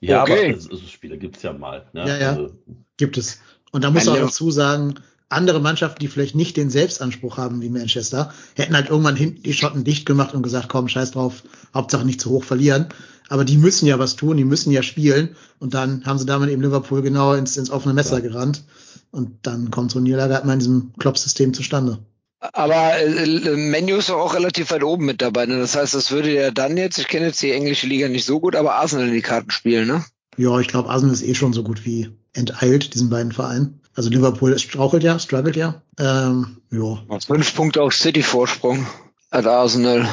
Ja, 0.00 0.22
okay. 0.22 0.52
aber 0.52 0.60
so 0.60 0.76
Spiele 0.86 1.18
gibt's 1.18 1.42
ja 1.42 1.52
mal. 1.52 1.86
Ne? 1.92 2.08
Ja, 2.08 2.18
ja, 2.18 2.30
also, 2.30 2.50
gibt 2.96 3.18
es. 3.18 3.40
Und 3.70 3.84
da 3.84 3.90
muss 3.90 4.06
man 4.06 4.16
auch 4.16 4.26
dazu 4.26 4.50
sagen, 4.50 4.94
andere 5.28 5.60
Mannschaften, 5.60 6.00
die 6.00 6.08
vielleicht 6.08 6.34
nicht 6.34 6.56
den 6.56 6.70
Selbstanspruch 6.70 7.36
haben 7.36 7.60
wie 7.60 7.68
Manchester, 7.68 8.32
hätten 8.54 8.74
halt 8.74 8.88
irgendwann 8.88 9.16
hinten 9.16 9.42
die 9.42 9.52
Schotten 9.52 9.84
dicht 9.84 10.06
gemacht 10.06 10.34
und 10.34 10.42
gesagt, 10.42 10.68
komm, 10.68 10.88
scheiß 10.88 11.10
drauf, 11.10 11.42
Hauptsache 11.74 12.06
nicht 12.06 12.20
zu 12.20 12.30
hoch 12.30 12.44
verlieren. 12.44 12.88
Aber 13.28 13.44
die 13.44 13.58
müssen 13.58 13.86
ja 13.86 13.98
was 13.98 14.16
tun, 14.16 14.38
die 14.38 14.44
müssen 14.44 14.70
ja 14.70 14.82
spielen. 14.82 15.36
Und 15.58 15.74
dann 15.74 16.04
haben 16.06 16.18
sie 16.18 16.24
damit 16.24 16.48
eben 16.48 16.62
Liverpool 16.62 17.02
genau 17.02 17.34
ins, 17.34 17.58
ins 17.58 17.70
offene 17.70 17.92
Messer 17.92 18.16
ja. 18.16 18.20
gerannt. 18.20 18.62
Und 19.10 19.46
dann 19.46 19.70
kommt 19.70 19.90
so 19.90 19.98
ein 19.98 20.02
Niederlage 20.02 20.46
mal 20.46 20.52
in 20.54 20.58
diesem 20.58 20.92
Klopp-System 20.98 21.54
zustande. 21.54 21.98
Aber 22.40 22.98
äh, 22.98 23.56
Menu 23.56 23.96
ist 23.96 24.10
auch 24.10 24.34
relativ 24.34 24.70
weit 24.70 24.84
oben 24.84 25.06
mit 25.06 25.22
dabei. 25.22 25.46
Ne? 25.46 25.58
Das 25.58 25.76
heißt, 25.76 25.94
das 25.94 26.10
würde 26.10 26.32
ja 26.32 26.50
dann 26.50 26.76
jetzt, 26.76 26.98
ich 26.98 27.08
kenne 27.08 27.26
jetzt 27.26 27.42
die 27.42 27.52
englische 27.52 27.86
Liga 27.86 28.08
nicht 28.08 28.24
so 28.24 28.38
gut, 28.38 28.54
aber 28.54 28.76
Arsenal 28.76 29.08
in 29.08 29.14
die 29.14 29.22
Karten 29.22 29.50
spielen, 29.50 29.88
ne? 29.88 30.04
Ja, 30.36 30.60
ich 30.60 30.68
glaube, 30.68 30.88
Arsenal 30.88 31.14
ist 31.14 31.24
eh 31.24 31.34
schon 31.34 31.52
so 31.52 31.64
gut 31.64 31.84
wie 31.84 32.10
enteilt, 32.32 32.94
diesen 32.94 33.10
beiden 33.10 33.32
Vereinen. 33.32 33.80
Also 33.96 34.10
Liverpool 34.10 34.56
strauchelt 34.58 35.02
ja, 35.02 35.18
struggelt 35.18 35.56
ja. 35.56 35.82
Ähm, 35.98 36.58
ja. 36.70 37.18
Fünf 37.26 37.56
Punkte 37.56 37.82
auf 37.82 37.94
City-Vorsprung 37.94 38.86
hat 39.32 39.46
Arsenal 39.46 40.08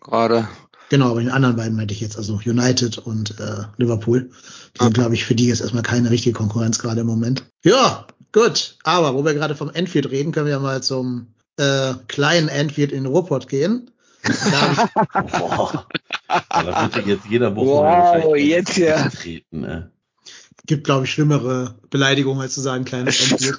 gerade. 0.00 0.48
Genau, 0.90 1.12
aber 1.12 1.20
den 1.20 1.30
anderen 1.30 1.56
beiden 1.56 1.76
meinte 1.76 1.94
ich 1.94 2.00
jetzt, 2.00 2.18
also 2.18 2.40
United 2.44 2.98
und 2.98 3.38
äh, 3.38 3.62
Liverpool. 3.76 4.30
Die 4.74 4.84
sind, 4.84 4.94
glaube 4.94 5.14
ich, 5.14 5.24
für 5.24 5.36
die 5.36 5.46
jetzt 5.46 5.60
erstmal 5.60 5.84
keine 5.84 6.10
richtige 6.10 6.34
Konkurrenz 6.36 6.80
gerade 6.80 7.02
im 7.02 7.06
Moment. 7.06 7.44
Ja, 7.64 8.06
gut. 8.32 8.76
Aber 8.82 9.14
wo 9.14 9.24
wir 9.24 9.34
gerade 9.34 9.54
vom 9.54 9.70
Enfield 9.70 10.10
reden, 10.10 10.32
können 10.32 10.46
wir 10.46 10.54
ja 10.54 10.58
mal 10.58 10.82
zum 10.82 11.28
äh, 11.56 11.94
kleinen 12.08 12.48
Enfield 12.48 12.90
in 12.90 13.06
Ruhrpott 13.06 13.48
gehen. 13.48 13.92
Da, 14.22 14.88
Boah. 15.38 15.86
da 16.28 16.94
wird 16.94 17.06
jetzt 17.06 17.26
jeder 17.30 17.54
Woche 17.54 18.24
wow, 18.24 18.36
jetzt 18.36 18.76
ja. 18.76 19.08
Treten, 19.08 19.60
ne? 19.60 19.90
gibt, 20.66 20.84
glaube 20.84 21.04
ich, 21.04 21.12
schlimmere 21.12 21.74
Beleidigungen, 21.90 22.40
als 22.40 22.54
zu 22.54 22.60
sagen 22.60 22.84
kleines 22.84 23.20
Enfield. 23.30 23.58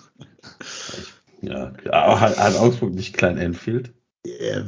ja, 1.42 1.74
aber 1.92 2.20
hat, 2.20 2.38
hat 2.38 2.56
Augsburg 2.58 2.94
nicht 2.94 3.16
klein 3.16 3.38
Enfield? 3.38 3.92
Ja, 4.26 4.64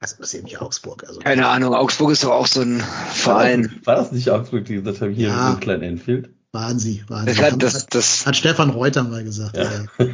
also 0.00 0.16
das 0.18 0.28
ist 0.28 0.34
eben 0.34 0.44
nicht 0.44 0.60
Augsburg. 0.60 1.04
Also. 1.06 1.20
Keine 1.20 1.46
Ahnung, 1.46 1.74
Augsburg 1.74 2.10
ist 2.10 2.24
doch 2.24 2.30
auch 2.30 2.46
so 2.46 2.62
ein 2.62 2.80
Verein. 3.12 3.80
War 3.84 3.96
das 3.96 4.12
nicht 4.12 4.30
Augsburg, 4.30 4.64
die 4.64 4.76
gesagt 4.76 5.02
haben, 5.02 5.12
hier 5.12 5.28
ja. 5.28 5.52
ein 5.52 5.60
klein 5.60 5.82
Enfield? 5.82 6.30
Waren 6.52 6.78
sie, 6.78 7.04
waren 7.08 7.28
sie. 7.28 7.40
Das, 7.58 7.86
das, 7.86 8.20
hat, 8.20 8.26
hat 8.28 8.36
Stefan 8.36 8.70
Reuter 8.70 9.04
mal 9.04 9.22
gesagt. 9.22 9.56
Ja. 9.56 9.70
ja. 9.98 10.08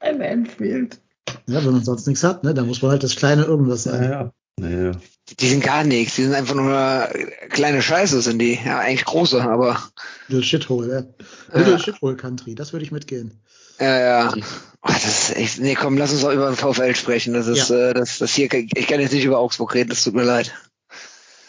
in 0.10 0.20
Enfield. 0.20 1.00
Ja, 1.46 1.64
wenn 1.64 1.72
man 1.72 1.84
sonst 1.84 2.06
nichts 2.06 2.22
hat, 2.22 2.44
ne, 2.44 2.52
dann 2.52 2.66
muss 2.66 2.82
man 2.82 2.92
halt 2.92 3.02
das 3.02 3.16
kleine 3.16 3.44
irgendwas 3.44 3.84
sein. 3.84 4.00
Naja. 4.00 4.32
Naja. 4.58 4.92
Die 5.38 5.48
sind 5.48 5.64
gar 5.64 5.84
nichts, 5.84 6.16
die 6.16 6.24
sind 6.24 6.34
einfach 6.34 6.54
nur 6.54 7.08
kleine 7.48 7.80
Scheiße, 7.80 8.20
sind 8.20 8.38
die. 8.38 8.58
Ja, 8.62 8.80
eigentlich 8.80 9.06
große, 9.06 9.40
aber 9.42 9.80
Little 10.28 10.44
Shithole, 10.44 11.08
ja. 11.52 11.58
Little 11.58 11.78
Shithole 11.78 12.16
Country, 12.16 12.54
das 12.54 12.72
würde 12.72 12.84
ich 12.84 12.92
mitgehen. 12.92 13.40
Ja, 13.80 13.98
ja. 14.00 14.34
Oh, 14.82 14.88
das 14.92 15.04
ist 15.30 15.36
echt, 15.36 15.58
nee, 15.60 15.74
komm, 15.74 15.98
lass 15.98 16.12
uns 16.12 16.22
doch 16.22 16.32
über 16.32 16.46
den 16.46 16.56
VfL 16.56 16.94
sprechen. 16.94 17.34
Das 17.34 17.46
ist, 17.46 17.68
äh, 17.70 17.92
das, 17.92 18.18
das 18.18 18.32
hier, 18.32 18.48
ich 18.52 18.86
kann 18.86 19.00
jetzt 19.00 19.12
nicht 19.12 19.24
über 19.24 19.38
Augsburg 19.38 19.74
reden, 19.74 19.90
das 19.90 20.02
tut 20.04 20.14
mir 20.14 20.22
leid. 20.22 20.54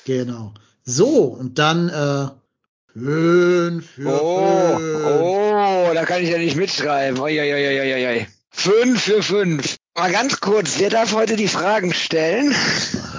Genau. 0.05 0.53
So, 0.83 1.07
und 1.25 1.57
dann 1.59 1.87
äh, 1.89 2.27
fünf 2.93 3.89
für 3.91 4.07
Oh, 4.07 4.77
fünf. 4.77 5.05
oh, 5.05 5.91
da 5.93 6.03
kann 6.05 6.23
ich 6.23 6.29
ja 6.29 6.37
nicht 6.39 6.55
mitschreiben. 6.57 7.19
Oi, 7.19 7.39
oi, 7.39 7.53
oi, 7.53 7.67
oi, 7.79 7.93
oi, 7.93 8.07
oi. 8.07 8.27
Fünf 8.49 9.01
für 9.03 9.23
fünf. 9.23 9.77
Mal 9.95 10.11
ganz 10.11 10.39
kurz, 10.41 10.79
wer 10.79 10.89
darf 10.89 11.13
heute 11.13 11.35
die 11.37 11.47
Fragen 11.47 11.93
stellen? 11.93 12.53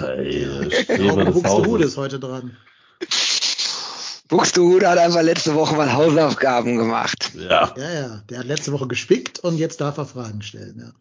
Ey, 0.02 0.46
Auch 0.46 0.72
Streber 0.82 1.24
des 1.24 1.34
Buxtehude 1.34 1.84
ist 1.84 1.96
heute 1.96 2.18
dran. 2.18 2.56
Buxtehude 4.28 4.88
hat 4.88 4.98
einfach 4.98 5.22
letzte 5.22 5.54
Woche 5.54 5.74
mal 5.74 5.92
Hausaufgaben 5.92 6.76
gemacht. 6.76 7.32
Ja. 7.34 7.74
Ja, 7.76 7.90
ja. 7.92 8.22
Der 8.30 8.38
hat 8.38 8.46
letzte 8.46 8.72
Woche 8.72 8.86
gespickt 8.86 9.40
und 9.40 9.58
jetzt 9.58 9.80
darf 9.80 9.98
er 9.98 10.06
Fragen 10.06 10.42
stellen. 10.42 10.76
Ja. 10.78 10.92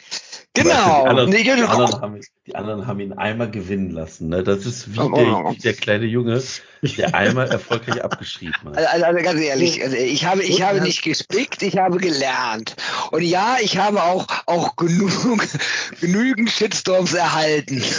Genau. 0.54 1.04
Die 1.04 1.10
anderen, 1.10 1.30
Nee, 1.30 1.43
die, 1.43 1.52
anderen 1.52 2.02
haben, 2.02 2.20
die 2.45 2.56
anderen 2.56 2.86
haben 2.86 2.99
ihn 2.99 3.14
einmal 3.14 3.49
gewinnen 3.49 3.91
lassen. 3.91 4.28
Ne? 4.28 4.43
Das 4.43 4.66
ist 4.66 4.93
wie 4.93 4.99
Oh, 4.99 5.10
der, 5.16 5.54
wie 5.56 5.58
der 5.60 5.74
kleine 5.74 6.06
Junge, 6.06 6.43
der 6.97 7.16
einmal 7.16 7.47
erfolgreich 7.49 8.04
abgeschrieben 8.04 8.54
hat. 8.66 8.78
Also, 8.78 9.06
also 9.06 9.24
ganz 9.24 9.39
ehrlich, 9.39 9.82
also 9.82 9.95
ich 9.95 10.26
habe, 10.26 10.43
ich 10.43 10.62
habe 10.62 10.82
nicht 10.82 11.04
gespickt, 11.04 11.62
ich 11.62 11.78
habe 11.78 11.99
gelernt. 11.99 12.76
Und 13.12 13.22
ja, 13.22 13.58
ich 13.62 13.78
habe 13.78 14.04
auch, 14.04 14.28
auch 14.45 14.76
genug, 14.76 15.41
genügend 16.02 16.49
Shitstorms 16.49 17.14
erhalten. 17.14 17.82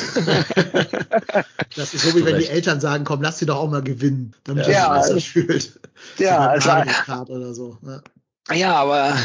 Das 1.74 1.94
ist 1.94 2.02
so, 2.02 2.14
wie 2.14 2.24
wenn 2.26 2.38
die. 2.38 2.48
Eltern 2.48 2.80
sagen, 2.80 3.04
komm, 3.04 3.22
lass 3.22 3.38
sie 3.38 3.46
doch 3.46 3.56
auch 3.56 3.70
mal 3.70 3.82
gewinnen, 3.82 4.34
damit 4.44 4.66
Ja. 4.66 4.94
er 4.94 5.02
sich 5.04 5.14
besser 5.14 5.30
fühlt. 5.30 5.80
Ja, 6.18 6.58
Kart 6.58 7.30
oder 7.30 7.54
so. 7.54 7.78
Ja. 7.82 8.54
ja, 8.54 8.74
aber 8.74 9.16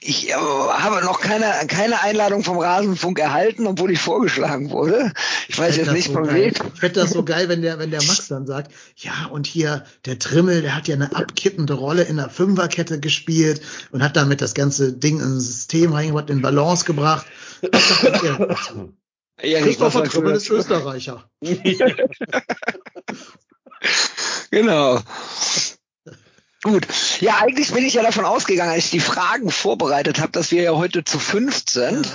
ich 0.00 0.30
äh, 0.30 0.34
habe 0.34 1.04
noch 1.04 1.20
keine, 1.20 1.52
keine 1.66 2.00
Einladung 2.02 2.44
vom 2.44 2.58
Rasenfunk 2.58 3.18
erhalten, 3.18 3.66
obwohl 3.66 3.90
ich 3.90 4.00
vorgeschlagen 4.00 4.70
wurde. 4.70 5.12
Ich 5.48 5.58
weiß 5.58 5.76
Ich 5.76 5.84
jetzt 5.84 5.92
nicht 5.92 6.06
so 6.06 6.14
von 6.14 6.32
wem. 6.32 6.50
Ich 6.50 6.80
fände 6.80 7.00
das 7.00 7.10
so 7.10 7.24
geil, 7.24 7.48
wenn 7.48 7.62
der, 7.62 7.78
wenn 7.78 7.90
der 7.90 8.02
Max 8.02 8.28
dann 8.28 8.46
sagt, 8.46 8.72
ja, 8.96 9.26
und 9.30 9.46
hier 9.46 9.84
der 10.06 10.18
Trimmel, 10.18 10.62
der 10.62 10.76
hat 10.76 10.88
ja 10.88 10.94
eine 10.94 11.14
abkippende 11.14 11.74
Rolle 11.74 12.04
in 12.04 12.16
der 12.16 12.30
Fünferkette 12.30 13.00
gespielt 13.00 13.60
und 13.90 14.02
hat 14.02 14.16
damit 14.16 14.40
das 14.40 14.54
ganze 14.54 14.92
Ding 14.92 15.20
ins 15.20 15.46
System 15.46 15.92
reingebracht, 15.92 16.30
in 16.30 16.42
Balance 16.42 16.84
gebracht. 16.84 17.26
Was 17.62 18.02
Christopher 19.38 20.04
Trimmel 20.04 20.34
ist? 20.34 20.50
Österreicher. 20.50 21.28
Genau. 24.50 25.00
Gut. 26.62 26.86
Ja, 27.20 27.38
eigentlich 27.40 27.72
bin 27.72 27.84
ich 27.84 27.94
ja 27.94 28.02
davon 28.02 28.24
ausgegangen, 28.24 28.72
als 28.72 28.86
ich 28.86 28.90
die 28.90 29.00
Fragen 29.00 29.50
vorbereitet 29.50 30.20
habe, 30.20 30.32
dass 30.32 30.50
wir 30.50 30.62
ja 30.62 30.72
heute 30.72 31.04
zu 31.04 31.18
fünft 31.18 31.70
sind 31.70 32.08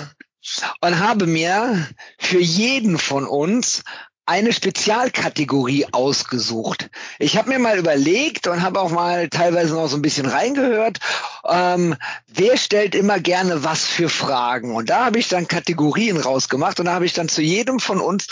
und 0.82 0.98
habe 0.98 1.26
mir 1.26 1.88
für 2.18 2.40
jeden 2.40 2.98
von 2.98 3.26
uns 3.26 3.82
eine 4.26 4.52
Spezialkategorie 4.52 5.86
ausgesucht. 5.92 6.90
Ich 7.18 7.36
habe 7.36 7.50
mir 7.50 7.58
mal 7.58 7.78
überlegt 7.78 8.46
und 8.46 8.62
habe 8.62 8.80
auch 8.80 8.90
mal 8.90 9.28
teilweise 9.28 9.74
noch 9.74 9.88
so 9.88 9.96
ein 9.96 10.02
bisschen 10.02 10.26
reingehört, 10.26 10.98
ähm, 11.46 11.96
wer 12.26 12.56
stellt 12.56 12.94
immer 12.94 13.20
gerne 13.20 13.64
was 13.64 13.84
für 13.84 14.08
Fragen. 14.08 14.74
Und 14.74 14.88
da 14.88 15.06
habe 15.06 15.18
ich 15.18 15.28
dann 15.28 15.48
Kategorien 15.48 16.16
rausgemacht 16.16 16.80
und 16.80 16.86
da 16.86 16.94
habe 16.94 17.04
ich 17.04 17.12
dann 17.12 17.28
zu 17.28 17.42
jedem 17.42 17.80
von 17.80 18.00
uns 18.00 18.28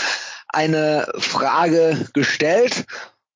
eine 0.49 1.11
Frage 1.19 2.09
gestellt. 2.15 2.87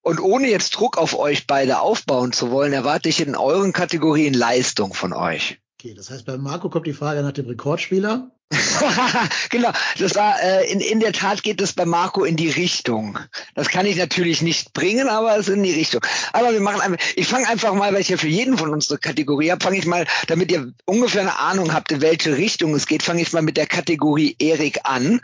Und 0.06 0.20
ohne 0.20 0.48
jetzt 0.48 0.70
Druck 0.76 0.98
auf 0.98 1.18
euch 1.18 1.48
beide 1.48 1.80
aufbauen 1.80 2.30
zu 2.30 2.52
wollen, 2.52 2.72
erwarte 2.72 3.08
ich 3.08 3.20
in 3.20 3.34
euren 3.34 3.72
Kategorien 3.72 4.34
Leistung 4.34 4.94
von 4.94 5.12
euch. 5.12 5.58
Okay, 5.78 5.92
das 5.92 6.10
heißt, 6.10 6.24
bei 6.24 6.38
Marco 6.38 6.70
kommt 6.70 6.86
die 6.86 6.94
Frage 6.94 7.22
nach 7.22 7.32
dem 7.32 7.46
Rekordspieler. 7.46 8.30
genau, 9.50 9.72
das 9.98 10.14
war 10.14 10.40
äh, 10.40 10.70
in, 10.70 10.80
in 10.80 11.00
der 11.00 11.12
Tat 11.12 11.42
geht 11.42 11.60
es 11.60 11.74
bei 11.74 11.84
Marco 11.84 12.24
in 12.24 12.36
die 12.36 12.48
Richtung. 12.48 13.18
Das 13.54 13.68
kann 13.68 13.84
ich 13.84 13.96
natürlich 13.96 14.40
nicht 14.40 14.72
bringen, 14.72 15.08
aber 15.08 15.36
es 15.36 15.48
ist 15.48 15.54
in 15.54 15.64
die 15.64 15.74
Richtung. 15.74 16.00
Aber 16.32 16.52
wir 16.52 16.60
machen 16.60 16.80
einfach, 16.80 17.04
ich 17.16 17.26
fange 17.26 17.48
einfach 17.48 17.74
mal, 17.74 17.92
weil 17.92 18.00
ich 18.00 18.08
ja 18.08 18.16
für 18.16 18.28
jeden 18.28 18.56
von 18.56 18.70
uns 18.70 18.88
eine 18.88 18.98
Kategorie 18.98 19.50
habe, 19.50 19.62
fange 19.62 19.78
ich 19.78 19.84
mal, 19.84 20.06
damit 20.28 20.50
ihr 20.50 20.72
ungefähr 20.86 21.22
eine 21.22 21.38
Ahnung 21.38 21.74
habt, 21.74 21.92
in 21.92 22.00
welche 22.00 22.36
Richtung 22.36 22.74
es 22.74 22.86
geht, 22.86 23.02
fange 23.02 23.20
ich 23.20 23.32
mal 23.32 23.42
mit 23.42 23.56
der 23.56 23.66
Kategorie 23.66 24.36
Erik 24.38 24.78
an. 24.84 25.20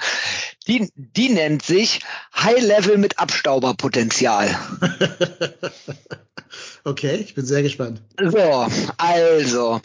Die, 0.66 0.90
die 0.96 1.30
nennt 1.30 1.62
sich 1.62 2.00
High 2.36 2.60
Level 2.60 2.98
mit 2.98 3.18
Abstauberpotenzial. 3.18 4.58
okay, 6.84 7.16
ich 7.16 7.34
bin 7.34 7.46
sehr 7.46 7.62
gespannt. 7.62 8.02
So, 8.20 8.66
also. 8.98 9.80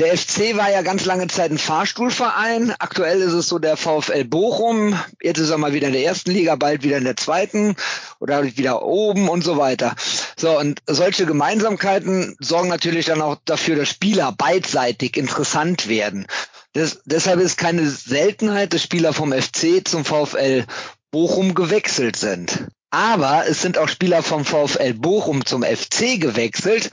Der 0.00 0.18
FC 0.18 0.56
war 0.56 0.72
ja 0.72 0.82
ganz 0.82 1.04
lange 1.04 1.28
Zeit 1.28 1.52
ein 1.52 1.58
Fahrstuhlverein. 1.58 2.74
Aktuell 2.80 3.20
ist 3.20 3.32
es 3.32 3.48
so 3.48 3.60
der 3.60 3.76
VfL 3.76 4.24
Bochum. 4.24 4.98
Jetzt 5.22 5.38
ist 5.38 5.50
er 5.50 5.58
mal 5.58 5.72
wieder 5.72 5.86
in 5.86 5.92
der 5.92 6.02
ersten 6.02 6.32
Liga, 6.32 6.56
bald 6.56 6.82
wieder 6.82 6.96
in 6.96 7.04
der 7.04 7.16
zweiten 7.16 7.76
oder 8.18 8.42
wieder 8.42 8.82
oben 8.82 9.28
und 9.28 9.44
so 9.44 9.56
weiter. 9.56 9.94
So, 10.36 10.58
und 10.58 10.82
solche 10.88 11.26
Gemeinsamkeiten 11.26 12.34
sorgen 12.40 12.70
natürlich 12.70 13.06
dann 13.06 13.22
auch 13.22 13.36
dafür, 13.44 13.76
dass 13.76 13.88
Spieler 13.88 14.32
beidseitig 14.32 15.16
interessant 15.16 15.86
werden. 15.86 16.26
Das, 16.72 17.00
deshalb 17.04 17.38
ist 17.38 17.56
keine 17.56 17.88
Seltenheit, 17.88 18.72
dass 18.74 18.82
Spieler 18.82 19.12
vom 19.12 19.32
FC 19.32 19.86
zum 19.86 20.04
VfL 20.04 20.64
Bochum 21.12 21.54
gewechselt 21.54 22.16
sind. 22.16 22.66
Aber 22.90 23.44
es 23.46 23.62
sind 23.62 23.78
auch 23.78 23.88
Spieler 23.88 24.24
vom 24.24 24.44
VfL 24.44 24.94
Bochum 24.94 25.46
zum 25.46 25.62
FC 25.62 26.20
gewechselt 26.20 26.90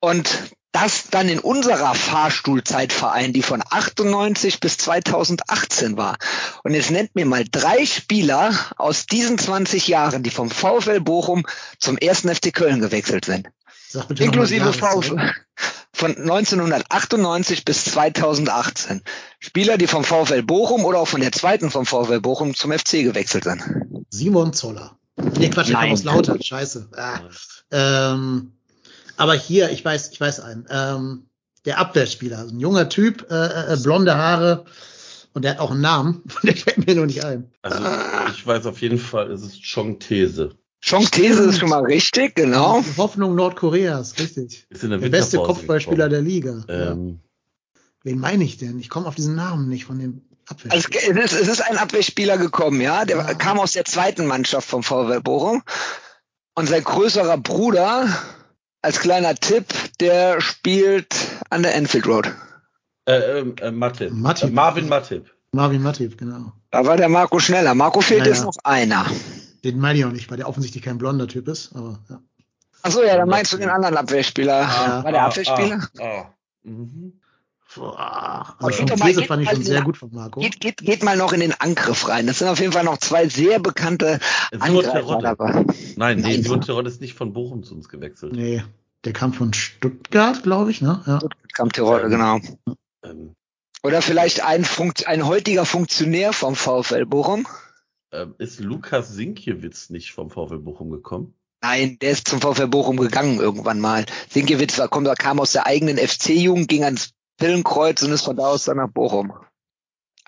und 0.00 0.26
das 0.72 1.08
dann 1.10 1.28
in 1.28 1.40
unserer 1.40 1.94
Fahrstuhlzeitverein, 1.94 3.32
die 3.32 3.42
von 3.42 3.62
98 3.68 4.60
bis 4.60 4.78
2018 4.78 5.96
war. 5.96 6.16
Und 6.62 6.74
jetzt 6.74 6.90
nennt 6.90 7.14
mir 7.14 7.26
mal 7.26 7.44
drei 7.50 7.86
Spieler 7.86 8.52
aus 8.76 9.06
diesen 9.06 9.38
20 9.38 9.88
Jahren, 9.88 10.22
die 10.22 10.30
vom 10.30 10.50
VfL 10.50 11.00
Bochum 11.00 11.44
zum 11.78 11.98
ersten 11.98 12.32
FC 12.34 12.52
Köln 12.52 12.80
gewechselt 12.80 13.24
sind. 13.24 13.48
Inklusive. 14.18 14.72
VfL. 14.72 15.32
Von 15.92 16.16
1998 16.16 17.64
bis 17.64 17.84
2018. 17.86 19.02
Spieler, 19.40 19.76
die 19.76 19.88
vom 19.88 20.04
VfL 20.04 20.42
Bochum 20.42 20.84
oder 20.84 21.00
auch 21.00 21.08
von 21.08 21.20
der 21.20 21.32
zweiten 21.32 21.70
vom 21.70 21.84
VfL 21.84 22.20
Bochum 22.20 22.54
zum 22.54 22.72
FC 22.72 23.02
gewechselt 23.02 23.44
sind. 23.44 23.62
Simon 24.08 24.52
Zoller. 24.52 24.96
Nee, 25.16 25.50
Quatsch, 25.50 25.68
der 25.68 25.76
kam 25.76 25.92
aus 25.92 26.04
Lautern. 26.04 26.40
Scheiße. 26.40 26.88
Ah. 26.96 27.20
Ähm, 27.72 28.52
aber 29.20 29.34
hier, 29.34 29.70
ich 29.70 29.84
weiß, 29.84 30.10
ich 30.12 30.20
weiß 30.20 30.40
einen. 30.40 30.66
Ähm, 30.70 31.26
der 31.66 31.78
Abwehrspieler, 31.78 32.38
also 32.38 32.54
ein 32.54 32.60
junger 32.60 32.88
Typ, 32.88 33.26
äh, 33.30 33.74
äh, 33.74 33.76
blonde 33.82 34.16
Haare 34.16 34.64
und 35.34 35.42
der 35.44 35.52
hat 35.52 35.58
auch 35.60 35.70
einen 35.70 35.82
Namen. 35.82 36.22
Der 36.42 36.56
fällt 36.56 36.86
mir 36.86 36.94
nur 36.94 37.04
nicht 37.06 37.22
ein. 37.24 37.50
Also 37.62 37.84
ich 38.32 38.46
weiß 38.46 38.64
auf 38.66 38.80
jeden 38.80 38.98
Fall, 38.98 39.30
es 39.30 39.42
ist 39.42 39.62
Chong 39.62 39.98
These. 39.98 40.50
Chong 40.82 41.04
These 41.10 41.42
ist 41.44 41.58
schon 41.58 41.68
mal 41.68 41.84
richtig, 41.84 42.34
genau. 42.34 42.82
Hoffnung 42.96 43.34
Nordkoreas, 43.34 44.18
richtig. 44.18 44.66
Ist 44.70 44.82
in 44.84 44.90
der, 44.90 44.98
Der 45.00 45.10
beste 45.10 45.36
Kopfballspieler 45.36 46.08
gekommen. 46.08 46.10
der 46.10 46.22
Liga. 46.22 46.64
Ja. 46.68 46.92
Ähm, 46.92 47.20
Wen 48.04 48.18
meine 48.18 48.42
ich 48.44 48.56
denn? 48.56 48.78
Ich 48.78 48.88
komme 48.88 49.06
auf 49.06 49.14
diesen 49.14 49.34
Namen 49.34 49.68
nicht 49.68 49.84
von 49.84 49.98
dem 49.98 50.22
Also 50.70 50.88
Abwehrspieler. 50.88 51.22
es 51.24 51.32
ist, 51.34 51.42
es 51.42 51.48
ist 51.48 51.60
ein 51.60 51.76
Abwehrspieler 51.76 52.38
gekommen, 52.38 52.80
ja. 52.80 53.04
Der 53.04 53.18
Ja. 53.18 53.34
kam 53.34 53.60
aus 53.60 53.72
der 53.72 53.84
zweiten 53.84 54.24
Mannschaft 54.26 54.66
vom 54.66 54.82
VfL 54.82 55.20
Bochum. 55.20 55.62
Und 56.54 56.66
sein 56.70 56.82
größerer 56.82 57.36
Bruder, 57.36 58.08
als 58.82 59.00
kleiner 59.00 59.34
Tipp, 59.34 59.66
der 60.00 60.40
spielt 60.40 61.14
an 61.50 61.62
der 61.62 61.74
Enfield 61.74 62.06
Road. 62.06 62.32
äh, 63.06 63.38
ähm, 63.40 63.54
äh, 63.60 63.70
Matip. 63.70 64.12
Matip. 64.12 64.48
Äh, 64.48 64.52
Marvin 64.52 64.88
Matip. 64.88 65.30
Marvin 65.52 65.82
Matip, 65.82 66.16
genau. 66.16 66.52
Da 66.70 66.84
war 66.86 66.96
der 66.96 67.08
Marco 67.08 67.38
schneller. 67.40 67.74
Marco 67.74 68.00
fehlt 68.00 68.20
Ja, 68.20 68.26
jetzt 68.26 68.44
noch 68.44 68.54
einer. 68.64 69.04
Den 69.64 69.78
meine 69.80 69.98
ich 69.98 70.04
auch 70.04 70.12
nicht, 70.12 70.30
weil 70.30 70.36
der 70.36 70.48
offensichtlich 70.48 70.82
kein 70.84 70.98
blonder 70.98 71.26
Typ 71.26 71.48
ist. 71.48 71.74
Aber 71.74 71.98
ja. 72.08 72.20
Achso, 72.82 73.02
ja, 73.02 73.16
dann 73.16 73.28
meinst 73.28 73.52
du 73.52 73.56
den 73.58 73.68
anderen 73.68 73.96
Abwehrspieler. 73.96 74.60
Ja. 74.62 75.04
War 75.04 75.12
der 75.12 75.24
Abwehrspieler? 75.24 75.88
Ah, 75.98 76.04
ah. 76.04 76.34
Mhm. 76.62 77.19
Boah, 77.76 78.56
also 78.58 78.84
These 78.84 79.20
geht 79.20 79.28
fand 79.28 79.42
ich 79.44 79.50
schon 79.50 79.62
sehr 79.62 79.82
gut 79.82 79.96
von 79.96 80.10
Marco. 80.12 80.40
Geht, 80.40 80.60
geht, 80.60 80.78
geht 80.78 81.02
mal 81.04 81.16
noch 81.16 81.32
in 81.32 81.40
den 81.40 81.52
Angriff 81.52 82.08
rein. 82.08 82.26
Das 82.26 82.38
sind 82.40 82.48
auf 82.48 82.58
jeden 82.58 82.72
Fall 82.72 82.82
noch 82.84 82.98
zwei 82.98 83.28
sehr 83.28 83.60
bekannte 83.60 84.18
Angreifer 84.58 85.18
dabei. 85.18 85.64
Nein, 85.96 86.18
nee, 86.18 86.22
Nein. 86.22 86.42
Simon 86.42 86.60
Terodde 86.62 86.90
ist 86.90 87.00
nicht 87.00 87.14
von 87.14 87.32
Bochum 87.32 87.62
zu 87.62 87.74
uns 87.74 87.88
gewechselt. 87.88 88.32
Nee, 88.32 88.64
der 89.04 89.12
kam 89.12 89.32
von 89.32 89.52
Stuttgart, 89.52 90.42
glaube 90.42 90.72
ich, 90.72 90.80
ne? 90.82 91.02
Ja. 91.06 91.20
Kam 91.52 91.70
Tirol, 91.70 92.02
Ähm. 92.02 92.10
genau. 92.10 92.40
Ähm, 93.04 93.34
Oder 93.84 94.02
vielleicht 94.02 94.42
ein, 94.44 94.64
Funkt, 94.64 95.06
ein 95.06 95.26
heutiger 95.26 95.64
Funktionär 95.64 96.32
vom 96.32 96.56
VfL 96.56 97.06
Bochum. 97.06 97.46
ähm, 98.12 98.34
ist 98.38 98.58
Lukas 98.58 99.10
Sinkiewicz 99.12 99.90
nicht 99.90 100.12
vom 100.12 100.30
VfL 100.30 100.58
Bochum 100.58 100.90
gekommen? 100.90 101.34
Nein, 101.62 101.98
der 102.00 102.10
ist 102.10 102.26
zum 102.26 102.40
VfL 102.40 102.66
Bochum 102.68 102.96
gegangen 102.96 103.38
irgendwann 103.38 103.78
mal. 103.80 104.06
Sinkiewicz 104.28 104.76
war, 104.78 104.88
kommt, 104.88 105.06
kam 105.20 105.38
aus 105.38 105.52
der 105.52 105.66
eigenen 105.66 105.98
FC-Jugend, 105.98 106.68
ging 106.68 106.84
ans 106.84 107.12
Pillenkreuz 107.40 108.02
und 108.02 108.12
ist 108.12 108.22
von 108.22 108.36
da 108.36 108.44
aus 108.46 108.64
dann 108.64 108.76
nach 108.76 108.88
Bochum. 108.88 109.32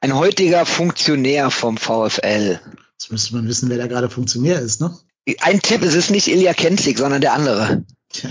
Ein 0.00 0.16
heutiger 0.16 0.66
Funktionär 0.66 1.52
vom 1.52 1.76
VfL. 1.76 2.58
Jetzt 2.92 3.12
müsste 3.12 3.36
man 3.36 3.46
wissen, 3.46 3.68
wer 3.68 3.78
da 3.78 3.86
gerade 3.86 4.10
Funktionär 4.10 4.58
ist, 4.58 4.80
ne? 4.80 4.98
Ein 5.40 5.60
Tipp, 5.60 5.82
es 5.82 5.94
ist 5.94 6.10
nicht 6.10 6.26
Ilja 6.26 6.54
Kenzig, 6.54 6.98
sondern 6.98 7.20
der 7.20 7.34
andere. 7.34 7.84
Tja. 8.08 8.30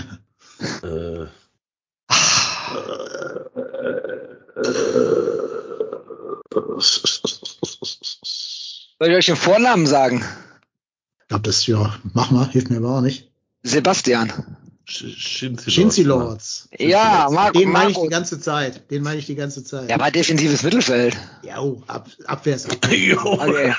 Äh, 0.82 1.26
Soll 8.98 9.10
ich 9.10 9.16
euch 9.16 9.26
den 9.26 9.36
Vornamen 9.36 9.86
sagen? 9.86 10.24
Ich 11.20 11.28
glaube, 11.28 11.42
das, 11.42 11.66
ja, 11.66 11.96
mach 12.12 12.30
mal, 12.30 12.48
hilft 12.48 12.70
mir 12.70 12.76
aber 12.76 12.98
auch 12.98 13.00
nicht. 13.00 13.30
Sebastian. 13.62 14.56
Shinzi 14.84 15.70
Shinzi 15.70 16.02
Lords. 16.02 16.68
Ja, 16.78 17.28
Marco. 17.30 17.58
Den 17.58 17.70
meine 17.70 17.90
ich 17.90 17.98
die 17.98 18.08
ganze 18.08 18.40
Zeit. 18.40 18.90
Den 18.90 19.02
meine 19.02 19.18
ich 19.18 19.26
die 19.26 19.34
ganze 19.34 19.64
Zeit. 19.64 19.88
Der 19.88 19.98
war 19.98 20.10
defensives 20.10 20.62
Mittelfeld. 20.62 21.16
Ja, 21.42 21.60
oh, 21.60 21.82
Ab 21.86 22.08
Abwehr 22.26 22.56
ist 22.56 22.70
Abwehr. 22.70 22.98
Jo. 22.98 23.20
Okay. 23.22 23.74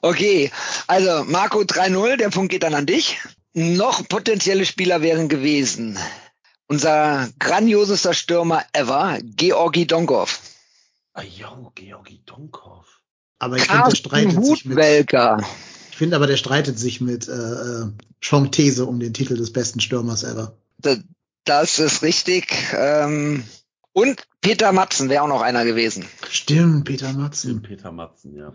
Okay, 0.00 0.50
also 0.86 1.24
Marco 1.24 1.60
3-0, 1.60 2.16
der 2.16 2.30
Punkt 2.30 2.50
geht 2.50 2.62
dann 2.62 2.74
an 2.74 2.86
dich. 2.86 3.18
Noch 3.52 4.08
potenzielle 4.08 4.64
Spieler 4.64 5.02
wären 5.02 5.28
gewesen. 5.28 5.98
Unser 6.66 7.28
grandiosester 7.38 8.14
Stürmer 8.14 8.64
ever, 8.72 9.18
Georgi 9.22 9.86
Donkov. 9.86 10.40
Ah, 11.12 11.22
jo, 11.22 11.70
Georgi 11.74 12.22
Donkov. 12.24 12.86
Aber 13.38 13.56
ich 13.56 13.66
Carsten 13.66 13.96
streitet 13.96 14.44
sich 14.44 14.64
mit. 14.64 14.78
Ich 15.92 15.96
finde 15.98 16.16
aber, 16.16 16.26
der 16.26 16.36
streitet 16.38 16.78
sich 16.78 17.00
mit 17.00 17.28
äh, 17.28 17.32
äh, 17.32 17.86
Sean 18.24 18.50
These 18.50 18.86
um 18.86 18.98
den 18.98 19.12
Titel 19.14 19.36
des 19.36 19.52
besten 19.52 19.78
Stürmers 19.80 20.24
ever. 20.24 20.56
Da- 20.78 20.96
Das 21.44 21.78
ist 21.78 22.02
richtig. 22.02 22.46
Ähm, 22.74 23.44
und 23.92 24.22
Peter 24.40 24.72
Matzen 24.72 25.08
wäre 25.10 25.22
auch 25.22 25.28
noch 25.28 25.42
einer 25.42 25.64
gewesen. 25.64 26.04
Stimmt, 26.30 26.86
Peter 26.86 27.12
Matzen. 27.12 27.60
Peter 27.62 27.92
Matzen, 27.92 28.34
ja. 28.36 28.52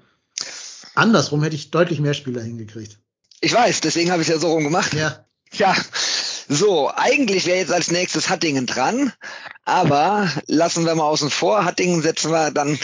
Andersrum 0.95 1.43
hätte 1.43 1.55
ich 1.55 1.69
deutlich 1.69 1.99
mehr 1.99 2.13
Spieler 2.15 2.41
hingekriegt. 2.41 2.97
Ich 3.41 3.53
weiß, 3.53 3.81
deswegen 3.81 4.11
habe 4.11 4.21
ich 4.23 4.27
es 4.29 4.33
ja 4.33 4.39
so 4.39 4.51
rum 4.51 4.63
gemacht. 4.63 4.93
Ja, 4.93 5.25
Ja, 5.53 5.75
so, 6.49 6.89
eigentlich 6.93 7.45
wäre 7.45 7.57
jetzt 7.59 7.71
als 7.71 7.91
nächstes 7.91 8.29
Hattingen 8.29 8.65
dran, 8.65 9.13
aber 9.63 10.31
lassen 10.47 10.85
wir 10.85 10.95
mal 10.95 11.03
außen 11.03 11.29
vor. 11.29 11.65
Hattingen 11.65 12.01
setzen 12.01 12.31
wir 12.31 12.51
dann 12.51 12.79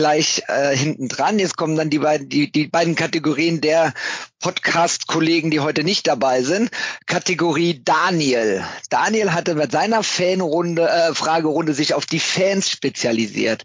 gleich 0.00 0.42
äh, 0.48 0.74
hinten 0.74 1.08
dran. 1.08 1.38
Jetzt 1.38 1.58
kommen 1.58 1.76
dann 1.76 1.90
die 1.90 1.98
beiden, 1.98 2.30
die, 2.30 2.50
die 2.50 2.68
beiden 2.68 2.94
Kategorien 2.94 3.60
der 3.60 3.92
Podcast-Kollegen, 4.40 5.50
die 5.50 5.60
heute 5.60 5.84
nicht 5.84 6.06
dabei 6.06 6.42
sind. 6.42 6.70
Kategorie 7.04 7.82
Daniel. 7.84 8.64
Daniel 8.88 9.34
hatte 9.34 9.54
mit 9.56 9.72
seiner 9.72 10.02
Fanrunde, 10.02 10.88
äh, 10.88 11.14
Fragerunde 11.14 11.74
sich 11.74 11.92
auf 11.92 12.06
die 12.06 12.18
Fans 12.18 12.70
spezialisiert. 12.70 13.64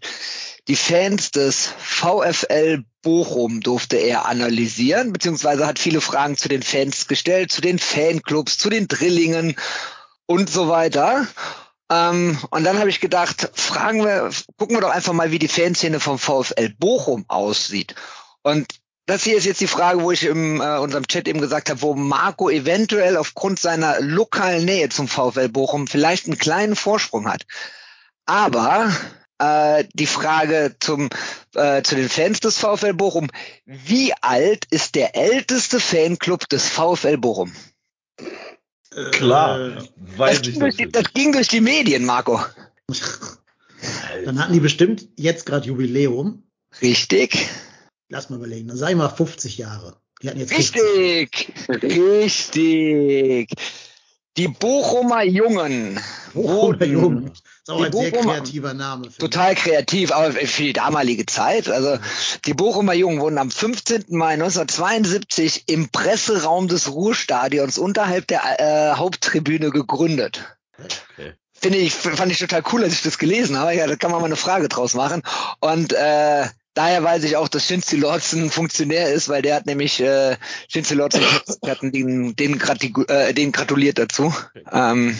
Die 0.68 0.76
Fans 0.76 1.30
des 1.30 1.70
VfL 1.78 2.84
Bochum 3.00 3.62
durfte 3.62 3.96
er 3.96 4.26
analysieren, 4.26 5.14
beziehungsweise 5.14 5.66
hat 5.66 5.78
viele 5.78 6.02
Fragen 6.02 6.36
zu 6.36 6.50
den 6.50 6.62
Fans 6.62 7.08
gestellt, 7.08 7.50
zu 7.50 7.62
den 7.62 7.78
Fanclubs, 7.78 8.58
zu 8.58 8.68
den 8.68 8.88
Drillingen 8.88 9.56
und 10.26 10.50
so 10.50 10.68
weiter. 10.68 11.26
Ähm, 11.90 12.38
und 12.50 12.64
dann 12.64 12.78
habe 12.78 12.90
ich 12.90 13.00
gedacht, 13.00 13.50
fragen 13.54 14.04
wir, 14.04 14.30
gucken 14.56 14.76
wir 14.76 14.80
doch 14.80 14.90
einfach 14.90 15.12
mal, 15.12 15.30
wie 15.30 15.38
die 15.38 15.48
Fanszene 15.48 16.00
vom 16.00 16.18
VfL 16.18 16.70
Bochum 16.78 17.24
aussieht. 17.28 17.94
Und 18.42 18.66
das 19.06 19.22
hier 19.22 19.36
ist 19.36 19.44
jetzt 19.44 19.60
die 19.60 19.68
Frage, 19.68 20.02
wo 20.02 20.10
ich 20.10 20.24
in 20.24 20.60
äh, 20.60 20.78
unserem 20.78 21.06
Chat 21.06 21.28
eben 21.28 21.40
gesagt 21.40 21.70
habe, 21.70 21.82
wo 21.82 21.94
Marco 21.94 22.50
eventuell 22.50 23.16
aufgrund 23.16 23.60
seiner 23.60 24.00
lokalen 24.00 24.64
Nähe 24.64 24.88
zum 24.88 25.06
VfL 25.06 25.48
Bochum 25.48 25.86
vielleicht 25.86 26.26
einen 26.26 26.38
kleinen 26.38 26.74
Vorsprung 26.74 27.30
hat. 27.30 27.46
Aber 28.24 28.90
äh, 29.38 29.84
die 29.92 30.06
Frage 30.06 30.76
zum, 30.80 31.08
äh, 31.54 31.82
zu 31.82 31.94
den 31.94 32.08
Fans 32.08 32.40
des 32.40 32.58
VfL 32.58 32.94
Bochum. 32.94 33.28
Wie 33.64 34.12
alt 34.20 34.64
ist 34.70 34.94
der 34.94 35.14
älteste 35.14 35.78
Fanclub 35.78 36.48
des 36.48 36.68
VfL 36.68 37.18
Bochum? 37.18 37.54
Klar, 39.12 39.76
Äh, 39.76 39.82
weiß 40.16 40.38
Das 40.38 40.46
ich 40.48 40.52
ging, 40.54 40.60
durch 40.60 40.76
die, 40.76 40.88
das 40.90 41.12
ging 41.12 41.32
durch 41.32 41.48
die 41.48 41.60
Medien, 41.60 42.04
Marco. 42.04 42.40
dann 44.24 44.38
hatten 44.38 44.52
die 44.52 44.60
bestimmt 44.60 45.08
jetzt 45.16 45.44
gerade 45.44 45.66
Jubiläum. 45.66 46.42
Richtig? 46.80 47.48
Lass 48.08 48.30
mal 48.30 48.36
überlegen. 48.36 48.68
Dann 48.68 48.76
sag 48.76 48.90
ich 48.90 48.96
mal 48.96 49.08
50 49.08 49.58
Jahre. 49.58 49.96
Die 50.22 50.28
hatten 50.30 50.38
jetzt 50.40 50.54
50. 50.54 51.52
Richtig. 51.68 53.50
Die 54.36 54.48
Bochumer 54.48 55.22
Jungen. 55.22 55.98
Bochumer 56.34 56.84
Jungen. 56.84 57.30
Ist 57.32 57.70
auch 57.70 57.82
ein 57.82 57.92
sehr 57.92 58.10
Bochumer- 58.12 58.34
kreativer 58.34 58.74
Name. 58.74 59.06
ich. 59.08 59.16
Total 59.16 59.54
kreativ, 59.54 60.12
aber 60.12 60.32
für 60.32 60.62
die 60.62 60.72
damalige 60.74 61.24
Zeit. 61.26 61.68
Also 61.68 61.98
die 62.44 62.54
Bochumer 62.54 62.92
Jungen 62.92 63.20
wurden 63.20 63.38
am 63.38 63.50
15. 63.50 64.04
Mai 64.08 64.34
1972 64.34 65.64
im 65.68 65.88
Presseraum 65.88 66.68
des 66.68 66.92
Ruhrstadions 66.92 67.78
unterhalb 67.78 68.26
der 68.26 68.42
äh, 68.60 68.94
Haupttribüne 68.96 69.70
gegründet. 69.70 70.44
Okay. 70.78 71.32
Finde 71.58 71.78
ich, 71.78 71.94
fand 71.94 72.30
ich 72.30 72.38
total 72.38 72.62
cool, 72.72 72.84
als 72.84 72.92
ich 72.92 73.02
das 73.02 73.16
gelesen 73.16 73.58
habe. 73.58 73.74
Ja, 73.74 73.86
da 73.86 73.96
kann 73.96 74.10
man 74.10 74.20
mal 74.20 74.26
eine 74.26 74.36
Frage 74.36 74.68
draus 74.68 74.92
machen. 74.92 75.22
Und 75.60 75.94
äh, 75.94 76.44
daher 76.76 77.02
weiß 77.02 77.24
ich 77.24 77.36
auch, 77.36 77.48
dass 77.48 77.66
Shinzi 77.66 77.96
Lords 77.96 78.32
ein 78.34 78.50
Funktionär 78.50 79.12
ist, 79.12 79.28
weil 79.28 79.42
der 79.42 79.56
hat 79.56 79.66
nämlich 79.66 80.00
äh, 80.00 80.36
Shinzi 80.68 80.94
Lords 80.94 81.18
hatten 81.66 81.90
den, 81.90 82.36
den, 82.36 82.60
äh, 83.08 83.34
den 83.34 83.52
gratuliert 83.52 83.98
dazu. 83.98 84.32
Ähm, 84.70 85.18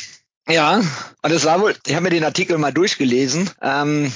ja, 0.48 0.80
und 1.22 1.32
es 1.32 1.44
war 1.44 1.60
wohl, 1.60 1.74
ich 1.86 1.94
habe 1.94 2.04
mir 2.04 2.10
den 2.10 2.24
Artikel 2.24 2.58
mal 2.58 2.72
durchgelesen. 2.72 3.50
Ähm, 3.62 4.12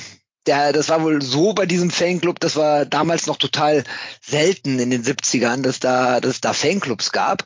der, 0.47 0.73
das 0.73 0.89
war 0.89 1.03
wohl 1.03 1.21
so 1.23 1.53
bei 1.53 1.67
diesem 1.67 1.91
Fanclub, 1.91 2.41
das 2.41 2.57
war 2.57 2.87
damals 2.87 3.27
noch 3.27 3.37
total 3.37 3.85
selten 4.21 4.79
in 4.79 4.91
den 4.91 5.03
70ern, 5.03 5.63
dass 5.63 5.81
da, 5.81 6.21
dass 6.21 6.33
es 6.33 6.41
da 6.41 6.53
Fanclubs 6.53 7.11
gab. 7.11 7.45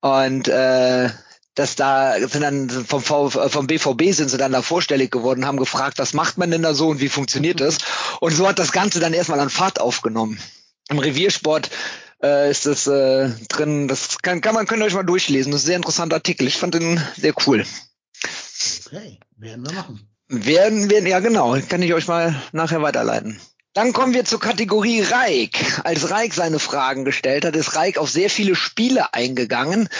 Und 0.00 0.48
äh, 0.48 1.10
dass 1.56 1.74
da 1.74 2.14
sind 2.20 2.42
dann 2.42 2.68
vom, 2.68 3.02
v, 3.02 3.30
vom 3.30 3.66
BVB 3.66 4.12
sind 4.12 4.28
sie 4.28 4.36
dann 4.36 4.52
da 4.52 4.62
vorstellig 4.62 5.10
geworden, 5.10 5.46
haben 5.46 5.56
gefragt, 5.56 5.98
was 5.98 6.12
macht 6.12 6.38
man 6.38 6.50
denn 6.50 6.62
da 6.62 6.74
so 6.74 6.88
und 6.88 7.00
wie 7.00 7.08
funktioniert 7.08 7.60
das? 7.60 7.78
Und 8.20 8.32
so 8.32 8.46
hat 8.48 8.58
das 8.58 8.72
Ganze 8.72 9.00
dann 9.00 9.12
erstmal 9.12 9.40
an 9.40 9.50
Fahrt 9.50 9.80
aufgenommen. 9.80 10.38
Im 10.88 10.98
Reviersport 10.98 11.70
äh, 12.22 12.50
ist 12.50 12.66
das 12.66 12.86
äh, 12.86 13.30
drin, 13.48 13.88
das 13.88 14.18
kann, 14.22 14.40
kann 14.40 14.54
man, 14.54 14.66
könnt 14.66 14.82
ihr 14.82 14.86
euch 14.86 14.94
mal 14.94 15.02
durchlesen. 15.02 15.52
Das 15.52 15.62
ist 15.62 15.64
ein 15.64 15.68
sehr 15.68 15.76
interessanter 15.76 16.16
Artikel. 16.16 16.46
Ich 16.46 16.56
fand 16.56 16.74
den 16.74 17.00
sehr 17.16 17.34
cool. 17.46 17.64
Okay, 18.86 19.18
werden 19.36 19.66
wir 19.66 19.72
machen. 19.74 20.08
Werden 20.28 20.90
wir, 20.90 21.06
ja 21.06 21.20
genau, 21.20 21.56
kann 21.68 21.82
ich 21.82 21.94
euch 21.94 22.06
mal 22.08 22.34
nachher 22.52 22.82
weiterleiten. 22.82 23.40
Dann 23.76 23.92
kommen 23.92 24.14
wir 24.14 24.24
zur 24.24 24.40
Kategorie 24.40 25.02
Reik. 25.02 25.82
Als 25.84 26.08
Reik 26.10 26.32
seine 26.32 26.58
Fragen 26.58 27.04
gestellt 27.04 27.44
hat, 27.44 27.54
ist 27.54 27.76
Reik 27.76 27.98
auf 27.98 28.08
sehr 28.08 28.30
viele 28.30 28.54
Spiele 28.54 29.12
eingegangen, 29.12 29.90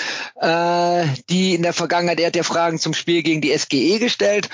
äh, 0.40 1.04
die 1.28 1.54
in 1.54 1.62
der 1.62 1.74
Vergangenheit, 1.74 2.18
er 2.18 2.28
hat 2.28 2.36
ja 2.36 2.42
Fragen 2.42 2.78
zum 2.78 2.94
Spiel 2.94 3.22
gegen 3.22 3.42
die 3.42 3.54
SGE 3.54 3.98
gestellt 3.98 4.48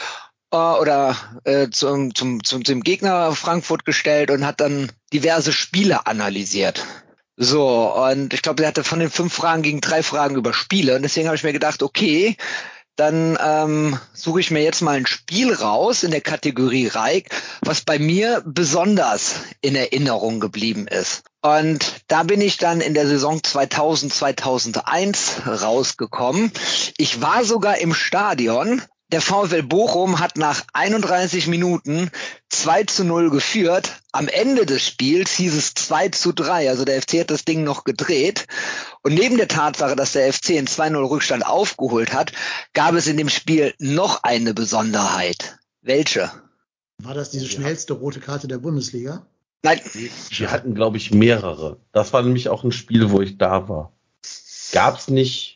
äh, 0.51 0.57
oder 0.57 1.17
äh, 1.45 1.69
zum, 1.71 2.17
zum, 2.17 2.43
zum, 2.43 2.65
zum 2.65 2.81
Gegner 2.81 3.33
Frankfurt 3.37 3.85
gestellt 3.85 4.33
und 4.33 4.45
hat 4.45 4.61
dann 4.61 4.91
diverse 5.13 5.53
Spiele 5.53 6.09
analysiert. 6.09 6.85
So, 7.37 7.95
und 7.95 8.35
ich 8.35 8.43
glaube, 8.43 8.65
er 8.65 8.71
hatte 8.71 8.83
von 8.83 8.99
den 8.99 9.11
fünf 9.11 9.33
Fragen 9.33 9.63
gegen 9.63 9.81
drei 9.81 10.03
Fragen 10.03 10.35
über 10.35 10.53
Spiele. 10.53 10.97
Und 10.97 11.03
deswegen 11.03 11.29
habe 11.29 11.37
ich 11.37 11.45
mir 11.45 11.53
gedacht, 11.53 11.85
okay, 11.85 12.37
dann 12.97 13.39
ähm, 13.43 13.99
suche 14.13 14.41
ich 14.41 14.51
mir 14.51 14.63
jetzt 14.63 14.83
mal 14.83 14.97
ein 14.97 15.07
Spiel 15.07 15.53
raus 15.53 16.03
in 16.03 16.11
der 16.11 16.21
Kategorie 16.21 16.89
Reik, 16.89 17.31
was 17.63 17.81
bei 17.81 17.99
mir 17.99 18.43
besonders 18.45 19.37
in 19.61 19.75
Erinnerung 19.75 20.41
geblieben 20.41 20.87
ist. 20.87 21.25
Und 21.41 22.05
da 22.07 22.23
bin 22.23 22.41
ich 22.41 22.59
dann 22.59 22.81
in 22.81 22.95
der 22.95 23.07
Saison 23.07 23.43
2000, 23.43 24.13
2001 24.13 25.43
rausgekommen. 25.47 26.53
Ich 26.99 27.21
war 27.21 27.45
sogar 27.45 27.79
im 27.79 27.95
Stadion. 27.95 28.83
Der 29.13 29.21
VfL 29.21 29.63
Bochum 29.63 30.21
hat 30.21 30.39
nach 30.39 30.63
31 30.73 31.47
Minuten 31.47 32.11
2 32.49 32.85
zu 32.85 33.05
0 33.05 33.29
geführt. 33.29 34.01
Am 34.11 34.27
Ende 34.27 34.65
des 34.65 34.87
Spiels 34.87 35.33
hieß 35.33 35.55
es 35.55 35.75
2 35.75 36.09
zu 36.09 36.33
3. 36.33 36.71
Also 36.71 36.87
der 36.87 37.03
FC 37.03 37.21
hat 37.21 37.31
das 37.31 37.45
Ding 37.45 37.63
noch 37.63 37.85
gedreht. 37.85 38.47
Und 39.03 39.13
neben 39.13 39.37
der 39.37 39.49
Tatsache, 39.49 39.97
dass 39.97 40.13
der 40.13 40.33
FC 40.33 40.51
in 40.51 40.67
2-0 40.67 41.11
Rückstand 41.11 41.47
aufgeholt 41.47 42.15
hat, 42.15 42.33
gab 42.73 42.95
es 42.95 43.07
in 43.07 43.19
dem 43.19 43.29
Spiel 43.29 43.75
noch 43.79 44.23
eine 44.23 44.55
Besonderheit. 44.55 45.59
Welche? 45.83 46.31
War 46.97 47.13
das 47.13 47.29
diese 47.29 47.49
schnellste 47.49 47.93
rote 47.93 48.21
Karte 48.21 48.49
der 48.49 48.59
Bundesliga? 48.59 49.27
Nein, 49.63 49.81
Wir 50.31 50.51
hatten, 50.51 50.75
glaube 50.75 50.97
ich, 50.97 51.13
mehrere. 51.13 51.77
Das 51.93 52.15
war 52.15 52.23
nämlich 52.23 52.49
auch 52.49 52.65
ein 52.65 52.73
Spiel, 52.73 53.11
wo 53.11 53.21
ich 53.21 53.37
da 53.37 53.69
war. 53.69 53.93
Gab's 54.73 55.09
nicht. 55.09 55.52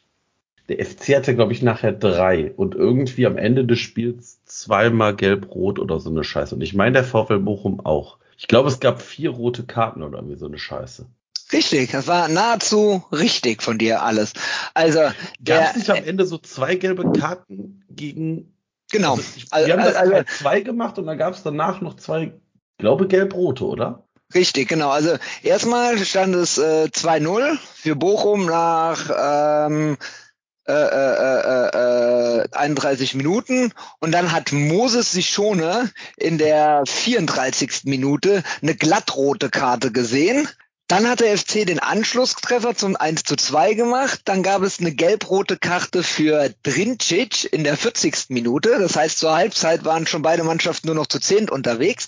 Der 0.69 0.85
FC 0.85 1.15
hatte, 1.17 1.35
glaube 1.35 1.53
ich, 1.53 1.63
nachher 1.63 1.93
drei 1.93 2.53
und 2.57 2.75
irgendwie 2.75 3.27
am 3.27 3.39
Ende 3.39 3.65
des 3.65 3.79
Spiels 3.79 4.43
zweimal 4.45 5.15
gelb-rot 5.15 5.79
oder 5.79 6.01
so 6.01 6.11
eine 6.11 6.25
Scheiße. 6.25 6.55
Und 6.57 6.61
ich 6.61 6.75
meine, 6.75 6.93
der 6.93 7.05
VfL 7.05 7.39
Bochum 7.39 7.81
auch. 7.85 8.19
Ich 8.37 8.49
glaube, 8.49 8.69
es 8.69 8.81
gab 8.81 9.01
vier 9.01 9.31
rote 9.31 9.65
Karten 9.65 10.03
oder 10.03 10.19
irgendwie 10.19 10.37
so 10.39 10.47
eine 10.47 10.59
Scheiße. 10.59 11.07
richtig. 11.53 11.93
Das 11.93 12.07
war 12.09 12.29
nahezu 12.29 13.05
richtig 13.13 13.63
von 13.63 13.79
dir 13.79 14.03
alles. 14.03 14.33
Also 14.75 14.99
Gab 15.45 15.71
es 15.71 15.77
nicht 15.77 15.91
am 15.91 16.05
Ende 16.05 16.27
so 16.27 16.39
zwei 16.39 16.75
gelbe 16.75 17.13
Karten 17.13 17.85
gegen 17.89 18.53
Genau. 18.93 19.13
Also, 19.15 19.23
ich, 19.37 19.53
Also- 19.53 19.67
wir 19.67 19.75
haben 19.75 19.85
das 19.85 19.95
also- 19.97 20.13
Teil 20.13 20.27
2 20.27 20.61
gemacht 20.61 20.99
und 20.99 21.07
dann 21.07 21.19
gab 21.19 21.35
es 21.35 21.43
danach 21.43 21.81
noch 21.81 21.95
zwei, 21.97 22.33
glaube 22.79 23.09
gelb-rote, 23.09 23.65
oder? 23.65 24.05
Richtig, 24.35 24.69
genau. 24.69 24.91
Also 24.91 25.17
erstmal 25.43 25.99
stand 25.99 26.35
es 26.35 26.59
äh, 26.59 26.89
2-0 26.93 27.57
für 27.75 27.95
Bochum 27.95 28.47
nach 28.47 29.11
ähm, 29.69 29.97
äh, 30.69 30.73
äh, 30.73 32.39
äh, 32.43 32.43
äh, 32.43 32.49
31 32.51 33.15
Minuten 33.15 33.73
und 34.01 34.13
dann 34.13 34.33
hat 34.33 34.51
Moses 34.51 35.13
Sichone 35.13 35.91
in 36.17 36.39
der 36.39 36.83
34. 36.87 37.85
Minute 37.85 38.43
eine 38.63 38.75
glattrote 38.75 39.49
Karte 39.49 39.93
gesehen. 39.93 40.49
Dann 40.89 41.09
hat 41.09 41.21
der 41.21 41.37
FC 41.37 41.67
den 41.67 41.81
Anschlusstreffer 41.81 42.77
zum 42.77 42.97
1 42.97 43.25
zu 43.25 43.37
2 43.37 43.75
gemacht. 43.75 44.21
Dann 44.25 44.45
gab 44.45 44.63
es 44.63 44.79
eine 44.79 44.93
gelb-rote 44.93 45.57
Karte 45.57 46.05
für 46.05 46.51
Drincic 46.63 47.53
in 47.53 47.65
der 47.65 47.77
40. 47.77 48.27
Minute. 48.31 48.79
Das 48.79 48.95
heißt, 48.95 49.19
zur 49.19 49.35
Halbzeit 49.35 49.85
waren 49.85 50.07
schon 50.07 50.23
beide 50.23 50.45
Mannschaften 50.45 50.87
nur 50.87 50.95
noch 50.97 51.09
zu 51.09 51.19
zehnt 51.19 51.51
unterwegs. 51.51 52.07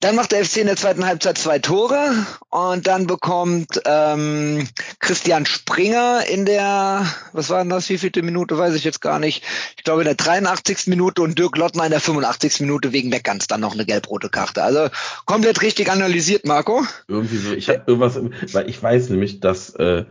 Dann 0.00 0.16
macht 0.16 0.32
der 0.32 0.42
FC 0.42 0.58
in 0.58 0.66
der 0.66 0.76
zweiten 0.76 1.04
Halbzeit 1.04 1.36
zwei 1.36 1.58
Tore 1.58 2.26
und 2.48 2.86
dann 2.86 3.06
bekommt 3.06 3.82
ähm, 3.84 4.66
Christian 4.98 5.44
Springer 5.44 6.24
in 6.26 6.46
der, 6.46 7.04
was 7.34 7.50
war 7.50 7.58
denn 7.58 7.68
das, 7.68 7.90
wie 7.90 7.98
vielte 7.98 8.22
Minute, 8.22 8.56
weiß 8.56 8.74
ich 8.74 8.84
jetzt 8.84 9.02
gar 9.02 9.18
nicht. 9.18 9.44
Ich 9.76 9.84
glaube 9.84 10.00
in 10.00 10.06
der 10.06 10.14
83. 10.14 10.86
Minute 10.86 11.20
und 11.20 11.38
Dirk 11.38 11.58
Lottner 11.58 11.84
in 11.84 11.90
der 11.90 12.00
85. 12.00 12.60
Minute 12.60 12.94
wegen 12.94 13.10
Meckerns 13.10 13.46
dann 13.46 13.60
noch 13.60 13.74
eine 13.74 13.84
gelb-rote 13.84 14.30
Karte. 14.30 14.62
Also 14.62 14.88
komplett 15.26 15.60
richtig 15.60 15.90
analysiert, 15.90 16.46
Marco. 16.46 16.82
Irgendwie 17.06 17.36
so, 17.36 17.52
ich 17.52 17.68
habe 17.68 17.82
irgendwas, 17.86 18.18
weil 18.54 18.70
ich 18.70 18.82
weiß 18.82 19.10
nämlich, 19.10 19.40
dass 19.40 19.74
äh, 19.74 20.06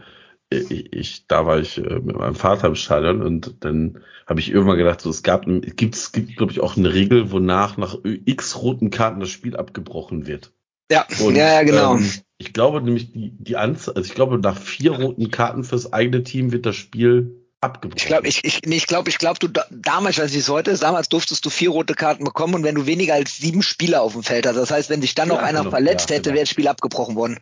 ich, 0.50 0.94
ich 0.94 1.28
da 1.28 1.46
war 1.46 1.60
ich 1.60 1.78
äh, 1.78 2.00
mit 2.00 2.16
meinem 2.16 2.36
Vater 2.36 2.68
im 2.68 2.76
Stadion 2.76 3.22
und 3.22 3.64
dann 3.64 4.00
habe 4.26 4.40
ich 4.40 4.52
irgendwann 4.52 4.78
gedacht, 4.78 5.02
so 5.02 5.10
es 5.10 5.24
gab, 5.24 5.46
gibt, 5.46 5.96
es 5.96 6.12
gibt 6.12 6.38
glaube 6.38 6.52
ich 6.52 6.60
auch 6.60 6.78
eine 6.78 6.94
Regel, 6.94 7.32
wonach 7.32 7.78
nach 7.78 7.98
x 8.04 8.62
roten 8.62 8.90
Karten 8.90 9.20
das 9.20 9.30
Spiel 9.30 9.56
abgebrochen 9.56 10.28
wird. 10.28 10.52
Ja, 10.92 11.06
Und, 11.24 11.36
ja, 11.36 11.54
ja, 11.54 11.64
genau. 11.64 11.98
Ähm, 11.98 12.12
ich 12.40 12.54
glaube 12.54 12.82
nämlich 12.82 13.12
die 13.12 13.32
die 13.32 13.58
Anzahl, 13.58 13.96
also 13.96 14.08
ich 14.08 14.16
glaube 14.16 14.40
nach 14.40 14.58
vier 14.58 14.92
roten 14.92 15.30
Karten 15.30 15.64
fürs 15.64 15.94
eigene 15.94 16.24
Team 16.24 16.52
wird 16.52 16.66
das 16.66 16.76
Spiel 16.76 17.39
abgebrochen. 17.62 17.98
Ich 17.98 18.06
glaube, 18.06 18.28
ich, 18.28 18.44
ich, 18.44 18.62
nee, 18.66 18.78
ich 18.78 18.88
glaube, 18.88 19.10
ich 19.10 19.18
glaube, 19.18 19.40
du 19.40 19.48
da, 19.48 19.66
damals, 19.70 20.18
wie 20.18 20.38
es 20.38 20.50
heute 20.50 20.72
ist, 20.72 20.84
damals 20.84 21.10
durftest 21.10 21.46
du 21.46 21.50
vier 21.50 21.70
rote 21.72 21.94
Karten 21.94 22.24
bekommen 22.24 22.56
und 22.56 22.64
wenn 22.64 22.76
du 22.76 22.86
weniger 22.86 23.16
als 23.16 23.38
sieben 23.38 23.62
Spieler 23.62 24.02
auf 24.02 24.14
dem 24.14 24.24
Feld 24.24 24.46
hast, 24.46 24.56
das 24.56 24.72
heißt, 24.72 24.90
wenn 24.90 25.02
sich 25.02 25.16
dann 25.16 25.28
noch 25.28 25.38
Ja, 25.38 25.44
einer 25.44 25.60
genau, 25.60 25.72
verletzt 25.72 26.10
ja, 26.10 26.16
hätte, 26.16 26.30
genau. 26.30 26.36
wäre 26.36 26.44
das 26.44 26.50
Spiel 26.50 26.68
abgebrochen 26.68 27.16
worden. 27.16 27.40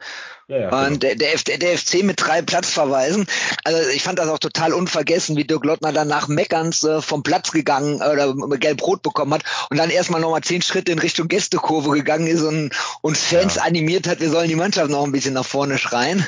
ja, 0.47 0.69
Und 0.69 1.01
genau. 1.01 1.13
der, 1.13 1.15
der, 1.15 1.33
F- 1.35 1.43
der 1.43 1.77
FC 1.77 2.03
mit 2.03 2.19
drei 2.19 2.41
Platzverweisen. 2.41 3.27
Also 3.63 3.89
ich 3.89 4.01
fand 4.01 4.17
das 4.17 4.27
auch 4.29 4.39
total 4.39 4.73
unvergessen, 4.73 5.37
wie 5.37 5.43
Dirk 5.43 5.63
Lottner 5.65 5.91
dann 5.93 6.07
nach 6.07 6.27
Meckerns 6.27 6.83
äh, 6.83 7.01
vom 7.01 7.21
Platz 7.21 7.51
gegangen 7.51 8.01
äh, 8.01 8.05
oder 8.05 8.33
gelb-rot 8.57 9.01
bekommen 9.03 9.33
hat 9.35 9.43
und 9.69 9.77
dann 9.77 9.89
erstmal 9.89 10.21
nochmal 10.21 10.41
zehn 10.41 10.61
Schritte 10.61 10.91
in 10.91 10.99
Richtung 10.99 11.27
Gästekurve 11.27 11.91
gegangen 11.91 12.27
ist 12.27 12.41
und, 12.41 12.71
und 13.01 13.17
Fans 13.17 13.57
animiert 13.57 14.07
hat, 14.07 14.19
wir 14.19 14.29
sollen 14.29 14.49
die 14.49 14.55
Mannschaft 14.55 14.89
noch 14.89 15.03
ein 15.03 15.11
bisschen 15.11 15.33
nach 15.35 15.45
vorne 15.45 15.77
schreien. 15.77 16.25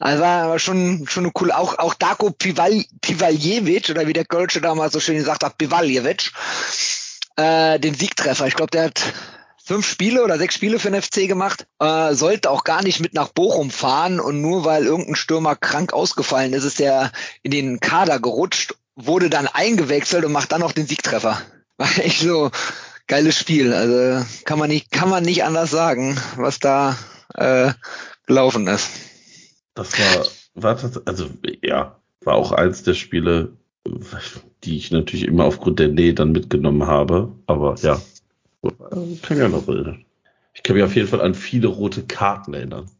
Also 0.00 0.22
war 0.22 0.58
schon, 0.58 1.06
schon 1.08 1.24
eine 1.24 1.32
coole, 1.32 1.56
auch, 1.56 1.78
auch 1.78 1.94
Darko 1.94 2.30
Pival, 2.30 2.84
Pivaljevic, 3.00 3.90
oder 3.90 4.06
wie 4.06 4.12
der 4.12 4.24
Kölsche 4.24 4.60
damals 4.60 4.92
so 4.92 5.00
schön 5.00 5.16
gesagt 5.16 5.42
hat, 5.42 5.58
Pivaljevic, 5.58 6.30
äh, 7.36 7.80
den 7.80 7.94
Siegtreffer. 7.94 8.46
Ich 8.46 8.54
glaube, 8.54 8.70
der 8.70 8.84
hat 8.84 9.02
fünf 9.68 9.86
Spiele 9.86 10.22
oder 10.24 10.38
sechs 10.38 10.54
Spiele 10.54 10.78
für 10.78 10.90
den 10.90 11.02
FC 11.02 11.26
gemacht, 11.28 11.66
äh, 11.78 12.14
sollte 12.14 12.50
auch 12.50 12.64
gar 12.64 12.82
nicht 12.82 13.00
mit 13.00 13.12
nach 13.12 13.28
Bochum 13.28 13.70
fahren 13.70 14.18
und 14.18 14.40
nur 14.40 14.64
weil 14.64 14.86
irgendein 14.86 15.16
Stürmer 15.16 15.56
krank 15.56 15.92
ausgefallen 15.92 16.54
ist, 16.54 16.64
ist 16.64 16.80
er 16.80 17.12
in 17.42 17.50
den 17.50 17.80
Kader 17.80 18.18
gerutscht, 18.18 18.74
wurde 18.94 19.28
dann 19.28 19.46
eingewechselt 19.46 20.24
und 20.24 20.32
macht 20.32 20.52
dann 20.52 20.60
noch 20.60 20.72
den 20.72 20.86
Siegtreffer. 20.86 21.42
War 21.76 21.98
echt 21.98 22.20
so 22.20 22.50
geiles 23.06 23.38
Spiel. 23.38 23.74
Also 23.74 24.24
kann 24.44 24.58
man 24.58 24.68
nicht, 24.68 24.90
kann 24.90 25.10
man 25.10 25.22
nicht 25.22 25.44
anders 25.44 25.70
sagen, 25.70 26.18
was 26.36 26.60
da 26.60 26.96
äh, 27.34 27.72
gelaufen 28.26 28.66
ist. 28.68 28.88
Das 29.78 29.96
war, 29.96 30.26
war 30.54 30.74
das, 30.74 31.06
also 31.06 31.26
ja, 31.62 31.96
war 32.24 32.34
auch 32.34 32.50
eins 32.50 32.82
der 32.82 32.94
Spiele, 32.94 33.52
die 34.64 34.76
ich 34.76 34.90
natürlich 34.90 35.24
immer 35.24 35.44
aufgrund 35.44 35.78
der 35.78 35.86
Nähe 35.86 36.14
dann 36.14 36.32
mitgenommen 36.32 36.86
habe. 36.88 37.32
Aber 37.46 37.76
ja, 37.80 38.00
kann 39.22 39.38
ja 39.38 39.48
noch 39.48 39.68
erinnern. 39.68 40.04
Ich 40.52 40.64
kann 40.64 40.74
mich 40.74 40.84
auf 40.84 40.96
jeden 40.96 41.06
Fall 41.06 41.20
an 41.20 41.36
viele 41.36 41.68
rote 41.68 42.02
Karten 42.02 42.54
erinnern. 42.54 42.90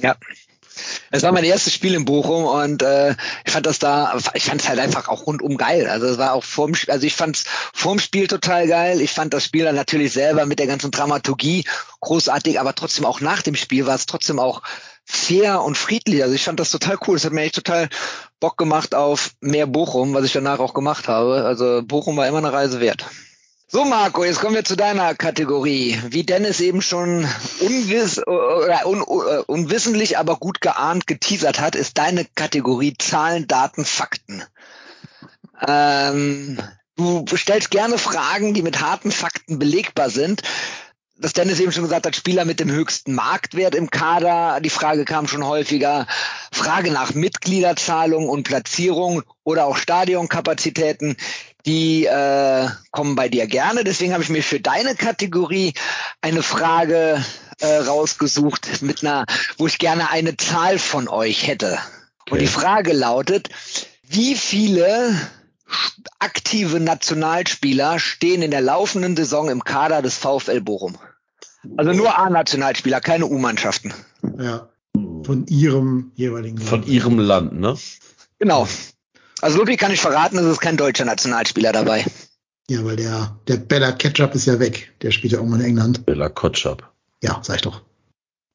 Ja. 0.00 0.16
Es 1.12 1.22
war 1.22 1.30
mein 1.30 1.44
erstes 1.44 1.72
Spiel 1.72 1.94
in 1.94 2.04
Bochum 2.04 2.44
und 2.46 2.82
äh, 2.82 3.14
ich 3.44 3.52
fand 3.52 3.64
das 3.64 3.78
da, 3.78 4.18
ich 4.34 4.42
fand 4.42 4.60
es 4.60 4.68
halt 4.68 4.80
einfach 4.80 5.06
auch 5.06 5.28
rundum 5.28 5.56
geil. 5.56 5.86
Also 5.86 6.06
es 6.06 6.18
war 6.18 6.32
auch 6.32 6.42
vorm, 6.42 6.72
Sp- 6.74 6.90
also 6.90 7.06
ich 7.06 7.14
fand 7.14 7.36
es 7.36 7.44
vorm 7.72 8.00
Spiel 8.00 8.26
total 8.26 8.66
geil. 8.66 9.00
Ich 9.00 9.12
fand 9.12 9.32
das 9.32 9.44
Spiel 9.44 9.62
dann 9.62 9.76
natürlich 9.76 10.12
selber 10.12 10.46
mit 10.46 10.58
der 10.58 10.66
ganzen 10.66 10.90
Dramaturgie 10.90 11.64
großartig, 12.00 12.58
aber 12.58 12.74
trotzdem 12.74 13.04
auch 13.04 13.20
nach 13.20 13.42
dem 13.42 13.54
Spiel 13.54 13.86
war 13.86 13.94
es 13.94 14.06
trotzdem 14.06 14.40
auch 14.40 14.62
fair 15.04 15.62
und 15.62 15.76
friedlich. 15.76 16.22
Also 16.22 16.34
ich 16.34 16.44
fand 16.44 16.60
das 16.60 16.70
total 16.70 16.98
cool. 17.06 17.16
Es 17.16 17.24
hat 17.24 17.32
mir 17.32 17.42
echt 17.42 17.54
total 17.54 17.88
Bock 18.40 18.56
gemacht 18.56 18.94
auf 18.94 19.30
mehr 19.40 19.66
Bochum, 19.66 20.14
was 20.14 20.24
ich 20.24 20.32
danach 20.32 20.58
auch 20.58 20.74
gemacht 20.74 21.08
habe. 21.08 21.44
Also 21.44 21.82
Bochum 21.84 22.16
war 22.16 22.26
immer 22.26 22.38
eine 22.38 22.52
Reise 22.52 22.80
wert. 22.80 23.04
So, 23.66 23.84
Marco, 23.84 24.22
jetzt 24.22 24.40
kommen 24.40 24.54
wir 24.54 24.64
zu 24.64 24.76
deiner 24.76 25.14
Kategorie. 25.14 25.98
Wie 26.08 26.22
Dennis 26.22 26.60
eben 26.60 26.80
schon 26.80 27.26
unwiss, 27.60 28.24
oder 28.24 28.86
un, 28.86 29.02
un, 29.02 29.24
unwissentlich, 29.46 30.16
aber 30.16 30.36
gut 30.36 30.60
geahnt 30.60 31.08
geteasert 31.08 31.60
hat, 31.60 31.74
ist 31.74 31.98
deine 31.98 32.24
Kategorie 32.36 32.94
Zahlen, 32.96 33.48
Daten, 33.48 33.84
Fakten. 33.84 34.44
Ähm, 35.66 36.58
du 36.96 37.24
stellst 37.36 37.70
gerne 37.72 37.98
Fragen, 37.98 38.54
die 38.54 38.62
mit 38.62 38.80
harten 38.80 39.10
Fakten 39.10 39.58
belegbar 39.58 40.10
sind. 40.10 40.42
Das 41.16 41.32
Dennis 41.32 41.60
eben 41.60 41.72
schon 41.72 41.84
gesagt 41.84 42.06
hat, 42.06 42.16
Spieler 42.16 42.44
mit 42.44 42.58
dem 42.58 42.70
höchsten 42.70 43.14
Marktwert 43.14 43.74
im 43.74 43.90
Kader. 43.90 44.60
Die 44.60 44.70
Frage 44.70 45.04
kam 45.04 45.28
schon 45.28 45.44
häufiger. 45.44 46.06
Frage 46.50 46.90
nach 46.90 47.14
Mitgliederzahlung 47.14 48.28
und 48.28 48.42
Platzierung 48.42 49.22
oder 49.44 49.66
auch 49.66 49.76
Stadionkapazitäten 49.76 51.16
die 51.66 52.04
äh, 52.04 52.68
kommen 52.90 53.14
bei 53.14 53.28
dir 53.28 53.46
gerne. 53.46 53.84
Deswegen 53.84 54.12
habe 54.12 54.22
ich 54.22 54.28
mir 54.28 54.42
für 54.42 54.60
deine 54.60 54.94
Kategorie 54.94 55.74
eine 56.20 56.42
Frage 56.42 57.24
äh, 57.60 57.66
rausgesucht 57.66 58.82
mit 58.82 59.02
einer, 59.02 59.24
wo 59.56 59.66
ich 59.66 59.78
gerne 59.78 60.10
eine 60.10 60.36
Zahl 60.36 60.78
von 60.78 61.08
euch 61.08 61.46
hätte. 61.46 61.78
Und 62.30 62.40
die 62.40 62.46
Frage 62.46 62.92
lautet: 62.92 63.48
Wie 64.02 64.34
viele 64.34 65.14
aktive 66.18 66.80
Nationalspieler 66.80 67.98
stehen 67.98 68.42
in 68.42 68.50
der 68.50 68.60
laufenden 68.60 69.16
Saison 69.16 69.48
im 69.48 69.64
Kader 69.64 70.02
des 70.02 70.16
VfL 70.16 70.60
Bochum? 70.60 70.96
Also 71.76 71.92
nur 71.92 72.18
A-Nationalspieler, 72.18 73.00
keine 73.00 73.26
U-Mannschaften. 73.26 73.94
Ja. 74.38 74.68
Von 75.24 75.46
ihrem 75.46 76.12
jeweiligen 76.14 76.58
Von 76.58 76.80
Land. 76.80 76.88
ihrem 76.92 77.18
Land, 77.18 77.52
ne? 77.58 77.76
Genau. 78.38 78.68
Also 79.40 79.58
Ludwig 79.58 79.80
kann 79.80 79.92
ich 79.92 80.00
verraten, 80.00 80.38
es 80.38 80.46
ist 80.46 80.60
kein 80.60 80.76
deutscher 80.76 81.04
Nationalspieler 81.04 81.72
dabei. 81.72 82.04
Ja, 82.68 82.84
weil 82.84 82.96
der, 82.96 83.38
der 83.48 83.56
Bella 83.56 83.92
Ketchup 83.92 84.34
ist 84.34 84.46
ja 84.46 84.58
weg. 84.58 84.94
Der 85.02 85.10
spielt 85.10 85.32
ja 85.32 85.38
irgendwann 85.38 85.60
in 85.60 85.66
England. 85.66 86.06
Bella 86.06 86.28
Kotschap. 86.28 86.92
Ja, 87.22 87.40
sag 87.42 87.56
ich 87.56 87.62
doch. 87.62 87.82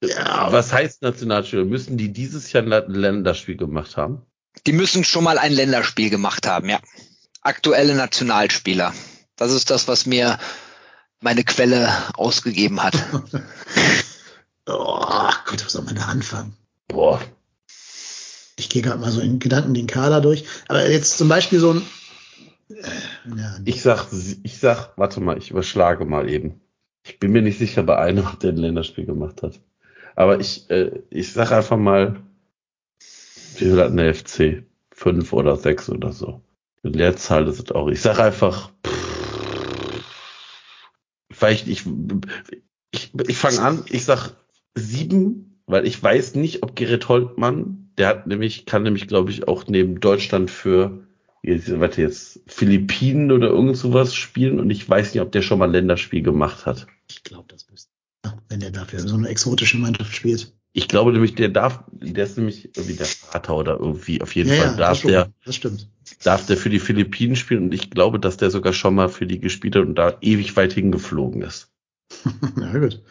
Ja, 0.04 0.48
Was 0.52 0.72
heißt 0.72 1.02
Nationalspieler? 1.02 1.66
Müssen 1.66 1.98
die 1.98 2.12
dieses 2.14 2.52
Jahr 2.54 2.64
ein 2.64 2.92
Länderspiel 2.92 3.58
gemacht 3.58 3.98
haben? 3.98 4.22
Die 4.66 4.72
müssen 4.72 5.04
schon 5.04 5.24
mal 5.24 5.38
ein 5.38 5.52
Länderspiel 5.52 6.10
gemacht 6.10 6.48
haben, 6.48 6.70
ja. 6.70 6.80
Aktuelle 7.42 7.96
Nationalspieler. 7.96 8.94
Das 9.36 9.52
ist 9.54 9.70
das, 9.70 9.88
was 9.88 10.06
mir 10.06 10.38
meine 11.22 11.44
Quelle 11.44 11.90
ausgegeben 12.16 12.82
hat. 12.82 12.96
oh 14.68 15.30
Gott, 15.46 15.66
was 15.66 15.72
soll 15.72 15.84
man 15.84 15.96
da 15.96 16.06
anfangen? 16.06 16.56
Boah. 16.88 17.22
Ich 18.58 18.70
gehe 18.70 18.82
gerade 18.82 19.00
mal 19.00 19.12
so 19.12 19.22
in 19.22 19.40
Gedanken 19.40 19.74
den 19.74 19.88
Kader 19.88 20.20
durch. 20.20 20.46
Aber 20.68 20.90
jetzt 20.90 21.18
zum 21.18 21.30
Beispiel 21.30 21.60
so 21.60 21.74
ein. 21.74 21.82
Äh, 22.70 23.38
ja, 23.38 23.58
Ich 23.64 23.82
sag, 23.82 24.08
ich 24.44 24.60
sag, 24.60 24.98
warte 24.98 25.22
mal, 25.22 25.38
ich 25.38 25.52
überschlage 25.52 26.04
mal 26.06 26.30
eben. 26.30 26.60
Ich 27.04 27.20
bin 27.20 27.32
mir 27.32 27.42
nicht 27.42 27.58
sicher 27.58 27.84
bei 27.84 27.98
einem, 27.98 28.28
der 28.42 28.52
ein 28.52 28.58
Länderspiel 28.58 29.06
gemacht 29.06 29.44
hat. 29.44 29.60
Aber 30.16 30.40
ich, 30.40 30.70
äh, 30.70 31.02
ich 31.10 31.32
sag 31.32 31.52
einfach 31.54 31.78
mal, 31.78 32.20
wie 33.56 33.66
viel 33.66 33.82
hat 33.82 33.98
der 33.98 34.14
FC? 34.14 34.64
Fünf 34.92 35.32
oder 35.32 35.56
sechs 35.56 35.90
oder 35.90 36.12
so. 36.12 36.42
Eine 36.84 36.98
Leerzahl 36.98 37.48
ist 37.48 37.60
es 37.60 37.72
auch. 37.72 37.88
Ich 37.90 38.02
sag 38.02 38.20
einfach, 38.20 38.72
pff, 38.86 40.04
vielleicht, 41.32 41.68
ich, 41.68 41.84
ich, 42.92 43.12
ich 43.28 43.38
fange 43.38 43.62
an, 43.62 43.84
ich 43.90 44.06
sag 44.06 44.36
sieben, 44.76 45.62
weil 45.68 45.86
ich 45.86 46.02
weiß 46.02 46.36
nicht, 46.36 46.64
ob 46.64 46.76
Gerrit 46.76 47.08
Holtmann, 47.10 47.92
der 47.98 48.08
hat 48.08 48.28
nämlich, 48.28 48.66
kann 48.66 48.84
nämlich, 48.84 49.08
glaube 49.08 49.32
ich, 49.32 49.48
auch 49.48 49.68
neben 49.68 50.00
Deutschland 50.00 50.50
für 50.50 51.06
jetzt, 51.44 51.80
warte 51.80 52.02
jetzt, 52.02 52.42
Philippinen 52.48 53.32
oder 53.32 53.50
irgend 53.50 53.78
sowas 53.78 54.16
spielen 54.16 54.60
und 54.60 54.70
ich 54.70 54.88
weiß 54.88 55.14
nicht, 55.14 55.22
ob 55.22 55.32
der 55.32 55.42
schon 55.42 55.60
mal 55.60 55.66
ein 55.66 55.74
Länderspiel 55.74 56.22
gemacht 56.22 56.66
hat. 56.66 56.88
ich 57.10 57.24
glaube, 57.24 57.46
das 57.50 57.70
müsste. 57.70 57.92
Wenn 58.50 58.60
der 58.60 58.72
dafür 58.72 59.00
so 59.00 59.16
eine 59.16 59.30
exotische 59.30 59.78
Mannschaft 59.78 60.14
spielt. 60.14 60.54
Ich 60.72 60.88
glaube 60.88 61.12
nämlich, 61.12 61.34
der 61.36 61.50
darf, 61.50 61.84
der 61.92 62.26
ist 62.26 62.38
nämlich 62.38 62.66
irgendwie 62.78 62.94
der 62.96 63.08
Vater 63.08 63.56
oder 63.56 63.80
irgendwie, 63.80 64.22
auf 64.22 64.36
jeden 64.36 64.50
Ja, 64.50 64.56
Fall 64.56 64.66
ja, 64.66 64.70
das, 64.72 64.78
darf 64.78 65.00
schon, 65.00 65.12
der, 65.12 65.30
das 65.46 65.56
stimmt. 65.56 65.88
darf 66.24 66.46
der 66.46 66.58
für 66.58 66.70
die 66.70 66.80
Philippinen 66.80 67.36
spielen 67.36 67.64
und 67.64 67.74
ich 67.74 67.90
glaube, 67.90 68.20
dass 68.20 68.38
der 68.38 68.52
sogar 68.52 68.74
schon 68.74 68.94
mal 68.96 69.10
für 69.10 69.26
die 69.26 69.40
gespielt 69.40 69.76
hat 69.76 69.84
und 69.84 69.96
da 69.96 70.18
ewig 70.22 70.56
weit 70.56 70.74
hingeflogen 70.74 71.42
ist. 71.42 71.70
Na 72.56 72.78
gut. 72.78 73.02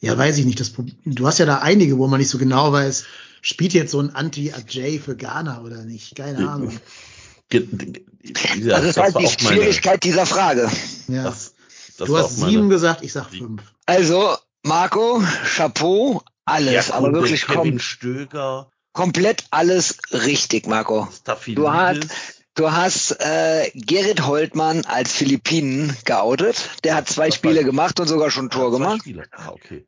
Ja, 0.00 0.16
weiß 0.16 0.38
ich 0.38 0.44
nicht. 0.46 0.60
Das, 0.60 0.70
Pro- 0.70 0.84
du 1.04 1.26
hast 1.26 1.38
ja 1.38 1.46
da 1.46 1.58
einige, 1.58 1.98
wo 1.98 2.06
man 2.06 2.20
nicht 2.20 2.30
so 2.30 2.38
genau 2.38 2.72
weiß, 2.72 3.04
spielt 3.42 3.72
jetzt 3.74 3.90
so 3.90 4.00
ein 4.00 4.14
Anti-Ajay 4.14 4.98
für 4.98 5.16
Ghana 5.16 5.62
oder 5.62 5.84
nicht? 5.84 6.14
Keine 6.14 6.48
Ahnung. 6.48 6.78
Ge- 7.48 7.66
ge- 7.70 8.04
wie 8.22 8.32
gesagt, 8.60 8.78
Das 8.82 8.84
ist 8.84 8.96
halt 8.98 9.14
war 9.14 9.20
die 9.22 9.26
auch 9.26 9.36
meine- 9.42 9.56
Schwierigkeit 9.56 10.04
dieser 10.04 10.24
Frage. 10.26 10.70
Ja. 11.08 11.24
Das, 11.24 11.54
das 11.98 12.06
du 12.08 12.16
hast 12.16 12.36
sieben 12.38 12.68
gesagt, 12.70 13.02
ich 13.02 13.12
sag 13.12 13.28
fünf. 13.30 13.62
Also, 13.86 14.36
Marco, 14.62 15.22
Chapeau, 15.56 16.22
alles, 16.50 16.88
Ja, 16.88 16.94
aber 16.94 17.12
wirklich 17.12 17.46
kom 17.46 17.78
Stöger, 17.78 18.70
komplett 18.92 19.44
alles 19.50 19.98
richtig, 20.12 20.66
Marco. 20.66 21.08
Du 21.54 21.72
hast, 21.72 22.08
du 22.54 22.72
hast 22.72 23.12
äh, 23.20 23.70
Gerrit 23.74 24.26
Holtmann 24.26 24.84
als 24.84 25.12
Philippinen 25.12 25.96
geoutet. 26.04 26.56
Der 26.84 26.94
hat 26.94 27.08
zwei 27.08 27.30
Spiele 27.30 27.64
gemacht 27.64 28.00
und 28.00 28.08
sogar 28.08 28.30
schon 28.30 28.46
ein 28.46 28.50
Tor 28.50 28.70
gemacht. 28.70 29.02
Ah, 29.32 29.48
okay. 29.50 29.86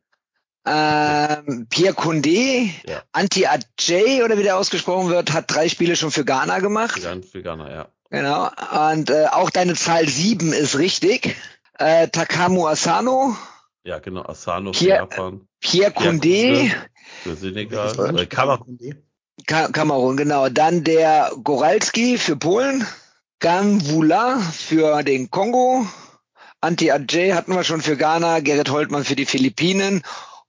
Ähm, 0.65 1.67
Pierre 1.69 1.93
Condé, 1.93 2.69
Ja. 2.87 3.03
Anti 3.11 3.45
Ajay 3.45 4.23
oder 4.23 4.37
wie 4.37 4.43
der 4.43 4.57
ausgesprochen 4.57 5.09
wird, 5.09 5.33
hat 5.33 5.53
drei 5.53 5.67
Spiele 5.67 5.95
schon 5.97 6.11
für 6.11 6.23
Ghana 6.23 6.59
gemacht. 6.59 6.95
Vegan, 6.97 7.23
Veganer, 7.33 7.69
ja. 7.71 7.87
Genau. 8.09 8.49
Und 8.91 9.09
äh, 9.09 9.25
auch 9.31 9.49
deine 9.49 9.73
Zahl 9.75 10.07
sieben 10.07 10.53
ist 10.53 10.77
richtig. 10.77 11.35
Äh, 11.79 12.07
Takamu 12.09 12.67
Asano, 12.67 13.35
Ja, 13.83 13.99
genau. 13.99 14.23
Asano 14.23 14.73
für 14.73 14.79
Hier- 14.79 14.95
Japan, 14.95 15.47
Pierre 15.59 15.91
Condé, 15.91 16.71
für 17.23 17.35
Senegal, 17.35 18.17
äh? 18.17 18.25
Kamerun. 18.25 18.79
Ka 19.45 19.67
Kamerun, 19.67 20.15
genau. 20.15 20.49
Dann 20.49 20.83
der 20.83 21.31
Goralski 21.43 22.17
für 22.17 22.37
Polen, 22.37 22.85
Gamvula 23.39 24.39
für 24.39 25.03
den 25.03 25.29
Kongo, 25.29 25.85
Anti 26.61 26.91
Ajay 26.91 27.31
hatten 27.31 27.53
wir 27.53 27.65
schon 27.65 27.81
für 27.81 27.97
Ghana, 27.97 28.39
Gerrit 28.39 28.69
Holtmann 28.69 29.03
für 29.03 29.17
die 29.17 29.25
Philippinen 29.25 30.01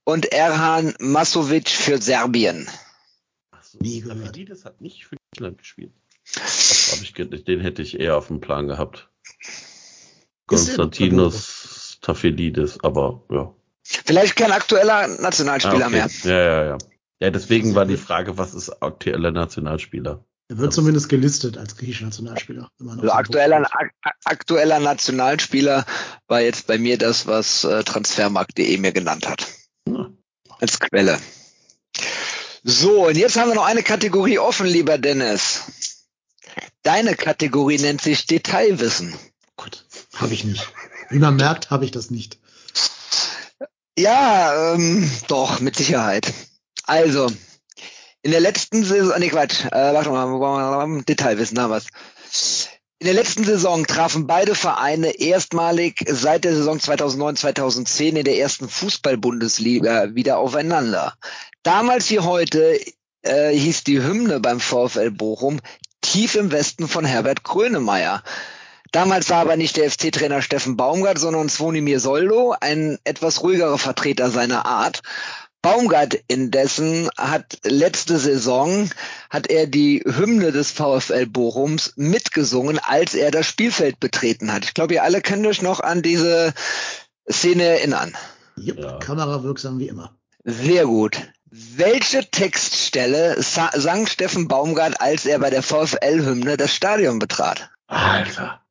und 0.05 0.31
Erhan 0.31 0.95
Masovic 0.99 1.67
für 1.67 2.01
Serbien. 2.01 2.69
Achso. 3.51 3.79
Staphylidis 3.83 4.63
hat 4.63 4.79
nicht 4.79 5.07
für 5.07 5.17
Island 5.35 5.57
gespielt. 5.57 5.91
Das 6.33 7.01
ich, 7.01 7.13
den 7.13 7.59
hätte 7.59 7.81
ich 7.81 7.99
eher 7.99 8.15
auf 8.15 8.27
dem 8.27 8.39
Plan 8.39 8.67
gehabt. 8.67 9.09
Konstantinos 10.47 11.64
Staphylidis, 12.05 12.79
aber 12.83 13.23
ja. 13.31 13.51
Vielleicht 13.83 14.35
kein 14.35 14.51
aktueller 14.51 15.07
Nationalspieler 15.07 15.87
Ah, 15.87 15.89
mehr. 15.89 16.05
okay. 16.05 16.29
Ja, 16.29 16.37
ja, 16.37 16.65
ja. 16.65 16.77
Ja, 17.19 17.29
deswegen 17.31 17.73
war 17.75 17.85
die 17.85 17.97
Frage, 17.97 18.37
was 18.37 18.53
ist 18.53 18.69
aktueller 18.81 19.31
Nationalspieler? 19.31 20.23
Er 20.49 20.57
wird 20.59 20.73
zumindest 20.73 21.09
gelistet 21.09 21.57
als 21.57 21.75
griechischer 21.77 22.05
Nationalspieler. 22.05 22.69
Also 22.87 23.09
aktueller, 23.11 23.65
ak 23.73 23.91
aktueller 24.25 24.79
Nationalspieler 24.79 25.85
war 26.27 26.41
jetzt 26.41 26.67
bei 26.67 26.77
mir 26.77 26.97
das, 26.99 27.25
was 27.25 27.63
äh, 27.63 27.83
Transfermarkt.de 27.83 28.77
mir 28.77 28.91
genannt 28.91 29.27
hat. 29.27 29.47
Ja. 29.87 30.09
Als 30.59 30.79
Quelle. 30.79 31.17
So, 32.63 33.07
und 33.07 33.17
jetzt 33.17 33.37
haben 33.37 33.49
wir 33.49 33.55
noch 33.55 33.65
eine 33.65 33.81
Kategorie 33.83 34.37
offen, 34.37 34.67
lieber 34.67 34.97
Dennis. 34.99 35.63
Deine 36.83 37.15
Kategorie 37.15 37.77
nennt 37.79 38.01
sich 38.01 38.27
Detailwissen. 38.27 39.15
Gott, 39.55 39.85
habe 40.15 40.33
ich 40.33 40.43
nicht. 40.43 40.71
Wie 41.09 41.19
man 41.19 41.35
merkt, 41.35 41.69
habe 41.69 41.85
ich 41.85 41.91
das 41.91 42.09
nicht. 42.11 42.39
Ja, 43.97 44.73
ähm, 44.73 45.09
doch, 45.27 45.59
mit 45.59 45.75
Sicherheit. 45.75 46.33
Also, 46.83 47.31
in 48.21 48.31
der 48.31 48.41
letzten 48.41 48.83
Saison, 48.83 49.13
nee, 49.19 49.29
Quatsch, 49.29 49.65
äh, 49.65 49.93
warte 49.93 50.09
mal, 50.09 51.03
Detailwissen, 51.03 51.55
da 51.55 51.69
was. 51.69 51.85
In 52.99 53.05
der 53.05 53.13
letzten 53.13 53.43
Saison 53.43 53.85
trafen 53.85 54.25
beide 54.25 54.55
Vereine 54.55 55.19
erstmalig 55.19 56.03
seit 56.07 56.43
der 56.43 56.55
Saison 56.55 56.79
2009-2010 56.79 58.15
in 58.15 58.23
der 58.23 58.37
ersten 58.37 58.67
Fußball-Bundesliga 58.67 60.15
wieder 60.15 60.39
aufeinander. 60.39 61.13
Damals 61.61 62.09
wie 62.09 62.19
heute 62.19 62.79
äh, 63.21 63.51
hieß 63.55 63.83
die 63.83 64.01
Hymne 64.01 64.39
beim 64.39 64.59
VfL 64.59 65.11
Bochum 65.11 65.59
Tief 66.01 66.35
im 66.35 66.51
Westen 66.51 66.87
von 66.87 67.03
Herbert 67.03 67.43
Grönemeyer. 67.43 68.23
Damals 68.95 69.29
war 69.29 69.39
aber 69.39 69.57
nicht 69.57 69.75
der 69.75 69.91
FC-Trainer 69.91 70.41
Steffen 70.41 70.77
Baumgart, 70.77 71.19
sondern 71.19 71.49
Svonimir 71.49 71.99
Soldo, 71.99 72.55
ein 72.61 72.97
etwas 73.03 73.43
ruhigerer 73.43 73.77
Vertreter 73.77 74.31
seiner 74.31 74.65
Art. 74.65 75.01
Baumgart 75.61 76.17
indessen 76.29 77.09
hat 77.17 77.57
letzte 77.63 78.17
Saison 78.17 78.89
hat 79.29 79.47
er 79.47 79.67
die 79.67 80.01
Hymne 80.05 80.53
des 80.53 80.71
VfL 80.71 81.25
Bochums 81.25 81.91
mitgesungen, 81.97 82.79
als 82.79 83.15
er 83.15 83.31
das 83.31 83.45
Spielfeld 83.47 83.99
betreten 83.99 84.53
hat. 84.53 84.63
Ich 84.63 84.73
glaube, 84.73 84.93
ihr 84.93 85.03
alle 85.03 85.19
könnt 85.19 85.45
euch 85.45 85.61
noch 85.61 85.81
an 85.81 86.01
diese 86.01 86.53
Szene 87.29 87.63
erinnern. 87.63 88.15
Jupp, 88.55 88.79
Ja. 88.79 88.97
Kamerawirksam 88.99 89.77
wie 89.77 89.89
immer. 89.89 90.15
Sehr 90.45 90.85
gut. 90.85 91.17
Welche 91.51 92.31
Textstelle 92.31 93.43
sa 93.43 93.71
sang 93.73 94.07
Steffen 94.07 94.47
Baumgart, 94.47 95.01
als 95.01 95.25
er 95.25 95.39
bei 95.39 95.49
der 95.49 95.63
VfL-Hymne 95.63 96.55
das 96.55 96.73
Stadion 96.73 97.19
betrat? 97.19 97.69
Alter. 97.87 98.61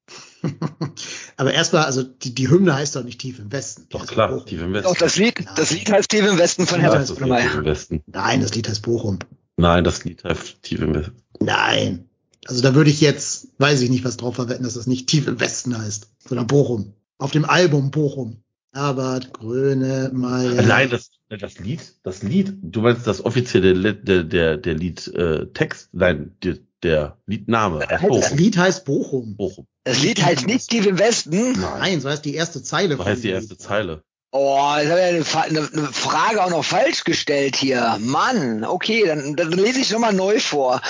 Aber 1.37 1.53
erstmal, 1.53 1.85
also 1.85 2.03
die, 2.03 2.35
die 2.35 2.49
Hymne 2.49 2.75
heißt 2.75 2.97
doch 2.97 3.05
nicht 3.05 3.21
tief 3.21 3.39
im 3.39 3.53
Westen. 3.53 3.83
Die 3.83 3.89
Doch 3.91 4.07
klar, 4.07 4.29
Bochum. 4.29 4.47
tief 4.47 4.63
im 4.63 4.73
Westen. 4.73 4.89
Doch, 4.93 4.99
das 4.99 5.17
Lied, 5.17 5.45
das 5.57 5.71
Lied 5.71 5.91
heißt 5.91 6.11
Tief 6.11 6.25
im 6.27 6.39
Westen 6.39 6.67
von 6.67 6.81
Herbert 6.81 7.09
Grönemeyer. 7.09 7.43
tief 7.43 7.55
im 7.55 7.65
Westen. 7.65 8.03
Nein, 8.07 8.41
das 8.41 8.55
Lied 8.55 8.69
heißt 8.69 8.83
Bochum. 8.83 9.19
Nein, 9.57 9.85
das 9.85 10.05
Lied 10.05 10.25
heißt 10.25 10.63
tief 10.63 10.81
im 10.81 10.95
Westen. 10.95 11.17
Nein. 11.41 12.09
Also 12.47 12.63
da 12.63 12.75
würde 12.75 12.91
ich 12.91 13.01
jetzt, 13.01 13.49
weiß 13.59 13.81
ich 13.81 13.91
nicht, 13.91 14.05
was 14.05 14.17
drauf 14.17 14.35
verwetten, 14.35 14.65
dass 14.65 14.75
das 14.75 14.87
nicht 14.87 15.09
tief 15.09 15.27
im 15.27 15.41
Westen 15.41 15.77
heißt, 15.77 16.11
sondern 16.29 16.47
Bochum. 16.47 16.95
Auf 17.19 17.31
dem 17.31 17.45
Album 17.45 17.91
Bochum. 17.91 18.43
Herbert 18.75 19.33
Grönemeyer. 19.33 20.63
Nein, 20.63 20.91
das, 20.91 21.11
das 21.29 21.59
Lied, 21.61 21.95
das 22.03 22.23
Lied, 22.25 22.55
du 22.61 22.81
meinst 22.81 23.07
das 23.07 23.25
offizielle 23.25 23.73
Lied, 23.73 24.07
der, 24.09 24.25
der, 24.25 24.57
der 24.57 24.75
Liedtext, 24.75 25.15
äh, 25.15 25.47
Text? 25.53 25.89
nein, 25.93 26.37
der, 26.43 26.59
der 26.85 27.19
Liedname. 27.27 27.81
heißt 27.81 27.93
Das 27.93 28.01
Bochum. 28.03 28.39
Lied 28.39 28.57
heißt 28.57 28.85
Bochum. 28.85 29.37
Bochum. 29.37 29.67
Das 29.85 30.01
Lied 30.03 30.23
heißt 30.23 30.47
nicht 30.47 30.69
Tief 30.71 30.87
im 30.87 30.99
Westen. 30.99 31.53
Nein, 31.61 32.01
so 32.01 32.09
heißt 32.09 32.25
die 32.25 32.35
erste 32.35 32.63
Zeile. 32.63 32.97
So 32.97 33.05
heißt 33.05 33.25
die 33.25 33.31
erste. 33.31 33.57
Zeile. 33.59 34.03
Oh, 34.31 34.59
jetzt 34.79 34.91
habe 34.91 35.01
ich 35.21 35.39
eine, 35.49 35.61
eine, 35.61 35.69
eine 35.73 35.93
Frage 35.93 36.43
auch 36.43 36.51
noch 36.51 36.65
falsch 36.65 37.05
gestellt 37.05 37.55
hier. 37.57 37.99
Mann, 38.01 38.65
okay, 38.65 39.05
dann, 39.07 39.37
dann 39.37 39.53
lese 39.53 39.81
ich 39.81 39.91
nochmal 39.93 40.13
neu 40.13 40.41
vor. 40.41 40.81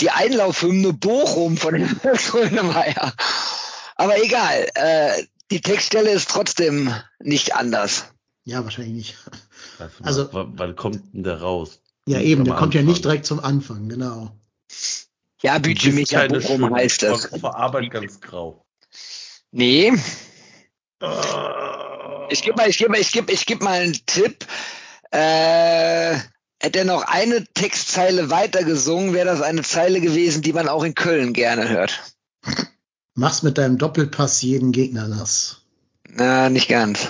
Die 0.00 0.10
Einlaufhymne 0.10 0.92
Bochum 0.92 1.56
von 1.56 1.74
Herbert 1.74 2.18
Grönemeyer. 2.30 3.12
Aber 3.96 4.22
egal, 4.22 4.68
äh, 4.74 5.10
die 5.50 5.60
Textstelle 5.60 6.10
ist 6.10 6.30
trotzdem 6.30 6.92
nicht 7.20 7.54
anders. 7.56 8.06
Ja, 8.44 8.62
wahrscheinlich 8.62 8.94
nicht. 8.94 9.16
Also, 9.78 10.28
Also- 10.28 10.28
wann, 10.32 10.76
kommt 10.76 11.00
denn 11.14 11.24
der 11.24 11.40
raus? 11.40 11.80
Ja, 12.06 12.20
eben, 12.20 12.44
der 12.44 12.54
kommt 12.54 12.74
ja 12.74 12.82
nicht 12.82 13.02
direkt 13.04 13.24
zum 13.24 13.40
Anfang, 13.40 13.88
genau. 13.88 14.30
Ja, 15.44 15.58
Du 15.58 15.68
Budget 15.68 15.82
bist 15.94 15.94
Meter 16.12 16.26
keine 16.26 16.40
Bochum 16.40 16.74
heißt 16.74 17.02
das. 17.02 17.26
Vor, 17.26 17.38
vor 17.38 17.56
Arbeit 17.56 17.90
ganz 17.90 18.20
grau. 18.20 18.64
Nee, 19.50 19.92
Ah. 21.00 22.26
ich 22.30 22.42
gebe 22.42 22.56
mal, 22.56 22.68
ich 22.68 22.78
gebe 22.78 22.90
mal, 22.90 23.00
ich 23.00 23.12
gebe, 23.12 23.30
ich 23.30 23.44
gebe 23.44 23.62
mal 23.62 23.80
einen 23.80 23.98
Tipp. 24.06 24.46
Äh, 25.10 26.16
hätte 26.60 26.78
er 26.78 26.84
noch 26.84 27.02
eine 27.02 27.44
Textzeile 27.52 28.30
weiter 28.30 28.64
gesungen, 28.64 29.12
wäre 29.12 29.26
das 29.26 29.42
eine 29.42 29.62
Zeile 29.62 30.00
gewesen, 30.00 30.40
die 30.42 30.52
man 30.52 30.66
auch 30.68 30.82
in 30.82 30.94
Köln 30.94 31.34
gerne 31.34 31.68
hört. 31.68 32.14
Mach's 33.14 33.42
mit 33.42 33.58
deinem 33.58 33.76
Doppelpass 33.78 34.40
jeden 34.42 34.72
Gegner 34.72 35.06
nass. 35.08 35.60
Na, 36.08 36.48
nicht 36.48 36.68
ganz. 36.68 37.08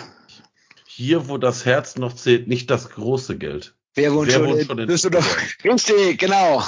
Hier, 0.86 1.28
wo 1.28 1.38
das 1.38 1.64
Herz 1.64 1.96
noch 1.96 2.14
zählt, 2.14 2.48
nicht 2.48 2.68
das 2.70 2.90
große 2.90 3.38
Geld. 3.38 3.74
Wer 3.94 4.12
wohnt 4.12 4.28
Wer 4.28 4.34
schon, 4.34 4.48
wohnt 4.48 4.60
in 4.60 4.66
schon 4.66 4.78
in 4.78 4.88
Düsseldorf? 4.88 5.36
Richtig, 5.64 6.18
genau. 6.18 6.62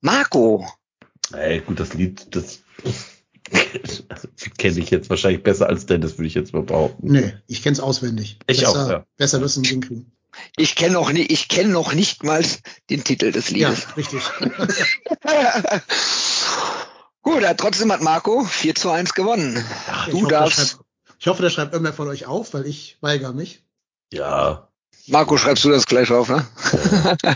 Marco. 0.00 0.66
Ey, 1.32 1.60
gut, 1.60 1.78
das 1.80 1.94
Lied, 1.94 2.34
das 2.34 2.60
kenne 4.58 4.78
ich 4.78 4.90
jetzt 4.90 5.08
wahrscheinlich 5.08 5.42
besser 5.42 5.68
als 5.68 5.86
Dennis, 5.86 6.18
würde 6.18 6.26
ich 6.26 6.34
jetzt 6.34 6.52
mal 6.52 6.62
behaupten. 6.62 7.10
Nee, 7.10 7.34
ich 7.46 7.62
kenn's 7.62 7.80
auswendig. 7.80 8.38
Ich 8.46 8.58
besser, 8.60 8.70
auch, 8.70 8.90
ja. 8.90 9.06
Besser 9.16 9.40
wirst 9.40 9.56
du 9.56 9.60
nicht 9.60 9.70
hinkriegen. 9.70 10.12
Ich 10.56 10.74
kenne 10.76 10.94
noch 10.94 11.12
nicht, 11.12 11.30
ich 11.30 11.48
kenne 11.48 11.70
noch 11.70 11.92
nicht 11.92 12.24
mal 12.24 12.42
den 12.90 13.04
Titel 13.04 13.32
des 13.32 13.50
Ja, 13.50 13.68
Liedes. 13.68 13.96
richtig. 13.96 14.22
Gut, 17.22 17.42
ja, 17.42 17.54
trotzdem 17.54 17.92
hat 17.92 18.02
Marco 18.02 18.42
4 18.42 18.74
zu 18.74 18.90
1 18.90 19.14
gewonnen. 19.14 19.64
Ich 20.06 20.12
du 20.12 20.16
hoffe, 20.22 20.28
der 20.28 20.40
darfst, 20.40 20.70
schreibt, 20.70 20.84
ich 21.18 21.26
hoffe, 21.28 21.42
der 21.42 21.50
schreibt 21.50 21.72
irgendwer 21.72 21.92
von 21.92 22.08
euch 22.08 22.26
auf, 22.26 22.54
weil 22.54 22.66
ich 22.66 22.96
weigere 23.00 23.32
mich. 23.32 23.62
Ja, 24.12 24.71
Marco, 25.08 25.36
schreibst 25.36 25.64
du 25.64 25.70
das 25.70 25.86
gleich 25.86 26.10
auf, 26.10 26.28
ne? 26.28 26.44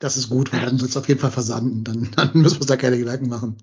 Das 0.00 0.16
ist 0.18 0.28
gut, 0.28 0.52
weil 0.52 0.60
dann 0.60 0.78
wird's 0.80 0.96
auf 0.98 1.08
jeden 1.08 1.20
Fall 1.20 1.30
versanden. 1.30 1.82
Dann, 1.84 2.10
dann 2.14 2.30
müssen 2.34 2.56
wir 2.56 2.60
uns 2.62 2.66
da 2.66 2.76
keine 2.76 2.98
Gedanken 2.98 3.28
machen. 3.28 3.56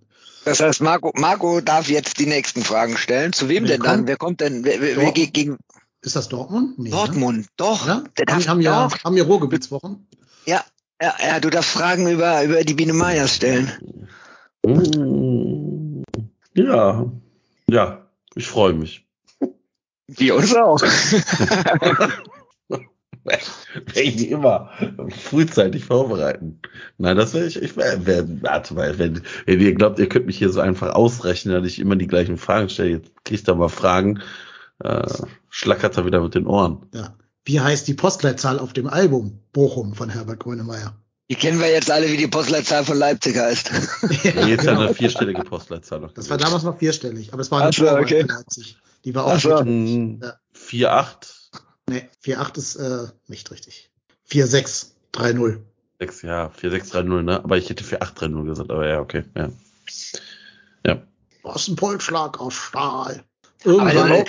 Das 0.44 0.60
heißt, 0.60 0.82
Marco, 0.82 1.12
Marco 1.16 1.62
darf 1.62 1.88
jetzt 1.88 2.18
die 2.20 2.26
nächsten 2.26 2.64
Fragen 2.64 2.98
stellen. 2.98 3.32
Zu 3.32 3.48
wem 3.48 3.64
Wer 3.66 3.74
denn 3.78 3.84
dann? 3.84 3.96
kommt? 3.98 4.08
Wer 4.08 4.18
kommt 4.18 4.42
denn? 4.42 4.64
Wer, 4.64 4.82
wer, 4.82 4.96
wer 4.98 5.12
gegen, 5.12 5.58
Ist 6.02 6.16
das 6.16 6.30
Dortmund? 6.30 6.80
Nee, 6.80 6.89
Dortmund, 6.89 7.48
doch. 7.58 7.86
Ne? 7.86 8.06
Der 8.18 8.26
Ja? 8.28 8.36
darf, 8.36 8.48
Haben, 8.48 8.62
ja, 8.62 8.88
doch. 8.88 9.04
haben 9.04 9.16
ja 9.18 9.24
Ruhrgebietswochen. 9.24 10.08
Ja, 10.48 10.64
ja, 11.00 11.14
ja, 11.24 11.39
du 11.39 11.52
darfst 11.52 11.70
Fragen 11.72 12.08
über, 12.10 12.44
über 12.44 12.64
die 12.64 12.74
Biene 12.74 12.94
Meyers 12.94 13.36
stellen. 13.36 13.72
Mm, 14.66 16.02
Ja, 16.56 17.06
ja, 17.70 18.08
ich 18.34 18.48
freue 18.48 18.74
mich. 18.74 19.06
Wir 20.08 20.36
uns 20.36 20.56
auch. 20.56 20.82
Wie 23.93 24.28
immer, 24.28 24.72
frühzeitig 25.09 25.86
vorbereiten. 25.86 26.59
Nein, 26.97 27.17
das 27.17 27.34
wäre 27.34 27.45
ich, 27.45 27.61
ich 27.61 27.78
wäre, 27.78 28.05
wär, 28.05 28.26
warte 28.41 28.74
mal, 28.74 28.97
wenn, 28.97 29.22
wenn 29.45 29.59
ihr 29.59 29.74
glaubt, 29.74 29.99
ihr 29.99 30.09
könnt 30.09 30.26
mich 30.26 30.38
hier 30.38 30.49
so 30.49 30.59
einfach 30.59 30.93
ausrechnen, 30.93 31.53
dass 31.53 31.72
ich 31.72 31.80
immer 31.80 31.95
die 31.95 32.07
gleichen 32.07 32.38
Fragen 32.38 32.69
stelle, 32.69 32.89
jetzt 32.89 33.11
kriegt 33.24 33.47
ihr 33.47 33.55
mal 33.55 33.69
Fragen, 33.69 34.22
äh, 34.84 35.07
schlackert 35.49 35.97
er 35.97 36.05
wieder 36.05 36.22
mit 36.22 36.36
den 36.36 36.47
Ohren. 36.47 36.88
Ja. 36.93 37.15
Wie 37.45 37.59
heißt 37.59 37.88
die 37.88 37.93
Postleitzahl 37.93 38.59
auf 38.59 38.74
dem 38.74 38.88
Album 38.88 39.39
Bochum 39.53 39.93
von 39.93 40.09
Herbert 40.09 40.39
Grönemeyer? 40.39 40.95
Die 41.30 41.36
kennen 41.36 41.59
wir 41.59 41.72
jetzt 41.72 41.89
alle, 41.89 42.11
wie 42.11 42.17
die 42.17 42.28
Postleitzahl 42.28 42.84
von 42.84 42.97
Leipzig 42.97 43.38
heißt. 43.38 43.72
Da 44.36 44.45
geht's 44.45 44.65
ja 44.65 44.78
eine 44.78 44.93
vierstellige 44.93 45.43
Postleitzahl 45.43 46.01
noch. 46.01 46.11
Das 46.11 46.30
war 46.30 46.38
damals 46.38 46.63
noch 46.63 46.78
vierstellig, 46.78 47.32
aber 47.32 47.41
es 47.41 47.49
war 47.51 47.61
eine 47.61 47.69
Ach 47.69 47.74
so, 47.74 47.89
okay. 47.89 48.26
Leipzig. 48.28 48.78
Die 49.05 49.15
war 49.15 49.26
auch 49.26 49.39
so. 49.39 49.63
Mm, 49.63 50.19
Ja. 50.22 50.34
4-8, 50.53 51.15
Nee, 51.92 52.08
4-8 52.24 52.58
ist 52.58 52.76
äh, 52.78 53.08
nicht 53.28 53.52
richtig. 53.52 53.92
4-6, 54.30 54.92
3-0. 55.14 55.60
6, 56.00 56.22
ja, 56.22 56.50
4-6-3-0, 56.58 57.22
ne? 57.22 57.44
Aber 57.44 57.58
ich 57.58 57.70
hätte 57.70 57.84
4-8-3-0 57.84 58.46
gesagt, 58.46 58.72
aber 58.72 58.88
ja, 58.88 59.02
okay, 59.02 59.26
ja. 59.36 59.50
Ja. 60.86 61.04
Was 61.44 61.68
ein 61.68 61.76
Polschlag 61.76 62.39
aus 62.39 62.54
Stahl. 62.54 63.26
Irgendwann. 63.66 64.26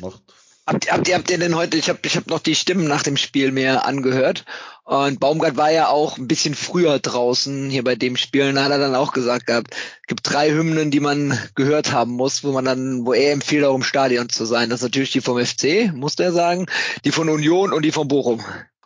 noch. 0.00 0.22
Habt, 0.66 0.86
ihr- 0.86 0.92
habt, 0.92 1.08
ihr, 1.08 1.14
habt 1.16 1.30
ihr 1.30 1.38
denn 1.38 1.56
heute, 1.56 1.76
ich 1.76 1.88
habe 1.88 1.98
ich 2.04 2.16
hab 2.16 2.28
noch 2.28 2.38
die 2.38 2.54
Stimmen 2.54 2.86
nach 2.86 3.02
dem 3.02 3.16
Spiel 3.16 3.50
mir 3.50 3.84
angehört 3.84 4.44
und 4.84 5.18
Baumgart 5.18 5.56
war 5.56 5.72
ja 5.72 5.88
auch 5.88 6.18
ein 6.18 6.28
bisschen 6.28 6.54
früher 6.54 7.00
draußen 7.00 7.68
hier 7.68 7.82
bei 7.82 7.96
dem 7.96 8.16
Spiel 8.16 8.48
und 8.48 8.54
da 8.54 8.64
hat 8.64 8.70
er 8.70 8.78
dann 8.78 8.94
auch 8.94 9.12
gesagt 9.12 9.46
gehabt, 9.46 9.74
gibt 10.06 10.20
drei 10.30 10.50
Hymnen, 10.52 10.92
die 10.92 11.00
man 11.00 11.36
gehört 11.56 11.90
haben 11.90 12.12
muss, 12.12 12.44
wo 12.44 12.52
man 12.52 12.64
dann, 12.64 13.04
wo 13.04 13.12
er 13.12 13.32
empfiehlt, 13.32 13.64
auch 13.64 13.74
im 13.74 13.82
Stadion 13.82 14.28
zu 14.28 14.44
sein. 14.44 14.70
Das 14.70 14.80
ist 14.80 14.84
natürlich 14.84 15.10
die 15.10 15.20
vom 15.20 15.38
FC, 15.44 15.92
musste 15.92 16.22
er 16.22 16.32
sagen, 16.32 16.66
die 17.04 17.10
von 17.10 17.28
Union 17.28 17.72
und 17.72 17.82
die 17.84 17.92
von 17.92 18.06
Bochum. 18.06 18.38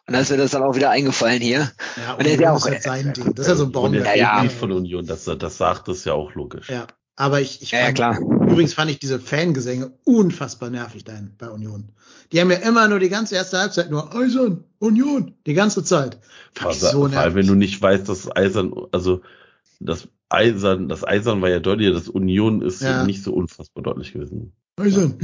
Und 0.08 0.12
da 0.14 0.20
ist 0.20 0.30
mir 0.30 0.36
das 0.38 0.52
dann 0.52 0.62
auch 0.62 0.76
wieder 0.76 0.90
eingefallen 0.90 1.42
hier. 1.42 1.72
ja, 1.96 2.14
und 2.14 2.24
der 2.24 2.34
ist 2.34 2.40
ja 2.40 2.52
auch- 2.52 2.56
ist 2.64 2.72
halt 2.72 2.82
sein 2.84 3.12
Ding. 3.12 3.34
Das 3.34 3.46
ist 3.46 3.48
ja 3.50 3.56
so 3.56 3.64
ein 3.64 3.66
Und 3.66 3.72
Baumgart. 3.72 4.06
der 4.06 4.16
Ja, 4.16 4.36
ja. 4.36 4.42
Lied 4.42 4.52
von 4.52 4.72
Union, 4.72 5.04
das, 5.06 5.24
das 5.24 5.56
sagt 5.58 5.88
es 5.88 6.04
ja 6.06 6.12
auch 6.14 6.32
logisch. 6.34 6.70
Ja, 6.70 6.86
aber 7.16 7.40
ich, 7.40 7.62
ich 7.62 7.70
Ja, 7.72 7.78
ja 7.80 7.84
fand, 7.86 7.96
klar. 7.96 8.18
übrigens 8.20 8.74
fand 8.74 8.90
ich 8.90 8.98
diese 8.98 9.18
Fangesänge 9.18 9.92
unfassbar 10.04 10.70
nervig 10.70 11.04
da 11.04 11.12
in- 11.16 11.34
bei 11.38 11.48
Union. 11.50 11.88
Die 12.32 12.40
haben 12.40 12.50
ja 12.50 12.58
immer 12.58 12.88
nur 12.88 12.98
die 12.98 13.08
ganze 13.08 13.34
erste 13.34 13.58
Halbzeit 13.58 13.90
nur 13.90 14.14
Eisern, 14.14 14.64
Union, 14.78 15.34
die 15.46 15.54
ganze 15.54 15.82
Zeit. 15.84 16.18
Fand 16.54 16.74
ich 16.74 16.80
Vor, 16.80 16.90
so 16.90 16.98
vor 17.08 17.18
allem, 17.18 17.34
wenn 17.34 17.46
nervig. 17.46 17.46
du 17.48 17.54
nicht 17.54 17.80
weißt, 17.82 18.08
dass 18.08 18.34
Eisern, 18.36 18.72
also 18.92 19.20
das 19.80 20.08
Eisern, 20.28 20.88
das 20.88 21.04
Eisern 21.06 21.40
war 21.42 21.48
ja 21.50 21.60
deutlich, 21.60 21.92
das 21.92 22.08
Union 22.08 22.62
ist 22.62 22.82
Ja. 22.82 23.04
nicht 23.04 23.22
so 23.22 23.32
unfassbar 23.32 23.82
deutlich 23.84 24.12
gewesen. 24.12 24.52
Eisern, 24.78 25.16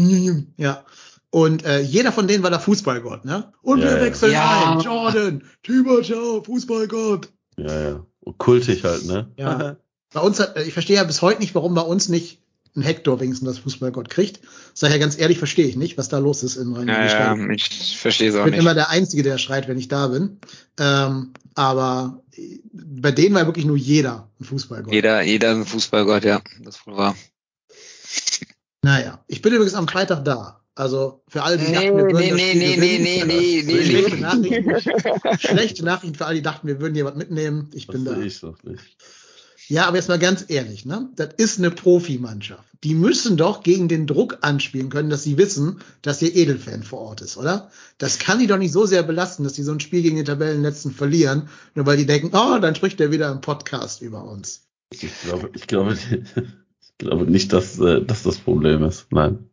ja. 0.56 0.84
Und 1.30 1.64
äh, 1.64 1.80
jeder 1.80 2.12
von 2.12 2.28
denen 2.28 2.42
war 2.42 2.50
der 2.50 2.60
Fußballgott, 2.60 3.24
ne? 3.24 3.52
Und 3.62 3.78
Ja, 3.80 3.86
wir 3.86 3.96
ja. 3.96 4.00
wechseln 4.02 4.32
Ja. 4.32 4.72
ein. 4.74 4.80
Jordan, 4.80 5.42
Tibachau, 5.62 6.42
Fußballgott. 6.44 7.32
Ja, 7.56 7.80
ja. 7.80 8.06
Kultig 8.38 8.84
halt, 8.84 9.04
ne? 9.06 9.30
Ja. 9.36 9.76
Bei 10.12 10.20
uns 10.20 10.38
hat, 10.40 10.56
äh, 10.56 10.62
ich 10.64 10.72
verstehe 10.72 10.96
ja 10.96 11.04
bis 11.04 11.22
heute 11.22 11.40
nicht, 11.40 11.54
warum 11.54 11.74
bei 11.74 11.82
uns 11.82 12.08
nicht 12.08 12.38
ein 12.74 12.82
Hector 12.82 13.20
wenigstens 13.20 13.48
das 13.48 13.58
Fußballgott 13.58 14.08
kriegt. 14.08 14.40
Sag 14.72 14.90
ja 14.90 14.96
ganz 14.98 15.18
ehrlich, 15.18 15.38
verstehe 15.38 15.66
ich 15.66 15.76
nicht, 15.76 15.98
was 15.98 16.08
da 16.08 16.16
los 16.18 16.42
ist 16.42 16.56
in 16.56 16.72
rhein 16.72 16.88
Ja, 16.88 17.04
ja, 17.36 17.50
ich 17.50 17.98
verstehe 17.98 18.30
es 18.30 18.34
Ich 18.34 18.40
auch 18.40 18.44
bin 18.44 18.52
nicht. 18.52 18.60
immer 18.60 18.72
der 18.74 18.88
Einzige, 18.88 19.22
der 19.22 19.36
schreit, 19.36 19.68
wenn 19.68 19.76
ich 19.78 19.88
da 19.88 20.06
bin. 20.08 20.38
Ähm, 20.78 21.32
aber 21.54 22.22
äh, 22.34 22.60
bei 22.72 23.10
denen 23.10 23.34
war 23.34 23.44
wirklich 23.44 23.66
nur 23.66 23.76
jeder 23.76 24.30
ein 24.40 24.44
Fußballgott. 24.44 24.92
Jeder, 24.92 25.20
jeder 25.22 25.50
ein 25.50 25.66
Fußballgott, 25.66 26.24
ja, 26.24 26.40
das 26.62 26.86
wohl 26.86 26.96
war. 26.96 27.14
Naja, 28.82 29.22
ich 29.28 29.42
bin 29.42 29.52
übrigens 29.52 29.74
am 29.74 29.86
Freitag 29.88 30.24
da. 30.24 30.58
Also 30.74 31.22
für 31.28 31.42
alle, 31.42 31.58
die 31.58 31.66
Nee, 31.66 31.72
dachten, 31.74 31.96
wir 31.98 32.04
würden 32.04 32.16
nee, 32.16 32.30
das 32.30 32.36
nee, 32.38 32.54
nee, 32.54 32.76
nee, 32.78 32.98
nee, 32.98 33.24
nee, 33.26 33.62
nee, 33.66 33.84
Schlechte 33.84 34.14
nee. 34.14 34.60
Nachrichten. 34.60 35.38
Schlechte 35.38 35.84
Nachrichten 35.84 36.14
für 36.16 36.24
alle, 36.24 36.36
die 36.36 36.42
dachten, 36.42 36.66
wir 36.66 36.80
würden 36.80 36.94
jemand 36.94 37.18
mitnehmen. 37.18 37.68
Ich 37.74 37.86
Das 37.86 37.94
bin 37.94 38.04
da. 38.06 38.14
sehe 38.14 38.24
ich 38.24 38.40
doch 38.40 38.62
nicht. 38.62 38.96
Ja, 39.72 39.86
aber 39.86 39.96
jetzt 39.96 40.10
mal 40.10 40.18
ganz 40.18 40.44
ehrlich, 40.48 40.84
ne? 40.84 41.08
Das 41.16 41.30
ist 41.38 41.58
eine 41.58 41.70
Profimannschaft. 41.70 42.68
Die 42.84 42.94
müssen 42.94 43.38
doch 43.38 43.62
gegen 43.62 43.88
den 43.88 44.06
Druck 44.06 44.36
anspielen 44.42 44.90
können, 44.90 45.08
dass 45.08 45.22
sie 45.22 45.38
wissen, 45.38 45.80
dass 46.02 46.20
ihr 46.20 46.36
Edelfan 46.36 46.82
vor 46.82 46.98
Ort 46.98 47.22
ist, 47.22 47.38
oder? 47.38 47.70
Das 47.96 48.18
kann 48.18 48.38
die 48.38 48.46
doch 48.46 48.58
nicht 48.58 48.72
so 48.72 48.84
sehr 48.84 49.02
belasten, 49.02 49.44
dass 49.44 49.54
die 49.54 49.62
so 49.62 49.72
ein 49.72 49.80
Spiel 49.80 50.02
gegen 50.02 50.16
den 50.16 50.26
Tabellenletzten 50.26 50.92
verlieren, 50.92 51.48
nur 51.74 51.86
weil 51.86 51.96
die 51.96 52.04
denken, 52.04 52.32
oh, 52.34 52.58
dann 52.58 52.74
spricht 52.74 53.00
der 53.00 53.12
wieder 53.12 53.32
im 53.32 53.40
Podcast 53.40 54.02
über 54.02 54.24
uns. 54.24 54.68
Ich 54.90 55.06
glaube, 55.22 55.48
ich 55.54 55.66
glaube, 55.66 55.96
ich 56.82 56.98
glaube 56.98 57.24
nicht, 57.24 57.54
dass, 57.54 57.78
äh, 57.78 58.04
dass 58.04 58.24
das 58.24 58.36
Problem 58.36 58.84
ist. 58.84 59.06
Nein. 59.10 59.48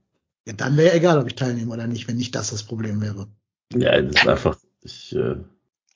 Ja, 0.46 0.52
dann 0.52 0.76
wäre 0.76 0.98
egal, 0.98 1.18
ob 1.18 1.28
ich 1.28 1.36
teilnehme 1.36 1.72
oder 1.72 1.88
nicht, 1.88 2.10
wenn 2.10 2.18
nicht 2.18 2.36
das 2.36 2.50
das 2.50 2.64
Problem 2.64 3.00
wäre. 3.00 3.30
Ja, 3.74 4.02
das 4.02 4.22
ist 4.22 4.28
einfach, 4.28 4.58
ich, 4.82 5.16
äh, 5.16 5.38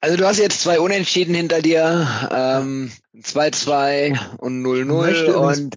Also 0.03 0.17
du 0.17 0.27
hast 0.27 0.37
jetzt 0.37 0.59
zwei 0.59 0.81
Unentschieden 0.81 1.33
hinter 1.33 1.61
dir, 1.61 2.05
ähm, 2.29 2.91
2-2 3.21 4.19
und 4.35 4.61
Möchte 4.61 4.83
0-0 4.83 5.29
übrigens- 5.29 5.59
und 5.59 5.75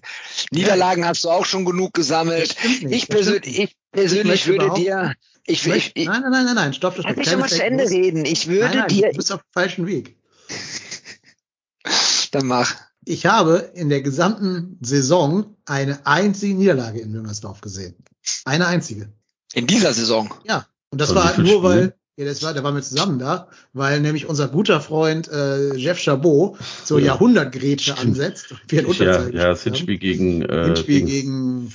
Niederlagen 0.51 1.05
hast 1.05 1.23
du 1.23 1.29
auch 1.29 1.45
schon 1.45 1.63
genug 1.63 1.93
gesammelt. 1.93 2.57
nicht, 2.61 2.83
Ich 2.91 3.07
persönlich, 3.07 3.57
ich 3.57 3.75
persönlich 3.93 4.45
möchte 4.45 4.49
würde 4.49 4.75
dir, 4.75 5.13
ich, 5.45 5.53
Ich 5.53 5.61
ich, 5.61 5.67
möchte, 5.67 5.91
ich, 5.95 6.07
nein, 6.07 6.23
nein, 6.23 6.31
nein, 6.33 6.45
nein, 6.45 6.55
nein, 6.55 6.73
stopp, 6.73 6.95
stopp, 6.95 7.05
lass 7.05 7.15
mich 7.15 7.29
schon 7.29 7.39
mal 7.39 7.47
zu 7.47 7.63
Ende 7.63 7.89
reden. 7.89 8.25
Ich 8.25 8.49
würde 8.49 8.65
Nein, 8.65 8.77
nein, 8.79 8.87
dir, 8.89 9.11
du 9.11 9.15
bist 9.15 9.31
auf 9.31 9.39
dem 9.39 9.53
falschen 9.53 9.87
Weg. 9.87 10.17
dann 12.31 12.47
mach. 12.47 12.75
Ich 13.05 13.27
habe 13.27 13.71
in 13.75 13.87
der 13.87 14.01
gesamten 14.01 14.77
Saison 14.81 15.55
eine 15.63 16.05
einzige 16.05 16.53
Niederlage 16.53 16.99
in 16.99 17.11
Müngersdorf 17.13 17.61
gesehen. 17.61 17.95
Eine 18.43 18.67
einzige. 18.67 19.13
In 19.53 19.67
dieser 19.67 19.93
Saison. 19.93 20.33
Ja. 20.43 20.67
Und 20.89 20.99
das 20.99 21.11
Von 21.11 21.15
war 21.15 21.23
halt 21.23 21.37
nur, 21.37 21.63
weil? 21.63 21.95
Ja, 22.17 22.25
das 22.25 22.41
war, 22.41 22.53
da 22.53 22.63
waren 22.63 22.73
wir 22.73 22.81
zusammen 22.81 23.19
da, 23.19 23.47
weil 23.73 24.01
nämlich 24.01 24.27
unser 24.27 24.47
guter 24.47 24.81
Freund 24.81 25.27
äh, 25.27 25.75
Jeff 25.75 25.99
Chabot 25.99 26.57
so 26.83 26.97
Ja. 26.97 27.05
Jahrhundertgrätsche 27.05 27.95
ansetzt. 27.95 28.55
Wir 28.67 28.81
ja, 28.81 29.29
ja, 29.29 29.49
das 29.49 29.63
gespielt 29.63 29.63
haben. 29.63 29.73
Hinspiel 29.75 29.97
gegen, 29.99 30.41
äh, 30.41 30.65
Hinspiel 30.65 31.01
gegen. 31.03 31.71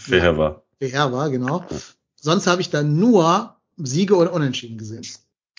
Beherber, 0.80 1.30
genau. 1.30 1.64
Ja. 1.70 1.76
Sonst 2.16 2.48
habe 2.48 2.60
ich 2.60 2.70
dann 2.70 2.98
nur 2.98 3.54
Siege 3.76 4.16
oder 4.16 4.32
Unentschieden 4.32 4.78
gesehen. 4.78 5.06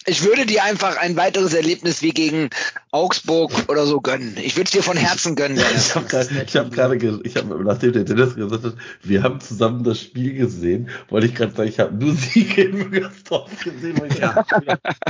Ich 0.06 0.24
würde 0.26 0.46
dir 0.46 0.64
einfach 0.64 0.98
ein 0.98 1.16
weiteres 1.16 1.54
Erlebnis 1.54 2.02
wie 2.02 2.10
gegen 2.12 2.50
Augsburg 2.92 3.52
oder 3.70 3.86
so 3.86 4.02
gönnen. 4.02 4.36
Ich 4.42 4.56
würde 4.56 4.66
es 4.66 4.72
dir 4.72 4.84
von 4.84 4.98
Herzen 4.98 5.36
gönnen, 5.36 5.58
Ich 5.58 5.96
habe 5.96 6.06
gerade, 6.08 6.44
ich 6.46 6.56
habe 6.58 6.70
gerade, 6.70 6.98
ge- 6.98 7.20
ich 7.24 7.36
habe, 7.38 7.64
nachdem 7.64 7.94
der 7.94 8.04
Dennis 8.04 8.36
gesagt 8.36 8.64
hat, 8.64 8.76
wir 9.02 9.24
haben 9.24 9.40
zusammen 9.40 9.84
das 9.84 10.00
Spiel 10.02 10.34
gesehen, 10.34 10.90
wollte 11.10 11.28
ich 11.28 11.36
gerade 11.36 11.54
sagen, 11.56 11.70
ich 11.70 11.80
habe 11.80 11.96
nur 11.96 12.14
Siege 12.16 12.64
in 12.64 12.78
Müngersdorf 12.78 13.64
gesehen. 13.64 14.00
Weil 14.00 14.12
ich 14.12 14.20
Ja. 14.20 14.44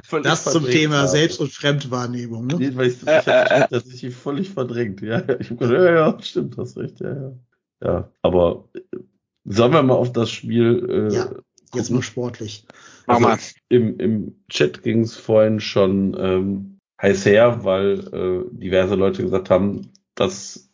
völlig 0.04 0.24
Das 0.26 0.44
zum 0.44 0.66
Thema 0.66 0.98
habe. 1.00 1.08
Selbst- 1.08 1.40
und 1.40 1.52
Fremdwahrnehmung. 1.52 2.48
Ne? 2.48 2.56
Nee, 2.60 2.72
weil 2.76 2.88
ich, 2.88 3.02
ich 3.02 3.08
habe 3.08 3.24
das 3.26 3.50
Spiel 3.50 3.68
tatsächlich 3.70 4.16
völlig 4.16 4.50
verdrängt. 4.52 5.02
Ja, 5.02 5.20
ich 5.40 5.50
habe 5.50 5.56
gedacht, 5.56 5.72
ja, 5.72 5.92
ja, 5.94 6.18
stimmt, 6.22 6.58
hast 6.58 6.78
recht, 6.78 7.00
ja, 7.00 7.14
ja. 7.14 7.32
Ja, 7.84 8.10
aber 8.22 8.70
äh, 8.76 8.80
sollen 9.46 9.74
wir 9.74 9.84
mal 9.84 9.96
auf 9.96 10.14
das 10.14 10.30
Spiel 10.32 11.10
äh, 11.12 11.14
Ja, 11.16 11.30
Jetzt 11.74 11.88
gucken? 11.88 11.94
nur 11.96 12.04
sportlich. 12.04 12.66
Also. 13.08 13.30
Im, 13.70 14.00
Im 14.00 14.36
Chat 14.50 14.84
ging 14.84 15.02
es 15.02 15.16
vorhin 15.16 15.60
schon 15.60 16.16
ähm, 16.20 16.80
heiß 17.02 17.26
her, 17.26 17.64
weil 17.64 18.00
äh, 18.14 18.58
diverse 18.58 18.96
Leute 18.96 19.24
gesagt 19.24 19.50
haben, 19.50 19.92
dass 20.16 20.70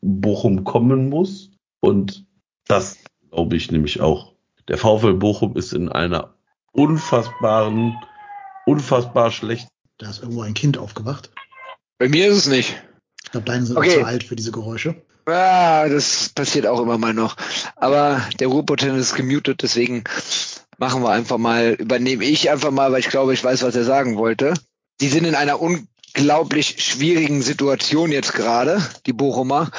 Bochum 0.00 0.64
kommen 0.64 1.08
muss. 1.08 1.50
Und 1.80 2.24
das 2.66 2.98
glaube 3.30 3.56
ich 3.56 3.70
nämlich 3.70 4.00
auch. 4.00 4.34
Der 4.68 4.78
VfL 4.78 5.14
Bochum 5.14 5.56
ist 5.56 5.72
in 5.72 5.88
einer 5.88 6.34
unfassbaren, 6.72 7.96
unfassbar 8.66 9.30
schlechten. 9.30 9.68
Da 9.98 10.10
ist 10.10 10.22
irgendwo 10.22 10.42
ein 10.42 10.54
Kind 10.54 10.78
aufgewacht. 10.78 11.30
Bei 11.98 12.08
mir 12.08 12.28
ist 12.28 12.36
es 12.36 12.48
nicht. 12.48 12.82
Ich 13.24 13.30
glaube, 13.30 13.46
deine 13.46 13.64
sind 13.64 13.76
Okay. 13.76 13.90
auch 13.90 14.00
zu 14.00 14.04
alt 14.04 14.24
für 14.24 14.36
diese 14.36 14.52
Geräusche. 14.52 15.02
Ah, 15.24 15.88
das 15.88 16.28
passiert 16.28 16.66
auch 16.66 16.80
immer 16.80 16.98
mal 16.98 17.14
noch. 17.14 17.36
Aber 17.74 18.20
der 18.38 18.48
Ruhrpotent 18.48 18.96
ist 18.96 19.14
gemutet, 19.14 19.62
deswegen 19.62 20.04
machen 20.78 21.02
wir 21.02 21.10
einfach 21.10 21.38
mal, 21.38 21.72
übernehme 21.72 22.24
ich 22.24 22.50
einfach 22.50 22.70
mal, 22.70 22.92
weil 22.92 23.00
ich 23.00 23.08
glaube, 23.08 23.34
ich 23.34 23.42
weiß, 23.42 23.62
was 23.62 23.76
er 23.76 23.84
sagen 23.84 24.16
wollte. 24.16 24.54
Die 25.00 25.08
sind 25.08 25.24
in 25.24 25.34
einer 25.34 25.60
unglaublich 25.60 26.82
schwierigen 26.82 27.42
Situation 27.42 28.10
jetzt 28.12 28.32
gerade, 28.32 28.82
die 29.06 29.12
Bochumer. 29.12 29.70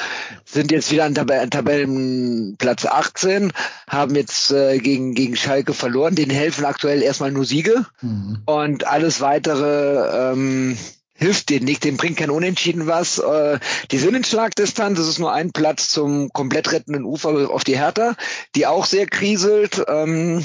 Sind 0.46 0.72
jetzt 0.72 0.92
wieder 0.92 1.06
an 1.06 1.16
Tab 1.16 1.32
Tabellenplatz 1.50 2.86
18, 2.86 3.52
haben 3.88 4.16
jetzt 4.16 4.52
äh, 4.52 4.78
gegen, 4.80 5.14
gegen 5.14 5.36
Schalke 5.36 5.74
verloren. 5.74 6.16
Denen 6.16 6.32
helfen 6.32 6.66
aktuell 6.66 7.02
erstmal 7.02 7.32
nur 7.32 7.46
Siege. 7.46 7.86
Mhm. 8.02 8.42
Und 8.46 8.88
alles 8.88 9.22
weitere 9.22 10.32
ähm, 10.32 10.78
hilft 11.18 11.50
denen 11.50 11.66
nicht, 11.66 11.84
dem 11.84 11.98
bringt 11.98 12.18
kein 12.18 12.30
Unentschieden 12.30 12.88
was. 12.88 13.18
Äh, 13.18 13.60
die 13.92 13.98
sind 13.98 14.16
in 14.16 14.24
Schlagdistanz, 14.24 15.00
es 15.00 15.08
ist 15.08 15.20
nur 15.20 15.34
ein 15.34 15.52
Platz 15.52 15.90
zum 15.90 16.30
komplett 16.30 16.72
rettenden 16.72 17.04
Ufer 17.04 17.50
auf 17.52 17.64
die 17.64 17.78
Hertha, 17.78 18.16
die 18.56 18.68
auch 18.68 18.86
sehr 18.86 19.08
kriselt. 19.08 19.84
Ähm, 19.88 20.44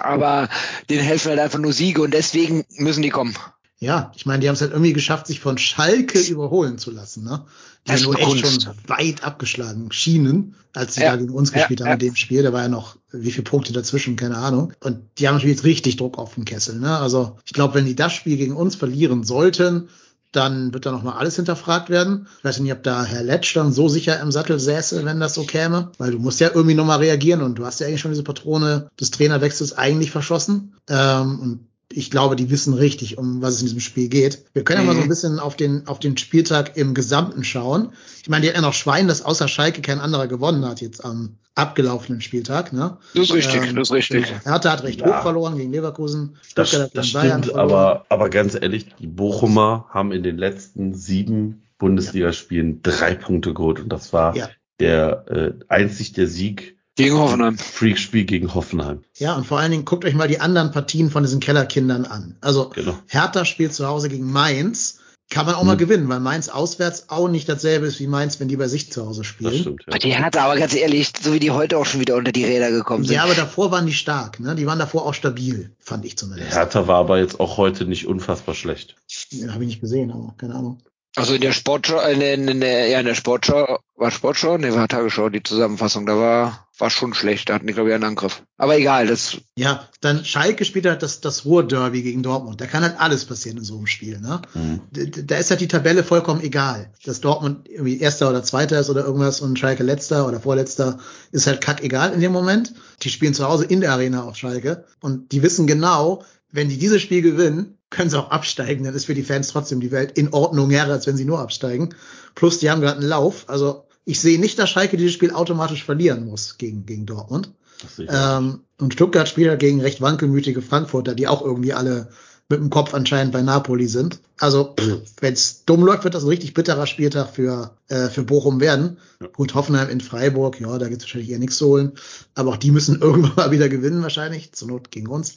Aber 0.00 0.48
denen 0.90 1.02
helfen 1.02 1.30
halt 1.30 1.40
einfach 1.40 1.58
nur 1.58 1.72
Siege 1.72 2.02
und 2.02 2.12
deswegen 2.12 2.64
müssen 2.78 3.02
die 3.02 3.10
kommen. 3.10 3.34
Ja, 3.78 4.10
ich 4.16 4.24
meine, 4.24 4.40
die 4.40 4.48
haben 4.48 4.54
es 4.54 4.62
halt 4.62 4.72
irgendwie 4.72 4.94
geschafft, 4.94 5.26
sich 5.26 5.40
von 5.40 5.58
Schalke 5.58 6.18
überholen 6.20 6.78
zu 6.78 6.90
lassen, 6.90 7.24
ne? 7.24 7.44
Die 7.86 7.92
Das 7.92 8.00
ja 8.00 8.06
nur 8.06 8.18
echt 8.18 8.26
Kunst. 8.42 8.62
schon 8.62 8.74
weit 8.86 9.22
abgeschlagen 9.22 9.92
schienen, 9.92 10.54
als 10.72 10.94
sie 10.94 11.02
Ja, 11.02 11.10
da 11.12 11.16
gegen 11.18 11.34
uns 11.34 11.50
ja, 11.50 11.58
gespielt 11.58 11.80
haben 11.82 11.88
ja. 11.88 11.92
in 11.92 11.98
dem 11.98 12.16
Spiel. 12.16 12.42
Da 12.42 12.52
war 12.54 12.62
ja 12.62 12.68
noch 12.68 12.96
wie 13.12 13.30
viele 13.30 13.44
Punkte 13.44 13.74
dazwischen, 13.74 14.16
keine 14.16 14.38
Ahnung. 14.38 14.72
Und 14.80 15.00
die 15.18 15.28
haben 15.28 15.34
natürlich 15.34 15.56
jetzt 15.56 15.64
richtig 15.64 15.96
Druck 15.98 16.16
auf 16.16 16.34
den 16.36 16.46
Kessel, 16.46 16.78
ne? 16.80 16.98
Also 16.98 17.36
ich 17.44 17.52
glaube, 17.52 17.74
wenn 17.74 17.84
die 17.84 17.94
das 17.94 18.14
Spiel 18.14 18.38
gegen 18.38 18.56
uns 18.56 18.76
verlieren 18.76 19.24
sollten, 19.24 19.88
dann 20.32 20.74
wird 20.74 20.86
da 20.86 20.92
nochmal 20.92 21.18
alles 21.18 21.36
hinterfragt 21.36 21.88
werden. 21.88 22.26
Ich 22.38 22.44
weiß 22.44 22.60
nicht, 22.60 22.72
ob 22.72 22.82
da 22.82 23.04
Herr 23.04 23.22
Letsch 23.22 23.56
dann 23.56 23.72
so 23.72 23.88
sicher 23.88 24.20
im 24.20 24.30
Sattel 24.30 24.58
säße, 24.58 25.04
wenn 25.04 25.20
das 25.20 25.34
so 25.34 25.44
käme. 25.44 25.92
Weil 25.98 26.10
du 26.10 26.18
musst 26.18 26.40
ja 26.40 26.50
irgendwie 26.54 26.74
nochmal 26.74 26.98
reagieren 26.98 27.42
und 27.42 27.58
du 27.58 27.64
hast 27.64 27.80
ja 27.80 27.86
eigentlich 27.86 28.00
schon 28.00 28.10
diese 28.10 28.22
Patrone 28.24 28.88
des 29.00 29.10
Trainerwechsels 29.10 29.72
eigentlich 29.72 30.10
verschossen. 30.10 30.74
Ähm, 30.88 31.40
und 31.40 31.60
ich 31.92 32.10
glaube, 32.10 32.36
die 32.36 32.50
wissen 32.50 32.74
richtig, 32.74 33.16
um 33.16 33.42
was 33.42 33.54
es 33.54 33.60
in 33.60 33.66
diesem 33.66 33.80
Spiel 33.80 34.08
geht. 34.08 34.44
Wir 34.52 34.64
können 34.64 34.80
ja 34.80 34.86
mal 34.86 34.96
so 34.96 35.02
ein 35.02 35.08
bisschen 35.08 35.38
auf 35.38 35.56
den, 35.56 35.86
auf 35.86 36.00
den 36.00 36.16
Spieltag 36.16 36.76
im 36.76 36.94
Gesamten 36.94 37.44
schauen. 37.44 37.92
Ich 38.22 38.28
meine, 38.28 38.42
die 38.42 38.48
hatten 38.48 38.62
ja 38.62 38.68
noch 38.68 38.74
Schwein, 38.74 39.08
dass 39.08 39.22
außer 39.22 39.48
Schalke 39.48 39.82
kein 39.82 40.00
anderer 40.00 40.26
gewonnen 40.26 40.64
hat 40.64 40.80
jetzt 40.80 41.04
am 41.04 41.36
abgelaufenen 41.56 42.20
Spieltag. 42.20 42.72
Ne? 42.72 42.98
Das 43.14 43.24
ist 43.24 43.34
richtig, 43.34 43.62
Ähm, 43.70 43.76
das 43.76 43.88
ist 43.88 43.94
richtig. 43.94 44.26
Hertha 44.44 44.70
hat 44.70 44.84
recht 44.84 45.00
Ja. 45.00 45.18
hoch 45.18 45.22
verloren 45.22 45.56
gegen 45.56 45.72
Leverkusen. 45.72 46.36
Das, 46.54 46.68
Stuttgart 46.68 46.90
hat 46.90 46.96
das 46.96 47.08
stimmt, 47.08 47.54
aber, 47.54 48.06
aber 48.08 48.30
ganz 48.30 48.54
ehrlich, 48.54 48.86
die 49.00 49.06
Bochumer 49.08 49.86
haben 49.90 50.12
in 50.12 50.22
den 50.22 50.38
letzten 50.38 50.94
sieben 50.94 51.62
Bundesligaspielen 51.78 52.82
drei 52.82 53.14
Punkte 53.14 53.52
geholt 53.54 53.80
und 53.80 53.88
das 53.90 54.12
war 54.12 54.36
Ja. 54.36 54.48
der 54.80 55.24
äh, 55.28 55.52
einzig 55.68 56.12
der 56.12 56.26
Sieg 56.28 56.76
Gegen 56.94 57.18
Hoffenheim. 57.18 57.58
Freakspiel 57.58 58.24
gegen 58.24 58.54
Hoffenheim. 58.54 59.02
Ja, 59.18 59.34
und 59.36 59.46
vor 59.46 59.58
allen 59.58 59.70
Dingen 59.70 59.84
guckt 59.84 60.06
euch 60.06 60.14
mal 60.14 60.28
die 60.28 60.40
anderen 60.40 60.70
Partien 60.70 61.10
von 61.10 61.22
diesen 61.24 61.40
Kellerkindern 61.40 62.06
an. 62.06 62.36
Also 62.40 62.70
Genau. 62.70 62.94
Hertha 63.08 63.44
spielt 63.44 63.74
zu 63.74 63.86
Hause 63.86 64.08
gegen 64.08 64.30
Mainz. 64.32 65.00
Kann 65.28 65.44
man 65.46 65.56
auch 65.56 65.64
mal 65.64 65.72
Hm. 65.72 65.78
gewinnen, 65.78 66.08
weil 66.08 66.20
Mainz 66.20 66.48
auswärts 66.48 67.08
auch 67.08 67.28
nicht 67.28 67.48
dasselbe 67.48 67.86
ist 67.86 67.98
wie 67.98 68.06
Mainz, 68.06 68.38
wenn 68.38 68.46
die 68.48 68.56
bei 68.56 68.68
sich 68.68 68.92
zu 68.92 69.04
Hause 69.06 69.20
Das 69.22 69.26
spielen. 69.26 69.58
stimmt, 69.58 69.84
ja. 69.90 69.98
Die 69.98 70.16
hatte 70.16 70.40
aber 70.40 70.56
ganz 70.56 70.72
ehrlich, 70.74 71.10
so 71.20 71.34
wie 71.34 71.40
die 71.40 71.50
heute 71.50 71.78
auch 71.78 71.84
schon 71.86 72.00
wieder 72.00 72.14
unter 72.14 72.30
die 72.30 72.44
Räder 72.44 72.70
gekommen 72.70 73.04
sind. 73.04 73.16
Ja, 73.16 73.24
aber 73.24 73.34
davor 73.34 73.70
waren 73.72 73.86
die 73.86 73.92
stark, 73.92 74.38
ne? 74.38 74.54
Die 74.54 74.66
waren 74.66 74.78
davor 74.78 75.04
auch 75.04 75.14
stabil, 75.14 75.74
fand 75.80 76.04
ich 76.04 76.16
zumindest. 76.16 76.52
Hertha 76.54 76.86
war 76.86 76.98
aber 76.98 77.18
jetzt 77.18 77.40
auch 77.40 77.56
heute 77.56 77.86
nicht 77.86 78.06
unfassbar 78.06 78.54
schlecht. 78.54 78.94
Ja, 79.30 79.52
Habe 79.52 79.64
ich 79.64 79.68
nicht 79.68 79.80
gesehen, 79.80 80.12
aber 80.12 80.34
keine 80.38 80.54
Ahnung. 80.54 80.80
Also 81.16 81.34
in 81.34 81.40
der 81.40 81.52
Sportschau, 81.52 81.98
äh, 81.98 82.34
in, 82.34 82.46
in 82.46 82.60
der, 82.60 82.88
ja, 82.88 83.00
in 83.00 83.06
der 83.06 83.14
Sportschau, 83.14 83.78
war 83.96 84.10
Sportschau? 84.10 84.58
Nee, 84.58 84.72
war 84.74 84.86
Tagesschau, 84.86 85.30
die 85.30 85.42
Zusammenfassung, 85.42 86.04
da 86.06 86.16
war, 86.16 86.65
war 86.78 86.90
schon 86.90 87.14
schlecht, 87.14 87.48
da 87.48 87.54
hatten 87.54 87.66
die, 87.66 87.72
glaube 87.72 87.88
ich, 87.88 87.94
einen 87.94 88.04
Angriff. 88.04 88.42
Aber 88.58 88.76
egal, 88.76 89.06
das, 89.06 89.38
Ja, 89.56 89.88
dann 90.00 90.24
Schalke 90.24 90.64
spielt 90.64 90.86
halt 90.86 91.02
das, 91.02 91.20
das 91.20 91.44
Ruhr-Derby 91.44 92.02
gegen 92.02 92.22
Dortmund. 92.22 92.60
Da 92.60 92.66
kann 92.66 92.82
halt 92.82 93.00
alles 93.00 93.24
passieren 93.24 93.58
in 93.58 93.64
so 93.64 93.76
einem 93.76 93.86
Spiel, 93.86 94.20
ne? 94.20 94.42
Mhm. 94.54 94.80
D- 94.90 95.06
d- 95.06 95.22
Da 95.24 95.36
ist 95.36 95.50
halt 95.50 95.60
die 95.60 95.68
Tabelle 95.68 96.04
vollkommen 96.04 96.42
egal. 96.42 96.92
Dass 97.04 97.20
Dortmund 97.20 97.68
irgendwie 97.68 97.98
Erster 98.00 98.28
oder 98.28 98.42
Zweiter 98.42 98.78
ist 98.80 98.90
oder 98.90 99.04
irgendwas 99.04 99.40
und 99.40 99.58
Schalke 99.58 99.82
Letzter 99.82 100.26
oder 100.28 100.40
Vorletzter 100.40 100.98
ist 101.32 101.46
halt 101.46 101.60
kack 101.60 101.82
egal 101.82 102.12
in 102.12 102.20
dem 102.20 102.32
Moment. 102.32 102.74
Die 103.02 103.10
spielen 103.10 103.34
zu 103.34 103.46
Hause 103.48 103.64
in 103.64 103.80
der 103.80 103.92
Arena 103.92 104.24
auf 104.24 104.36
Schalke 104.36 104.84
und 105.00 105.32
die 105.32 105.42
wissen 105.42 105.66
genau, 105.66 106.24
wenn 106.52 106.68
die 106.68 106.78
dieses 106.78 107.02
Spiel 107.02 107.22
gewinnen, 107.22 107.78
können 107.90 108.10
sie 108.10 108.18
auch 108.18 108.30
absteigen. 108.30 108.84
Dann 108.84 108.94
ist 108.94 109.06
für 109.06 109.14
die 109.14 109.22
Fans 109.22 109.48
trotzdem 109.48 109.80
die 109.80 109.92
Welt 109.92 110.12
in 110.18 110.32
Ordnung 110.32 110.70
her, 110.70 110.86
als 110.86 111.06
wenn 111.06 111.16
sie 111.16 111.24
nur 111.24 111.38
absteigen. 111.40 111.94
Plus, 112.34 112.58
die 112.58 112.70
haben 112.70 112.80
gerade 112.80 112.98
einen 112.98 113.08
Lauf. 113.08 113.44
Also 113.48 113.85
ich 114.06 114.20
sehe 114.20 114.40
nicht, 114.40 114.58
dass 114.58 114.70
Schalke 114.70 114.96
dieses 114.96 115.12
Spiel 115.12 115.32
automatisch 115.32 115.84
verlieren 115.84 116.24
muss 116.24 116.56
gegen, 116.56 116.86
gegen 116.86 117.04
Dortmund. 117.04 117.50
Ähm, 117.98 118.60
und 118.78 118.94
Stuttgart 118.94 119.28
spielt 119.28 119.50
halt 119.50 119.60
gegen 119.60 119.80
recht 119.80 120.00
wankelmütige 120.00 120.62
Frankfurter, 120.62 121.14
die 121.14 121.28
auch 121.28 121.42
irgendwie 121.42 121.74
alle 121.74 122.08
mit 122.48 122.60
dem 122.60 122.70
Kopf 122.70 122.94
anscheinend 122.94 123.32
bei 123.32 123.42
Napoli 123.42 123.88
sind. 123.88 124.20
Also, 124.38 124.74
wenn 125.20 125.34
es 125.34 125.64
dumm 125.64 125.84
läuft, 125.84 126.04
wird 126.04 126.14
das 126.14 126.22
ein 126.22 126.28
richtig 126.28 126.54
bitterer 126.54 126.86
Spieltag 126.86 127.30
für, 127.30 127.76
äh, 127.88 128.08
für 128.08 128.22
Bochum 128.22 128.60
werden. 128.60 128.98
Ja. 129.20 129.26
Gut, 129.26 129.54
Hoffenheim 129.54 129.88
in 129.88 130.00
Freiburg, 130.00 130.60
ja, 130.60 130.78
da 130.78 130.88
gibt 130.88 131.02
es 131.02 131.08
wahrscheinlich 131.08 131.30
eher 131.30 131.40
nichts 131.40 131.58
zu 131.58 131.66
holen. 131.66 131.92
Aber 132.36 132.50
auch 132.50 132.56
die 132.56 132.70
müssen 132.70 133.00
irgendwann 133.00 133.34
mal 133.34 133.50
wieder 133.50 133.68
gewinnen, 133.68 134.02
wahrscheinlich. 134.02 134.52
Zur 134.52 134.68
Not 134.68 134.92
gegen 134.92 135.08
uns. 135.08 135.36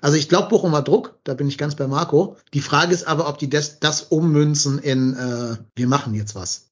Also 0.00 0.16
ich 0.18 0.28
glaube, 0.28 0.50
Bochum 0.50 0.76
hat 0.76 0.86
Druck, 0.86 1.18
da 1.24 1.32
bin 1.32 1.48
ich 1.48 1.56
ganz 1.56 1.74
bei 1.76 1.86
Marco. 1.86 2.36
Die 2.52 2.60
Frage 2.60 2.92
ist 2.92 3.08
aber, 3.08 3.26
ob 3.26 3.38
die 3.38 3.48
das, 3.48 3.80
das 3.80 4.02
ummünzen 4.02 4.78
in 4.78 5.14
äh, 5.14 5.56
wir 5.74 5.88
machen 5.88 6.14
jetzt 6.14 6.34
was. 6.34 6.68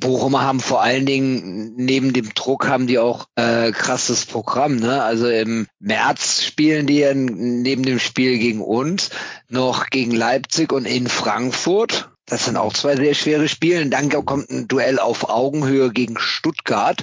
Bochumer 0.00 0.42
haben 0.42 0.60
vor 0.60 0.82
allen 0.82 1.06
Dingen, 1.06 1.74
neben 1.76 2.12
dem 2.12 2.34
Druck 2.34 2.66
haben 2.66 2.86
die 2.86 2.98
auch 2.98 3.26
äh, 3.36 3.70
krasses 3.70 4.26
Programm, 4.26 4.76
ne? 4.76 5.02
Also 5.02 5.28
im 5.28 5.66
März 5.78 6.42
spielen 6.42 6.86
die 6.86 6.98
ja 6.98 7.14
neben 7.14 7.82
dem 7.82 7.98
Spiel 7.98 8.38
gegen 8.38 8.60
uns 8.60 9.10
noch 9.48 9.86
gegen 9.90 10.12
Leipzig 10.12 10.72
und 10.72 10.86
in 10.86 11.06
Frankfurt. 11.06 12.10
Das 12.26 12.44
sind 12.44 12.56
auch 12.56 12.72
zwei 12.72 12.96
sehr 12.96 13.14
schwere 13.14 13.48
Spiele. 13.48 13.86
Dann 13.86 14.08
kommt 14.08 14.50
ein 14.50 14.68
Duell 14.68 14.98
auf 14.98 15.28
Augenhöhe 15.28 15.90
gegen 15.90 16.18
Stuttgart. 16.18 17.02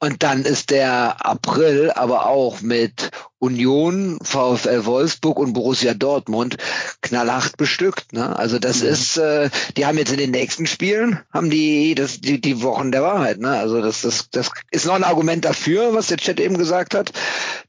Und 0.00 0.22
dann 0.22 0.44
ist 0.44 0.70
der 0.70 1.26
April 1.26 1.90
aber 1.90 2.26
auch 2.26 2.60
mit 2.60 3.10
Union, 3.40 4.18
VfL 4.22 4.84
Wolfsburg 4.84 5.38
und 5.38 5.52
Borussia 5.54 5.94
Dortmund 5.94 6.56
knallhart 7.02 7.56
bestückt. 7.56 8.12
Ne? 8.12 8.36
Also 8.36 8.58
das 8.58 8.82
Mhm. 8.82 8.88
ist, 8.88 9.16
äh, 9.16 9.50
die 9.76 9.86
haben 9.86 9.98
jetzt 9.98 10.12
in 10.12 10.18
den 10.18 10.30
nächsten 10.30 10.66
Spielen, 10.66 11.20
haben 11.32 11.50
die 11.50 11.94
das, 11.96 12.20
die, 12.20 12.40
die 12.40 12.62
Wochen 12.62 12.92
der 12.92 13.02
Wahrheit. 13.02 13.38
Ne? 13.40 13.50
Also 13.50 13.80
das, 13.82 14.02
das, 14.02 14.30
das 14.30 14.50
ist 14.70 14.86
noch 14.86 14.94
ein 14.94 15.04
Argument 15.04 15.44
dafür, 15.44 15.94
was 15.94 16.06
der 16.08 16.18
Chat 16.18 16.38
eben 16.38 16.58
gesagt 16.58 16.94
hat, 16.94 17.12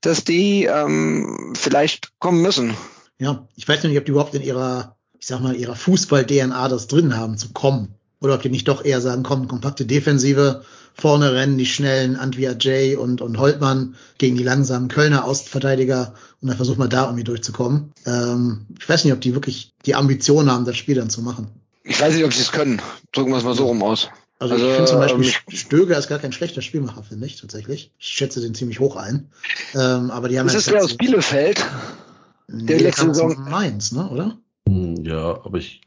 dass 0.01 0.23
die 0.23 0.65
ähm, 0.65 1.53
vielleicht 1.57 2.11
kommen 2.19 2.41
müssen. 2.41 2.75
Ja, 3.17 3.47
ich 3.55 3.67
weiß 3.67 3.83
noch 3.83 3.89
nicht, 3.89 3.99
ob 3.99 4.05
die 4.05 4.11
überhaupt 4.11 4.35
in 4.35 4.43
ihrer, 4.43 4.95
ich 5.19 5.25
sag 5.27 5.41
mal, 5.41 5.55
ihrer 5.55 5.75
Fußball-DNA 5.75 6.67
das 6.69 6.87
drin 6.87 7.17
haben 7.17 7.37
zu 7.37 7.49
kommen. 7.53 7.95
Oder 8.21 8.35
ob 8.35 8.41
die 8.41 8.49
nicht 8.49 8.67
doch 8.67 8.83
eher 8.83 9.01
sagen, 9.01 9.23
komm, 9.23 9.47
kompakte 9.47 9.85
Defensive, 9.85 10.63
vorne 10.99 11.33
rennen 11.33 11.57
die 11.57 11.65
schnellen 11.65 12.15
Antwia 12.15 12.53
Jay 12.59 12.95
und, 12.95 13.21
und 13.21 13.37
Holtmann 13.37 13.95
gegen 14.17 14.35
die 14.37 14.43
langsamen 14.43 14.87
Kölner 14.89 15.25
Außenverteidiger 15.25 16.13
und 16.41 16.47
dann 16.47 16.57
versuchen 16.57 16.79
wir 16.79 16.87
da 16.87 17.05
irgendwie 17.05 17.23
durchzukommen. 17.23 17.91
Ähm, 18.05 18.65
ich 18.79 18.87
weiß 18.87 19.03
nicht, 19.05 19.13
ob 19.13 19.21
die 19.21 19.33
wirklich 19.33 19.73
die 19.85 19.95
Ambition 19.95 20.51
haben, 20.51 20.65
das 20.65 20.77
Spiel 20.77 20.95
dann 20.95 21.09
zu 21.09 21.21
machen. 21.21 21.47
Ich 21.83 21.99
weiß 21.99 22.13
nicht, 22.15 22.25
ob 22.25 22.33
sie 22.33 22.41
es 22.41 22.51
können. 22.51 22.81
Drücken 23.13 23.31
wir 23.31 23.37
es 23.37 23.43
mal 23.43 23.55
so 23.55 23.65
rum 23.67 23.81
aus. 23.81 24.09
Also, 24.41 24.53
Also, 24.53 24.67
ich 24.67 24.73
finde 24.75 24.89
zum 24.89 24.99
Beispiel, 24.99 25.25
ähm, 25.25 25.55
Stöger 25.55 25.97
ist 25.97 26.07
gar 26.07 26.19
kein 26.19 26.31
schlechter 26.31 26.61
Spielmacher, 26.61 27.03
finde 27.03 27.25
ich, 27.25 27.41
tatsächlich. 27.41 27.91
Ich 27.99 28.07
schätze 28.07 28.39
den 28.39 28.55
ziemlich 28.55 28.79
hoch 28.79 28.95
ein. 28.95 29.29
Ähm, 29.75 30.11
aber 30.11 30.29
die 30.29 30.39
haben 30.39 30.47
Ist 30.47 30.53
ja 30.53 30.59
es 30.59 30.65
der 30.65 30.83
aus 30.83 30.95
Bielefeld? 30.95 31.65
Nee, 32.47 32.65
der 32.65 32.79
letzte 32.79 33.01
kam 33.01 33.09
aus 33.11 33.17
Saison- 33.17 33.49
Mainz, 33.49 33.91
ne, 33.91 34.09
oder? 34.09 34.37
Hm, 34.69 35.03
Ja, 35.05 35.39
aber 35.43 35.57
ich, 35.57 35.81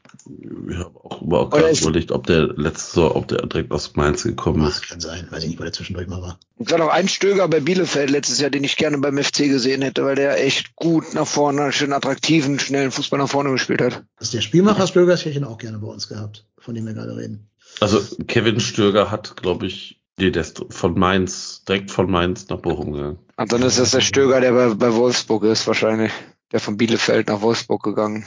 ich 0.69 0.77
habe 0.77 0.91
auch, 1.03 1.21
auch 1.21 1.49
gerade 1.49 1.77
überlegt, 1.79 2.11
ob 2.11 2.27
der 2.27 2.47
letzte, 2.55 3.15
ob 3.15 3.27
der 3.27 3.45
direkt 3.45 3.71
aus 3.71 3.95
Mainz 3.95 4.23
gekommen 4.23 4.61
Das 4.63 4.75
ist. 4.75 4.89
kann 4.89 4.99
sein, 4.99 5.27
weiß 5.29 5.43
ich 5.43 5.49
nicht, 5.49 5.59
wo 5.59 5.63
der 5.63 5.71
zwischendurch 5.73 6.07
mal 6.07 6.21
war. 6.21 6.39
Es 6.59 6.71
war 6.71 6.79
noch 6.79 6.89
ein 6.89 7.07
Stöger 7.07 7.47
bei 7.47 7.59
Bielefeld 7.59 8.09
letztes 8.09 8.39
Jahr, 8.39 8.49
den 8.49 8.63
ich 8.63 8.75
gerne 8.77 8.97
beim 8.97 9.17
FC 9.17 9.39
gesehen 9.49 9.81
hätte, 9.81 10.03
weil 10.05 10.15
der 10.15 10.43
echt 10.43 10.75
gut 10.75 11.13
nach 11.13 11.27
vorne, 11.27 11.71
schön 11.71 11.93
attraktiven, 11.93 12.59
schnellen 12.59 12.91
Fußball 12.91 13.19
nach 13.19 13.29
vorne 13.29 13.51
gespielt 13.51 13.81
hat. 13.81 14.03
Das 14.17 14.27
ist 14.27 14.33
der 14.33 14.41
Spielmacher 14.41 14.87
Stöger, 14.87 15.11
das 15.11 15.21
hätte 15.21 15.31
ich 15.31 15.37
ihn 15.37 15.43
auch 15.45 15.57
gerne 15.57 15.77
bei 15.79 15.87
uns 15.87 16.07
gehabt, 16.07 16.45
von 16.57 16.75
dem 16.75 16.85
wir 16.85 16.93
gerade 16.93 17.15
reden. 17.15 17.49
Also 17.79 17.99
Kevin 18.27 18.59
Stöger 18.59 19.09
hat, 19.09 19.35
glaube 19.37 19.65
ich, 19.65 19.99
nee, 20.19 20.29
der 20.29 20.43
ist 20.43 20.63
von 20.69 20.93
Mainz, 20.97 21.63
direkt 21.67 21.89
von 21.89 22.09
Mainz 22.11 22.47
nach 22.49 22.59
Bochum 22.59 22.91
gegangen. 22.93 23.19
Und 23.35 23.51
dann 23.51 23.63
ist 23.63 23.79
das 23.79 23.91
der 23.91 24.01
Stöger, 24.01 24.41
der 24.41 24.51
bei, 24.51 24.73
bei 24.75 24.93
Wolfsburg 24.93 25.43
ist 25.45 25.65
wahrscheinlich. 25.65 26.11
Der 26.51 26.59
von 26.59 26.77
Bielefeld 26.77 27.29
nach 27.29 27.41
Wolfsburg 27.41 27.81
gegangen. 27.81 28.25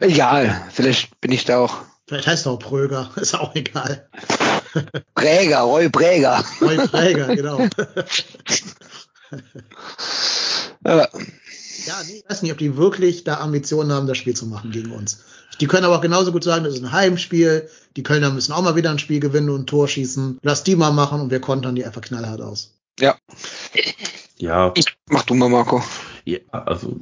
Egal, 0.00 0.66
vielleicht 0.70 1.20
bin 1.20 1.30
ich 1.32 1.44
da 1.44 1.58
auch. 1.58 1.76
Vielleicht 2.08 2.26
heißt 2.26 2.46
er 2.46 2.52
auch 2.52 2.58
Pröger, 2.58 3.10
ist 3.16 3.34
auch 3.34 3.54
egal. 3.54 4.08
Präger, 5.14 5.60
Roy 5.60 5.88
Präger. 5.88 6.44
Roy 6.60 6.76
Präger, 6.88 7.36
genau. 7.36 7.68
Ja, 11.86 11.96
nee, 12.06 12.18
ich 12.18 12.24
weiß 12.28 12.42
nicht, 12.42 12.52
ob 12.52 12.58
die 12.58 12.76
wirklich 12.76 13.24
da 13.24 13.38
Ambitionen 13.38 13.92
haben, 13.92 14.06
das 14.06 14.18
Spiel 14.18 14.34
zu 14.34 14.46
machen 14.46 14.70
gegen 14.70 14.92
uns. 14.92 15.24
Die 15.60 15.66
können 15.66 15.84
aber 15.84 15.96
auch 15.96 16.00
genauso 16.02 16.30
gut 16.32 16.44
sagen, 16.44 16.64
das 16.64 16.74
ist 16.74 16.82
ein 16.82 16.92
Heimspiel. 16.92 17.68
Die 17.96 18.02
Kölner 18.02 18.30
müssen 18.30 18.52
auch 18.52 18.62
mal 18.62 18.76
wieder 18.76 18.90
ein 18.90 18.98
Spiel 18.98 19.20
gewinnen 19.20 19.50
und 19.50 19.62
ein 19.62 19.66
Tor 19.66 19.88
schießen. 19.88 20.38
Lass 20.42 20.62
die 20.64 20.76
mal 20.76 20.90
machen 20.92 21.20
und 21.20 21.30
wir 21.30 21.40
kontern 21.40 21.74
die 21.74 21.84
einfach 21.84 22.00
knallhart 22.02 22.40
aus. 22.40 22.74
ja. 22.98 23.16
Ja, 24.38 24.72
Mach 25.10 25.22
du 25.24 25.34
mal, 25.34 25.50
Marco. 25.50 25.82
ja, 26.24 26.38
also 26.50 26.96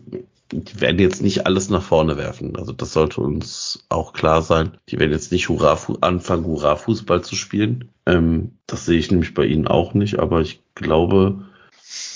die 0.53 0.81
werden 0.81 0.99
jetzt 0.99 1.23
nicht 1.23 1.47
alles 1.47 1.69
nach 1.69 1.83
vorne 1.83 2.17
werfen. 2.17 2.57
Also 2.57 2.73
das 2.73 2.93
sollte 2.93 3.21
uns 3.21 3.85
auch 3.89 4.13
klar 4.13 4.43
sein. 4.43 4.79
Die 4.89 4.99
werden 4.99 5.13
jetzt 5.13 5.33
nicht 5.33 5.49
Hurra 5.49 5.79
anfangen, 6.01 6.47
Hurra 6.47 6.77
Fußball 6.77 7.23
zu 7.23 7.37
spielen. 7.37 7.91
Ähm, 8.07 8.53
das 8.67 8.87
sehe 8.87 8.99
ich 8.99 9.11
nämlich 9.11 9.35
bei 9.35 9.45
ihnen 9.45 9.67
auch 9.69 9.95
nicht. 9.95 10.19
Aber 10.19 10.41
ich 10.41 10.63
glaube, 10.75 11.45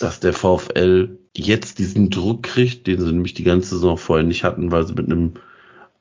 dass 0.01 0.21
der 0.21 0.33
VfL 0.33 1.19
jetzt 1.37 1.79
diesen 1.79 2.11
Druck 2.11 2.43
kriegt, 2.43 2.87
den 2.87 3.01
sie 3.01 3.13
nämlich 3.13 3.35
die 3.35 3.45
ganze 3.45 3.71
Saison 3.77 3.99
vorher 3.99 4.25
nicht 4.25 4.45
hatten, 4.45 4.73
weil 4.73 4.87
sie 4.87 4.95
mit 4.95 5.07
einem 5.07 5.35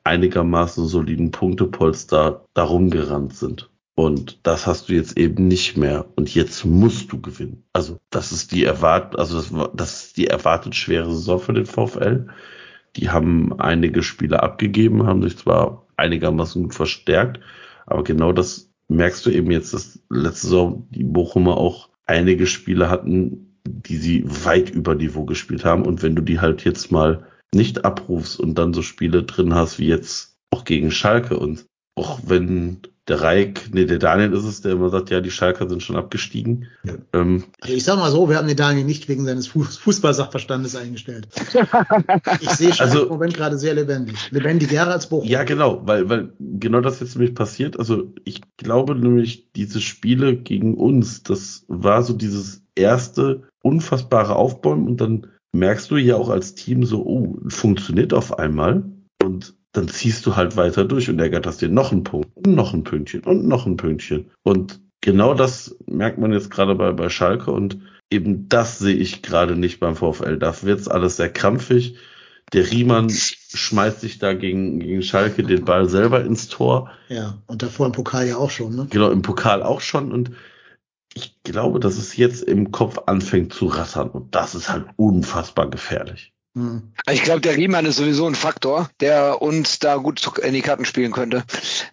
einigermaßen 0.04 0.86
soliden 0.86 1.30
Punktepolster 1.30 2.44
darum 2.54 2.90
gerannt 2.90 3.34
sind. 3.34 3.70
Und 3.94 4.38
das 4.42 4.66
hast 4.66 4.88
du 4.88 4.94
jetzt 4.94 5.18
eben 5.18 5.48
nicht 5.48 5.76
mehr. 5.76 6.06
Und 6.16 6.34
jetzt 6.34 6.64
musst 6.64 7.12
du 7.12 7.20
gewinnen. 7.20 7.64
Also 7.72 7.98
das 8.10 8.32
ist 8.32 8.52
die 8.52 8.64
erwart, 8.64 9.18
also 9.18 9.36
das, 9.36 9.70
das 9.74 10.04
ist 10.04 10.16
die 10.16 10.28
erwartet 10.28 10.74
schwere 10.74 11.10
Saison 11.12 11.38
für 11.38 11.52
den 11.52 11.66
VfL. 11.66 12.26
Die 12.96 13.10
haben 13.10 13.58
einige 13.60 14.02
Spiele 14.02 14.42
abgegeben, 14.42 15.06
haben 15.06 15.22
sich 15.22 15.36
zwar 15.36 15.86
einigermaßen 15.96 16.62
gut 16.62 16.74
verstärkt, 16.74 17.40
aber 17.86 18.04
genau 18.04 18.32
das 18.32 18.70
merkst 18.88 19.24
du 19.24 19.30
eben 19.30 19.50
jetzt, 19.50 19.72
dass 19.72 19.98
letzte 20.10 20.46
Saison 20.46 20.86
die 20.90 21.04
Bochumer 21.04 21.56
auch 21.56 21.88
einige 22.06 22.46
Spiele 22.46 22.90
hatten, 22.90 23.56
die 23.66 23.96
sie 23.96 24.24
weit 24.26 24.70
über 24.70 24.94
Niveau 24.94 25.24
gespielt 25.24 25.64
haben. 25.64 25.86
Und 25.86 26.02
wenn 26.02 26.14
du 26.14 26.22
die 26.22 26.40
halt 26.40 26.64
jetzt 26.64 26.90
mal 26.90 27.26
nicht 27.54 27.84
abrufst 27.84 28.40
und 28.40 28.56
dann 28.58 28.74
so 28.74 28.82
Spiele 28.82 29.22
drin 29.22 29.54
hast 29.54 29.78
wie 29.78 29.86
jetzt 29.86 30.36
auch 30.50 30.64
gegen 30.64 30.90
Schalke 30.90 31.38
und 31.38 31.66
auch 31.94 32.20
wenn 32.26 32.80
der 33.12 33.20
Reik, 33.20 33.68
nee, 33.74 33.84
der 33.84 33.98
Daniel 33.98 34.32
ist 34.32 34.44
es, 34.44 34.62
der 34.62 34.72
immer 34.72 34.88
sagt, 34.88 35.10
ja, 35.10 35.20
die 35.20 35.30
Schalker 35.30 35.68
sind 35.68 35.82
schon 35.82 35.96
abgestiegen. 35.96 36.68
Ja. 36.82 36.94
Ähm, 37.12 37.44
also 37.60 37.74
ich 37.74 37.84
sag 37.84 37.98
mal 37.98 38.10
so, 38.10 38.30
wir 38.30 38.38
haben 38.38 38.48
den 38.48 38.56
Daniel 38.56 38.86
nicht 38.86 39.06
wegen 39.06 39.26
seines 39.26 39.48
Fußballsachverstandes 39.48 40.76
eingestellt. 40.76 41.28
ich 42.40 42.48
sehe 42.48 42.72
schon 42.72 42.86
also, 42.86 43.02
im 43.02 43.08
Moment 43.10 43.34
gerade 43.34 43.58
sehr 43.58 43.74
lebendig. 43.74 44.16
Lebendiger 44.30 44.86
als 44.86 45.10
Bochum. 45.10 45.28
Ja, 45.28 45.44
genau, 45.44 45.82
weil, 45.84 46.08
weil 46.08 46.32
genau 46.40 46.80
das 46.80 47.00
jetzt 47.00 47.14
nämlich 47.14 47.34
passiert. 47.34 47.78
Also 47.78 48.14
ich 48.24 48.40
glaube 48.56 48.94
nämlich, 48.94 49.52
diese 49.52 49.82
Spiele 49.82 50.34
gegen 50.34 50.74
uns, 50.74 51.22
das 51.22 51.66
war 51.68 52.02
so 52.02 52.14
dieses 52.14 52.62
erste 52.74 53.42
unfassbare 53.62 54.36
Aufbäumen 54.36 54.88
und 54.88 55.02
dann 55.02 55.26
merkst 55.52 55.90
du 55.90 55.98
ja 55.98 56.16
auch 56.16 56.30
als 56.30 56.54
Team 56.54 56.86
so, 56.86 57.04
oh, 57.04 57.36
funktioniert 57.48 58.14
auf 58.14 58.38
einmal. 58.38 58.84
Und 59.22 59.54
dann 59.72 59.88
ziehst 59.88 60.26
du 60.26 60.36
halt 60.36 60.56
weiter 60.56 60.84
durch 60.84 61.08
und 61.08 61.18
ärgerst 61.18 61.62
dir 61.62 61.68
noch 61.68 61.92
einen 61.92 62.04
Punkt 62.04 62.28
und 62.36 62.54
noch 62.54 62.74
ein 62.74 62.84
Pünktchen 62.84 63.24
und 63.24 63.46
noch 63.46 63.66
ein 63.66 63.76
Pünktchen. 63.76 64.30
Und 64.42 64.80
genau 65.00 65.34
das 65.34 65.76
merkt 65.86 66.18
man 66.18 66.32
jetzt 66.32 66.50
gerade 66.50 66.74
bei, 66.74 66.92
bei 66.92 67.08
Schalke 67.08 67.50
und 67.50 67.78
eben 68.10 68.48
das 68.48 68.78
sehe 68.78 68.96
ich 68.96 69.22
gerade 69.22 69.56
nicht 69.56 69.80
beim 69.80 69.96
VfL. 69.96 70.38
Da 70.38 70.54
wird's 70.62 70.88
alles 70.88 71.16
sehr 71.16 71.30
krampfig. 71.30 71.96
Der 72.52 72.70
Riemann 72.70 73.08
schmeißt 73.08 74.00
sich 74.00 74.18
da 74.18 74.34
gegen, 74.34 74.80
gegen 74.80 75.02
Schalke 75.02 75.42
den 75.42 75.64
Ball 75.64 75.88
selber 75.88 76.22
ins 76.22 76.48
Tor. 76.48 76.90
Ja, 77.08 77.38
und 77.46 77.62
davor 77.62 77.86
im 77.86 77.92
Pokal 77.92 78.28
ja 78.28 78.36
auch 78.36 78.50
schon, 78.50 78.76
ne? 78.76 78.86
Genau, 78.90 79.10
im 79.10 79.22
Pokal 79.22 79.62
auch 79.62 79.80
schon. 79.80 80.12
Und 80.12 80.32
ich 81.14 81.42
glaube, 81.44 81.80
dass 81.80 81.96
es 81.96 82.16
jetzt 82.16 82.42
im 82.42 82.70
Kopf 82.70 82.98
anfängt 83.06 83.54
zu 83.54 83.66
rattern. 83.66 84.10
Und 84.10 84.34
das 84.34 84.54
ist 84.54 84.68
halt 84.68 84.86
unfassbar 84.96 85.70
gefährlich. 85.70 86.34
Hm. 86.54 86.92
Ich 87.10 87.22
glaube, 87.22 87.40
der 87.40 87.56
Riemann 87.56 87.86
ist 87.86 87.96
sowieso 87.96 88.26
ein 88.26 88.34
Faktor, 88.34 88.90
der 89.00 89.40
uns 89.40 89.78
da 89.78 89.96
gut 89.96 90.38
in 90.38 90.52
die 90.52 90.60
Karten 90.60 90.84
spielen 90.84 91.10
könnte. 91.10 91.44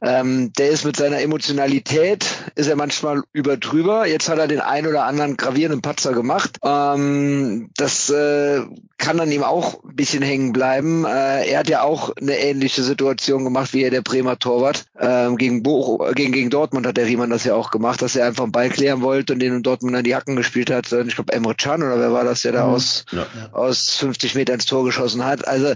Ähm, 0.01 0.51
der 0.53 0.70
ist 0.70 0.84
mit 0.84 0.97
seiner 0.97 1.22
Emotionalität, 1.22 2.26
ist 2.55 2.68
er 2.68 2.76
manchmal 2.76 3.24
überdrüber. 3.32 4.05
Jetzt 4.05 4.28
hat 4.28 4.38
er 4.38 4.47
den 4.47 4.60
ein 4.60 4.86
oder 4.86 5.05
anderen 5.05 5.38
gravierenden 5.38 5.82
Patzer 5.82 6.14
gemacht. 6.14 6.57
Ähm, 6.64 7.70
das 7.78 8.10
äh, 8.10 8.62
kann 8.97 9.18
dann 9.18 9.32
ihm 9.32 9.43
auch 9.43 9.82
ein 9.84 9.95
bisschen 9.95 10.22
hängen 10.22 10.51
bleiben. 10.51 11.05
Äh, 11.05 11.49
er 11.49 11.60
hat 11.60 11.70
ja 11.70 11.84
auch 11.84 12.16
eine 12.18 12.38
ähnliche 12.38 12.84
Situation 12.84 13.45
gemacht 13.45 13.74
wie 13.74 13.84
er 13.84 13.91
der 13.91 14.01
Bremer 14.01 14.38
Torwart. 14.38 14.86
Ähm, 14.99 15.38
gegen, 15.38 15.64
Bo 15.64 16.05
gegen, 16.16 16.34
gegen 16.34 16.49
Dortmund 16.49 16.86
hat 16.86 16.97
der 16.97 17.05
Riemann 17.05 17.30
das 17.30 17.45
ja 17.45 17.55
auch 17.55 17.72
gemacht, 17.72 18.01
dass 18.01 18.18
er 18.18 18.28
einfach 18.28 18.43
einen 18.43 18.51
Ball 18.51 18.70
klären 18.70 19.01
wollte 19.01 19.34
und 19.34 19.39
den 19.39 19.64
Dortmund 19.64 19.95
an 19.95 20.03
die 20.03 20.16
Hacken 20.16 20.36
gespielt 20.36 20.70
hat. 20.70 20.91
Ich 20.91 21.16
glaube, 21.16 21.32
Emre 21.32 21.55
Can 21.55 21.82
oder 21.82 21.97
wer 21.97 22.12
war 22.12 22.26
das, 22.26 22.41
der 22.41 22.51
da 22.51 22.68
mhm. 22.68 22.74
aus, 22.74 23.05
ja. 23.12 23.26
aus 23.53 23.95
50 23.95 24.36
Meter 24.49 24.53
ins 24.55 24.65
Tor 24.65 24.83
geschossen 24.85 25.23
hat. 25.23 25.47
Also 25.47 25.73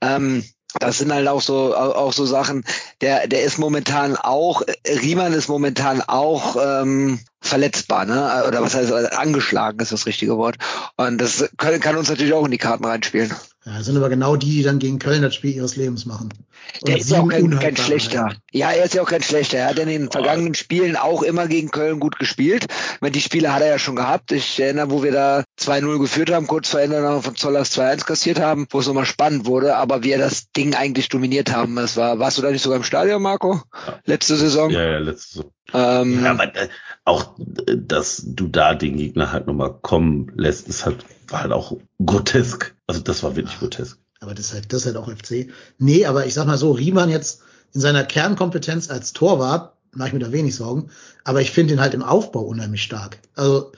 ähm, 0.00 0.44
das 0.78 0.98
sind 0.98 1.12
halt 1.12 1.26
auch 1.26 1.40
so 1.40 1.74
auch 1.74 2.12
so 2.12 2.26
Sachen. 2.26 2.64
Der 3.00 3.26
der 3.26 3.42
ist 3.42 3.58
momentan 3.58 4.16
auch 4.16 4.62
Riemann 4.86 5.32
ist 5.32 5.48
momentan 5.48 6.00
auch 6.02 6.56
ähm, 6.62 7.18
verletzbar, 7.40 8.04
ne? 8.04 8.44
Oder 8.46 8.62
was 8.62 8.74
heißt 8.74 8.92
angeschlagen 9.12 9.80
ist 9.80 9.92
das 9.92 10.06
richtige 10.06 10.36
Wort. 10.36 10.56
Und 10.96 11.18
das 11.18 11.48
kann, 11.56 11.80
kann 11.80 11.96
uns 11.96 12.08
natürlich 12.08 12.34
auch 12.34 12.44
in 12.44 12.52
die 12.52 12.58
Karten 12.58 12.84
reinspielen. 12.84 13.34
Ja, 13.66 13.76
das 13.76 13.84
sind 13.84 13.96
aber 13.98 14.08
genau 14.08 14.36
die, 14.36 14.56
die 14.56 14.62
dann 14.62 14.78
gegen 14.78 14.98
Köln 14.98 15.20
das 15.20 15.34
Spiel 15.34 15.54
ihres 15.54 15.76
Lebens 15.76 16.06
machen. 16.06 16.30
Und 16.80 16.88
der 16.88 16.96
ist 16.96 17.10
ja 17.10 17.20
auch 17.20 17.28
kein, 17.28 17.50
kein 17.58 17.76
schlechter. 17.76 18.32
Ja, 18.52 18.70
er 18.70 18.84
ist 18.84 18.94
ja 18.94 19.02
auch 19.02 19.08
kein 19.08 19.22
schlechter. 19.22 19.58
Er 19.58 19.68
hat 19.68 19.78
in 19.78 19.88
den 19.88 20.10
vergangenen 20.10 20.54
Spielen 20.54 20.96
auch 20.96 21.22
immer 21.22 21.46
gegen 21.46 21.70
Köln 21.70 22.00
gut 22.00 22.18
gespielt. 22.18 22.66
meine, 23.00 23.12
die 23.12 23.20
Spiele 23.20 23.52
hat 23.52 23.60
er 23.60 23.68
ja 23.68 23.78
schon 23.78 23.96
gehabt. 23.96 24.32
Ich 24.32 24.58
erinnere, 24.58 24.90
wo 24.90 25.02
wir 25.02 25.12
da 25.12 25.44
2-0 25.60 25.98
geführt 25.98 26.30
haben, 26.30 26.46
kurz 26.46 26.70
vor 26.70 26.80
Ende 26.80 27.20
von 27.20 27.36
Zollers 27.36 27.76
2-1 27.76 28.06
kassiert 28.06 28.40
haben, 28.40 28.66
wo 28.70 28.78
es 28.78 28.86
nochmal 28.86 29.04
spannend 29.04 29.44
wurde, 29.44 29.76
aber 29.76 30.02
wir 30.04 30.16
das 30.16 30.50
Ding 30.52 30.74
eigentlich 30.74 31.10
dominiert 31.10 31.52
haben. 31.52 31.76
Das 31.76 31.98
war, 31.98 32.18
warst 32.18 32.38
du 32.38 32.42
da 32.42 32.50
nicht 32.50 32.62
sogar 32.62 32.78
im 32.78 32.84
Stadion, 32.84 33.20
Marco? 33.20 33.60
Letzte 34.06 34.36
Saison? 34.36 34.70
Ja, 34.70 34.92
ja, 34.92 34.98
letzte 34.98 35.34
Saison. 35.34 35.52
Ähm, 35.72 36.24
ja, 36.24 36.30
aber 36.30 36.56
äh, 36.56 36.68
auch, 37.04 37.38
äh, 37.38 37.76
dass 37.76 38.22
du 38.24 38.48
da 38.48 38.74
den 38.74 38.96
Gegner 38.96 39.32
halt 39.32 39.46
nochmal 39.46 39.74
kommen 39.82 40.32
lässt, 40.34 40.68
ist 40.68 40.86
halt, 40.86 41.04
war 41.32 41.42
halt 41.42 41.52
auch 41.52 41.76
grotesk. 42.04 42.74
Also 42.86 43.00
das 43.00 43.22
war 43.22 43.36
wirklich 43.36 43.58
grotesk. 43.58 43.98
Aber 44.20 44.34
das 44.34 44.46
ist 44.46 44.54
halt, 44.54 44.72
das 44.72 44.80
ist 44.80 44.86
halt 44.86 44.96
auch 44.96 45.10
FC. 45.10 45.48
Nee, 45.78 46.04
aber 46.04 46.26
ich 46.26 46.34
sag 46.34 46.46
mal 46.46 46.58
so, 46.58 46.72
Riemann 46.72 47.10
jetzt 47.10 47.42
in 47.72 47.80
seiner 47.80 48.04
Kernkompetenz 48.04 48.90
als 48.90 49.12
Torwart, 49.12 49.74
mache 49.92 50.08
ich 50.08 50.14
mir 50.14 50.20
da 50.20 50.32
wenig 50.32 50.54
Sorgen, 50.54 50.90
aber 51.24 51.40
ich 51.40 51.50
finde 51.50 51.74
ihn 51.74 51.80
halt 51.80 51.94
im 51.94 52.02
Aufbau 52.02 52.42
unheimlich 52.42 52.82
stark. 52.82 53.18
Also, 53.34 53.72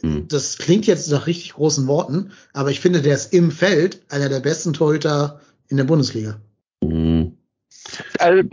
hm. 0.00 0.28
das 0.28 0.58
klingt 0.58 0.86
jetzt 0.86 1.10
nach 1.10 1.26
richtig 1.26 1.54
großen 1.54 1.86
Worten, 1.86 2.32
aber 2.52 2.70
ich 2.70 2.80
finde, 2.80 3.02
der 3.02 3.14
ist 3.14 3.32
im 3.32 3.50
Feld 3.50 4.02
einer 4.08 4.28
der 4.28 4.40
besten 4.40 4.72
Torhüter 4.72 5.40
in 5.68 5.76
der 5.76 5.84
Bundesliga. 5.84 6.40
Hm. 6.82 7.36
Also, 8.18 8.48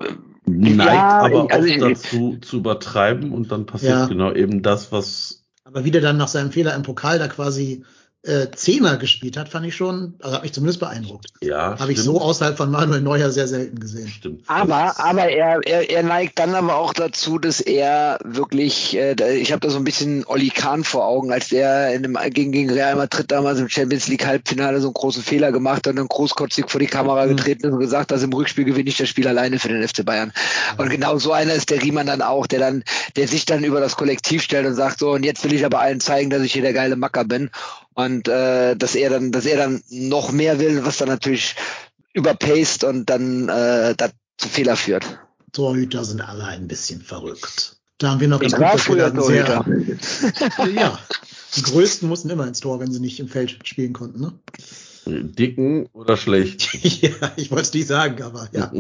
neigt 0.46 0.90
ja, 0.90 1.20
aber 1.20 1.52
also 1.52 1.74
auch 1.74 1.80
dazu 1.80 2.38
zu 2.42 2.58
übertreiben 2.58 3.32
und 3.32 3.52
dann 3.52 3.66
passiert 3.66 3.92
ja. 3.92 4.06
genau 4.08 4.34
eben 4.34 4.62
das, 4.62 4.92
was. 4.92 5.44
Aber 5.64 5.84
wie 5.84 5.92
der 5.92 6.02
dann 6.02 6.18
nach 6.18 6.30
seinem 6.30 6.52
Fehler 6.52 6.74
im 6.76 6.84
Pokal 6.84 7.20
da 7.20 7.28
quasi 7.28 7.84
äh, 8.24 8.48
Zehner 8.52 8.98
gespielt 8.98 9.38
hat, 9.38 9.48
fand 9.48 9.66
ich 9.66 9.76
schon, 9.76 10.16
also 10.22 10.36
hat 10.36 10.44
mich 10.44 10.52
zumindest 10.52 10.80
beeindruckt. 10.80 11.28
Ja. 11.42 11.80
Habe 11.80 11.92
ich 11.94 12.02
so 12.02 12.20
außerhalb 12.20 12.58
von 12.58 12.70
Manuel 12.70 13.02
Neuer 13.02 13.30
sehr 13.32 13.48
selten 13.48 13.80
gesehen. 13.80 14.08
Stimmt. 14.10 14.44
Aber, 14.48 15.00
aber 15.00 15.30
er, 15.30 15.62
er, 15.66 15.90
er 15.90 16.04
neigt 16.04 16.38
dann 16.40 16.54
aber 16.56 16.76
auch 16.76 16.94
dazu, 16.94 17.38
dass 17.38 17.62
er 17.62 18.20
wirklich, 18.26 18.98
äh, 18.98 19.16
ich 19.38 19.52
habe 19.52 19.62
da 19.62 19.70
so 19.70 19.78
ein 19.78 19.84
bisschen 19.84 20.26
Oli 20.26 20.50
Kahn 20.50 20.84
vor 20.84 21.06
Augen, 21.06 21.32
als 21.32 21.50
der 21.50 21.94
in 21.94 22.04
dem, 22.04 22.18
gegen, 22.32 22.52
gegen 22.52 22.70
Real 22.70 22.96
Madrid 22.96 23.32
damals 23.32 23.60
im 23.60 23.70
Champions 23.70 24.08
League 24.08 24.26
Halbfinale 24.26 24.82
so 24.82 24.88
einen 24.88 24.96
großen 24.96 25.24
Fehler 25.24 25.52
gemacht 25.52 25.88
hat 25.88 25.92
und 25.92 25.98
dann 25.98 26.08
großkotzig 26.08 26.70
vor 26.70 26.80
die 26.80 26.88
Kamera 26.88 27.26
mhm. 27.26 27.38
getreten 27.38 27.68
ist 27.68 27.74
und 27.74 27.80
gesagt, 27.80 28.12
dass 28.12 28.24
im 28.24 28.34
Rückspiel 28.34 28.66
gewinne 28.66 28.90
ich 28.90 28.98
das 28.98 29.08
Spiel 29.08 29.28
alleine 29.28 29.60
für 29.60 29.70
den 29.70 29.88
FC 29.88 30.04
Bayern. 30.04 30.34
Mhm. 30.74 30.80
Und 30.80 30.90
genau 30.90 31.18
so 31.18 31.32
einer 31.32 31.54
ist 31.54 31.70
der 31.70 31.82
Riemann 31.82 32.08
dann 32.08 32.22
auch, 32.22 32.48
der 32.48 32.60
dann, 32.60 32.84
der 33.16 33.28
sich 33.28 33.46
dann 33.46 33.64
über 33.64 33.80
das 33.80 33.96
Kollektiv 33.96 34.42
stellt 34.42 34.66
und 34.66 34.76
sagt 34.76 35.00
so, 35.00 35.12
und 35.12 35.24
jetzt 35.24 35.44
will 35.46 35.54
ich 35.54 35.64
aber 35.64 35.80
allen 35.80 36.02
zeigen, 36.02 36.30
dass 36.30 36.42
ich 36.42 36.52
hier 36.52 36.64
der 36.64 36.74
geile 36.74 36.96
Macker 36.98 37.24
bin 37.24 37.52
und 37.98 38.28
äh, 38.28 38.76
dass 38.76 38.94
er 38.94 39.10
dann, 39.10 39.32
dass 39.32 39.46
er 39.46 39.58
dann 39.58 39.82
noch 39.90 40.32
mehr 40.32 40.60
will, 40.60 40.86
was 40.86 40.98
dann 40.98 41.08
natürlich 41.08 41.56
überpaced 42.14 42.84
und 42.84 43.10
dann 43.10 43.50
äh, 43.50 43.96
da 43.98 44.10
zu 44.38 44.50
Fehler 44.50 44.76
führt. 44.76 45.04
Torhüter 45.52 46.06
sind 46.06 46.22
alle 46.22 46.46
ein 46.46 46.68
bisschen 46.68 47.02
verrückt. 47.02 47.78
Da 47.98 48.12
haben 48.12 48.20
wir 48.20 48.28
noch 48.28 48.42
ich 48.42 48.54
gut, 48.54 48.62
dass 48.62 48.88
wir 48.88 48.98
dann 48.98 49.24
sehr, 49.24 49.66
ja, 50.76 51.00
die 51.56 51.62
Größten 51.64 52.08
mussten 52.08 52.30
immer 52.30 52.46
ins 52.46 52.60
Tor, 52.60 52.80
wenn 52.80 52.92
sie 52.92 53.00
nicht 53.00 53.20
im 53.20 53.30
Feld 53.30 53.58
spielen 53.64 53.94
konnten, 53.94 54.22
ne? 54.22 54.34
Dicken 55.08 55.88
oder 55.94 56.18
schlecht? 56.18 56.72
ja, 57.02 57.32
ich 57.36 57.50
wollte 57.50 57.64
es 57.64 57.74
nicht 57.74 57.88
sagen, 57.88 58.22
aber 58.22 58.48
ja. 58.52 58.72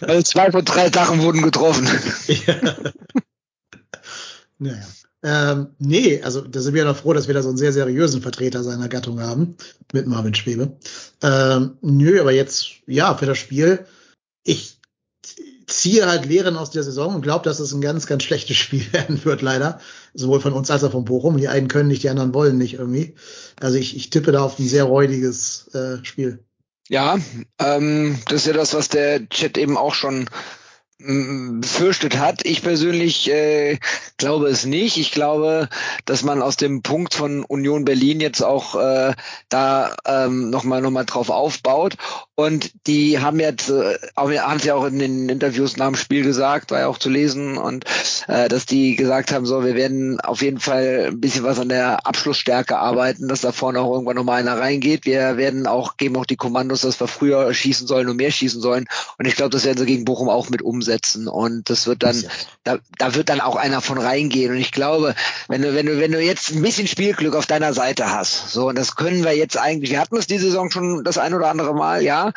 Also 0.00 0.22
zwei 0.22 0.50
von 0.50 0.64
drei 0.64 0.90
Sachen 0.90 1.22
wurden 1.22 1.42
getroffen. 1.42 1.86
ja. 2.26 2.74
Naja. 4.58 4.86
Ähm, 5.22 5.68
nee, 5.78 6.22
also 6.22 6.42
da 6.42 6.60
sind 6.60 6.74
wir 6.74 6.84
noch 6.84 6.96
froh, 6.96 7.12
dass 7.12 7.26
wir 7.26 7.34
da 7.34 7.42
so 7.42 7.48
einen 7.48 7.58
sehr 7.58 7.72
seriösen 7.72 8.22
Vertreter 8.22 8.62
seiner 8.62 8.88
Gattung 8.88 9.20
haben, 9.20 9.56
mit 9.92 10.06
Marvin 10.06 10.34
Schwebe. 10.34 10.76
Ähm, 11.22 11.76
nö, 11.80 12.20
aber 12.20 12.32
jetzt, 12.32 12.68
ja, 12.86 13.14
für 13.16 13.26
das 13.26 13.38
Spiel, 13.38 13.84
ich 14.44 14.78
ziehe 15.66 16.06
halt 16.06 16.24
Lehren 16.24 16.56
aus 16.56 16.70
der 16.70 16.82
Saison 16.82 17.14
und 17.14 17.22
glaube, 17.22 17.44
dass 17.44 17.60
es 17.60 17.72
ein 17.72 17.80
ganz, 17.80 18.06
ganz 18.06 18.22
schlechtes 18.22 18.56
Spiel 18.58 18.92
werden 18.92 19.24
wird, 19.24 19.42
leider. 19.42 19.80
Sowohl 20.14 20.40
von 20.40 20.52
uns 20.52 20.70
als 20.70 20.84
auch 20.84 20.92
von 20.92 21.04
Bochum. 21.04 21.36
Die 21.36 21.48
einen 21.48 21.68
können 21.68 21.88
nicht, 21.88 22.02
die 22.02 22.08
anderen 22.08 22.34
wollen 22.34 22.58
nicht 22.58 22.74
irgendwie. 22.74 23.14
Also 23.60 23.76
ich, 23.76 23.96
ich 23.96 24.10
tippe 24.10 24.32
da 24.32 24.42
auf 24.42 24.58
ein 24.58 24.66
sehr 24.66 24.84
räudiges 24.84 25.68
äh, 25.74 26.04
Spiel. 26.04 26.44
Ja, 26.88 27.18
ähm, 27.58 28.18
das 28.26 28.40
ist 28.40 28.46
ja 28.46 28.54
das, 28.54 28.72
was 28.72 28.88
der 28.88 29.28
Chat 29.28 29.58
eben 29.58 29.76
auch 29.76 29.92
schon 29.92 30.30
befürchtet 30.98 32.18
hat. 32.18 32.44
Ich 32.44 32.62
persönlich 32.62 33.30
äh, 33.30 33.78
glaube 34.16 34.48
es 34.48 34.64
nicht. 34.64 34.96
Ich 34.96 35.12
glaube, 35.12 35.68
dass 36.04 36.22
man 36.22 36.42
aus 36.42 36.56
dem 36.56 36.82
Punkt 36.82 37.14
von 37.14 37.44
Union 37.44 37.84
Berlin 37.84 38.20
jetzt 38.20 38.42
auch 38.42 38.74
äh, 38.74 39.14
da 39.48 39.94
ähm, 40.04 40.50
nochmal 40.50 40.82
noch 40.82 40.90
mal 40.90 41.04
drauf 41.04 41.30
aufbaut 41.30 41.96
Und 42.38 42.86
die 42.86 43.18
haben 43.18 43.40
jetzt, 43.40 43.68
äh, 43.68 43.98
auch, 44.14 44.30
haben 44.30 44.60
ja 44.62 44.76
auch 44.76 44.84
in 44.84 45.00
den 45.00 45.28
Interviews 45.28 45.76
nach 45.76 45.88
dem 45.88 45.96
Spiel 45.96 46.22
gesagt, 46.22 46.70
war 46.70 46.78
ja 46.78 46.86
auch 46.86 46.98
zu 46.98 47.10
lesen, 47.10 47.58
und 47.58 47.84
äh, 48.28 48.48
dass 48.48 48.64
die 48.64 48.94
gesagt 48.94 49.32
haben, 49.32 49.44
so, 49.44 49.64
wir 49.64 49.74
werden 49.74 50.20
auf 50.20 50.40
jeden 50.40 50.60
Fall 50.60 51.06
ein 51.08 51.20
bisschen 51.20 51.42
was 51.42 51.58
an 51.58 51.68
der 51.68 52.06
Abschlussstärke 52.06 52.78
arbeiten, 52.78 53.26
dass 53.26 53.40
da 53.40 53.50
vorne 53.50 53.80
auch 53.80 53.92
irgendwann 53.92 54.14
nochmal 54.14 54.38
einer 54.38 54.56
reingeht. 54.56 55.04
Wir 55.04 55.36
werden 55.36 55.66
auch, 55.66 55.96
geben 55.96 56.16
auch 56.16 56.26
die 56.26 56.36
Kommandos, 56.36 56.82
dass 56.82 57.00
wir 57.00 57.08
früher 57.08 57.52
schießen 57.52 57.88
sollen 57.88 58.08
und 58.08 58.14
mehr 58.14 58.30
schießen 58.30 58.60
sollen. 58.60 58.84
Und 59.18 59.26
ich 59.26 59.34
glaube, 59.34 59.50
das 59.50 59.64
werden 59.64 59.78
sie 59.78 59.86
gegen 59.86 60.04
Bochum 60.04 60.28
auch 60.28 60.48
mit 60.48 60.62
umsetzen. 60.62 61.26
Und 61.26 61.68
das 61.70 61.88
wird 61.88 62.04
dann, 62.04 62.22
da, 62.62 62.78
da 62.98 63.16
wird 63.16 63.30
dann 63.30 63.40
auch 63.40 63.56
einer 63.56 63.80
von 63.80 63.98
reingehen. 63.98 64.52
Und 64.52 64.58
ich 64.58 64.70
glaube, 64.70 65.16
wenn 65.48 65.62
du, 65.62 65.74
wenn 65.74 65.86
du, 65.86 65.98
wenn 65.98 66.12
du 66.12 66.22
jetzt 66.22 66.52
ein 66.52 66.62
bisschen 66.62 66.86
Spielglück 66.86 67.34
auf 67.34 67.46
deiner 67.46 67.74
Seite 67.74 68.12
hast, 68.12 68.52
so, 68.52 68.68
und 68.68 68.78
das 68.78 68.94
können 68.94 69.24
wir 69.24 69.36
jetzt 69.36 69.58
eigentlich, 69.58 69.90
wir 69.90 69.98
hatten 69.98 70.16
es 70.16 70.28
die 70.28 70.38
Saison 70.38 70.70
schon 70.70 71.02
das 71.02 71.18
ein 71.18 71.34
oder 71.34 71.48
andere 71.48 71.74
Mal, 71.74 72.04
ja, 72.04 72.27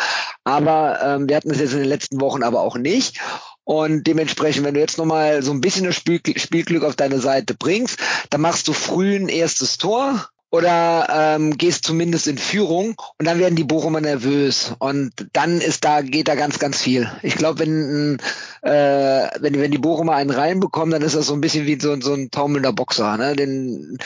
aber 0.43 0.99
ähm, 1.01 1.29
wir 1.29 1.35
hatten 1.35 1.51
es 1.51 1.59
jetzt 1.59 1.73
in 1.73 1.79
den 1.79 1.87
letzten 1.87 2.21
Wochen 2.21 2.43
aber 2.43 2.61
auch 2.61 2.77
nicht. 2.77 3.19
Und 3.63 4.07
dementsprechend, 4.07 4.65
wenn 4.65 4.73
du 4.73 4.79
jetzt 4.79 4.97
nochmal 4.97 5.43
so 5.43 5.51
ein 5.51 5.61
bisschen 5.61 5.85
das 5.85 5.95
Spiel, 5.95 6.19
Spielglück 6.35 6.83
auf 6.83 6.95
deine 6.95 7.19
Seite 7.19 7.53
bringst, 7.53 7.99
dann 8.29 8.41
machst 8.41 8.67
du 8.67 8.73
früh 8.73 9.15
ein 9.15 9.29
erstes 9.29 9.77
Tor 9.77 10.27
oder 10.51 11.07
ähm, 11.09 11.57
gehst 11.57 11.85
zumindest 11.85 12.27
in 12.27 12.37
Führung 12.37 13.01
und 13.17 13.25
dann 13.25 13.39
werden 13.39 13.55
die 13.55 13.63
Bochumer 13.63 14.01
nervös 14.01 14.73
und 14.79 15.11
dann 15.33 15.61
ist 15.61 15.85
da 15.85 16.01
geht 16.01 16.27
da 16.27 16.35
ganz 16.35 16.59
ganz 16.59 16.81
viel. 16.81 17.09
Ich 17.23 17.35
glaube, 17.35 17.59
wenn 17.59 18.19
äh, 18.61 19.29
wenn 19.39 19.59
wenn 19.59 19.71
die 19.71 19.77
Bochumer 19.77 20.13
einen 20.15 20.29
reinbekommen, 20.29 20.91
dann 20.91 21.01
ist 21.01 21.15
das 21.15 21.27
so 21.27 21.33
ein 21.33 21.41
bisschen 21.41 21.65
wie 21.65 21.79
so, 21.79 21.99
so 22.01 22.13
ein 22.13 22.31
taumelnder 22.31 22.73
Boxer. 22.73 23.15
Ne? 23.17 23.35
Den, 23.35 23.97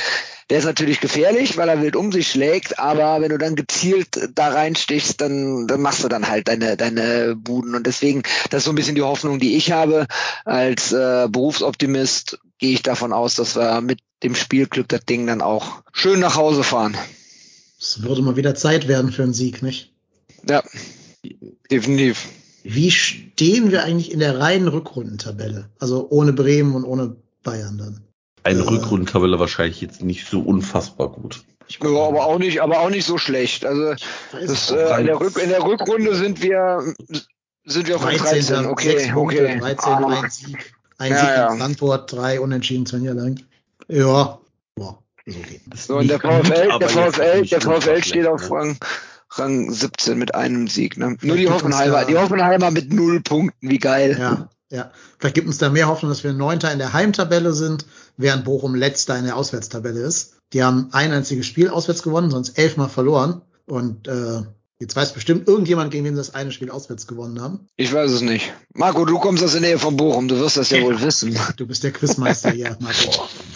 der 0.51 0.59
ist 0.59 0.65
natürlich 0.65 0.99
gefährlich, 0.99 1.57
weil 1.57 1.69
er 1.69 1.81
wild 1.81 1.95
um 1.95 2.11
sich 2.11 2.29
schlägt, 2.29 2.77
aber 2.77 3.19
wenn 3.21 3.29
du 3.29 3.39
dann 3.39 3.55
gezielt 3.55 4.29
da 4.35 4.49
reinstichst, 4.49 5.19
dann, 5.19 5.65
dann 5.65 5.81
machst 5.81 6.03
du 6.03 6.07
dann 6.07 6.27
halt 6.27 6.47
deine, 6.47 6.77
deine 6.77 7.35
Buden. 7.35 7.73
Und 7.73 7.87
deswegen, 7.87 8.21
das 8.51 8.59
ist 8.59 8.65
so 8.65 8.71
ein 8.71 8.75
bisschen 8.75 8.93
die 8.93 9.01
Hoffnung, 9.01 9.39
die 9.39 9.55
ich 9.55 9.71
habe. 9.71 10.05
Als 10.45 10.91
äh, 10.91 11.27
Berufsoptimist 11.27 12.37
gehe 12.59 12.73
ich 12.73 12.83
davon 12.83 13.11
aus, 13.11 13.35
dass 13.35 13.55
wir 13.55 13.81
mit 13.81 13.99
dem 14.23 14.35
Spielglück 14.35 14.87
das 14.89 15.05
Ding 15.05 15.27
dann 15.27 15.41
auch 15.41 15.83
schön 15.91 16.19
nach 16.19 16.35
Hause 16.35 16.63
fahren. 16.63 16.95
Es 17.79 18.01
würde 18.01 18.21
mal 18.21 18.35
wieder 18.35 18.55
Zeit 18.55 18.87
werden 18.87 19.11
für 19.11 19.23
einen 19.23 19.33
Sieg, 19.33 19.61
nicht? 19.61 19.93
Ja, 20.47 20.63
definitiv. 21.69 22.27
Wie 22.63 22.89
stehen 22.89 23.71
wir 23.71 23.83
eigentlich 23.83 24.11
in 24.11 24.19
der 24.19 24.39
reinen 24.39 24.67
Rückrundentabelle? 24.67 25.69
Also 25.79 26.07
ohne 26.09 26.33
Bremen 26.33 26.73
und 26.73 26.83
ohne 26.83 27.15
Bayern 27.43 27.77
dann? 27.77 28.01
Eine 28.43 28.61
äh, 28.61 28.69
Rückrundentabelle 28.69 29.39
wahrscheinlich 29.39 29.81
jetzt 29.81 30.01
nicht 30.01 30.27
so 30.27 30.39
unfassbar 30.39 31.09
gut. 31.09 31.43
Ja, 31.67 31.89
aber 31.89 32.25
auch 32.25 32.39
nicht, 32.39 32.61
aber 32.61 32.79
auch 32.79 32.89
nicht 32.89 33.05
so 33.05 33.17
schlecht. 33.17 33.65
Also 33.65 33.95
das, 34.31 34.71
äh, 34.71 34.99
in, 34.99 35.07
der 35.07 35.19
Rück, 35.19 35.37
in 35.41 35.49
der 35.49 35.63
Rückrunde 35.63 36.15
sind 36.15 36.41
wir 36.41 36.93
sind 37.65 37.87
wir 37.87 37.95
auf 37.95 38.03
13. 38.03 38.21
13. 38.21 38.65
Okay, 38.67 39.11
okay. 39.13 39.59
13, 39.59 39.93
ah. 39.93 40.21
ein 40.21 40.29
Sieg, 40.29 40.75
ein 40.97 41.11
ja, 41.11 41.19
Sieg 41.19 41.29
ja. 41.29 41.51
in 41.51 41.59
Frankfurt, 41.59 42.11
drei 42.11 42.39
Unentschieden, 42.39 42.85
zwei 42.85 42.97
Niederlagen. 42.97 43.43
Ja, 43.87 44.39
boah, 44.75 45.03
ist 45.25 45.37
okay. 45.37 45.61
So, 45.75 45.97
und 45.97 46.09
der 46.09 46.19
VfL, 46.19 46.79
der 46.79 46.89
VfL, 46.89 47.45
der 47.45 47.61
VfL 47.61 48.03
steht 48.03 48.27
auf 48.27 48.49
ne? 48.49 48.55
Rang, 48.55 48.77
Rang 49.31 49.71
17 49.71 50.17
mit 50.17 50.33
einem 50.35 50.67
Sieg. 50.67 50.97
Ne? 50.97 51.17
Nur 51.21 51.35
die 51.35 51.49
Hoffenheimer, 51.49 52.05
die 52.05 52.17
Hoffenheimer 52.17 52.71
mit 52.71 52.93
null 52.93 53.21
Punkten, 53.21 53.69
wie 53.69 53.79
geil. 53.79 54.17
Ja, 54.19 54.49
ja. 54.69 54.91
Vielleicht 55.19 55.35
gibt 55.35 55.47
uns 55.47 55.57
da 55.57 55.69
mehr 55.69 55.87
Hoffnung, 55.87 56.09
dass 56.09 56.23
wir 56.23 56.33
Neunter 56.33 56.71
in 56.71 56.79
der 56.79 56.93
Heimtabelle 56.93 57.53
sind, 57.53 57.85
während 58.17 58.45
Bochum 58.45 58.75
Letzter 58.75 59.17
in 59.17 59.25
der 59.25 59.35
Auswärtstabelle 59.35 60.01
ist. 60.01 60.35
Die 60.53 60.63
haben 60.63 60.89
ein 60.91 61.11
einziges 61.11 61.45
Spiel 61.45 61.69
auswärts 61.69 62.03
gewonnen, 62.03 62.29
sonst 62.29 62.57
elfmal 62.57 62.89
verloren. 62.89 63.41
Und 63.65 64.07
äh, 64.07 64.41
jetzt 64.79 64.95
weiß 64.95 65.13
bestimmt 65.13 65.47
irgendjemand, 65.47 65.91
gegen 65.91 66.05
wen 66.05 66.13
sie 66.13 66.19
das 66.19 66.35
eine 66.35 66.51
Spiel 66.51 66.69
auswärts 66.69 67.07
gewonnen 67.07 67.41
haben. 67.41 67.67
Ich 67.77 67.91
weiß 67.91 68.11
es 68.11 68.21
nicht. 68.21 68.53
Marco, 68.73 69.05
du 69.05 69.19
kommst 69.19 69.43
aus 69.43 69.53
der 69.53 69.61
Nähe 69.61 69.79
von 69.79 69.97
Bochum, 69.97 70.27
du 70.27 70.39
wirst 70.39 70.57
das 70.57 70.69
ja, 70.69 70.77
ja. 70.77 70.83
wohl 70.83 71.01
wissen. 71.01 71.37
Du 71.57 71.65
bist 71.65 71.83
der 71.83 71.91
Quizmeister 71.91 72.51
hier, 72.51 72.77
Marco. 72.79 73.27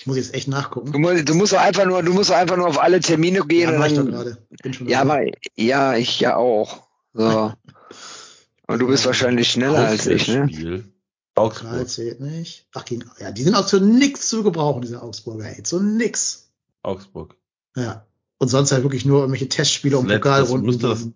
Ich 0.00 0.06
muss 0.06 0.16
jetzt 0.16 0.32
echt 0.32 0.48
nachgucken. 0.48 0.92
Du 0.92 0.98
musst, 0.98 1.28
du 1.28 1.34
musst 1.34 1.54
einfach 1.54 1.84
nur, 1.84 2.02
du 2.02 2.14
musst 2.14 2.32
einfach 2.32 2.56
nur 2.56 2.68
auf 2.68 2.80
alle 2.80 3.00
Termine 3.00 3.40
gehen. 3.40 3.70
Ja, 3.70 3.78
mach 3.78 3.86
ich 3.86 3.96
doch 3.96 4.06
gerade. 4.06 4.38
Bin 4.62 4.72
schon 4.72 4.88
ja, 4.88 5.02
aber, 5.02 5.26
ja, 5.56 5.94
ich 5.94 6.18
ja 6.20 6.36
auch. 6.36 6.88
So. 7.12 7.52
Und 8.66 8.78
du 8.78 8.86
bist 8.86 9.04
wahrscheinlich 9.04 9.50
schneller 9.50 9.80
als 9.80 10.06
ich, 10.06 10.26
ne? 10.28 10.84
Augsburg. 11.34 11.86
zählt 11.86 12.20
nicht. 12.20 12.66
Ach, 12.72 12.86
gegen, 12.86 13.04
ja, 13.18 13.30
die 13.30 13.42
sind 13.42 13.54
auch 13.54 13.66
zu 13.66 13.78
nix 13.78 14.30
zu 14.30 14.42
gebrauchen, 14.42 14.80
diese 14.80 15.02
Augsburger, 15.02 15.54
ey. 15.54 15.62
Zu 15.64 15.82
nix. 15.82 16.50
Augsburg. 16.82 17.36
Ja. 17.76 18.06
Und 18.38 18.48
sonst 18.48 18.72
halt 18.72 18.84
wirklich 18.84 19.04
nur 19.04 19.18
irgendwelche 19.18 19.50
Testspiele 19.50 19.98
und 19.98 20.08
Pokalrunden. 20.08 20.78
Das, 20.78 21.08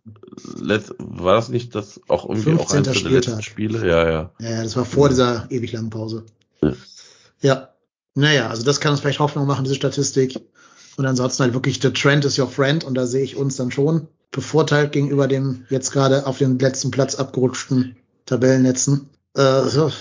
das, 0.62 0.94
war 0.98 1.36
das 1.36 1.48
nicht 1.48 1.74
das 1.74 2.02
auch 2.09 2.28
irgendwie 2.28 2.52
auch 2.61 2.70
eins 2.70 2.86
der 3.02 3.11
letzten 3.11 3.40
Spiele? 3.40 3.78
Ja, 3.89 4.06
ja. 4.06 4.31
Ja, 4.40 4.51
ja 4.51 4.62
das 4.62 4.77
war 4.77 4.85
vor 4.85 5.09
dieser 5.09 5.51
ewig 5.51 5.73
langen 5.73 5.89
Pause. 5.89 6.27
Ja. 6.61 6.74
ja. 7.40 7.73
Naja, 8.15 8.49
also 8.49 8.65
das 8.65 8.81
kann 8.81 8.93
uns 8.93 9.01
vielleicht 9.01 9.19
Hoffnung 9.19 9.47
machen, 9.47 9.65
diese 9.65 9.74
Statistik. 9.74 10.41
Und 10.97 11.07
ansonsten 11.07 11.43
halt 11.43 11.55
wirklich, 11.55 11.81
the 11.82 11.91
trend 11.91 12.24
is 12.24 12.39
your 12.39 12.49
friend. 12.49 12.85
Und 12.85 12.95
da 12.95 13.07
sehe 13.07 13.24
ich 13.24 13.36
uns 13.36 13.57
dann 13.57 13.70
schon 13.70 14.09
bevorteilt 14.31 14.93
gegenüber 14.93 15.28
dem 15.28 15.65
jetzt 15.70 15.93
gerade 15.93 16.27
auf 16.27 16.39
den 16.39 16.59
letzten 16.59 16.91
Platz 16.91 17.15
abgerutschten 17.15 17.97
Tabellennetzen. 18.27 19.09
Äh, 19.36 19.62
so. 19.62 19.93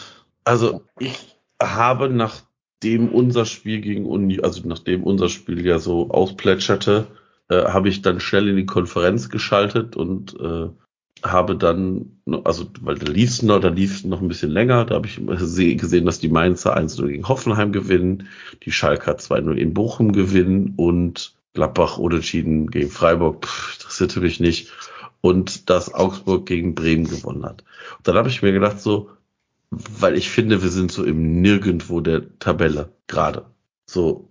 Also 0.43 0.81
ich 0.99 1.37
habe 1.61 2.09
nachdem 2.09 3.09
unser 3.09 3.45
Spiel 3.45 3.81
gegen 3.81 4.05
Uni, 4.05 4.41
also 4.41 4.61
nachdem 4.65 5.03
unser 5.03 5.29
Spiel 5.29 5.65
ja 5.65 5.79
so 5.79 6.09
ausplätscherte, 6.09 7.07
äh, 7.49 7.65
habe 7.65 7.89
ich 7.89 8.01
dann 8.01 8.19
schnell 8.19 8.47
in 8.49 8.55
die 8.57 8.65
Konferenz 8.65 9.29
geschaltet 9.29 9.95
und 9.95 10.35
äh, 10.39 10.69
habe 11.23 11.55
dann, 11.55 12.17
also 12.43 12.65
weil 12.81 12.95
da 12.95 13.09
lief 13.09 13.29
es 13.31 13.41
noch, 13.41 13.59
da 13.59 13.69
lief 13.69 14.03
noch 14.03 14.21
ein 14.21 14.27
bisschen 14.27 14.51
länger, 14.51 14.85
da 14.85 14.95
habe 14.95 15.07
ich 15.07 15.17
gesehen, 15.77 16.05
dass 16.05 16.19
die 16.19 16.29
Mainzer 16.29 16.77
1-0 16.77 17.07
gegen 17.07 17.27
Hoffenheim 17.27 17.71
gewinnen, 17.71 18.27
die 18.63 18.71
Schalker 18.71 19.15
2-0 19.15 19.53
in 19.53 19.73
Bochum 19.73 20.11
gewinnen 20.11 20.73
und 20.75 21.33
Gladbach 21.53 21.97
unentschieden 21.97 22.69
gegen 22.69 22.89
Freiburg, 22.89 23.45
pff, 23.45 23.75
interessierte 23.75 24.19
mich 24.19 24.39
nicht. 24.39 24.71
Und 25.21 25.69
dass 25.69 25.93
Augsburg 25.93 26.45
gegen 26.45 26.75
Bremen 26.75 27.05
gewonnen 27.05 27.45
hat. 27.45 27.63
Und 27.97 28.07
dann 28.07 28.17
habe 28.17 28.27
ich 28.27 28.41
mir 28.41 28.51
gedacht, 28.51 28.81
so, 28.81 29.09
weil 29.69 30.17
ich 30.17 30.29
finde, 30.29 30.61
wir 30.61 30.69
sind 30.69 30.91
so 30.91 31.05
im 31.05 31.41
Nirgendwo 31.41 32.01
der 32.01 32.37
Tabelle 32.39 32.91
gerade. 33.07 33.45
So, 33.89 34.29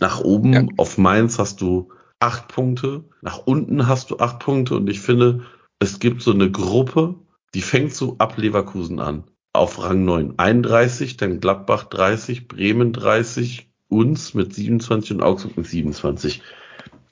nach 0.00 0.20
oben 0.20 0.52
ja. 0.54 0.66
auf 0.78 0.96
Mainz 0.96 1.38
hast 1.38 1.60
du 1.60 1.90
acht 2.18 2.48
Punkte, 2.48 3.04
nach 3.20 3.38
unten 3.46 3.86
hast 3.88 4.10
du 4.10 4.18
acht 4.18 4.38
Punkte 4.38 4.76
und 4.76 4.88
ich 4.88 5.00
finde, 5.00 5.42
es 5.82 5.98
gibt 5.98 6.22
so 6.22 6.32
eine 6.32 6.50
Gruppe, 6.50 7.16
die 7.54 7.60
fängt 7.60 7.92
so 7.92 8.14
ab 8.18 8.38
Leverkusen 8.38 9.00
an. 9.00 9.24
Auf 9.52 9.82
Rang 9.82 10.04
9 10.04 10.38
31, 10.38 11.16
dann 11.16 11.40
Gladbach 11.40 11.84
30, 11.84 12.48
Bremen 12.48 12.92
30, 12.92 13.68
uns 13.88 14.32
mit 14.32 14.54
27 14.54 15.12
und 15.12 15.22
Augsburg 15.22 15.56
mit 15.56 15.66
27. 15.66 16.40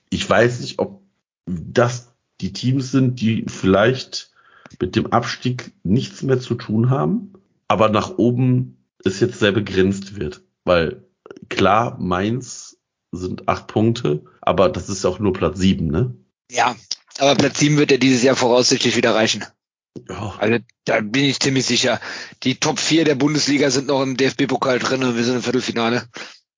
Ich 0.09 0.31
weiß 0.31 0.61
nicht, 0.61 0.79
ob 0.79 1.03
das 1.47 2.15
die 2.41 2.53
Teams 2.53 2.93
sind, 2.93 3.21
die 3.21 3.45
vielleicht 3.49 4.31
mit 4.81 4.95
dem 4.97 5.13
Abstieg 5.13 5.73
nichts 5.83 6.23
mehr 6.23 6.39
zu 6.39 6.55
tun 6.55 6.91
haben, 6.91 7.33
aber 7.67 7.89
nach 7.89 8.19
oben 8.19 8.79
es 9.05 9.21
jetzt 9.21 9.41
sehr 9.41 9.53
begrenzt 9.53 10.17
wird. 10.17 10.43
Weil 10.65 11.05
klar, 11.49 11.99
Mainz 11.99 12.79
sind 13.11 13.49
acht 13.49 13.67
Punkte, 13.67 14.23
aber 14.41 14.69
das 14.69 14.89
ist 14.89 15.05
auch 15.05 15.19
nur 15.19 15.33
Platz 15.33 15.59
sieben, 15.59 15.89
ne? 15.89 16.15
Ja, 16.51 16.77
aber 17.21 17.35
Platz 17.37 17.59
sieben 17.59 17.77
wird 17.77 17.91
ja 17.91 17.97
dieses 17.97 18.23
Jahr 18.23 18.37
voraussichtlich 18.37 18.97
wieder 18.97 19.15
reichen. 19.15 19.45
Ja. 20.09 20.35
Also 20.39 20.59
da 20.85 21.01
bin 21.01 21.25
ich 21.25 21.41
ziemlich 21.41 21.67
sicher. 21.67 22.01
Die 22.43 22.59
Top 22.59 22.79
4 22.79 23.05
der 23.05 23.15
Bundesliga 23.15 23.71
sind 23.71 23.89
noch 23.89 24.03
im 24.03 24.17
DFB-Pokal 24.17 24.79
drin 24.79 25.05
und 25.05 25.17
wir 25.17 25.25
sind 25.25 25.37
im 25.37 25.43
Viertelfinale. 25.43 26.05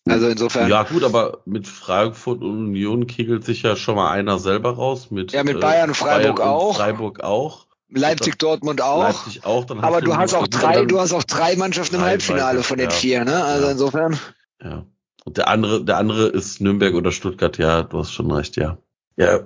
Also 0.08 0.28
insofern. 0.28 0.68
Ja, 0.68 0.82
gut, 0.82 1.04
aber 1.04 1.42
mit 1.44 1.66
Frankfurt 1.66 2.42
und 2.42 2.66
Union 2.68 3.06
kegelt 3.06 3.44
sich 3.44 3.62
ja 3.62 3.76
schon 3.76 3.94
mal 3.94 4.10
einer 4.10 4.38
selber 4.38 4.74
raus. 4.74 5.10
Mit, 5.10 5.32
ja, 5.32 5.44
mit 5.44 5.60
Bayern 5.60 5.90
und 5.90 5.94
Freiburg 5.94 6.36
Bayern 6.36 6.48
auch. 6.48 6.76
Freiburg 6.76 7.20
auch. 7.20 7.66
Leipzig, 7.88 8.38
Dortmund 8.38 8.80
auch. 8.80 9.04
Leipzig 9.04 9.44
auch. 9.44 9.64
Dann 9.64 9.80
aber 9.80 10.00
du 10.00 10.16
hast 10.16 10.34
auch 10.34 10.48
drei, 10.48 10.84
du 10.84 10.98
hast 10.98 11.12
auch 11.12 11.24
drei 11.24 11.56
Mannschaften 11.56 11.96
im 11.96 12.02
Halbfinale 12.02 12.62
von 12.62 12.78
den 12.78 12.90
ja. 12.90 12.94
vier, 12.94 13.24
ne? 13.24 13.44
Also 13.44 13.66
ja. 13.66 13.72
insofern. 13.72 14.18
Ja. 14.62 14.86
Und 15.24 15.36
der 15.36 15.48
andere, 15.48 15.84
der 15.84 15.98
andere 15.98 16.26
ist 16.28 16.60
Nürnberg 16.60 16.94
oder 16.94 17.12
Stuttgart. 17.12 17.56
Ja, 17.58 17.82
du 17.82 17.98
hast 17.98 18.12
schon 18.12 18.30
recht, 18.30 18.56
ja. 18.56 18.78
Ja. 19.16 19.40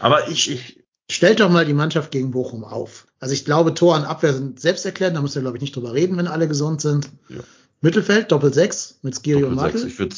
Aber 0.00 0.28
ich, 0.28 0.50
ich. 0.50 0.84
Stellt 1.10 1.40
doch 1.40 1.50
mal 1.50 1.66
die 1.66 1.74
Mannschaft 1.74 2.10
gegen 2.10 2.30
Bochum 2.30 2.64
auf. 2.64 3.06
Also 3.20 3.34
ich 3.34 3.44
glaube, 3.44 3.74
Tor 3.74 3.94
und 3.96 4.04
Abwehr 4.04 4.32
sind 4.32 4.58
selbst 4.58 4.86
erklärt. 4.86 5.14
Da 5.14 5.20
müssen 5.20 5.34
wir, 5.34 5.42
glaube 5.42 5.58
ich, 5.58 5.60
nicht 5.60 5.76
drüber 5.76 5.92
reden, 5.92 6.16
wenn 6.16 6.26
alle 6.26 6.48
gesund 6.48 6.80
sind. 6.80 7.10
Ja. 7.28 7.40
Mittelfeld, 7.82 8.32
Doppel-6 8.32 8.94
mit 9.02 9.14
Skiri 9.14 9.40
Doppel 9.40 9.48
und 9.50 9.54
Martel. 9.56 9.86
Ich 9.86 9.98
würde 9.98 10.16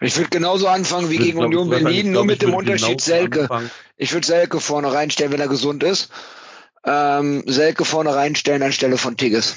ich 0.00 0.16
würde 0.16 0.30
genauso 0.30 0.66
anfangen 0.66 1.10
wie 1.10 1.18
gegen 1.18 1.38
Union 1.38 1.70
Berlin, 1.70 2.12
nur 2.12 2.24
mit 2.24 2.42
dem 2.42 2.54
Unterschied 2.54 3.00
Selke. 3.00 3.42
Anfangen. 3.42 3.70
Ich 3.96 4.12
würde 4.12 4.26
Selke 4.26 4.58
vorne 4.58 4.92
reinstellen, 4.92 5.32
wenn 5.32 5.40
er 5.40 5.48
gesund 5.48 5.82
ist. 5.84 6.10
Ähm, 6.84 7.44
Selke 7.46 7.84
vorne 7.84 8.14
reinstellen 8.14 8.62
anstelle 8.62 8.96
von 8.96 9.16
Tigges. 9.16 9.54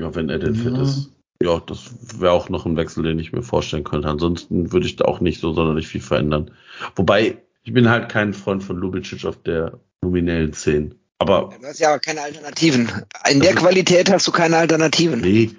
Ja, 0.00 0.14
wenn 0.14 0.28
er 0.28 0.38
denn 0.38 0.54
ja. 0.54 0.62
fit 0.62 0.78
ist. 0.78 1.10
Ja, 1.42 1.60
das 1.60 1.90
wäre 2.18 2.32
auch 2.32 2.48
noch 2.48 2.66
ein 2.66 2.76
Wechsel, 2.76 3.04
den 3.04 3.18
ich 3.18 3.32
mir 3.32 3.42
vorstellen 3.42 3.84
könnte. 3.84 4.08
Ansonsten 4.08 4.72
würde 4.72 4.86
ich 4.86 4.96
da 4.96 5.04
auch 5.04 5.20
nicht 5.20 5.40
so 5.40 5.52
sonderlich 5.52 5.86
viel 5.86 6.00
verändern. 6.00 6.50
Wobei, 6.96 7.42
Ich 7.64 7.72
bin 7.72 7.88
halt 7.88 8.10
kein 8.10 8.34
Freund 8.34 8.62
von 8.62 8.76
Lubicic 8.76 9.24
auf 9.24 9.42
der 9.42 9.80
nominellen 10.02 10.52
10. 10.52 10.94
Aber. 11.18 11.54
Du 11.58 11.66
hast 11.66 11.80
ja 11.80 11.98
keine 11.98 12.20
Alternativen. 12.20 12.90
In 13.30 13.40
der 13.40 13.50
also, 13.50 13.62
Qualität 13.62 14.10
hast 14.10 14.26
du 14.26 14.32
keine 14.32 14.58
Alternativen. 14.58 15.20
Nee. 15.20 15.50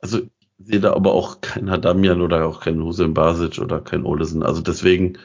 Also, 0.00 0.20
ich 0.58 0.66
sehe 0.66 0.80
da 0.80 0.94
aber 0.94 1.12
auch 1.12 1.40
keinen 1.42 1.70
Hadamian 1.70 2.22
oder 2.22 2.46
auch 2.46 2.60
keinen 2.60 2.82
Hussein 2.82 3.14
Basic 3.14 3.58
oder 3.58 3.80
keinen 3.80 4.04
Olesen. 4.04 4.42
Also 4.42 4.60
deswegen. 4.60 5.18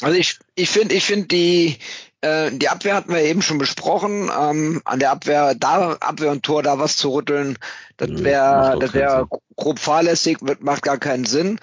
Also 0.00 0.16
ich, 0.16 0.38
ich 0.54 0.70
finde, 0.70 0.94
ich 0.94 1.04
finde 1.04 1.26
die, 1.26 1.78
äh, 2.20 2.50
die 2.52 2.68
Abwehr 2.68 2.94
hatten 2.94 3.12
wir 3.12 3.22
eben 3.22 3.42
schon 3.42 3.58
besprochen. 3.58 4.30
Ähm, 4.40 4.82
an 4.84 4.98
der 5.00 5.10
Abwehr, 5.10 5.54
da 5.54 5.92
Abwehr 5.94 6.30
und 6.30 6.44
Tor, 6.44 6.62
da 6.62 6.78
was 6.78 6.96
zu 6.96 7.12
rütteln, 7.12 7.58
das 7.96 8.10
wäre, 8.22 8.78
das 8.80 8.94
wäre 8.94 9.28
grob 9.56 9.78
fahrlässig, 9.78 10.38
macht 10.60 10.82
gar 10.82 10.98
keinen 10.98 11.24
Sinn. 11.24 11.58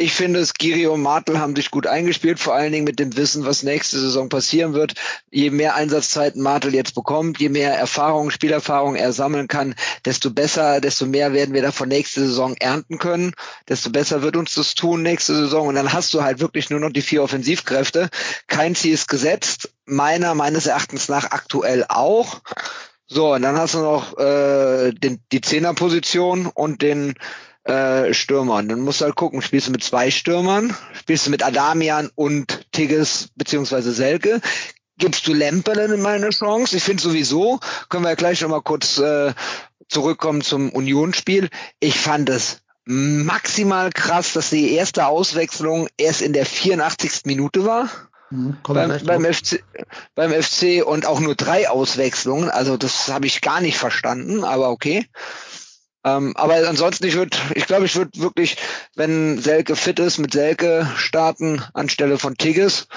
Ich 0.00 0.14
finde, 0.14 0.46
Skiri 0.46 0.86
und 0.86 1.02
Martel 1.02 1.40
haben 1.40 1.56
sich 1.56 1.72
gut 1.72 1.88
eingespielt, 1.88 2.38
vor 2.38 2.54
allen 2.54 2.70
Dingen 2.70 2.84
mit 2.84 3.00
dem 3.00 3.16
Wissen, 3.16 3.44
was 3.44 3.64
nächste 3.64 3.98
Saison 3.98 4.28
passieren 4.28 4.72
wird. 4.72 4.94
Je 5.28 5.50
mehr 5.50 5.74
Einsatzzeiten 5.74 6.40
Martel 6.40 6.72
jetzt 6.72 6.94
bekommt, 6.94 7.40
je 7.40 7.48
mehr 7.48 7.74
Erfahrung, 7.74 8.30
Spielerfahrung 8.30 8.94
er 8.94 9.12
sammeln 9.12 9.48
kann, 9.48 9.74
desto 10.04 10.30
besser, 10.30 10.80
desto 10.80 11.04
mehr 11.04 11.32
werden 11.32 11.52
wir 11.52 11.62
davon 11.62 11.88
nächste 11.88 12.20
Saison 12.20 12.54
ernten 12.60 12.98
können, 12.98 13.32
desto 13.68 13.90
besser 13.90 14.22
wird 14.22 14.36
uns 14.36 14.54
das 14.54 14.76
tun 14.76 15.02
nächste 15.02 15.34
Saison. 15.34 15.66
Und 15.66 15.74
dann 15.74 15.92
hast 15.92 16.14
du 16.14 16.22
halt 16.22 16.38
wirklich 16.38 16.70
nur 16.70 16.78
noch 16.78 16.92
die 16.92 17.02
vier 17.02 17.24
Offensivkräfte. 17.24 18.08
Kein 18.46 18.76
Ziel 18.76 18.94
ist 18.94 19.08
gesetzt, 19.08 19.74
meiner, 19.84 20.36
meines 20.36 20.66
Erachtens 20.66 21.08
nach 21.08 21.32
aktuell 21.32 21.84
auch. 21.88 22.40
So, 23.08 23.34
und 23.34 23.42
dann 23.42 23.56
hast 23.56 23.74
du 23.74 23.78
noch 23.78 24.16
äh, 24.16 24.92
den, 24.92 25.20
die 25.32 25.40
Zehnerposition 25.40 26.46
und 26.46 26.82
den 26.82 27.14
äh, 27.68 28.14
Stürmern. 28.14 28.68
Dann 28.68 28.80
musst 28.80 29.00
du 29.00 29.04
halt 29.04 29.14
gucken, 29.14 29.42
spielst 29.42 29.68
du 29.68 29.72
mit 29.72 29.84
zwei 29.84 30.10
Stürmern, 30.10 30.74
spielst 30.94 31.26
du 31.26 31.30
mit 31.30 31.44
Adamian 31.44 32.10
und 32.14 32.66
Tigges 32.72 33.28
beziehungsweise 33.36 33.92
Selke, 33.92 34.40
gibst 34.96 35.26
du 35.26 35.34
Lempelen 35.34 36.00
mal 36.00 36.16
eine 36.16 36.30
Chance. 36.30 36.76
Ich 36.76 36.82
finde 36.82 37.02
sowieso, 37.02 37.60
können 37.88 38.04
wir 38.04 38.10
ja 38.10 38.14
gleich 38.16 38.40
nochmal 38.40 38.62
kurz 38.62 38.98
äh, 38.98 39.32
zurückkommen 39.88 40.42
zum 40.42 40.70
Unionsspiel. 40.70 41.48
Ich 41.78 41.98
fand 41.98 42.28
es 42.28 42.62
maximal 42.84 43.90
krass, 43.92 44.32
dass 44.32 44.50
die 44.50 44.72
erste 44.72 45.06
Auswechslung 45.06 45.88
erst 45.98 46.22
in 46.22 46.32
der 46.32 46.46
84. 46.46 47.22
Minute 47.26 47.66
war. 47.66 47.90
Mhm, 48.30 48.58
beim, 48.62 48.98
beim, 49.04 49.24
FC, 49.24 49.62
beim 50.14 50.32
FC 50.32 50.86
und 50.86 51.06
auch 51.06 51.20
nur 51.20 51.34
drei 51.34 51.68
Auswechslungen. 51.68 52.50
Also 52.50 52.76
das 52.76 53.08
habe 53.08 53.26
ich 53.26 53.40
gar 53.40 53.60
nicht 53.60 53.78
verstanden, 53.78 54.44
aber 54.44 54.70
okay. 54.70 55.06
Ähm, 56.04 56.36
aber 56.36 56.68
ansonsten, 56.68 57.06
ich 57.06 57.14
würde, 57.14 57.36
ich 57.54 57.66
glaube, 57.66 57.86
ich 57.86 57.96
würde 57.96 58.20
wirklich, 58.20 58.56
wenn 58.94 59.38
Selke 59.38 59.76
fit 59.76 59.98
ist, 59.98 60.18
mit 60.18 60.32
Selke 60.32 60.88
starten 60.96 61.62
anstelle 61.74 62.18
von 62.18 62.36
Tigges. 62.36 62.88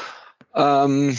Ähm, 0.54 1.18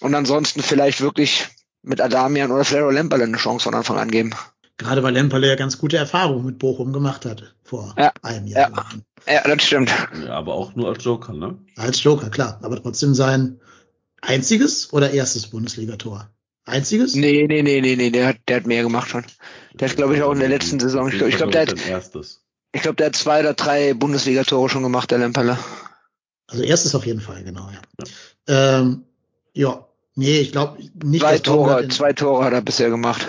und 0.00 0.14
ansonsten 0.14 0.62
vielleicht 0.62 1.00
wirklich 1.00 1.46
mit 1.82 2.00
Adamian 2.00 2.50
oder 2.50 2.64
Flero 2.64 2.90
Lemperle 2.90 3.24
eine 3.24 3.36
Chance 3.36 3.64
von 3.64 3.74
Anfang 3.74 3.98
an 3.98 4.10
geben. 4.10 4.34
Gerade 4.76 5.02
weil 5.02 5.14
Lemperle 5.14 5.48
ja 5.48 5.54
ganz 5.54 5.78
gute 5.78 5.96
Erfahrungen 5.96 6.44
mit 6.44 6.58
Bochum 6.58 6.92
gemacht 6.92 7.24
hat 7.24 7.54
vor 7.62 7.94
ja, 7.96 8.12
einem 8.22 8.46
Jahr. 8.48 8.72
Ja, 9.26 9.34
ja, 9.34 9.42
das 9.42 9.62
stimmt. 9.62 9.92
Ja, 10.24 10.34
aber 10.34 10.54
auch 10.54 10.74
nur 10.74 10.88
als 10.88 11.04
Joker, 11.04 11.32
ne? 11.32 11.58
Als 11.76 12.02
Joker, 12.02 12.28
klar. 12.28 12.58
Aber 12.62 12.82
trotzdem 12.82 13.14
sein 13.14 13.60
einziges 14.20 14.92
oder 14.92 15.12
erstes 15.12 15.46
Bundesligator? 15.46 16.28
Einziges? 16.66 17.14
Nee, 17.14 17.46
nee, 17.46 17.62
nee, 17.62 17.80
nee, 17.80 17.96
nee, 17.96 18.10
der 18.10 18.28
hat, 18.28 18.36
der 18.48 18.56
hat 18.56 18.66
mehr 18.66 18.82
gemacht 18.82 19.08
schon. 19.08 19.24
Der 19.74 19.88
hat, 19.88 19.96
glaube 19.96 20.16
ich, 20.16 20.22
auch 20.22 20.32
in 20.32 20.40
der 20.40 20.48
letzten 20.48 20.80
Saison. 20.80 21.08
Ich 21.08 21.14
glaube, 21.14 21.30
ich 21.30 21.36
glaub, 21.36 21.50
der 21.50 21.62
hat. 21.62 21.74
Ich 22.72 22.82
glaube, 22.82 22.96
der 22.96 23.06
hat 23.06 23.16
zwei 23.16 23.40
oder 23.40 23.54
drei 23.54 23.94
Bundesliga-Tore 23.94 24.68
schon 24.68 24.82
gemacht, 24.82 25.10
der 25.10 25.18
Lemperle. 25.18 25.58
Also 26.48 26.62
erstes 26.62 26.94
auf 26.94 27.06
jeden 27.06 27.20
Fall, 27.20 27.44
genau, 27.44 27.68
ja. 27.70 28.06
Ja, 28.48 28.80
ähm, 28.80 29.04
ja. 29.52 29.86
nee, 30.14 30.40
ich 30.40 30.52
glaube 30.52 30.82
nicht. 31.02 31.20
Zwei 31.20 31.38
Tore, 31.38 31.82
in, 31.82 31.90
zwei 31.90 32.12
Tore 32.12 32.44
hat 32.44 32.52
er 32.52 32.62
bisher 32.62 32.90
gemacht. 32.90 33.26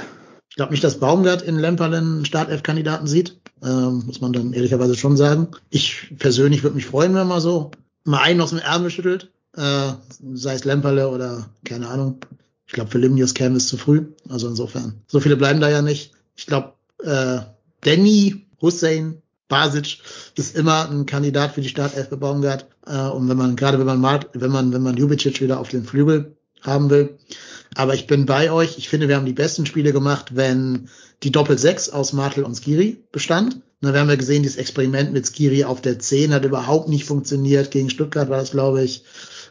Ich 0.50 0.56
glaube 0.56 0.72
nicht, 0.72 0.84
dass 0.84 1.00
Baumgart 1.00 1.42
in 1.42 1.60
Lemperle 1.60 1.98
einen 1.98 2.26
Startelf-Kandidaten 2.26 3.08
sieht. 3.08 3.40
Ähm, 3.64 4.04
muss 4.06 4.22
man 4.22 4.34
dann 4.34 4.54
ehrlicherweise 4.54 4.96
schon 4.96 5.18
sagen. 5.18 5.50
Ich 5.70 6.14
persönlich 6.18 6.64
würde 6.64 6.76
mich 6.76 6.86
freuen, 6.86 7.14
wenn 7.16 7.28
man 7.28 7.42
so 7.42 7.72
mal 8.04 8.22
einen 8.22 8.42
aus 8.42 8.50
dem 8.52 8.60
Ärmel 8.60 8.90
schüttelt. 8.90 9.32
Äh, 9.56 9.94
sei 10.34 10.54
es 10.54 10.66
Lemperle 10.66 11.10
oder 11.10 11.50
keine 11.64 11.88
Ahnung. 11.88 12.20
Ich 12.68 12.74
glaube, 12.74 12.92
für 12.92 12.98
Limnius 12.98 13.34
käme 13.34 13.58
es 13.58 13.68
zu 13.68 13.78
früh. 13.78 14.06
Also 14.30 14.48
insofern. 14.48 15.02
So 15.08 15.20
viele 15.20 15.38
bleiben 15.38 15.62
da 15.62 15.70
ja 15.70 15.82
nicht. 15.82 16.12
Ich 16.36 16.48
glaube, 16.48 16.74
äh, 17.04 17.40
Danny, 17.82 18.46
Hussein, 18.62 19.22
Basic 19.48 20.00
ist 20.36 20.56
immer 20.56 20.90
ein 20.90 21.06
Kandidat 21.06 21.54
für 21.54 21.62
die 21.62 21.70
Startelf 21.70 22.10
bei 22.10 22.16
Baumgart. 22.16 22.66
Äh, 22.88 22.98
und 23.10 23.30
wenn 23.30 23.38
man, 23.38 23.56
gerade 23.56 23.78
wenn 23.78 23.86
man 23.86 24.02
mal, 24.02 24.22
wenn 24.34 24.52
man, 24.52 24.74
wenn 24.74 24.82
man 24.82 24.98
Jubicic 24.98 25.42
wieder 25.42 25.60
auf 25.60 25.70
den 25.70 25.86
Flügel 25.86 26.36
haben 26.62 26.90
will. 26.90 27.18
Aber 27.76 27.94
ich 27.94 28.08
bin 28.08 28.26
bei 28.26 28.52
euch. 28.52 28.78
Ich 28.78 28.90
finde, 28.90 29.08
wir 29.08 29.16
haben 29.16 29.26
die 29.26 29.34
besten 29.34 29.66
Spiele 29.66 29.92
gemacht, 29.92 30.36
wenn 30.36 30.90
die 31.24 31.32
Doppel-6 31.32 31.92
aus 31.92 32.14
Martel 32.14 32.44
und 32.44 32.56
Skiri 32.56 33.04
bestand. 33.12 33.62
Na, 33.82 33.94
wir 33.94 34.00
haben 34.00 34.10
ja 34.10 34.16
gesehen, 34.16 34.44
dieses 34.44 34.58
Experiment 34.58 35.14
mit 35.14 35.28
Skiri 35.28 35.66
auf 35.66 35.82
der 35.82 36.00
10 36.00 36.34
hat 36.34 36.46
überhaupt 36.46 36.90
nicht 36.90 37.06
funktioniert. 37.06 37.72
Gegen 37.72 37.90
Stuttgart 37.90 38.30
war 38.30 38.40
das, 38.40 38.52
glaube 38.52 38.84
ich. 38.84 39.04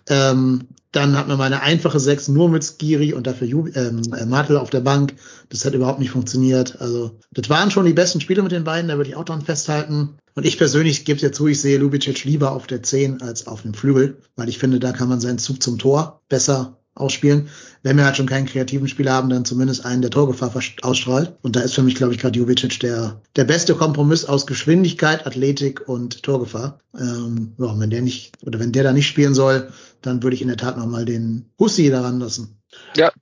Ähm, 0.09 0.69
dann 0.95 1.17
hat 1.17 1.29
man 1.29 1.39
mal 1.39 1.45
eine 1.45 1.63
einfache 1.63 2.01
Sechs 2.01 2.29
nur 2.29 2.49
mit 2.49 2.65
Skiri 2.65 3.13
und 3.13 3.27
dafür 3.27 3.47
Ju 3.47 3.67
ähm, 3.75 4.03
äh, 4.17 4.27
Martel 4.27 4.57
auf 4.57 4.71
der 4.71 4.81
Bank. 4.81 5.15
Das 5.49 5.65
hat 5.65 5.75
überhaupt 5.75 5.99
nicht 5.99 6.11
funktioniert. 6.11 6.81
Also, 6.81 7.19
das 7.33 7.51
waren 7.51 7.71
schon 7.71 7.87
die 7.87 7.93
besten 7.93 8.21
Spiele 8.21 8.43
mit 8.43 8.53
den 8.53 8.65
beiden, 8.65 8.89
da 8.89 8.97
würde 8.97 9.11
ich 9.11 9.17
auch 9.17 9.25
dran 9.25 9.43
festhalten. 9.43 10.17
Und 10.35 10.47
ich 10.47 10.59
persönlich 10.59 11.05
gebe 11.05 11.21
jetzt 11.21 11.37
zu, 11.37 11.47
ich 11.47 11.61
sehe 11.61 11.79
Lubicic 11.79 12.25
lieber 12.25 12.53
auf 12.53 12.67
der 12.67 12.83
10 12.83 13.23
als 13.23 13.47
auf 13.47 13.63
dem 13.63 13.75
Flügel, 13.75 14.19
weil 14.37 14.49
ich 14.49 14.59
finde, 14.59 14.81
da 14.81 14.93
kann 14.93 15.09
man 15.09 15.21
seinen 15.21 15.39
Zug 15.39 15.63
zum 15.63 15.79
Tor 15.79 16.23
besser 16.29 16.77
ausspielen. 16.95 17.49
Wenn 17.83 17.97
wir 17.97 18.05
halt 18.05 18.17
schon 18.17 18.27
keinen 18.27 18.47
kreativen 18.47 18.89
Spieler 18.89 19.13
haben, 19.13 19.29
dann 19.29 19.45
zumindest 19.45 19.85
einen, 19.85 20.03
der 20.03 20.11
Torgefahr 20.11 20.53
ausstrahlt. 20.83 21.37
Und 21.43 21.57
da 21.57 21.61
ist 21.61 21.75
für 21.75 21.83
mich, 21.83 21.97
glaube 21.97 22.15
ich, 22.15 22.21
gerade 22.21 22.39
Jovicic 22.39 22.81
der, 22.81 23.21
der 23.37 23.45
beste 23.45 23.75
Kompromiss 23.75 24.25
aus 24.25 24.47
Geschwindigkeit, 24.47 25.27
Athletik 25.27 25.89
und 25.89 26.23
Torgefahr. 26.23 26.79
Ähm, 26.99 27.53
ja, 27.59 27.79
wenn 27.79 27.91
der 27.91 28.03
nicht, 28.03 28.33
oder 28.43 28.61
wenn 28.61 28.73
der 28.73 28.85
da 28.85 28.93
nicht 28.93 29.09
spielen 29.09 29.35
soll, 29.35 29.69
dann 30.07 30.23
würde 30.23 30.35
ich 30.35 30.43
in 30.43 30.49
der 30.49 30.57
Tat 30.57 30.77
nochmal 30.77 31.05
den 31.05 31.47
Hussi 31.59 31.91
daran 31.91 32.21
lassen. 32.21 32.61
Ja. 32.97 33.13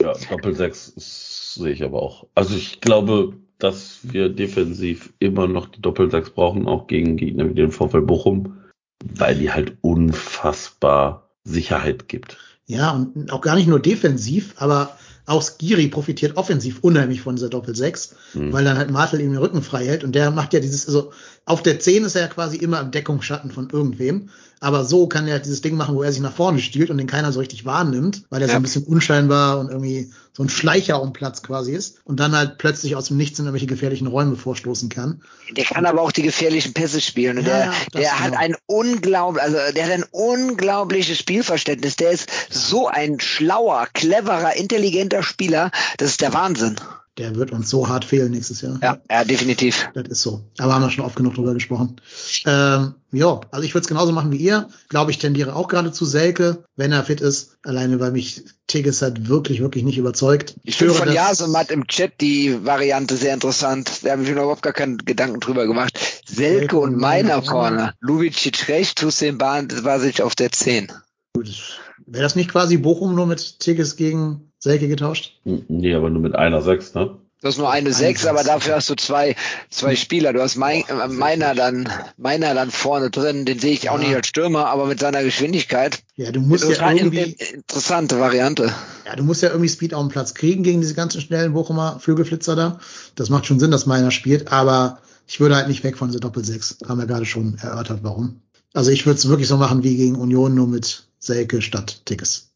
Ja, 0.00 0.12
Doppel 0.30 0.54
6 0.54 1.54
sehe 1.54 1.72
ich 1.72 1.84
aber 1.84 2.02
auch. 2.02 2.26
Also 2.34 2.54
ich 2.56 2.80
glaube, 2.80 3.34
dass 3.58 4.00
wir 4.02 4.28
defensiv 4.28 5.12
immer 5.18 5.46
noch 5.46 5.68
die 5.68 5.80
Doppel 5.80 6.10
6 6.10 6.30
brauchen, 6.30 6.66
auch 6.66 6.86
gegen 6.86 7.16
Gegner 7.16 7.48
wie 7.48 7.54
den 7.54 7.70
VfL 7.70 8.02
Bochum, 8.02 8.58
weil 9.04 9.36
die 9.36 9.52
halt 9.52 9.78
unfassbar 9.80 11.30
Sicherheit 11.44 12.08
gibt. 12.08 12.38
Ja, 12.66 12.92
und 12.92 13.30
auch 13.30 13.40
gar 13.40 13.56
nicht 13.56 13.68
nur 13.68 13.80
defensiv, 13.80 14.54
aber 14.56 14.96
auch 15.26 15.42
Skiri 15.42 15.88
profitiert 15.88 16.36
offensiv 16.36 16.80
unheimlich 16.80 17.22
von 17.22 17.36
dieser 17.36 17.48
Doppel-6, 17.48 18.12
mhm. 18.34 18.52
weil 18.52 18.64
dann 18.64 18.76
halt 18.76 18.90
Martel 18.90 19.20
ihm 19.20 19.30
den 19.30 19.38
Rücken 19.38 19.62
frei 19.62 19.86
hält 19.86 20.04
und 20.04 20.14
der 20.14 20.30
macht 20.30 20.52
ja 20.52 20.60
dieses, 20.60 20.86
also 20.86 21.12
auf 21.46 21.62
der 21.62 21.78
10 21.78 22.04
ist 22.04 22.14
er 22.14 22.22
ja 22.22 22.28
quasi 22.28 22.56
immer 22.56 22.80
im 22.80 22.90
Deckungsschatten 22.90 23.50
von 23.50 23.68
irgendwem, 23.70 24.30
aber 24.60 24.84
so 24.84 25.06
kann 25.08 25.28
er 25.28 25.40
dieses 25.40 25.60
Ding 25.60 25.76
machen, 25.76 25.94
wo 25.94 26.02
er 26.02 26.10
sich 26.10 26.22
nach 26.22 26.32
vorne 26.32 26.58
stiehlt 26.58 26.88
und 26.88 26.96
den 26.96 27.06
keiner 27.06 27.32
so 27.32 27.40
richtig 27.40 27.66
wahrnimmt, 27.66 28.22
weil 28.30 28.40
er 28.40 28.48
ja. 28.48 28.52
so 28.52 28.56
ein 28.56 28.62
bisschen 28.62 28.84
unscheinbar 28.84 29.58
und 29.58 29.68
irgendwie 29.68 30.10
so 30.32 30.42
ein 30.42 30.48
Schleicher 30.48 31.02
um 31.02 31.12
Platz 31.12 31.42
quasi 31.42 31.72
ist 31.72 31.98
und 32.04 32.18
dann 32.18 32.34
halt 32.34 32.56
plötzlich 32.56 32.96
aus 32.96 33.08
dem 33.08 33.18
Nichts 33.18 33.38
in 33.38 33.44
irgendwelche 33.44 33.66
gefährlichen 33.66 34.06
Räume 34.06 34.36
vorstoßen 34.36 34.88
kann. 34.88 35.20
Der 35.50 35.64
kann 35.64 35.84
aber 35.84 36.00
auch 36.00 36.12
die 36.12 36.22
gefährlichen 36.22 36.72
Pässe 36.72 37.02
spielen. 37.02 37.36
Und 37.38 37.46
ja, 37.46 37.72
der, 37.92 38.00
der 38.00 38.18
hat 38.18 38.30
genau. 38.30 38.40
ein 38.40 38.56
unglaublich, 38.64 39.42
also 39.42 39.58
der 39.76 39.84
hat 39.84 39.92
ein 39.92 40.04
unglaubliches 40.10 41.18
Spielverständnis. 41.18 41.96
Der 41.96 42.12
ist 42.12 42.28
so 42.48 42.88
ein 42.88 43.20
schlauer, 43.20 43.86
cleverer, 43.92 44.56
intelligenter 44.56 45.22
Spieler. 45.22 45.70
Das 45.98 46.08
ist 46.08 46.22
der 46.22 46.32
Wahnsinn 46.32 46.76
der 47.18 47.36
wird 47.36 47.52
uns 47.52 47.70
so 47.70 47.88
hart 47.88 48.04
fehlen 48.04 48.32
nächstes 48.32 48.60
Jahr. 48.60 48.78
Ja, 48.82 48.98
ja 49.10 49.24
definitiv. 49.24 49.88
Das 49.94 50.08
ist 50.08 50.22
so. 50.22 50.42
Aber 50.58 50.74
haben 50.74 50.82
wir 50.82 50.90
schon 50.90 51.04
oft 51.04 51.14
genug 51.14 51.34
drüber 51.34 51.54
gesprochen. 51.54 52.00
Ähm, 52.44 52.94
ja, 53.12 53.40
also 53.52 53.64
ich 53.64 53.74
würde 53.74 53.82
es 53.82 53.88
genauso 53.88 54.12
machen 54.12 54.32
wie 54.32 54.38
ihr. 54.38 54.68
Glaube 54.88 55.12
ich, 55.12 55.18
tendiere 55.18 55.54
auch 55.54 55.68
gerade 55.68 55.92
zu 55.92 56.04
Selke, 56.04 56.64
wenn 56.74 56.90
er 56.90 57.04
fit 57.04 57.20
ist. 57.20 57.56
Alleine, 57.62 58.00
weil 58.00 58.10
mich 58.10 58.42
Tigges 58.66 59.00
hat 59.00 59.28
wirklich, 59.28 59.60
wirklich 59.60 59.84
nicht 59.84 59.98
überzeugt. 59.98 60.56
Ich, 60.64 60.70
ich 60.70 60.76
finde 60.76 60.94
von 60.94 61.12
Jasemat 61.12 61.70
im 61.70 61.86
Chat 61.86 62.20
die 62.20 62.64
Variante 62.64 63.16
sehr 63.16 63.34
interessant. 63.34 64.02
Wir 64.02 64.12
haben 64.12 64.22
mir 64.22 64.32
überhaupt 64.32 64.62
gar 64.62 64.72
keinen 64.72 64.98
Gedanken 64.98 65.38
drüber 65.38 65.66
gemacht. 65.66 65.96
Selke, 66.26 66.58
Selke 66.58 66.78
und 66.78 66.96
meiner 66.96 67.42
vorne. 67.42 67.94
Lubicic 68.00 68.68
rechts, 68.68 69.02
Hussein 69.02 69.38
Bahn, 69.38 69.68
das 69.68 69.84
war 69.84 70.00
sich 70.00 70.20
auf 70.20 70.34
der 70.34 70.50
10. 70.50 70.90
Gut. 71.34 71.80
Wäre 72.06 72.22
das 72.22 72.36
nicht 72.36 72.50
quasi 72.50 72.76
Bochum 72.76 73.14
nur 73.14 73.26
mit 73.26 73.60
Tigges 73.60 73.96
gegen 73.96 74.52
Selke 74.64 74.88
getauscht? 74.88 75.38
Nee, 75.44 75.94
aber 75.94 76.08
nur 76.08 76.22
mit 76.22 76.34
einer 76.34 76.62
Sechs, 76.62 76.94
ne? 76.94 77.18
Du 77.42 77.48
hast 77.48 77.58
nur 77.58 77.70
eine, 77.70 77.88
eine 77.88 77.94
Sechs, 77.94 78.24
aber 78.24 78.42
dafür 78.42 78.76
hast 78.76 78.88
du 78.88 78.94
zwei, 78.94 79.36
zwei 79.68 79.94
Spieler. 79.94 80.32
Du 80.32 80.40
hast 80.40 80.56
mein, 80.56 80.84
äh, 80.88 81.08
meiner 81.08 81.54
dann, 81.54 81.86
meiner 82.16 82.54
dann 82.54 82.70
vorne 82.70 83.10
drin. 83.10 83.44
Den 83.44 83.58
sehe 83.58 83.74
ich 83.74 83.82
ja. 83.82 83.90
auch 83.90 83.98
nicht 83.98 84.14
als 84.14 84.26
Stürmer, 84.26 84.68
aber 84.68 84.86
mit 84.86 85.00
seiner 85.00 85.22
Geschwindigkeit. 85.22 86.02
Ja, 86.16 86.32
du 86.32 86.40
musst 86.40 86.66
ja 86.66 86.90
irgendwie. 86.90 87.36
Interessante 87.52 88.18
Variante. 88.18 88.72
Ja, 89.04 89.16
du 89.16 89.22
musst 89.22 89.42
ja 89.42 89.50
irgendwie 89.50 89.68
Speed 89.68 89.92
auf 89.92 90.02
den 90.02 90.08
Platz 90.08 90.32
kriegen 90.32 90.62
gegen 90.62 90.80
diese 90.80 90.94
ganzen 90.94 91.20
schnellen 91.20 91.52
Bochumer 91.52 92.00
Flügelflitzer 92.00 92.56
da. 92.56 92.80
Das 93.16 93.28
macht 93.28 93.44
schon 93.44 93.60
Sinn, 93.60 93.70
dass 93.70 93.84
meiner 93.84 94.10
spielt, 94.10 94.50
aber 94.50 95.00
ich 95.26 95.40
würde 95.40 95.56
halt 95.56 95.68
nicht 95.68 95.84
weg 95.84 95.98
von 95.98 96.08
dieser 96.08 96.20
Doppel-Sechs. 96.20 96.78
Haben 96.88 97.00
wir 97.00 97.06
gerade 97.06 97.26
schon 97.26 97.58
erörtert, 97.58 97.98
warum. 98.02 98.40
Also 98.72 98.90
ich 98.90 99.04
würde 99.04 99.18
es 99.18 99.28
wirklich 99.28 99.48
so 99.48 99.58
machen 99.58 99.82
wie 99.82 99.98
gegen 99.98 100.16
Union, 100.16 100.54
nur 100.54 100.68
mit 100.68 101.04
Selke 101.18 101.60
statt 101.60 102.00
Tickes. 102.06 102.52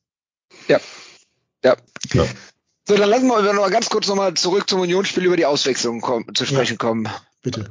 Ja. 0.68 0.80
Ja. 1.64 1.76
Ja. 2.12 2.24
So, 2.86 2.96
dann 2.96 3.10
lassen 3.10 3.26
wir 3.26 3.42
noch 3.42 3.62
mal 3.62 3.70
ganz 3.70 3.88
kurz 3.90 4.08
nochmal 4.08 4.34
zurück 4.34 4.68
zum 4.68 4.80
Unionsspiel 4.80 5.24
über 5.24 5.36
die 5.36 5.44
Auswechslung 5.46 6.00
kommen, 6.00 6.34
zu 6.34 6.46
sprechen 6.46 6.74
Ja. 6.74 6.78
kommen. 6.78 7.08
Bitte. 7.42 7.70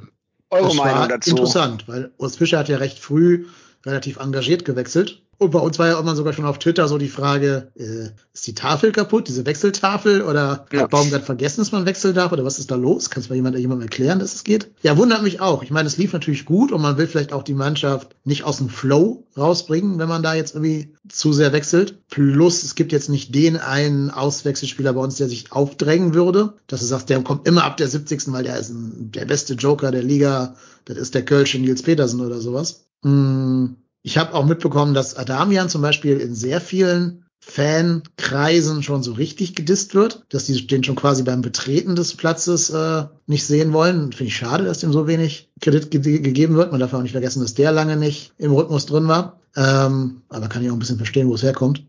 Eure 0.49 0.67
das 0.67 0.75
Meinung 0.75 0.99
war 0.99 1.07
dazu? 1.07 1.31
interessant, 1.31 1.87
weil 1.87 2.11
Urs 2.17 2.37
Fischer 2.37 2.59
hat 2.59 2.69
ja 2.69 2.77
recht 2.77 2.99
früh 2.99 3.47
relativ 3.85 4.17
engagiert 4.17 4.63
gewechselt. 4.65 5.23
Und 5.39 5.51
bei 5.51 5.59
uns 5.59 5.77
war 5.77 5.87
ja 5.87 5.99
immer 5.99 6.15
sogar 6.15 6.33
schon 6.33 6.45
auf 6.45 6.57
Twitter 6.57 6.87
so 6.87 6.97
die 6.97 7.09
Frage, 7.09 7.71
äh, 7.75 8.09
ist 8.33 8.47
die 8.47 8.55
Tafel 8.55 8.91
kaputt, 8.91 9.27
diese 9.27 9.45
Wechseltafel? 9.45 10.23
Oder 10.23 10.65
Ja. 10.73 10.81
hat 10.81 10.89
Baumgart 10.89 11.23
vergessen, 11.25 11.61
dass 11.61 11.71
man 11.71 11.85
wechseln 11.85 12.15
darf? 12.15 12.31
Oder 12.31 12.43
was 12.43 12.57
ist 12.57 12.71
da 12.71 12.75
los? 12.75 13.11
Kannst 13.11 13.29
du 13.29 13.33
mal 13.33 13.35
jemand, 13.35 13.55
jemandem 13.57 13.83
erklären, 13.87 14.17
dass 14.17 14.33
es 14.33 14.43
geht? 14.43 14.71
Ja, 14.81 14.97
wundert 14.97 15.21
mich 15.21 15.39
auch. 15.39 15.61
Ich 15.61 15.69
meine, 15.69 15.85
es 15.87 15.97
lief 15.97 16.11
natürlich 16.13 16.45
gut 16.45 16.71
und 16.71 16.81
man 16.81 16.97
will 16.97 17.05
vielleicht 17.05 17.33
auch 17.33 17.43
die 17.43 17.53
Mannschaft 17.53 18.15
nicht 18.23 18.45
aus 18.45 18.57
dem 18.57 18.69
Flow 18.69 19.25
rausbringen, 19.37 19.99
wenn 19.99 20.09
man 20.09 20.23
da 20.23 20.33
jetzt 20.33 20.55
irgendwie 20.55 20.93
zu 21.07 21.33
sehr 21.33 21.53
wechselt. 21.53 22.07
Plus, 22.09 22.63
es 22.63 22.73
gibt 22.73 22.91
jetzt 22.91 23.09
nicht 23.09 23.35
den 23.35 23.57
einen 23.57 24.09
Auswechselspieler 24.09 24.93
bei 24.93 25.01
uns, 25.01 25.17
der 25.17 25.29
sich 25.29 25.51
aufdrängen 25.51 26.15
würde, 26.15 26.53
dass 26.65 26.79
du 26.79 26.87
sagst, 26.87 27.09
der 27.09 27.21
kommt 27.21 27.47
immer 27.47 27.63
ab 27.63 27.77
der 27.77 27.87
70. 27.87 28.31
weil 28.33 28.43
der 28.43 28.57
ist 28.57 28.69
ein, 28.69 29.11
der 29.11 29.25
beste 29.25 29.53
Joker 29.53 29.91
der 29.91 30.01
Liga. 30.03 30.55
Das 30.85 30.97
ist 30.97 31.13
der 31.13 31.25
Kölsche 31.25 31.59
Nils 31.59 31.83
Petersen 31.83 32.21
oder 32.21 32.39
sowas. 32.41 32.85
Mm, 33.03 33.65
Ich 34.07 34.17
habe 34.17 34.35
auch 34.35 34.45
mitbekommen, 34.45 34.93
dass 34.93 35.17
Adamian 35.17 35.67
zum 35.67 35.81
Beispiel 35.81 36.21
in 36.21 36.33
sehr 36.33 36.61
vielen 36.61 37.25
Fankreisen 37.41 38.81
schon 38.81 39.03
so 39.03 39.11
richtig 39.11 39.53
gedisst 39.53 39.95
wird, 39.95 40.23
dass 40.29 40.45
die 40.45 40.65
den 40.65 40.85
schon 40.85 40.95
quasi 40.95 41.23
beim 41.23 41.41
Betreten 41.41 41.93
des 41.97 42.15
Platzes 42.15 42.69
äh, 42.69 43.03
nicht 43.25 43.45
sehen 43.45 43.73
wollen. 43.73 44.13
Finde 44.13 44.29
ich 44.29 44.37
schade, 44.37 44.63
dass 44.63 44.79
dem 44.79 44.93
so 44.93 45.07
wenig 45.07 45.49
Kredit 45.59 45.91
ge 45.91 46.19
gegeben 46.19 46.55
wird. 46.55 46.71
Man 46.71 46.79
darf 46.79 46.93
auch 46.93 47.01
nicht 47.01 47.11
vergessen, 47.11 47.41
dass 47.41 47.53
der 47.53 47.73
lange 47.73 47.97
nicht 47.97 48.31
im 48.37 48.53
Rhythmus 48.53 48.85
drin 48.85 49.09
war. 49.09 49.41
Ähm, 49.57 50.21
aber 50.29 50.47
kann 50.47 50.63
ich 50.63 50.69
auch 50.69 50.75
ein 50.75 50.79
bisschen 50.79 50.95
verstehen, 50.95 51.27
wo 51.27 51.35
es 51.35 51.43
herkommt. 51.43 51.83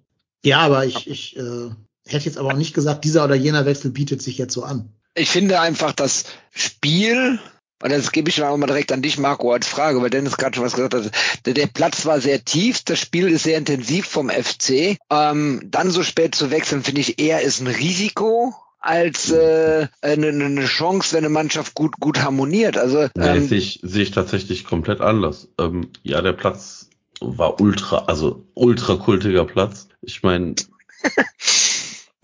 Ja, 0.44 0.58
aber 0.58 0.86
ich, 0.86 1.08
ich 1.08 1.36
äh, 1.36 1.70
hätte 2.04 2.24
jetzt 2.24 2.36
aber 2.36 2.48
auch 2.48 2.56
nicht 2.56 2.74
gesagt, 2.74 3.04
dieser 3.04 3.22
oder 3.22 3.36
jener 3.36 3.64
Wechsel 3.64 3.92
bietet 3.92 4.22
sich 4.22 4.38
jetzt 4.38 4.54
so 4.54 4.64
an. 4.64 4.88
Ich 5.14 5.30
finde 5.30 5.60
einfach 5.60 5.92
das 5.92 6.24
Spiel, 6.50 7.38
und 7.82 7.92
das 7.92 8.12
gebe 8.12 8.28
ich 8.28 8.42
auch 8.42 8.56
mal 8.56 8.66
direkt 8.66 8.92
an 8.92 9.02
dich, 9.02 9.18
Marco, 9.18 9.52
als 9.52 9.68
Frage, 9.68 10.02
weil 10.02 10.10
Dennis 10.10 10.36
gerade 10.36 10.56
schon 10.56 10.64
was 10.64 10.74
gesagt 10.74 10.94
hat. 10.94 11.10
Der, 11.46 11.54
der 11.54 11.66
Platz 11.66 12.06
war 12.06 12.20
sehr 12.20 12.44
tief, 12.44 12.82
das 12.84 12.98
Spiel 12.98 13.28
ist 13.28 13.44
sehr 13.44 13.58
intensiv 13.58 14.06
vom 14.06 14.30
FC. 14.30 14.98
Ähm, 15.10 15.62
dann 15.64 15.90
so 15.90 16.02
spät 16.02 16.34
zu 16.34 16.50
wechseln, 16.50 16.82
finde 16.82 17.00
ich 17.00 17.20
eher 17.20 17.42
ist 17.42 17.60
ein 17.60 17.68
Risiko 17.68 18.54
als 18.80 19.30
äh, 19.30 19.88
eine, 20.02 20.28
eine 20.28 20.64
Chance, 20.64 21.12
wenn 21.12 21.24
eine 21.24 21.32
Mannschaft 21.32 21.74
gut 21.74 21.94
gut 22.00 22.22
harmoniert. 22.22 22.78
Also 22.78 23.08
Nee, 23.14 23.26
ähm, 23.26 23.48
sehe 23.48 23.58
ich, 23.58 23.80
sehe 23.82 24.02
ich 24.02 24.10
tatsächlich 24.10 24.64
komplett 24.64 25.00
anders. 25.00 25.48
Ähm, 25.58 25.90
ja, 26.02 26.20
der 26.22 26.32
Platz 26.32 26.88
war 27.20 27.60
ultra, 27.60 28.04
also 28.06 28.46
ultra 28.54 28.96
kultiger 28.96 29.44
Platz. 29.44 29.88
Ich 30.00 30.22
meine, 30.22 30.54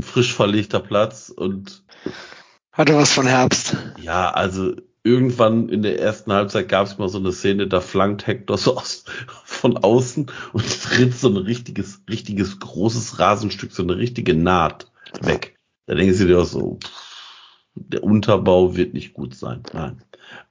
frisch 0.02 0.35
verlegter 0.35 0.81
Platz 0.81 1.28
und 1.28 1.85
hatte 2.72 2.97
was 2.97 3.12
von 3.12 3.26
Herbst. 3.26 3.76
ja, 4.01 4.31
also 4.31 4.74
irgendwann 5.05 5.68
in 5.68 5.82
der 5.82 6.01
ersten 6.01 6.32
Halbzeit 6.32 6.68
gab 6.68 6.86
es 6.86 6.98
mal 6.98 7.09
so 7.09 7.18
eine 7.18 7.31
Szene, 7.31 7.68
da 7.68 7.81
flankt 7.81 8.26
Hector 8.26 8.59
so 8.59 8.76
aus, 8.76 9.05
von 9.44 9.76
außen 9.76 10.26
und 10.52 10.82
tritt 10.82 11.14
so 11.14 11.28
ein 11.28 11.36
richtiges, 11.36 12.02
richtiges 12.09 12.59
großes 12.59 13.18
Rasenstück, 13.18 13.72
so 13.72 13.82
eine 13.82 13.98
richtige 13.98 14.35
Naht 14.35 14.90
weg. 15.20 15.56
Da 15.86 15.94
denkst 15.94 16.18
du 16.18 16.26
dir 16.26 16.40
auch 16.40 16.47
so, 16.47 16.78
der 17.74 18.02
Unterbau 18.02 18.76
wird 18.76 18.94
nicht 18.94 19.12
gut 19.12 19.35
sein. 19.35 19.62
Nein. 19.72 20.02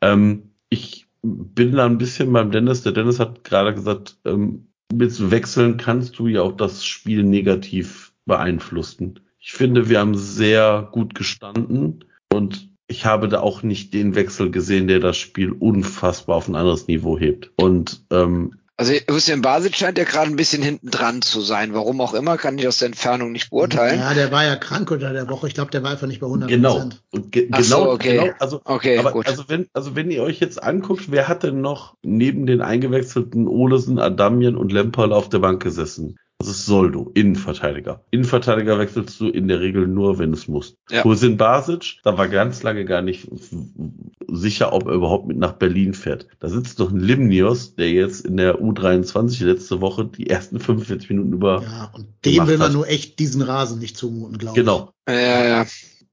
Ähm, 0.01 0.51
ich 0.69 1.07
bin 1.23 1.73
da 1.73 1.85
ein 1.85 1.97
bisschen 1.97 2.31
beim 2.31 2.51
Dennis. 2.51 2.84
Der 2.84 2.91
Dennis 2.91 3.19
hat 3.19 3.43
gerade 3.43 3.73
gesagt, 3.73 4.17
ähm, 4.25 4.67
mit 4.93 5.31
Wechseln 5.31 5.77
kannst 5.77 6.19
du 6.19 6.27
ja 6.27 6.41
auch 6.41 6.51
das 6.51 6.85
Spiel 6.85 7.23
negativ 7.23 8.13
beeinflussen. 8.25 9.19
Ich 9.39 9.53
finde, 9.53 9.89
wir 9.89 9.99
haben 9.99 10.15
sehr 10.15 10.88
gut 10.91 11.15
gestanden 11.15 12.05
und 12.31 12.72
ich 12.94 13.06
habe 13.07 13.28
da 13.28 13.40
auch 13.40 13.64
nicht 13.64 13.91
den 13.94 14.14
Wechsel 14.14 14.52
gesehen, 14.52 14.88
der 14.88 14.99
das 14.99 15.18
Spiel 15.18 15.52
unfassbar 15.52 16.36
auf 16.36 16.48
ein 16.48 16.56
anderes 16.56 16.88
Niveau 16.88 17.18
hebt. 17.18 17.49
Und 17.56 18.03
ähm, 18.11 18.53
Also 18.78 18.94
Hussein 19.10 19.41
Basic 19.41 19.76
scheint 19.76 19.98
ja 19.98 20.03
gerade 20.03 20.30
ein 20.30 20.36
bisschen 20.36 20.61
hinten 20.61 20.91
dran 20.91 21.24
zu 21.24 21.41
sein. 21.41 21.74
Warum 21.74 21.99
auch 22.02 22.14
immer, 22.14 22.38
kann 22.38 22.56
ich 22.60 22.68
aus 22.68 22.78
der 22.78 22.88
Entfernung 22.88 23.32
nicht 23.32 23.49
beurteilen. 23.49 23.99
Ja, 23.99 24.14
der 24.14 24.32
war 24.32 24.45
ja 24.45 24.56
krank 24.56 24.91
unter 24.91 25.11
der 25.11 25.28
Woche. 25.28 25.48
Ich 25.48 25.56
glaube, 25.56 25.72
der 25.72 25.82
war 25.82 25.90
einfach 25.90 26.06
nicht 26.06 26.20
bei 26.20 26.28
100 26.28 26.48
genau, 26.48 26.88
ge 27.32 27.49
Ach 27.52 27.64
so, 27.64 27.78
genau, 27.78 27.94
okay. 27.94 28.18
genau, 28.20 28.34
also 28.40 28.61
Okay, 28.64 28.99
aber 28.99 29.11
gut. 29.11 29.28
also 29.28 29.45
wenn 29.48 29.68
also 29.74 29.95
wenn 29.95 30.11
ihr 30.11 30.22
euch 30.22 30.40
jetzt 30.40 30.61
anguckt, 30.61 31.10
wer 31.10 31.28
hat 31.28 31.41
denn 31.41 31.61
noch 31.61 31.95
neben 32.03 32.45
den 32.45 32.61
eingewechselten 32.61 33.48
Olesen, 33.48 33.98
Adamien 33.98 34.56
und 34.56 34.72
Lemperl 34.72 35.14
auf 35.14 35.30
der 35.30 35.40
Bank 35.40 35.64
gesessen? 35.64 36.18
Das 36.44 36.57
ist 36.57 36.65
Soldo, 36.65 37.10
Innenverteidiger. 37.14 38.03
Innenverteidiger 38.11 38.78
wechselst 38.78 39.18
du 39.22 39.30
in 39.30 39.48
der 39.48 39.61
Regel 39.61 39.88
nur, 39.88 40.20
wenn 40.20 40.34
es 40.34 40.49
muss. 40.49 40.76
Ja. 40.90 41.02
Husin 41.06 41.38
Basic, 41.38 41.99
da 42.03 42.18
war 42.18 42.28
ganz 42.28 42.64
lange 42.64 42.84
gar 42.84 43.02
nicht 43.02 43.30
sicher, 44.28 44.74
ob 44.74 44.86
er 44.88 44.94
überhaupt 44.94 45.26
mit 45.26 45.38
nach 45.38 45.53
Berlin 45.53 45.94
fährt. 45.94 46.28
Da 46.40 46.49
sitzt 46.49 46.82
doch 46.82 46.91
ein 46.91 46.99
Limnios, 46.99 47.76
der 47.76 47.91
jetzt 47.91 48.26
in 48.26 48.36
der 48.36 48.60
U23 48.60 49.45
letzte 49.45 49.80
Woche 49.80 50.03
die 50.03 50.30
ersten 50.30 50.60
45 50.60 51.11
Minuten 51.11 51.32
über 51.32 51.61
Ja, 51.64 51.90
und 51.94 52.07
dem 52.26 52.45
will 52.45 52.57
man 52.57 52.68
hat. 52.68 52.74
nur 52.74 52.90
echt 52.90 53.20
diesen 53.20 53.41
Rasen 53.41 53.80
nicht 53.80 53.95
zumuten, 53.95 54.38
glaube 54.38 54.60
Genau. 54.60 54.91
Ja, 55.07 55.45
ja. 55.45 55.65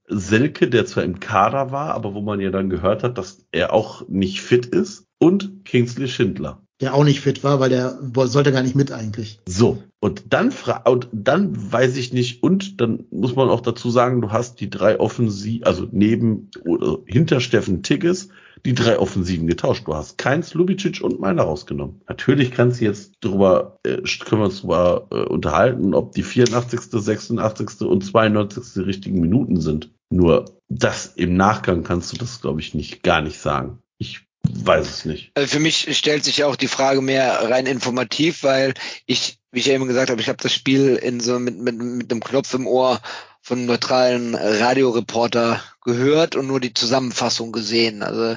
Selke, 0.07 0.69
der 0.71 0.87
zwar 0.87 1.03
im 1.03 1.19
Kader 1.19 1.73
war, 1.73 1.95
aber 1.95 2.15
wo 2.15 2.21
man 2.21 2.39
ja 2.39 2.51
dann 2.51 2.71
gehört 2.71 3.03
hat, 3.03 3.19
dass 3.19 3.45
er 3.51 3.73
auch 3.73 4.09
nicht 4.09 4.43
fit 4.43 4.67
ist. 4.67 5.07
Und 5.19 5.65
Kingsley 5.65 6.07
Schindler. 6.07 6.63
Der 6.81 6.95
auch 6.95 7.05
nicht 7.05 7.21
fit 7.21 7.45
war, 7.45 7.61
weil 7.61 7.71
der 7.71 7.99
sollte 8.25 8.53
gar 8.53 8.63
nicht 8.63 8.75
mit 8.75 8.91
eigentlich. 8.91 9.39
So, 9.47 9.83
und 10.01 10.33
dann 10.33 10.53
und 10.87 11.09
dann 11.13 11.73
weiß 11.73 11.97
ich 11.97 12.13
nicht, 12.13 12.43
und 12.43 12.81
dann 12.81 13.05
muss 13.11 13.37
man 13.37 13.51
auch 13.51 13.61
dazu 13.61 13.91
sagen, 13.91 14.23
du 14.23 14.33
hast 14.33 14.61
die 14.61 14.71
drei 14.71 14.99
Offensiven, 14.99 15.67
also 15.67 15.87
neben 15.91 16.51
oder 16.65 16.99
hinter 17.05 17.41
Steffen 17.41 17.83
Tigges, 17.83 18.31
die 18.65 18.75
drei 18.75 18.99
Offensiven 18.99 19.47
getauscht. 19.47 19.87
Du 19.87 19.95
hast 19.95 20.19
Keins, 20.19 20.55
Lubicic 20.55 21.03
und 21.03 21.21
meiner 21.21 21.43
rausgenommen. 21.43 22.01
Natürlich 22.09 22.51
kannst 22.51 22.81
du 22.81 22.87
jetzt 22.87 23.13
drüber, 23.21 23.79
äh, 23.85 24.03
können 24.25 24.43
wir 24.43 24.47
uns 24.47 24.61
drüber 24.61 25.07
äh, 25.11 25.23
unterhalten, 25.25 25.95
ob 25.95 26.13
die 26.13 26.23
84., 26.23 26.81
86. 26.91 27.83
und 27.83 28.05
92. 28.05 28.75
die 28.75 28.81
richtigen 28.81 29.21
Minuten 29.21 29.61
sind. 29.61 29.91
Nur 30.11 30.47
das 30.69 31.07
im 31.17 31.37
Nachgang 31.37 31.85
kannst 31.85 32.13
du 32.13 32.17
das, 32.17 32.41
glaube 32.41 32.61
ich, 32.61 32.75
nicht, 32.75 33.03
gar 33.03 33.21
nicht 33.23 33.39
sagen. 33.39 33.79
Ich 33.99 34.27
weiß 34.43 34.89
es 34.89 35.05
nicht. 35.05 35.31
Also 35.35 35.49
für 35.49 35.61
mich 35.61 35.97
stellt 35.97 36.25
sich 36.25 36.45
auch 36.45 36.57
die 36.57 36.69
Frage 36.69 37.01
mehr 37.01 37.51
rein 37.51 37.67
informativ, 37.67 38.43
weil 38.43 38.75
ich, 39.07 39.39
wie 39.53 39.61
ich 39.61 39.67
ja 39.67 39.75
eben 39.75 39.87
gesagt 39.87 40.11
habe, 40.11 40.21
ich 40.21 40.29
habe 40.29 40.43
das 40.43 40.53
Spiel 40.53 40.97
in 40.97 41.21
so 41.21 41.39
mit, 41.39 41.59
mit, 41.59 41.77
mit 41.77 42.11
einem 42.11 42.23
Knopf 42.23 42.55
im 42.55 42.67
Ohr 42.67 43.01
von 43.43 43.59
einem 43.59 43.67
neutralen 43.67 44.35
Radioreporter 44.35 45.63
gehört 45.83 46.37
und 46.37 46.47
nur 46.47 46.61
die 46.61 46.75
Zusammenfassung 46.75 47.53
gesehen. 47.53 48.03
Also 48.03 48.37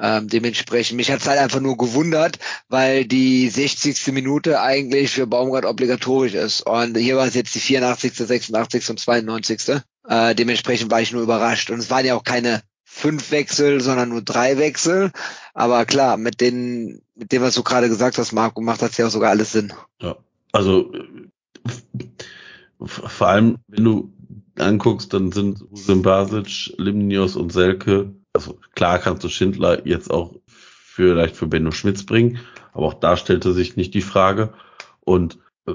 ähm, 0.00 0.28
dementsprechend, 0.28 0.96
mich 0.96 1.10
hat's 1.10 1.26
halt 1.26 1.40
einfach 1.40 1.60
nur 1.60 1.76
gewundert, 1.76 2.38
weil 2.68 3.04
die 3.04 3.48
60. 3.48 4.12
Minute 4.12 4.60
eigentlich 4.60 5.10
für 5.10 5.26
Baumgart 5.26 5.64
obligatorisch 5.64 6.34
ist. 6.34 6.62
Und 6.62 6.96
hier 6.96 7.16
war 7.16 7.26
es 7.26 7.34
jetzt 7.34 7.54
die 7.54 7.60
84., 7.60 8.14
86. 8.14 8.90
und 8.90 9.00
92. 9.00 9.82
Äh, 10.08 10.34
dementsprechend 10.34 10.90
war 10.90 11.00
ich 11.00 11.12
nur 11.12 11.22
überrascht. 11.22 11.70
Und 11.70 11.80
es 11.80 11.90
waren 11.90 12.06
ja 12.06 12.14
auch 12.14 12.24
keine 12.24 12.62
fünf 12.90 13.30
Wechsel, 13.30 13.80
sondern 13.80 14.08
nur 14.08 14.22
drei 14.22 14.58
Wechsel. 14.58 15.12
Aber 15.54 15.84
klar, 15.84 16.16
mit 16.16 16.40
den, 16.40 17.02
mit 17.14 17.30
dem, 17.32 17.42
was 17.42 17.54
du 17.54 17.62
gerade 17.62 17.88
gesagt 17.88 18.18
hast, 18.18 18.32
Marco, 18.32 18.60
macht 18.60 18.82
das 18.82 18.96
ja 18.96 19.06
auch 19.06 19.10
sogar 19.10 19.30
alles 19.30 19.52
Sinn. 19.52 19.72
Ja, 20.00 20.16
also 20.52 20.92
äh, 20.92 22.06
vor 22.80 23.28
allem, 23.28 23.58
wenn 23.68 23.84
du 23.84 24.12
anguckst, 24.58 25.12
dann 25.12 25.30
sind 25.32 25.60
Husin 25.70 26.02
Basic, 26.02 26.74
Limnios 26.78 27.36
und 27.36 27.52
Selke, 27.52 28.14
also 28.32 28.58
klar 28.74 28.98
kannst 28.98 29.22
du 29.22 29.28
Schindler 29.28 29.86
jetzt 29.86 30.10
auch 30.10 30.34
vielleicht 30.46 31.36
für 31.36 31.46
Benno 31.46 31.70
Schmitz 31.70 32.04
bringen, 32.04 32.38
aber 32.72 32.86
auch 32.86 32.94
da 32.94 33.16
stellte 33.16 33.52
sich 33.52 33.76
nicht 33.76 33.94
die 33.94 34.02
Frage. 34.02 34.54
Und 35.00 35.38
äh, 35.66 35.74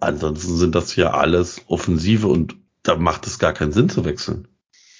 ansonsten 0.00 0.56
sind 0.56 0.74
das 0.74 0.96
ja 0.96 1.12
alles 1.12 1.60
Offensive 1.66 2.26
und 2.26 2.56
da 2.82 2.96
macht 2.96 3.26
es 3.26 3.38
gar 3.38 3.52
keinen 3.52 3.72
Sinn 3.72 3.88
zu 3.88 4.04
wechseln. 4.04 4.48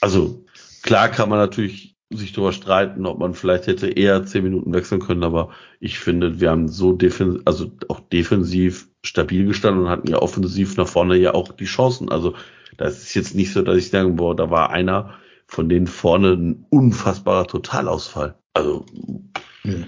Also 0.00 0.45
klar 0.86 1.08
kann 1.10 1.28
man 1.28 1.38
natürlich 1.38 1.96
sich 2.10 2.32
darüber 2.32 2.52
streiten, 2.52 3.04
ob 3.04 3.18
man 3.18 3.34
vielleicht 3.34 3.66
hätte 3.66 3.88
eher 3.88 4.24
zehn 4.24 4.44
Minuten 4.44 4.72
wechseln 4.72 5.00
können, 5.00 5.24
aber 5.24 5.50
ich 5.80 5.98
finde, 5.98 6.40
wir 6.40 6.50
haben 6.50 6.68
so 6.68 6.92
defensiv, 6.92 7.42
also 7.44 7.70
auch 7.88 8.00
defensiv 8.00 8.88
stabil 9.04 9.46
gestanden 9.46 9.84
und 9.84 9.90
hatten 9.90 10.08
ja 10.08 10.18
offensiv 10.18 10.76
nach 10.76 10.86
vorne 10.86 11.16
ja 11.16 11.34
auch 11.34 11.52
die 11.52 11.64
Chancen. 11.64 12.10
Also 12.10 12.34
das 12.76 13.02
ist 13.02 13.14
jetzt 13.14 13.34
nicht 13.34 13.52
so, 13.52 13.62
dass 13.62 13.76
ich 13.76 13.90
sagen, 13.90 14.16
boah, 14.16 14.36
da 14.36 14.50
war 14.50 14.70
einer 14.70 15.14
von 15.48 15.68
denen 15.68 15.88
vorne 15.88 16.32
ein 16.34 16.66
unfassbarer 16.70 17.46
Totalausfall. 17.46 18.36
Also 18.54 18.86
Nö. 19.64 19.84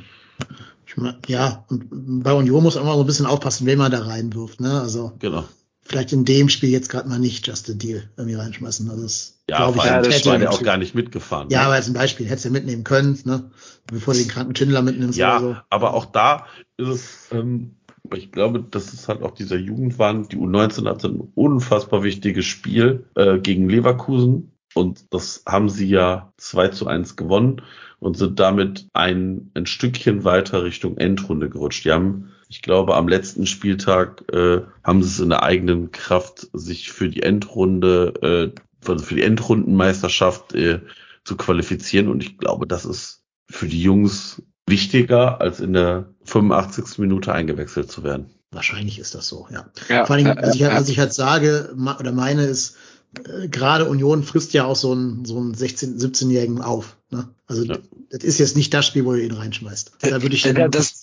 Ich 0.87 0.97
mein, 0.97 1.17
ja, 1.27 1.65
und 1.69 2.23
bei 2.23 2.33
Union 2.33 2.63
muss 2.63 2.75
man 2.75 2.85
immer 2.85 2.95
so 2.95 3.01
ein 3.01 3.07
bisschen 3.07 3.27
aufpassen, 3.27 3.67
wen 3.67 3.79
man 3.79 3.93
da 3.93 4.01
reinwirft. 4.01 4.61
Ne? 4.61 4.81
Also 4.81 5.13
genau. 5.19 5.45
Vielleicht 5.89 6.13
in 6.13 6.25
dem 6.25 6.49
Spiel 6.49 6.69
jetzt 6.69 6.91
gerade 6.91 7.09
mal 7.09 7.19
nicht 7.19 7.47
Just 7.47 7.69
a 7.71 7.73
Deal 7.73 8.03
irgendwie 8.17 8.37
reinschmeißen. 8.37 8.91
Also 8.91 9.03
das 9.03 9.41
Ja, 9.49 9.71
ich, 9.71 9.81
allem 9.81 10.05
das 10.05 10.27
war 10.27 10.39
der 10.39 10.53
auch 10.53 10.63
gar 10.63 10.77
nicht 10.77 10.95
mitgefahren. 10.95 11.49
Ja, 11.51 11.61
ne? 11.61 11.65
aber 11.67 11.75
als 11.75 11.89
ein 11.89 11.95
Beispiel 11.95 12.27
hättest 12.27 12.45
du 12.45 12.51
mitnehmen 12.51 12.85
können, 12.85 13.19
ne? 13.25 13.51
bevor 13.87 14.15
du 14.15 14.21
den 14.21 14.29
kranken 14.29 14.55
Schindler 14.55 14.83
mitnimmst 14.83 15.19
Ja, 15.19 15.41
so. 15.41 15.57
aber 15.71 15.95
auch 15.95 16.05
da 16.05 16.47
ist 16.77 16.89
es, 16.89 17.29
ähm, 17.33 17.75
ich 18.15 18.33
glaube, 18.33 18.65
das 18.71 18.93
ist 18.93 19.09
halt 19.09 19.23
auch 19.23 19.33
dieser 19.33 19.57
Jugendwahn. 19.57 20.29
Die 20.29 20.37
U19 20.37 20.89
hatte 20.89 21.09
ein 21.09 21.33
unfassbar 21.35 22.03
wichtiges 22.03 22.45
Spiel 22.45 23.07
äh, 23.15 23.39
gegen 23.39 23.69
Leverkusen. 23.69 24.53
Und 24.75 25.07
das 25.11 25.43
haben 25.47 25.69
sie 25.69 25.89
ja 25.89 26.33
2 26.37 26.69
zu 26.69 26.87
1 26.87 27.17
gewonnen 27.17 27.63
und 28.01 28.17
sind 28.17 28.39
damit 28.39 28.89
ein, 28.93 29.51
ein 29.55 29.67
Stückchen 29.67 30.25
weiter 30.25 30.63
Richtung 30.63 30.99
Endrunde 30.99 31.49
gerutscht. 31.49 31.85
Die 31.85 31.93
haben, 31.93 32.31
ich 32.49 32.63
glaube, 32.63 32.95
am 32.97 33.09
letzten 33.09 33.47
Spieltag 33.47 34.25
äh, 34.33 34.63
haben 34.85 35.03
sie 35.03 35.09
es 35.11 35.21
in 35.21 35.29
der 35.31 35.43
eigenen 35.43 35.93
Kraft, 35.93 36.49
sich 36.53 36.91
für 36.93 37.09
die 37.09 37.23
Endrunde, 37.23 38.53
äh, 38.55 38.89
also 38.91 39.05
für 39.05 39.15
die 39.17 39.23
Endrundenmeisterschaft 39.23 40.55
äh, 40.55 40.81
zu 41.25 41.37
qualifizieren. 41.37 42.09
Und 42.09 42.23
ich 42.23 42.39
glaube, 42.39 42.67
das 42.67 42.85
ist 42.85 43.23
für 43.51 43.67
die 43.69 43.83
Jungs 43.83 44.43
wichtiger, 44.67 45.41
als 45.41 45.61
in 45.61 45.73
der 45.73 46.07
85. 46.25 46.99
Minute 46.99 47.33
eingewechselt 47.33 47.91
zu 47.91 48.03
werden. 48.03 48.27
Wahrscheinlich 48.51 48.99
ist 48.99 49.15
das 49.15 49.29
so, 49.29 49.47
ja. 49.53 49.67
Ja, 49.89 50.07
Vor 50.07 50.17
allem, 50.17 50.27
äh, 50.27 50.37
was 50.41 50.55
ich, 50.55 50.63
halt- 50.63 50.73
äh, 50.73 50.77
was 50.77 50.89
ich 50.89 50.99
halt 50.99 51.13
sage 51.13 51.73
ma- 51.77 51.99
oder 51.99 52.13
meine 52.13 52.45
ist, 52.45 52.77
äh, 53.25 53.49
gerade 53.49 53.87
Union 53.87 54.23
frisst 54.23 54.53
ja 54.55 54.65
auch 54.65 54.77
so 54.77 54.93
einen, 54.93 55.25
so 55.27 55.37
einen 55.39 55.55
16-, 55.55 55.99
17-Jährigen 55.99 56.61
auf. 56.63 56.97
Ne? 57.11 57.29
Also 57.47 57.65
Ja. 57.65 57.79
das 58.11 58.25
ist 58.25 58.39
jetzt 58.39 58.57
nicht 58.57 58.73
das 58.73 58.87
Spiel, 58.87 59.05
wo 59.05 59.13
du 59.13 59.23
ihn 59.23 59.33
reinschmeißt. 59.33 59.93
Da 60.01 60.23
würde 60.23 60.35
ich, 60.35 60.45
Äh, 60.47 60.51
ihn- 60.51 60.71
das? 60.71 60.98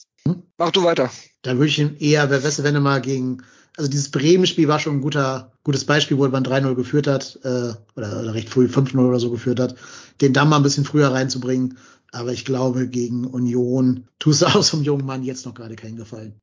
Mach 0.58 0.72
du 0.72 0.84
weiter. 0.84 1.10
da 1.42 1.54
würde 1.54 1.68
ich 1.68 1.80
ihn 1.80 1.98
eher, 2.00 2.30
wer 2.30 2.44
weißt 2.44 2.60
du, 2.60 2.64
wenn 2.64 2.74
du 2.74 2.82
mal 2.82 3.02
gegen, 3.02 3.44
also 3.78 3.90
dieses 3.90 4.10
Bremen-Spiel 4.10 4.68
war 4.68 4.80
schon 4.80 4.98
ein 4.98 5.02
guter, 5.02 5.52
gutes 5.64 5.86
Beispiel, 5.86 6.18
wo 6.18 6.28
man 6.28 6.46
3-0 6.46 6.76
geführt 6.76 7.08
hat, 7.08 7.40
äh, 7.44 7.74
oder, 7.96 8.20
oder 8.22 8.34
recht 8.34 8.50
früh 8.50 8.66
5-0 8.66 8.98
oder 8.98 9.20
so 9.20 9.32
geführt 9.32 9.60
hat, 9.60 9.76
den 10.22 10.34
dann 10.34 10.50
mal 10.50 10.58
ein 10.58 10.64
bisschen 10.64 10.86
früher 10.86 11.12
reinzubringen. 11.12 11.78
Aber 12.12 12.32
ich 12.32 12.46
glaube, 12.46 12.88
gegen 12.88 13.26
Union 13.26 14.08
tust 14.20 14.42
du 14.42 14.46
aus 14.56 14.72
dem 14.72 14.84
jungen 14.84 15.06
Mann 15.06 15.24
jetzt 15.24 15.46
noch 15.46 15.54
gerade 15.54 15.76
keinen 15.76 15.98
Gefallen. 15.98 16.40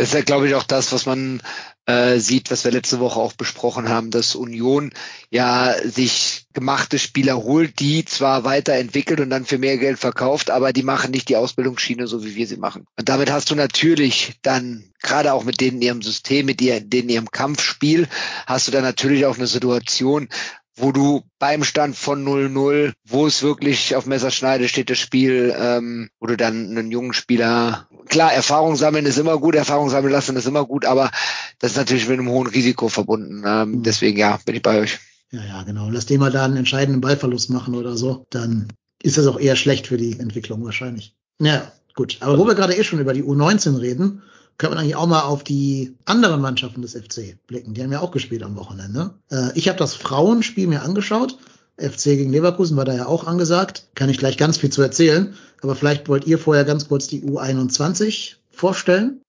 Das 0.00 0.08
ist 0.08 0.14
ja, 0.14 0.22
glaube 0.22 0.48
ich, 0.48 0.54
auch 0.54 0.62
das, 0.62 0.92
was 0.92 1.04
man 1.04 1.42
äh, 1.84 2.20
sieht, 2.20 2.50
was 2.50 2.64
wir 2.64 2.72
letzte 2.72 3.00
Woche 3.00 3.20
auch 3.20 3.34
besprochen 3.34 3.90
haben, 3.90 4.10
dass 4.10 4.34
Union 4.34 4.92
ja 5.28 5.74
sich 5.84 6.46
gemachte 6.54 6.98
Spieler 6.98 7.36
holt, 7.36 7.80
die 7.80 8.06
zwar 8.06 8.44
weiterentwickelt 8.44 9.20
und 9.20 9.28
dann 9.28 9.44
für 9.44 9.58
mehr 9.58 9.76
Geld 9.76 9.98
verkauft, 9.98 10.48
aber 10.48 10.72
die 10.72 10.82
machen 10.82 11.10
nicht 11.10 11.28
die 11.28 11.36
Ausbildungsschiene, 11.36 12.06
so 12.06 12.24
wie 12.24 12.34
wir 12.34 12.46
sie 12.46 12.56
machen. 12.56 12.86
Und 12.98 13.10
damit 13.10 13.30
hast 13.30 13.50
du 13.50 13.54
natürlich 13.54 14.38
dann, 14.40 14.90
gerade 15.02 15.34
auch 15.34 15.44
mit 15.44 15.60
denen 15.60 15.76
in 15.76 15.82
ihrem 15.82 16.02
System, 16.02 16.46
mit 16.46 16.60
denen 16.60 16.88
in 16.90 17.10
ihrem 17.10 17.30
Kampfspiel, 17.30 18.08
hast 18.46 18.68
du 18.68 18.72
dann 18.72 18.84
natürlich 18.84 19.26
auch 19.26 19.36
eine 19.36 19.48
Situation, 19.48 20.30
wo 20.76 20.92
du 20.92 21.22
beim 21.38 21.64
Stand 21.64 21.96
von 21.96 22.24
0-0, 22.24 22.92
wo 23.06 23.26
es 23.26 23.42
wirklich 23.42 23.96
auf 23.96 24.06
Messerschneide 24.06 24.68
steht, 24.68 24.90
das 24.90 24.98
Spiel, 24.98 25.54
ähm, 25.58 26.10
wo 26.20 26.26
du 26.26 26.36
dann 26.36 26.70
einen 26.70 26.90
jungen 26.90 27.12
Spieler, 27.12 27.88
klar, 28.06 28.32
Erfahrung 28.32 28.76
sammeln 28.76 29.06
ist 29.06 29.18
immer 29.18 29.38
gut, 29.38 29.54
Erfahrung 29.54 29.90
sammeln 29.90 30.12
lassen 30.12 30.36
ist 30.36 30.46
immer 30.46 30.64
gut, 30.64 30.84
aber 30.84 31.10
das 31.58 31.72
ist 31.72 31.76
natürlich 31.76 32.08
mit 32.08 32.18
einem 32.18 32.28
hohen 32.28 32.46
Risiko 32.46 32.88
verbunden. 32.88 33.42
Ähm, 33.46 33.70
Mhm. 33.70 33.82
Deswegen, 33.82 34.18
ja, 34.18 34.38
bin 34.44 34.56
ich 34.56 34.62
bei 34.62 34.80
euch. 34.80 34.98
Ja, 35.32 35.44
ja, 35.44 35.62
genau. 35.62 35.88
Lass 35.90 36.06
den 36.06 36.20
mal 36.20 36.30
da 36.30 36.44
einen 36.44 36.56
entscheidenden 36.56 37.00
Ballverlust 37.00 37.50
machen 37.50 37.74
oder 37.74 37.96
so, 37.96 38.26
dann 38.30 38.68
ist 39.02 39.16
das 39.16 39.26
auch 39.26 39.38
eher 39.38 39.56
schlecht 39.56 39.86
für 39.86 39.96
die 39.96 40.18
Entwicklung 40.18 40.64
wahrscheinlich. 40.64 41.14
Ja, 41.40 41.72
gut. 41.94 42.18
Aber 42.20 42.38
wo 42.38 42.46
wir 42.46 42.54
gerade 42.54 42.74
eh 42.74 42.84
schon 42.84 43.00
über 43.00 43.14
die 43.14 43.22
U19 43.22 43.80
reden, 43.80 44.22
können 44.60 44.74
wir 44.74 44.78
eigentlich 44.78 44.96
auch 44.96 45.06
mal 45.06 45.22
auf 45.22 45.42
die 45.42 45.96
anderen 46.04 46.42
Mannschaften 46.42 46.82
des 46.82 46.92
FC 46.92 47.38
blicken. 47.46 47.72
Die 47.72 47.82
haben 47.82 47.92
ja 47.92 48.00
auch 48.00 48.10
gespielt 48.10 48.42
am 48.42 48.56
Wochenende. 48.56 49.14
Äh, 49.30 49.48
ich 49.54 49.68
habe 49.68 49.78
das 49.78 49.94
Frauenspiel 49.94 50.66
mir 50.66 50.82
angeschaut. 50.82 51.38
FC 51.78 52.04
gegen 52.04 52.30
Leverkusen 52.30 52.76
war 52.76 52.84
da 52.84 52.94
ja 52.94 53.06
auch 53.06 53.26
angesagt. 53.26 53.88
Kann 53.94 54.10
ich 54.10 54.18
gleich 54.18 54.36
ganz 54.36 54.58
viel 54.58 54.68
zu 54.68 54.82
erzählen. 54.82 55.34
Aber 55.62 55.74
vielleicht 55.74 56.10
wollt 56.10 56.26
ihr 56.26 56.38
vorher 56.38 56.64
ganz 56.64 56.88
kurz 56.88 57.08
die 57.08 57.22
U21 57.22 58.34
vorstellen. 58.50 59.22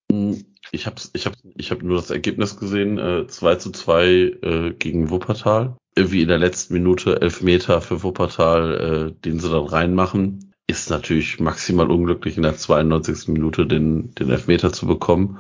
Ich 0.74 0.86
habe 0.86 1.02
ich 1.14 1.26
hab, 1.26 1.34
ich 1.56 1.72
hab 1.72 1.82
nur 1.82 1.96
das 1.96 2.10
Ergebnis 2.10 2.58
gesehen, 2.58 2.98
äh, 2.98 3.26
2 3.26 3.56
zu 3.56 3.72
2 3.72 4.06
äh, 4.06 4.74
gegen 4.78 5.12
Wuppertal. 5.12 5.78
Irgendwie 5.96 6.24
in 6.24 6.28
der 6.28 6.40
letzten 6.40 6.74
Minute 6.74 7.22
Elfmeter 7.22 7.80
für 7.80 8.04
Wuppertal, 8.04 9.14
äh, 9.16 9.22
den 9.24 9.40
sie 9.40 9.50
dann 9.50 9.66
reinmachen. 9.66 10.51
Ist 10.72 10.90
natürlich 10.90 11.38
maximal 11.42 11.92
unglücklich, 11.92 12.38
in 12.38 12.44
der 12.44 12.56
92. 12.56 13.28
Minute 13.28 13.68
den, 13.68 14.16
den 14.16 14.30
Elfmeter 14.30 14.72
zu 14.72 14.88
bekommen. 14.88 15.38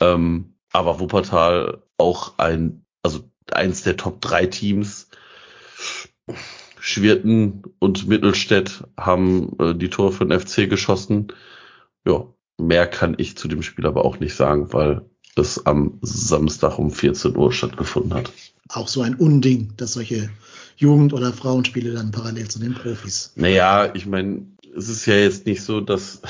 Ähm, 0.00 0.54
aber 0.72 1.00
Wuppertal 1.00 1.82
auch 1.98 2.38
ein, 2.38 2.86
also 3.02 3.30
eins 3.52 3.82
der 3.82 3.98
Top 3.98 4.22
3 4.22 4.46
Teams. 4.46 5.10
Schwirten 6.80 7.62
und 7.78 8.08
Mittelstädt 8.08 8.84
haben 8.96 9.54
äh, 9.58 9.74
die 9.74 9.90
Tore 9.90 10.12
für 10.12 10.24
den 10.24 10.40
FC 10.40 10.70
geschossen. 10.70 11.28
Ja, 12.06 12.24
mehr 12.56 12.86
kann 12.86 13.16
ich 13.18 13.36
zu 13.36 13.48
dem 13.48 13.62
Spiel 13.62 13.84
aber 13.84 14.06
auch 14.06 14.18
nicht 14.18 14.34
sagen, 14.34 14.72
weil 14.72 15.02
es 15.36 15.66
am 15.66 15.98
Samstag 16.00 16.78
um 16.78 16.90
14 16.90 17.36
Uhr 17.36 17.52
stattgefunden 17.52 18.14
hat. 18.14 18.32
Auch 18.70 18.88
so 18.88 19.02
ein 19.02 19.16
Unding, 19.16 19.74
dass 19.76 19.92
solche 19.92 20.30
Jugend- 20.80 21.12
oder 21.12 21.34
Frauenspiele 21.34 21.92
dann 21.92 22.12
parallel 22.12 22.48
zu 22.48 22.58
den 22.58 22.72
Profis. 22.72 23.32
Naja, 23.36 23.90
ich 23.94 24.06
meine, 24.06 24.46
es 24.76 24.88
ist 24.88 25.06
ja 25.06 25.14
jetzt 25.14 25.46
nicht 25.46 25.62
so, 25.62 25.80
dass, 25.80 26.22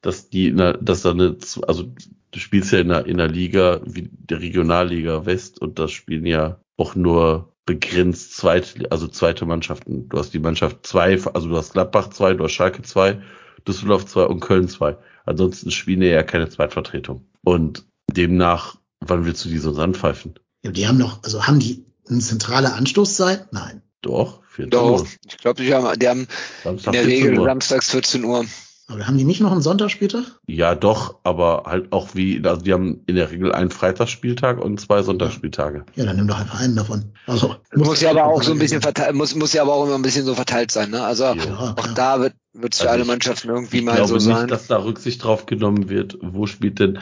dass 0.00 0.28
die, 0.28 0.54
dass 0.54 1.02
da 1.02 1.10
eine, 1.10 1.36
also 1.66 1.92
du 2.30 2.38
spielst 2.38 2.72
ja 2.72 2.80
in 2.80 2.88
der, 2.88 3.06
in 3.06 3.18
der 3.18 3.28
Liga 3.28 3.80
wie 3.84 4.08
der 4.12 4.40
Regionalliga 4.40 5.26
West 5.26 5.60
und 5.60 5.78
das 5.78 5.92
spielen 5.92 6.26
ja 6.26 6.60
auch 6.76 6.94
nur 6.94 7.52
begrenzt 7.64 8.36
zweite, 8.36 8.90
also 8.90 9.06
zweite 9.06 9.46
Mannschaften. 9.46 10.08
Du 10.08 10.18
hast 10.18 10.34
die 10.34 10.40
Mannschaft 10.40 10.86
zwei, 10.86 11.20
also 11.32 11.48
du 11.48 11.56
hast 11.56 11.74
Gladbach 11.74 12.10
zwei, 12.10 12.34
du 12.34 12.44
hast 12.44 12.52
Schalke 12.52 12.82
zwei, 12.82 13.22
Düsseldorf 13.66 14.06
zwei 14.06 14.24
und 14.24 14.40
Köln 14.40 14.68
zwei. 14.68 14.96
Ansonsten 15.24 15.70
spielen 15.70 16.02
ja 16.02 16.22
keine 16.24 16.48
Zweitvertretung. 16.48 17.24
Und 17.44 17.86
demnach, 18.10 18.76
wann 19.00 19.24
willst 19.24 19.44
du 19.44 19.48
die 19.48 19.58
sonst 19.58 19.78
anpfeifen? 19.78 20.34
Ja, 20.64 20.72
die 20.72 20.88
haben 20.88 20.98
noch, 20.98 21.22
also 21.22 21.46
haben 21.46 21.60
die 21.60 21.84
eine 22.08 22.18
zentrale 22.18 22.72
Anstoßzeit? 22.72 23.52
Nein. 23.52 23.82
Doch, 24.02 24.40
14 24.50 24.70
Doch, 24.70 25.00
Uhr. 25.00 25.06
ich 25.26 25.38
glaube, 25.38 25.62
die 25.62 25.72
haben, 25.74 25.98
die 25.98 26.08
haben 26.08 26.20
in 26.20 26.26
Samstag 26.64 26.92
der 26.92 27.02
14 27.04 27.22
Regel 27.26 27.38
Uhr. 27.38 27.44
samstags 27.46 27.90
14 27.90 28.24
Uhr. 28.24 28.44
Aber 28.88 29.06
haben 29.06 29.16
die 29.16 29.24
nicht 29.24 29.40
noch 29.40 29.52
einen 29.52 29.62
Sonntagsspieltag? 29.62 30.24
Ja, 30.46 30.74
doch, 30.74 31.20
aber 31.22 31.62
halt 31.66 31.92
auch 31.92 32.08
wie, 32.14 32.42
also 32.44 32.60
die 32.62 32.72
haben 32.72 33.02
in 33.06 33.14
der 33.14 33.30
Regel 33.30 33.52
einen 33.52 33.70
Freitagsspieltag 33.70 34.58
und 34.60 34.80
zwei 34.80 35.02
Sonntagsspieltage. 35.02 35.86
Ja, 35.94 36.04
dann 36.04 36.16
nimm 36.16 36.26
doch 36.28 36.38
einfach 36.38 36.60
einen 36.60 36.76
davon. 36.76 37.12
Also 37.26 37.54
Muss, 37.74 38.00
ja 38.02 38.10
aber 38.10 38.24
auch 38.24 38.42
so 38.42 38.52
ein 38.52 38.58
bisschen 38.58 38.82
verteilt, 38.82 39.14
muss, 39.14 39.34
muss 39.36 39.52
ja 39.54 39.62
aber 39.62 39.72
auch 39.72 39.86
immer 39.86 39.94
ein 39.94 40.02
bisschen 40.02 40.24
so 40.26 40.34
verteilt 40.34 40.72
sein, 40.72 40.90
ne? 40.90 41.02
Also 41.04 41.24
Ja, 41.24 41.34
Ja, 41.36 41.74
auch 41.76 41.76
klar. 41.76 41.94
da 41.94 42.20
wird 42.20 42.34
wird 42.54 42.74
es 42.74 42.80
für 42.80 42.84
Also 42.88 42.92
alle 42.92 43.02
ich- 43.02 43.08
Mannschaften 43.08 43.48
irgendwie 43.48 43.78
Ich 43.78 43.84
mal 43.84 43.94
glaube 43.96 44.08
so 44.20 44.28
nicht, 44.28 44.36
sein. 44.38 44.48
dass 44.48 44.66
da 44.66 44.76
Rücksicht 44.82 45.24
drauf 45.24 45.46
genommen 45.46 45.88
wird, 45.88 46.18
wo 46.20 46.46
spielt 46.46 46.80
denn, 46.80 46.98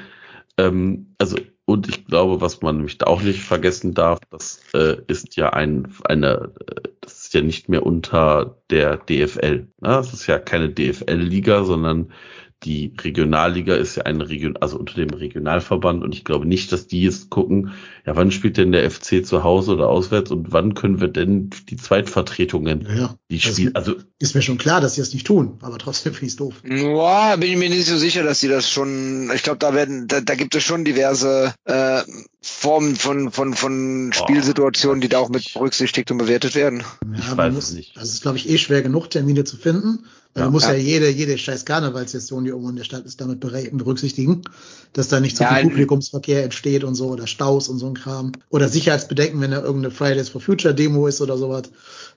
ähm, 0.59 1.14
also, 1.18 1.36
und 1.70 1.88
ich 1.88 2.05
glaube, 2.06 2.40
was 2.40 2.62
man 2.62 2.78
nämlich 2.78 3.01
auch 3.06 3.22
nicht 3.22 3.42
vergessen 3.42 3.94
darf, 3.94 4.18
das 4.30 4.60
äh, 4.74 4.97
ist 5.06 5.36
ja 5.36 5.51
ein, 5.51 5.94
eine, 6.05 6.52
das 7.01 7.22
ist 7.22 7.34
ja 7.34 7.42
nicht 7.42 7.68
mehr 7.68 7.86
unter 7.86 8.56
der 8.70 8.97
DFL. 8.97 9.59
Ne? 9.59 9.68
Das 9.80 10.12
ist 10.12 10.26
ja 10.26 10.40
keine 10.40 10.70
DFL-Liga, 10.70 11.62
sondern 11.62 12.10
die 12.62 12.93
Regionalliga 13.01 13.74
ist 13.74 13.97
ja 13.97 14.03
eine 14.03 14.28
Region, 14.28 14.57
also 14.59 14.78
unter 14.78 14.95
dem 14.95 15.11
Regionalverband 15.11 16.05
und 16.05 16.15
ich 16.15 16.24
glaube 16.24 16.47
nicht, 16.47 16.70
dass 16.73 16.87
die 16.87 17.03
jetzt 17.03 17.31
gucken, 17.31 17.73
ja, 18.05 18.16
wann 18.16 18.31
spielt 18.31 18.59
denn 18.59 18.73
der 18.73 18.91
FC 18.91 19.24
zu 19.24 19.43
Hause 19.45 19.73
oder 19.73 19.89
auswärts 19.89 20.31
und 20.31 20.53
wann 20.53 20.74
können 20.74 21.01
wir 21.01 21.09
denn 21.09 21.51
die 21.70 21.77
Zweitvertretungen, 21.77 22.82
Ja, 22.82 22.95
ja. 22.95 23.15
die 23.31 23.39
Das 23.39 23.53
spielen, 23.53 23.74
also 23.74 23.95
Ist 24.19 24.35
mir 24.35 24.43
schon 24.43 24.59
klar, 24.59 24.82
dass 24.82 24.95
sie 24.95 25.01
das 25.01 25.15
nicht 25.15 25.27
tun, 25.27 25.59
aber 25.62 25.78
trotzdem 25.78 26.12
finde 26.12 26.27
ich 26.27 26.32
es 26.32 26.37
doof. 26.37 26.62
Ja, 26.65 27.37
bin 27.37 27.51
ich 27.51 27.57
mir 27.57 27.70
nicht 27.70 27.87
so 27.87 27.97
sicher, 27.97 28.23
dass 28.24 28.41
sie 28.41 28.49
das 28.49 28.69
schon. 28.70 29.31
Ich 29.35 29.43
glaube, 29.43 29.59
da 29.59 29.74
werden, 29.74 30.07
da, 30.07 30.20
da 30.20 30.35
gibt 30.35 30.55
es 30.55 30.62
schon 30.62 30.85
diverse 30.85 31.55
äh, 31.65 32.03
Formen 32.43 32.97
von 32.97 33.31
von 33.31 33.55
von 33.55 34.12
Spielsituationen, 34.12 35.01
die 35.01 35.09
da 35.09 35.19
auch 35.19 35.31
mit 35.31 35.55
berücksichtigt 35.55 36.11
und 36.11 36.19
bewertet 36.19 36.55
werden. 36.55 36.82
Ja, 37.12 37.19
Ich 37.19 37.37
weiß 37.37 37.55
muss, 37.55 37.69
es 37.70 37.74
nicht. 37.74 37.97
Also 37.97 38.09
es 38.09 38.15
ist, 38.16 38.23
glaube 38.23 38.37
ich, 38.37 38.49
eh 38.51 38.59
schwer 38.59 38.82
genug, 38.82 39.09
Termine 39.09 39.45
zu 39.45 39.57
finden. 39.57 40.05
Weil 40.35 40.43
Ja. 40.43 40.47
du 40.47 40.52
musst 40.52 40.66
ja, 40.66 40.73
Ja. 40.74 40.78
jede, 40.78 41.09
jede 41.11 41.36
scheiß 41.36 41.65
Karnevalssession, 41.65 42.44
die 42.44 42.51
irgendwo 42.51 42.70
in 42.70 42.77
der 42.77 42.85
Stadt 42.85 43.05
ist, 43.05 43.20
damit 43.20 43.40
berücksichtigen, 43.40 44.43
dass 44.93 45.09
da 45.09 45.19
nicht 45.20 45.36
zu 45.36 45.43
Ja, 45.43 45.48
viel 45.51 45.59
ein- 45.59 45.69
Publikumsverkehr 45.70 46.44
entsteht 46.44 46.85
und 46.85 46.94
so 46.94 47.09
oder 47.09 47.27
Staus 47.27 47.69
und 47.69 47.78
so 47.78 47.86
ein 47.89 47.94
Kram. 47.94 48.32
Oder 48.51 48.69
Sicherheitsbedenken, 48.69 49.40
wenn 49.40 49.51
da 49.51 49.61
irgendeine 49.61 49.90
Fridays 49.93 50.28
for 50.28 50.40
Future 50.40 50.74
Demo 50.74 51.07
ist 51.09 51.20
oder 51.20 51.36
sowas. 51.36 51.62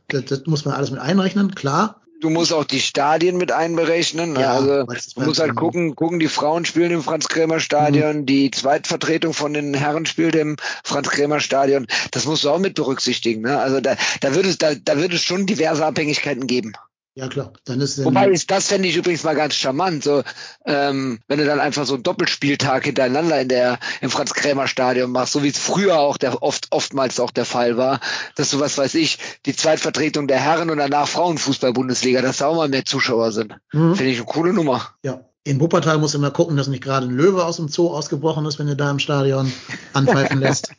Das, 0.09 0.25
das 0.25 0.45
muss 0.45 0.63
man 0.65 0.75
alles 0.75 0.91
mit 0.91 0.99
einrechnen, 0.99 1.55
klar. 1.55 2.01
Du 2.21 2.29
musst 2.29 2.53
auch 2.53 2.63
die 2.63 2.79
Stadien 2.79 3.35
mit 3.35 3.51
einberechnen. 3.51 4.31
ne? 4.33 4.39
Ja, 4.41 4.53
also 4.53 4.85
du 5.15 5.21
musst 5.25 5.41
halt 5.41 5.55
gucken, 5.55 5.93
gucken, 5.95 6.19
die 6.19 6.29
Frauen 6.29 6.63
spielen 6.63 6.91
im 6.91 7.01
Franz-Kremer-Stadion, 7.03 8.25
die 8.25 8.49
Zweitvertretung 8.49 9.33
von 9.33 9.53
den 9.53 9.73
Herren 9.73 10.05
spielt 10.05 10.35
im 10.35 10.55
Franz-Kremer-Stadion. 10.85 11.85
Das 12.11 12.25
musst 12.25 12.43
du 12.45 12.49
auch 12.49 12.59
mit 12.59 12.75
berücksichtigen. 12.75 13.41
Ne? 13.41 13.57
Also 13.59 13.81
da, 13.81 13.95
da 14.21 14.33
wird 14.35 14.45
es, 14.45 14.57
da, 14.57 14.73
da 14.73 14.97
wird 14.97 15.13
es 15.13 15.21
schon 15.21 15.45
diverse 15.45 15.85
Abhängigkeiten 15.85 16.47
geben. 16.47 16.73
Ja, 17.15 17.27
klar. 17.27 17.53
Dann 17.65 17.79
ist 17.79 17.99
dann, 17.99 18.05
Wobei, 18.05 18.29
ist, 18.29 18.49
das 18.49 18.67
fände 18.67 18.87
ich 18.87 18.95
übrigens 18.95 19.23
mal 19.23 19.35
ganz 19.35 19.53
charmant, 19.53 20.03
so, 20.03 20.23
ähm, 20.65 21.19
wenn 21.27 21.37
du 21.37 21.45
dann 21.45 21.59
einfach 21.59 21.85
so 21.85 21.93
einen 21.93 22.01
Doppelspieltag 22.01 22.85
hintereinander 22.85 23.39
in 23.39 23.49
der, 23.49 23.77
im 24.01 24.09
Franz-Krämer-Stadion 24.09 25.11
machst, 25.11 25.33
so 25.33 25.43
wie 25.43 25.49
es 25.49 25.59
früher 25.59 25.99
auch 25.99 26.17
der, 26.17 26.41
oft, 26.41 26.67
oftmals 26.71 27.19
auch 27.19 27.29
der 27.29 27.45
Fall 27.45 27.77
war, 27.77 27.99
dass 28.35 28.49
du, 28.49 28.59
was 28.59 28.79
weiß 28.79 28.95
ich, 28.95 29.19
die 29.45 29.55
Zweitvertretung 29.55 30.27
der 30.27 30.39
Herren 30.39 30.71
und 30.71 30.77
danach 30.77 31.07
Frauenfußball-Bundesliga, 31.07 32.23
dass 32.23 32.37
da 32.37 32.47
auch 32.47 32.55
mal 32.55 32.69
mehr 32.69 32.85
Zuschauer 32.85 33.31
sind. 33.31 33.55
Mhm. 33.71 33.95
Finde 33.95 34.11
ich 34.11 34.17
eine 34.17 34.25
coole 34.25 34.53
Nummer. 34.53 34.95
Ja, 35.03 35.23
In 35.45 35.59
Wuppertal 35.59 35.97
musst 35.97 36.13
du 36.13 36.19
immer 36.19 36.31
gucken, 36.31 36.55
dass 36.55 36.67
nicht 36.69 36.83
gerade 36.83 37.05
ein 37.05 37.13
Löwe 37.13 37.43
aus 37.43 37.57
dem 37.57 37.67
Zoo 37.67 37.89
ausgebrochen 37.89 38.45
ist, 38.45 38.59
wenn 38.59 38.67
du 38.67 38.77
da 38.77 38.89
im 38.89 38.99
Stadion 38.99 39.51
anpfeifen 39.91 40.39
lässt. 40.39 40.71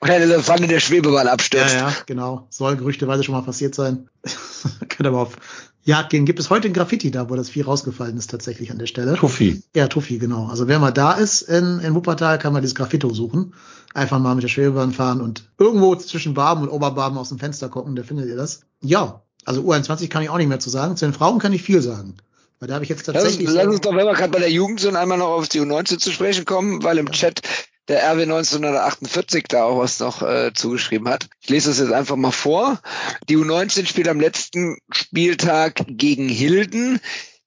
Und 0.00 0.10
ein 0.10 0.22
Elefant 0.22 0.62
in 0.62 0.68
der 0.68 0.80
Schwebebahn 0.80 1.28
abstürzt. 1.28 1.74
Ja, 1.74 1.88
ja, 1.88 1.96
genau. 2.06 2.48
Soll 2.50 2.76
gerüchteweise 2.76 3.22
schon 3.22 3.36
mal 3.36 3.42
passiert 3.42 3.76
sein. 3.76 4.08
Könnte 4.88 5.08
aber 5.08 5.20
auf 5.20 5.36
Jagd 5.84 6.10
gehen. 6.10 6.26
Gibt 6.26 6.40
es 6.40 6.50
heute 6.50 6.66
ein 6.66 6.72
Graffiti 6.74 7.12
da, 7.12 7.30
wo 7.30 7.36
das 7.36 7.50
Vieh 7.50 7.62
rausgefallen 7.62 8.16
ist, 8.18 8.30
tatsächlich 8.30 8.72
an 8.72 8.78
der 8.78 8.86
Stelle? 8.86 9.14
Tuffi. 9.14 9.62
Ja, 9.76 9.86
Tuffi, 9.86 10.18
genau. 10.18 10.46
Also 10.46 10.66
wer 10.66 10.80
mal 10.80 10.90
da 10.90 11.12
ist 11.12 11.42
in, 11.42 11.78
in 11.78 11.94
Wuppertal, 11.94 12.40
kann 12.40 12.52
man 12.52 12.62
dieses 12.62 12.74
Graffito 12.74 13.14
suchen. 13.14 13.54
Einfach 13.94 14.18
mal 14.18 14.34
mit 14.34 14.42
der 14.42 14.48
Schwebebahn 14.48 14.92
fahren 14.92 15.20
und 15.20 15.44
irgendwo 15.56 15.94
zwischen 15.94 16.34
Barben 16.34 16.62
und 16.62 16.68
Oberbarben 16.68 17.16
aus 17.16 17.28
dem 17.28 17.38
Fenster 17.38 17.68
gucken, 17.68 17.94
da 17.94 18.02
findet 18.02 18.26
ihr 18.26 18.36
das. 18.36 18.62
Ja, 18.82 19.22
also 19.44 19.62
U21 19.62 20.08
kann 20.08 20.22
ich 20.22 20.30
auch 20.30 20.36
nicht 20.36 20.48
mehr 20.48 20.60
zu 20.60 20.68
sagen. 20.68 20.96
Zu 20.96 21.06
den 21.06 21.14
Frauen 21.14 21.38
kann 21.38 21.52
ich 21.52 21.62
viel 21.62 21.80
sagen. 21.80 22.16
Weil 22.60 22.68
da 22.68 22.74
habe 22.74 22.84
ich 22.84 22.90
jetzt 22.90 23.06
Lass, 23.06 23.16
uns- 23.16 23.24
tatsächlich. 23.24 23.48
lass 23.50 23.66
uns 23.66 23.80
doch, 23.80 23.94
wenn 23.94 24.06
wir 24.06 24.14
gerade 24.14 24.32
bei 24.32 24.38
der 24.40 24.50
Jugend 24.50 24.80
sind, 24.80 24.96
einmal 24.96 25.18
noch 25.18 25.28
auf 25.28 25.48
die 25.48 25.60
U19 25.60 25.98
zu 25.98 26.10
sprechen 26.12 26.44
kommen, 26.44 26.82
weil 26.82 26.98
im 26.98 27.10
Chat 27.12 27.40
der 27.86 28.02
RW 28.02 28.22
1948 28.24 29.44
da 29.48 29.64
auch 29.64 29.78
was 29.78 29.98
noch 30.00 30.22
äh, 30.22 30.52
zugeschrieben 30.52 31.08
hat. 31.08 31.28
Ich 31.40 31.48
lese 31.48 31.70
das 31.70 31.78
jetzt 31.78 31.92
einfach 31.92 32.16
mal 32.16 32.32
vor. 32.32 32.80
Die 33.28 33.36
U19 33.38 33.86
spielt 33.86 34.08
am 34.08 34.20
letzten 34.20 34.76
Spieltag 34.92 35.84
gegen 35.88 36.28
Hilden. 36.28 37.00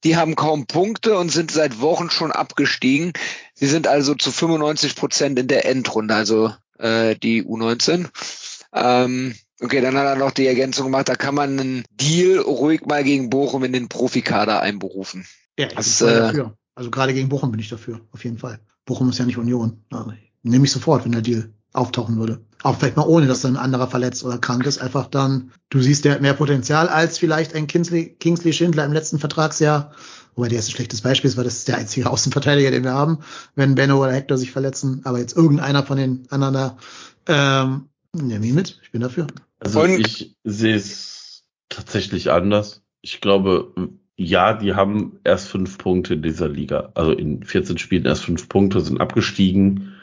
Die 0.03 0.15
haben 0.15 0.35
kaum 0.35 0.65
Punkte 0.65 1.15
und 1.17 1.29
sind 1.29 1.51
seit 1.51 1.79
Wochen 1.79 2.09
schon 2.09 2.31
abgestiegen. 2.31 3.13
Sie 3.53 3.67
sind 3.67 3.85
also 3.87 4.15
zu 4.15 4.31
95 4.31 4.95
Prozent 4.95 5.37
in 5.37 5.47
der 5.47 5.65
Endrunde, 5.65 6.15
also 6.15 6.51
äh, 6.79 7.15
die 7.15 7.43
U19. 7.43 8.07
Ähm, 8.73 9.35
okay, 9.61 9.81
dann 9.81 9.95
hat 9.95 10.05
er 10.05 10.15
noch 10.15 10.31
die 10.31 10.47
Ergänzung 10.47 10.85
gemacht, 10.85 11.09
da 11.09 11.15
kann 11.15 11.35
man 11.35 11.59
einen 11.59 11.83
Deal 11.91 12.39
ruhig 12.39 12.85
mal 12.85 13.03
gegen 13.03 13.29
Bochum 13.29 13.63
in 13.63 13.73
den 13.73 13.89
Profikader 13.89 14.61
einberufen. 14.61 15.25
ja, 15.57 15.65
ich 15.65 15.69
bin 15.69 15.77
das, 15.77 15.97
voll 15.97 16.09
äh, 16.09 16.19
dafür. 16.19 16.57
Also 16.75 16.91
gerade 16.91 17.13
gegen 17.13 17.29
Bochum 17.29 17.51
bin 17.51 17.59
ich 17.59 17.69
dafür, 17.69 18.01
auf 18.11 18.23
jeden 18.23 18.37
Fall. 18.37 18.59
Bochum 18.85 19.09
ist 19.09 19.19
ja 19.19 19.25
nicht 19.25 19.37
Union. 19.37 19.83
Also, 19.91 20.13
nehme 20.43 20.65
ich 20.65 20.71
sofort, 20.71 21.05
wenn 21.05 21.11
der 21.11 21.21
Deal 21.21 21.53
auftauchen 21.73 22.17
würde. 22.17 22.41
Auch 22.63 22.77
vielleicht 22.77 22.97
mal 22.97 23.07
ohne, 23.07 23.27
dass 23.27 23.41
dann 23.41 23.55
ein 23.55 23.63
anderer 23.63 23.87
verletzt 23.87 24.23
oder 24.23 24.37
krank 24.37 24.65
ist. 24.65 24.79
Einfach 24.79 25.07
dann, 25.07 25.51
du 25.69 25.81
siehst, 25.81 26.05
der 26.05 26.13
hat 26.13 26.21
mehr 26.21 26.33
Potenzial 26.33 26.89
als 26.89 27.17
vielleicht 27.17 27.55
ein 27.55 27.67
Kingsley, 27.67 28.15
Kingsley 28.19 28.53
Schindler 28.53 28.85
im 28.85 28.93
letzten 28.93 29.19
Vertragsjahr. 29.19 29.91
Wobei 30.35 30.49
der 30.49 30.59
ist 30.59 30.69
ein 30.69 30.71
schlechtes 30.71 31.01
Beispiel 31.01 31.29
ist, 31.29 31.37
weil 31.37 31.43
das 31.43 31.57
ist 31.57 31.67
der 31.67 31.77
einzige 31.77 32.09
Außenverteidiger, 32.09 32.71
den 32.71 32.83
wir 32.83 32.93
haben, 32.93 33.19
wenn 33.55 33.75
Benno 33.75 34.01
oder 34.01 34.11
Hector 34.11 34.37
sich 34.37 34.51
verletzen. 34.51 35.01
Aber 35.05 35.19
jetzt 35.19 35.35
irgendeiner 35.35 35.83
von 35.83 35.97
den 35.97 36.27
anderen 36.29 36.73
ähm, 37.27 37.89
nimm 38.13 38.43
ihn 38.43 38.55
mit. 38.55 38.79
Ich 38.83 38.91
bin 38.91 39.01
dafür. 39.01 39.27
Also 39.59 39.81
Und- 39.81 39.99
ich 39.99 40.35
sehe 40.43 40.75
es 40.75 41.43
tatsächlich 41.69 42.31
anders. 42.31 42.83
Ich 43.01 43.21
glaube, 43.21 43.73
ja, 44.15 44.53
die 44.53 44.73
haben 44.75 45.19
erst 45.23 45.47
fünf 45.47 45.77
Punkte 45.77 46.13
in 46.15 46.21
dieser 46.21 46.49
Liga. 46.49 46.91
Also 46.93 47.11
in 47.13 47.43
14 47.43 47.77
Spielen 47.77 48.05
erst 48.05 48.25
fünf 48.25 48.49
Punkte, 48.49 48.81
sind 48.81 49.01
abgestiegen. 49.01 49.93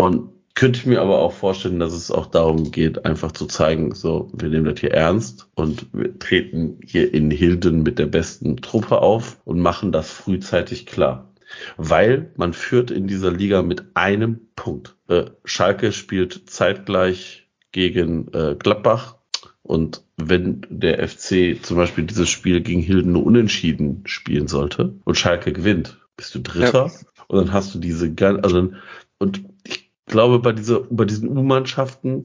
Und 0.00 0.30
könnte 0.54 0.80
ich 0.80 0.86
mir 0.86 1.00
aber 1.00 1.18
auch 1.18 1.32
vorstellen, 1.32 1.78
dass 1.78 1.92
es 1.92 2.10
auch 2.10 2.26
darum 2.26 2.72
geht, 2.72 3.04
einfach 3.04 3.30
zu 3.30 3.46
zeigen, 3.46 3.94
so, 3.94 4.28
wir 4.32 4.48
nehmen 4.48 4.64
das 4.64 4.80
hier 4.80 4.92
ernst 4.92 5.48
und 5.54 5.86
wir 5.92 6.18
treten 6.18 6.80
hier 6.84 7.14
in 7.14 7.30
Hilden 7.30 7.84
mit 7.84 7.98
der 7.98 8.06
besten 8.06 8.56
Truppe 8.56 9.00
auf 9.00 9.40
und 9.44 9.60
machen 9.60 9.92
das 9.92 10.10
frühzeitig 10.10 10.86
klar. 10.86 11.32
Weil 11.76 12.32
man 12.36 12.52
führt 12.54 12.90
in 12.90 13.06
dieser 13.06 13.30
Liga 13.30 13.62
mit 13.62 13.84
einem 13.94 14.48
Punkt. 14.56 14.96
Äh, 15.08 15.26
Schalke 15.44 15.92
spielt 15.92 16.50
zeitgleich 16.50 17.47
gegen 17.78 18.28
äh, 18.34 18.56
Gladbach 18.58 19.16
und 19.62 20.02
wenn 20.16 20.62
der 20.68 21.06
FC 21.06 21.58
zum 21.62 21.76
Beispiel 21.76 22.04
dieses 22.04 22.28
Spiel 22.28 22.60
gegen 22.60 22.80
Hilden 22.80 23.12
nur 23.12 23.24
unentschieden 23.24 24.02
spielen 24.06 24.48
sollte 24.48 24.94
und 25.04 25.16
Schalke 25.16 25.52
gewinnt, 25.52 25.98
bist 26.16 26.34
du 26.34 26.40
Dritter 26.40 26.90
und 27.28 27.38
dann 27.38 27.52
hast 27.52 27.74
du 27.74 27.78
diese 27.78 28.12
gan- 28.12 28.40
also 28.42 28.72
und 29.18 29.42
ich 29.64 29.90
glaube 30.06 30.38
bei 30.40 30.52
dieser 30.52 30.80
bei 30.90 31.04
diesen 31.04 31.28
U-Mannschaften, 31.36 32.24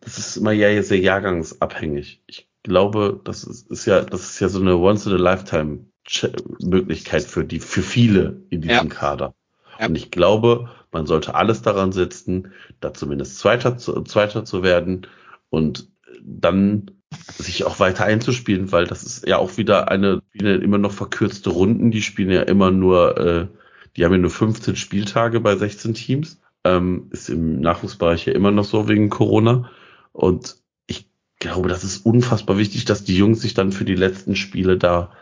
das 0.00 0.18
ist 0.18 0.36
immer 0.36 0.52
ja 0.52 0.82
sehr 0.82 0.98
jahrgangsabhängig. 1.00 2.22
Ich 2.26 2.48
glaube, 2.62 3.20
das 3.24 3.42
ist, 3.44 3.70
ist 3.70 3.86
ja 3.86 4.02
das 4.02 4.22
ist 4.30 4.40
ja 4.40 4.48
so 4.48 4.60
eine 4.60 4.76
once 4.76 5.06
in 5.06 5.12
a 5.12 5.16
lifetime 5.16 5.86
Ch- 6.06 6.32
Möglichkeit 6.64 7.22
für 7.24 7.44
die 7.44 7.58
für 7.60 7.82
viele 7.82 8.42
in 8.50 8.60
diesem 8.60 8.88
Kader. 8.88 9.34
Ja. 9.80 9.86
Und 9.86 9.96
ich 9.96 10.10
glaube, 10.10 10.68
man 10.92 11.06
sollte 11.06 11.34
alles 11.34 11.62
daran 11.62 11.92
setzen, 11.92 12.52
da 12.80 12.94
zumindest 12.94 13.38
Zweiter 13.38 13.78
zu, 13.78 14.02
Zweiter 14.02 14.44
zu 14.44 14.62
werden 14.62 15.06
und 15.50 15.88
dann 16.22 16.90
sich 17.38 17.64
auch 17.64 17.80
weiter 17.80 18.04
einzuspielen, 18.04 18.72
weil 18.72 18.86
das 18.86 19.02
ist 19.02 19.26
ja 19.26 19.38
auch 19.38 19.56
wieder 19.56 19.90
eine, 19.90 20.22
eine 20.38 20.54
immer 20.56 20.78
noch 20.78 20.92
verkürzte 20.92 21.50
Runden. 21.50 21.90
Die 21.90 22.02
spielen 22.02 22.30
ja 22.30 22.42
immer 22.42 22.70
nur, 22.70 23.18
äh, 23.18 23.46
die 23.96 24.04
haben 24.04 24.12
ja 24.12 24.18
nur 24.18 24.30
15 24.30 24.76
Spieltage 24.76 25.40
bei 25.40 25.56
16 25.56 25.94
Teams. 25.94 26.40
Ähm, 26.64 27.08
ist 27.10 27.28
im 27.28 27.60
Nachwuchsbereich 27.60 28.26
ja 28.26 28.34
immer 28.34 28.50
noch 28.50 28.64
so 28.64 28.88
wegen 28.88 29.10
Corona. 29.10 29.70
Und 30.12 30.56
ich 30.86 31.10
glaube, 31.38 31.68
das 31.68 31.84
ist 31.84 32.06
unfassbar 32.06 32.56
wichtig, 32.56 32.84
dass 32.84 33.04
die 33.04 33.16
Jungs 33.16 33.40
sich 33.40 33.54
dann 33.54 33.72
für 33.72 33.84
die 33.84 33.96
letzten 33.96 34.36
Spiele 34.36 34.78
da, 34.78 35.12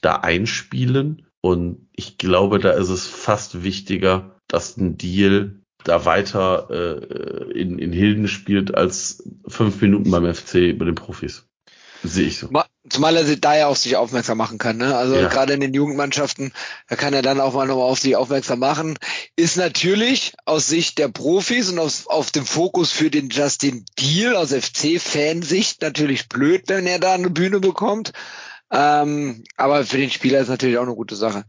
da 0.00 0.16
einspielen. 0.16 1.26
Und 1.40 1.88
ich 1.94 2.18
glaube, 2.18 2.58
da 2.58 2.72
ist 2.72 2.88
es 2.88 3.06
fast 3.06 3.62
wichtiger, 3.62 4.37
dass 4.48 4.76
ein 4.76 4.98
Deal 4.98 5.54
da 5.84 6.04
weiter 6.04 6.68
äh, 6.70 7.52
in, 7.52 7.78
in 7.78 7.92
Hilden 7.92 8.26
spielt 8.28 8.74
als 8.74 9.22
fünf 9.46 9.80
Minuten 9.80 10.10
beim 10.10 10.32
FC 10.34 10.76
bei 10.76 10.84
den 10.84 10.94
Profis. 10.96 11.44
Sehe 12.04 12.26
ich 12.28 12.38
so. 12.38 12.48
Ma- 12.50 12.66
Zumal 12.88 13.16
er 13.16 13.24
sich 13.24 13.40
da 13.40 13.56
ja 13.56 13.66
auf 13.66 13.76
sich 13.76 13.96
aufmerksam 13.96 14.38
machen 14.38 14.56
kann. 14.58 14.78
Ne? 14.78 14.96
Also 14.96 15.16
Ja. 15.16 15.28
gerade 15.28 15.52
in 15.52 15.60
den 15.60 15.74
Jugendmannschaften, 15.74 16.52
da 16.88 16.96
kann 16.96 17.12
er 17.12 17.22
dann 17.22 17.40
auch 17.40 17.52
mal 17.54 17.66
nochmal 17.66 17.84
auf 17.90 17.98
sich 17.98 18.16
aufmerksam 18.16 18.60
machen. 18.60 18.96
Ist 19.36 19.56
natürlich 19.56 20.32
aus 20.46 20.68
Sicht 20.68 20.98
der 20.98 21.08
Profis 21.08 21.70
und 21.70 21.78
auf, 21.78 22.06
auf 22.06 22.30
dem 22.30 22.46
Fokus 22.46 22.92
für 22.92 23.10
den 23.10 23.28
Justin 23.30 23.84
Deal 23.98 24.36
aus 24.36 24.52
FC-Fansicht 24.52 25.82
natürlich 25.82 26.28
blöd, 26.28 26.62
wenn 26.68 26.86
er 26.86 26.98
da 26.98 27.14
eine 27.14 27.30
Bühne 27.30 27.60
bekommt. 27.60 28.12
Ähm, 28.70 29.44
aber 29.56 29.84
für 29.84 29.98
den 29.98 30.10
Spieler 30.10 30.40
ist 30.40 30.48
natürlich 30.48 30.78
auch 30.78 30.82
eine 30.82 30.94
gute 30.94 31.16
Sache. 31.16 31.44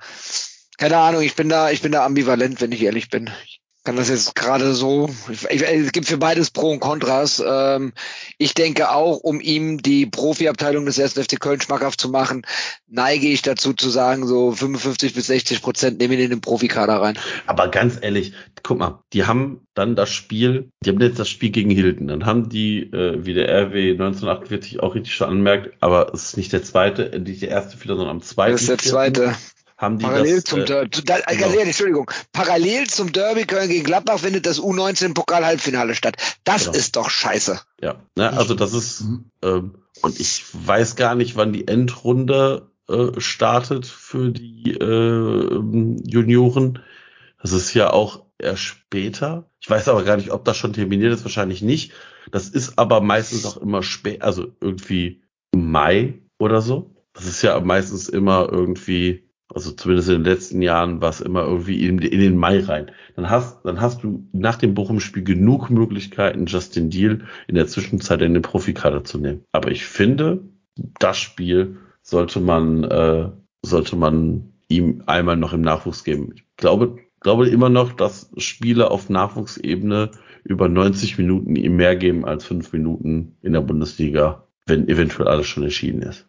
Keine 0.80 0.96
Ahnung, 0.96 1.22
ich 1.22 1.36
bin 1.36 1.50
da, 1.50 1.72
ich 1.72 1.82
bin 1.82 1.92
da 1.92 2.06
ambivalent, 2.06 2.62
wenn 2.62 2.72
ich 2.72 2.82
ehrlich 2.82 3.10
bin. 3.10 3.30
Ich 3.44 3.60
kann 3.84 3.98
das 3.98 4.08
jetzt 4.08 4.34
gerade 4.34 4.74
so. 4.74 5.10
Ich, 5.30 5.44
ich, 5.44 5.62
es 5.62 5.92
gibt 5.92 6.08
für 6.08 6.18
beides 6.18 6.52
Pro 6.52 6.72
und 6.72 6.80
Kontras. 6.80 7.44
Ähm, 7.46 7.92
ich 8.38 8.54
denke 8.54 8.90
auch, 8.90 9.18
um 9.18 9.42
ihm 9.42 9.82
die 9.82 10.06
Profiabteilung 10.06 10.86
des 10.86 10.98
1. 10.98 11.16
FC 11.16 11.38
Köln 11.38 11.60
schmackhaft 11.60 12.00
zu 12.00 12.08
machen, 12.08 12.44
neige 12.88 13.28
ich 13.28 13.42
dazu 13.42 13.74
zu 13.74 13.90
sagen, 13.90 14.26
so 14.26 14.54
55 14.54 15.14
bis 15.14 15.28
60 15.28 15.62
Prozent 15.62 16.00
nehmen 16.00 16.14
ihn 16.14 16.20
in 16.22 16.30
den 16.30 16.42
Profikader 16.42 17.02
rein. 17.02 17.20
Aber 17.46 17.68
ganz 17.68 17.98
ehrlich, 18.00 18.32
guck 18.64 18.80
mal, 18.80 19.04
die 19.12 19.26
haben 19.26 19.68
dann 19.74 19.98
das 19.98 20.10
Spiel, 20.10 20.70
die 20.86 20.92
haben 20.92 21.02
jetzt 21.02 21.20
das 21.20 21.28
Spiel 21.28 21.50
gegen 21.50 21.72
Hilden, 21.72 22.08
dann 22.08 22.26
haben 22.26 22.48
die, 22.48 22.84
äh, 22.84 23.26
wie 23.26 23.34
der 23.34 23.50
RW 23.50 23.92
1948 23.92 24.80
auch 24.80 24.96
richtig 24.96 25.14
schon 25.14 25.28
anmerkt, 25.28 25.74
aber 25.82 26.14
es 26.14 26.24
ist 26.24 26.38
nicht 26.38 26.54
der 26.54 26.64
zweite, 26.64 27.20
nicht 27.20 27.42
der 27.42 27.50
erste 27.50 27.78
Fehler, 27.78 27.98
sondern 27.98 28.16
am 28.16 28.22
zweiten. 28.22 28.54
Das 28.54 28.62
ist 28.62 28.70
der 28.70 28.78
zweite. 28.78 29.36
Haben 29.80 29.98
die 29.98 30.04
Parallel 30.06 30.36
das, 30.36 30.44
zum 30.44 30.60
äh, 30.60 30.66
Derby, 30.66 31.02
da, 31.06 31.18
äh, 31.20 31.36
genau. 31.38 31.48
ehrlich, 31.52 31.68
Entschuldigung, 31.68 32.12
parallel 32.34 32.88
zum 32.88 33.14
Derby 33.14 33.46
Köln 33.46 33.70
gegen 33.70 33.86
Gladbach 33.86 34.20
findet 34.20 34.46
das 34.46 34.60
U19 34.60 35.14
Pokal 35.14 35.46
Halbfinale 35.46 35.96
statt. 35.96 36.18
Das 36.44 36.66
Genau. 36.66 36.78
ist 36.78 36.98
doch 36.98 37.10
scheiße. 37.10 37.62
Ja, 37.82 37.96
ne, 38.18 38.32
also 38.34 38.56
das 38.56 38.74
ist, 38.74 39.06
ähm, 39.42 39.76
und 40.02 40.20
ich 40.20 40.44
weiß 40.54 40.98
gar 40.98 41.16
nicht, 41.16 41.38
wann 41.38 41.54
die 41.54 41.66
Endrunde 41.68 42.70
äh, 42.90 43.20
startet 43.22 43.86
für 43.86 44.32
die 44.32 44.72
äh, 44.72 45.60
Junioren. 46.06 46.80
Das 47.42 47.54
ist 47.54 47.74
ja 47.74 47.92
auch 47.92 48.26
erst 48.38 48.64
später. 48.64 49.50
Ich 49.62 49.70
weiß 49.70 49.88
aber 49.88 50.04
gar 50.04 50.18
nicht, 50.18 50.32
ob 50.32 50.44
das 50.44 50.58
schon 50.58 50.74
terminiert 50.74 51.14
ist, 51.14 51.24
wahrscheinlich 51.24 51.62
nicht. 51.62 51.94
Das 52.32 52.50
ist 52.50 52.78
aber 52.78 53.00
meistens 53.00 53.46
auch 53.46 53.56
immer 53.58 53.82
spät, 53.82 54.24
also 54.24 54.48
irgendwie 54.60 55.22
Mai 55.56 56.20
oder 56.38 56.62
so. 56.62 56.96
Das 57.14 57.26
ist 57.26 57.42
ja 57.42 57.58
meistens 57.62 58.10
immer 58.10 58.50
irgendwie, 58.52 59.29
also 59.54 59.72
zumindest 59.72 60.10
in 60.10 60.24
den 60.24 60.32
letzten 60.32 60.62
Jahren 60.62 61.02
war 61.02 61.10
es 61.10 61.22
immer 61.22 61.42
irgendwie 61.42 61.86
in, 61.88 62.00
in 62.00 62.20
den 62.20 62.38
Mai 62.38 62.60
rein. 62.60 62.92
Dann 63.16 63.30
hast, 63.30 63.66
dann 63.66 63.82
hast 63.82 64.04
du 64.04 64.28
nach 64.32 64.58
dem 64.58 64.76
Bochum-Spiel 64.76 65.24
genug 65.24 65.70
Möglichkeiten, 65.70 66.46
Justin 66.46 66.90
Deal 66.90 67.22
in 67.48 67.56
der 67.56 67.68
Zwischenzeit 67.68 68.22
in 68.22 68.34
den 68.34 68.44
Profikader 68.44 69.04
zu 69.04 69.18
nehmen. 69.18 69.44
Aber 69.52 69.72
ich 69.72 69.86
finde, 69.86 70.42
das 71.00 71.18
Spiel 71.18 71.78
sollte 72.04 72.40
man, 72.40 72.84
äh, 72.84 73.30
sollte 73.64 73.96
man 73.96 74.54
ihm 74.68 75.04
einmal 75.08 75.36
noch 75.36 75.54
im 75.54 75.62
Nachwuchs 75.62 76.04
geben. 76.04 76.34
Ich 76.36 76.44
glaube, 76.56 76.98
glaube 77.20 77.50
immer 77.50 77.70
noch, 77.70 77.94
dass 77.94 78.32
Spiele 78.38 78.92
auf 78.92 79.10
Nachwuchsebene 79.10 80.12
über 80.44 80.70
90 80.70 81.18
Minuten 81.18 81.56
ihm 81.56 81.76
mehr 81.76 81.96
geben 81.96 82.24
als 82.24 82.46
fünf 82.46 82.72
Minuten 82.72 83.36
in 83.42 83.54
der 83.54 83.62
Bundesliga, 83.62 84.48
wenn 84.68 84.88
eventuell 84.88 85.28
alles 85.28 85.48
schon 85.48 85.64
entschieden 85.64 86.04
ist. 86.04 86.28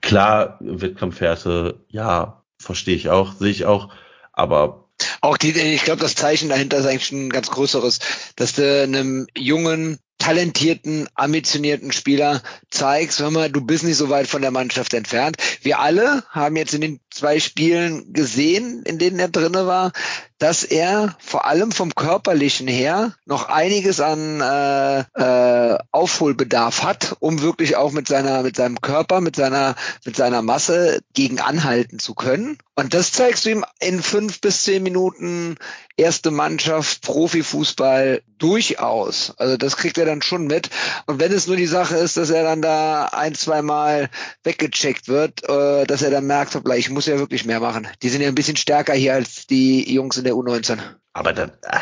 Klar, 0.00 0.58
Wettkampfwerte, 0.60 1.84
ja, 1.88 2.42
verstehe 2.58 2.96
ich 2.96 3.08
auch, 3.08 3.34
sehe 3.34 3.50
ich 3.50 3.64
auch, 3.64 3.92
aber 4.32 4.88
Auch 5.20 5.36
die, 5.36 5.50
ich 5.52 5.84
glaube, 5.84 6.00
das 6.00 6.14
Zeichen 6.14 6.48
dahinter 6.48 6.78
ist 6.78 6.86
eigentlich 6.86 7.12
ein 7.12 7.30
ganz 7.30 7.50
größeres, 7.50 7.98
dass 8.36 8.54
du 8.54 8.82
einem 8.82 9.26
jungen, 9.36 9.98
talentierten, 10.18 11.08
ambitionierten 11.14 11.92
Spieler 11.92 12.42
zeigst, 12.70 13.20
hör 13.20 13.30
mal, 13.30 13.50
du 13.50 13.60
bist 13.60 13.84
nicht 13.84 13.96
so 13.96 14.08
weit 14.08 14.26
von 14.26 14.42
der 14.42 14.50
Mannschaft 14.50 14.94
entfernt. 14.94 15.36
Wir 15.60 15.78
alle 15.78 16.24
haben 16.30 16.56
jetzt 16.56 16.72
in 16.74 16.80
den 16.80 17.00
zwei 17.10 17.38
Spielen 17.38 18.12
gesehen, 18.12 18.82
in 18.84 18.98
denen 18.98 19.18
er 19.18 19.28
drinne 19.28 19.66
war, 19.66 19.92
dass 20.38 20.64
er 20.64 21.16
vor 21.18 21.46
allem 21.46 21.72
vom 21.72 21.94
körperlichen 21.94 22.68
her 22.68 23.14
noch 23.24 23.48
einiges 23.48 24.00
an 24.00 24.40
äh, 24.40 25.00
äh, 25.00 25.78
Aufholbedarf 25.92 26.82
hat, 26.82 27.16
um 27.20 27.40
wirklich 27.40 27.76
auch 27.76 27.92
mit 27.92 28.06
seiner 28.08 28.42
mit 28.42 28.56
seinem 28.56 28.80
Körper, 28.80 29.20
mit 29.20 29.36
seiner 29.36 29.74
mit 30.04 30.16
seiner 30.16 30.42
Masse 30.42 31.00
gegen 31.14 31.40
anhalten 31.40 31.98
zu 31.98 32.14
können. 32.14 32.58
Und 32.74 32.92
das 32.92 33.12
zeigst 33.12 33.46
du 33.46 33.50
ihm 33.50 33.64
in 33.80 34.02
fünf 34.02 34.42
bis 34.42 34.62
zehn 34.62 34.82
Minuten 34.82 35.56
erste 35.96 36.30
Mannschaft 36.30 37.00
Profifußball 37.00 38.20
durchaus. 38.36 39.32
Also 39.38 39.56
das 39.56 39.78
kriegt 39.78 39.96
er 39.96 40.04
dann 40.04 40.20
schon 40.20 40.46
mit. 40.46 40.68
Und 41.06 41.18
wenn 41.18 41.32
es 41.32 41.46
nur 41.46 41.56
die 41.56 41.66
Sache 41.66 41.96
ist, 41.96 42.18
dass 42.18 42.28
er 42.28 42.42
dann 42.42 42.60
da 42.60 43.06
ein, 43.06 43.34
zwei 43.34 43.62
Mal 43.62 44.10
weggecheckt 44.44 45.08
wird, 45.08 45.48
äh, 45.48 45.86
dass 45.86 46.02
er 46.02 46.10
dann 46.10 46.26
merkt, 46.26 46.54
ich 46.76 46.90
muss 46.90 47.06
ja 47.06 47.18
wirklich 47.18 47.46
mehr 47.46 47.60
machen. 47.60 47.88
Die 48.02 48.10
sind 48.10 48.20
ja 48.20 48.28
ein 48.28 48.34
bisschen 48.34 48.58
stärker 48.58 48.92
hier 48.92 49.14
als 49.14 49.46
die 49.46 49.90
Jungs 49.90 50.18
in 50.18 50.24
der 50.26 50.34
U19. 50.34 50.78
Aber 51.12 51.32
dann, 51.32 51.52
äh, 51.62 51.78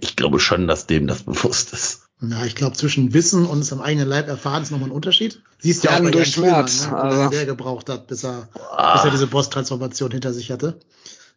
ich 0.00 0.16
glaube 0.16 0.40
schon, 0.40 0.66
dass 0.66 0.86
dem 0.86 1.06
das 1.06 1.22
bewusst 1.24 1.72
ist. 1.72 2.02
Na, 2.22 2.44
ich 2.44 2.54
glaube, 2.54 2.76
zwischen 2.76 3.14
Wissen 3.14 3.46
und 3.46 3.60
es 3.60 3.72
am 3.72 3.80
eigenen 3.80 4.06
Leib 4.06 4.28
erfahren 4.28 4.62
ist 4.62 4.70
nochmal 4.70 4.90
ein 4.90 4.94
Unterschied. 4.94 5.42
Siehst 5.58 5.84
ja, 5.84 5.92
Ja, 5.92 5.98
auch 5.98 6.02
bei 6.02 6.10
durch 6.10 6.32
Tillmann, 6.32 6.68
Schmerz, 6.68 6.86
ne, 6.86 6.96
also. 6.96 7.30
der 7.30 7.46
gebraucht 7.46 7.88
hat, 7.88 8.08
bis 8.08 8.24
er, 8.24 8.48
bis 8.52 9.04
er 9.04 9.10
diese 9.10 9.26
Boss-Transformation 9.26 10.10
hinter 10.10 10.34
sich 10.34 10.50
hatte. 10.50 10.80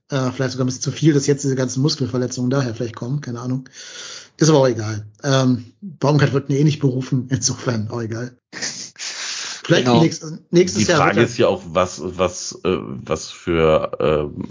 Äh, 0.09 0.31
vielleicht 0.31 0.51
sogar 0.51 0.65
ein 0.65 0.67
bisschen 0.67 0.81
zu 0.81 0.91
viel, 0.91 1.13
dass 1.13 1.25
jetzt 1.25 1.43
diese 1.43 1.55
ganzen 1.55 1.81
Muskelverletzungen 1.81 2.49
daher 2.49 2.75
vielleicht 2.75 2.97
kommen, 2.97 3.21
keine 3.21 3.39
Ahnung. 3.39 3.69
Ist 4.35 4.49
aber 4.49 4.59
auch 4.59 4.67
egal. 4.67 5.05
Ähm, 5.23 5.71
Baumgart 5.79 6.33
wird 6.33 6.49
ihn 6.49 6.57
eh 6.57 6.63
nicht 6.65 6.81
berufen, 6.81 7.27
insofern 7.29 7.89
auch 7.89 8.01
egal. 8.01 8.35
Vielleicht 9.63 9.85
Genau. 9.85 10.01
nächstes, 10.01 10.39
nächstes 10.51 10.85
Die 10.85 10.91
Jahr 10.91 10.99
Frage 10.99 11.17
wird 11.17 11.29
ist 11.29 11.37
ja 11.37 11.47
auch, 11.47 11.63
was, 11.65 12.01
was, 12.03 12.59
äh, 12.63 12.77
was 12.79 13.31
für, 13.31 13.91
ähm, 13.99 14.43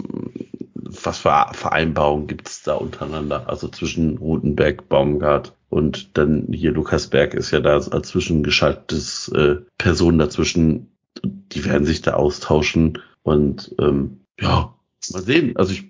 was 0.73 1.19
für 1.19 1.45
Vereinbarungen 1.53 2.27
gibt 2.27 2.49
es 2.49 2.63
da 2.63 2.75
untereinander? 2.75 3.47
Also 3.47 3.67
zwischen 3.67 4.17
Rutenberg, 4.17 4.89
Baumgart 4.89 5.55
und 5.69 6.17
dann 6.17 6.47
hier 6.51 6.71
Lukas 6.71 7.07
Berg 7.07 7.33
ist 7.33 7.51
ja 7.51 7.59
da 7.59 7.73
als 7.75 8.07
zwischengeschaltetes 8.09 9.29
äh, 9.29 9.57
Person 9.77 10.17
dazwischen. 10.17 10.91
Die 11.23 11.65
werden 11.65 11.85
sich 11.85 12.01
da 12.01 12.13
austauschen 12.13 12.99
und 13.21 13.73
ähm, 13.79 14.21
ja, 14.39 14.73
mal 15.11 15.21
sehen. 15.21 15.55
Also 15.57 15.73
ich, 15.73 15.85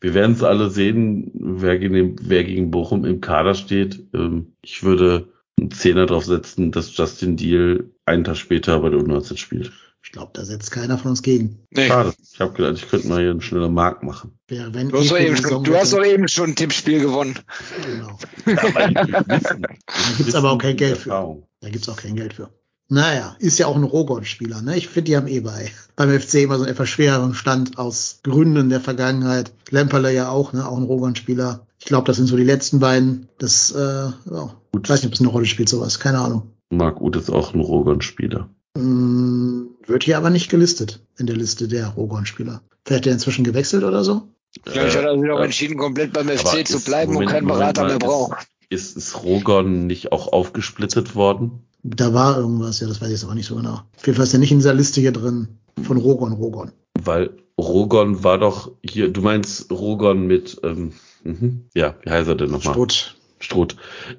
wir 0.00 0.14
werden 0.14 0.32
es 0.32 0.42
alle 0.42 0.70
sehen, 0.70 1.30
wer 1.34 1.78
gegen, 1.78 2.16
wer 2.20 2.44
gegen 2.44 2.70
Bochum 2.70 3.04
im 3.04 3.20
Kader 3.20 3.54
steht. 3.54 4.02
Ähm, 4.14 4.52
ich 4.62 4.82
würde 4.82 5.28
einen 5.58 5.70
Zehner 5.70 6.06
drauf 6.06 6.24
setzen, 6.24 6.72
dass 6.72 6.96
Justin 6.96 7.36
Deal 7.36 7.84
einen 8.06 8.24
Tag 8.24 8.36
später 8.36 8.80
bei 8.80 8.90
der 8.90 9.00
U19 9.00 9.36
spielt. 9.36 9.72
ich 10.02 10.12
glaube, 10.12 10.32
da 10.34 10.44
setzt 10.44 10.70
keiner 10.70 10.98
von 10.98 11.10
uns 11.12 11.22
gegen. 11.22 11.58
Nee. 11.70 11.88
Schade. 11.88 12.12
Ich 12.32 12.40
habe 12.40 12.52
gedacht, 12.52 12.74
ich 12.74 12.88
könnte 12.88 13.08
mal 13.08 13.20
hier 13.20 13.30
einen 13.30 13.40
schnellen 13.40 13.74
Markt 13.74 14.02
machen. 14.02 14.38
Wenn 14.48 14.88
Du 14.90 14.98
hast, 14.98 15.10
doch 15.10 15.18
eben 15.18 15.36
schon, 15.36 15.64
du 15.64 15.74
hast 15.76 15.92
doch 15.92 16.04
eben 16.04 16.28
schon 16.28 16.50
ein 16.50 16.56
Tippspiel 16.56 17.00
gewonnen. 17.00 17.38
genau. 17.86 18.18
Ja. 18.46 18.54
Da 18.54 20.16
gibt's 20.18 20.34
aber 20.34 20.50
auch 20.52 20.58
kein 20.58 20.76
Geld 20.76 20.98
für. 20.98 21.42
Da 21.60 21.68
gibt's 21.70 21.88
auch 21.88 21.96
kein 21.96 22.16
Geld 22.16 22.34
für. 22.34 22.50
Naja, 22.88 23.36
ist 23.38 23.58
ja 23.58 23.68
auch 23.68 23.76
ein 23.76 23.84
Rogon-Spieler, 23.84 24.60
ne? 24.60 24.76
Ich 24.76 24.88
finde, 24.88 25.06
die 25.10 25.16
haben 25.16 25.26
eh 25.28 25.40
bei 25.40 25.70
beim 25.96 26.10
FC 26.20 26.34
immer 26.42 26.56
so 26.58 26.64
einen 26.64 26.72
etwas 26.72 26.90
schwereren 26.90 27.32
Stand 27.34 27.78
aus 27.78 28.20
Gründen 28.22 28.68
der 28.68 28.80
Vergangenheit. 28.80 29.52
Lemperle 29.70 30.12
ja 30.12 30.28
auch, 30.28 30.52
ne? 30.52 30.68
Auch 30.68 30.76
ein 30.76 30.82
Rogon-Spieler. 30.82 31.66
Ich 31.78 31.86
glaube, 31.86 32.06
das 32.06 32.16
sind 32.16 32.26
so 32.26 32.36
die 32.36 32.44
letzten 32.44 32.80
beiden. 32.80 33.28
Das, 33.38 33.70
äh, 33.72 33.78
ja. 33.80 34.54
Gut. 34.72 34.88
weiß 34.90 35.00
nicht, 35.00 35.06
ob 35.06 35.14
es 35.14 35.20
eine 35.20 35.30
Rolle 35.30 35.46
spielt, 35.46 35.70
sowas. 35.70 36.00
Keine 36.00 36.18
Ahnung. 36.18 36.51
Marc 36.72 37.00
Uth 37.00 37.16
ist 37.16 37.30
auch 37.30 37.54
ein 37.54 37.60
Rogon-Spieler. 37.60 38.48
Hm, 38.76 39.68
wird 39.86 40.04
hier 40.04 40.16
aber 40.16 40.30
nicht 40.30 40.48
gelistet 40.50 41.04
in 41.18 41.26
der 41.26 41.36
Liste 41.36 41.68
der 41.68 41.88
Rogon-Spieler. 41.88 42.62
Vielleicht 42.84 43.02
hat 43.02 43.06
er 43.08 43.12
inzwischen 43.12 43.44
gewechselt 43.44 43.84
oder 43.84 44.02
so? 44.04 44.22
Vielleicht 44.64 44.96
hat 44.96 45.04
er 45.04 45.18
sich 45.20 45.30
auch 45.30 45.40
äh, 45.40 45.44
entschieden, 45.44 45.76
komplett 45.78 46.12
beim 46.12 46.28
FC 46.28 46.66
zu 46.66 46.80
bleiben 46.82 47.10
und 47.10 47.14
Moment, 47.14 47.30
keinen 47.30 47.46
Moment 47.46 47.60
Berater 47.74 47.82
mal, 47.82 47.88
mehr 47.88 47.96
ist- 47.98 48.04
braucht. 48.04 48.46
Ist, 48.70 48.96
ist 48.96 49.22
Rogon 49.22 49.86
nicht 49.86 50.12
auch 50.12 50.32
aufgesplittet 50.32 51.14
worden? 51.14 51.62
Da 51.82 52.14
war 52.14 52.38
irgendwas, 52.38 52.80
ja, 52.80 52.86
das 52.88 53.00
weiß 53.02 53.08
ich 53.08 53.12
jetzt 53.14 53.24
aber 53.24 53.34
nicht 53.34 53.46
so 53.46 53.56
genau. 53.56 53.80
Auf 53.96 54.06
jeden 54.06 54.16
Fall 54.16 54.24
ist 54.24 54.32
er 54.32 54.38
nicht 54.38 54.52
in 54.52 54.58
dieser 54.58 54.72
Liste 54.72 55.00
hier 55.02 55.12
drin 55.12 55.58
von 55.82 55.98
Rogon, 55.98 56.32
Rogon. 56.32 56.72
Weil 56.98 57.30
Rogon 57.58 58.24
war 58.24 58.38
doch 58.38 58.72
hier, 58.82 59.10
du 59.12 59.20
meinst 59.20 59.70
Rogon 59.70 60.26
mit, 60.26 60.58
ähm, 60.64 60.92
mhm, 61.22 61.66
ja, 61.74 61.96
wie 62.02 62.10
heißt 62.10 62.28
er 62.28 62.34
denn 62.36 62.50
nochmal? 62.50 62.72
Strutt. 62.72 63.16
Struth. 63.42 63.76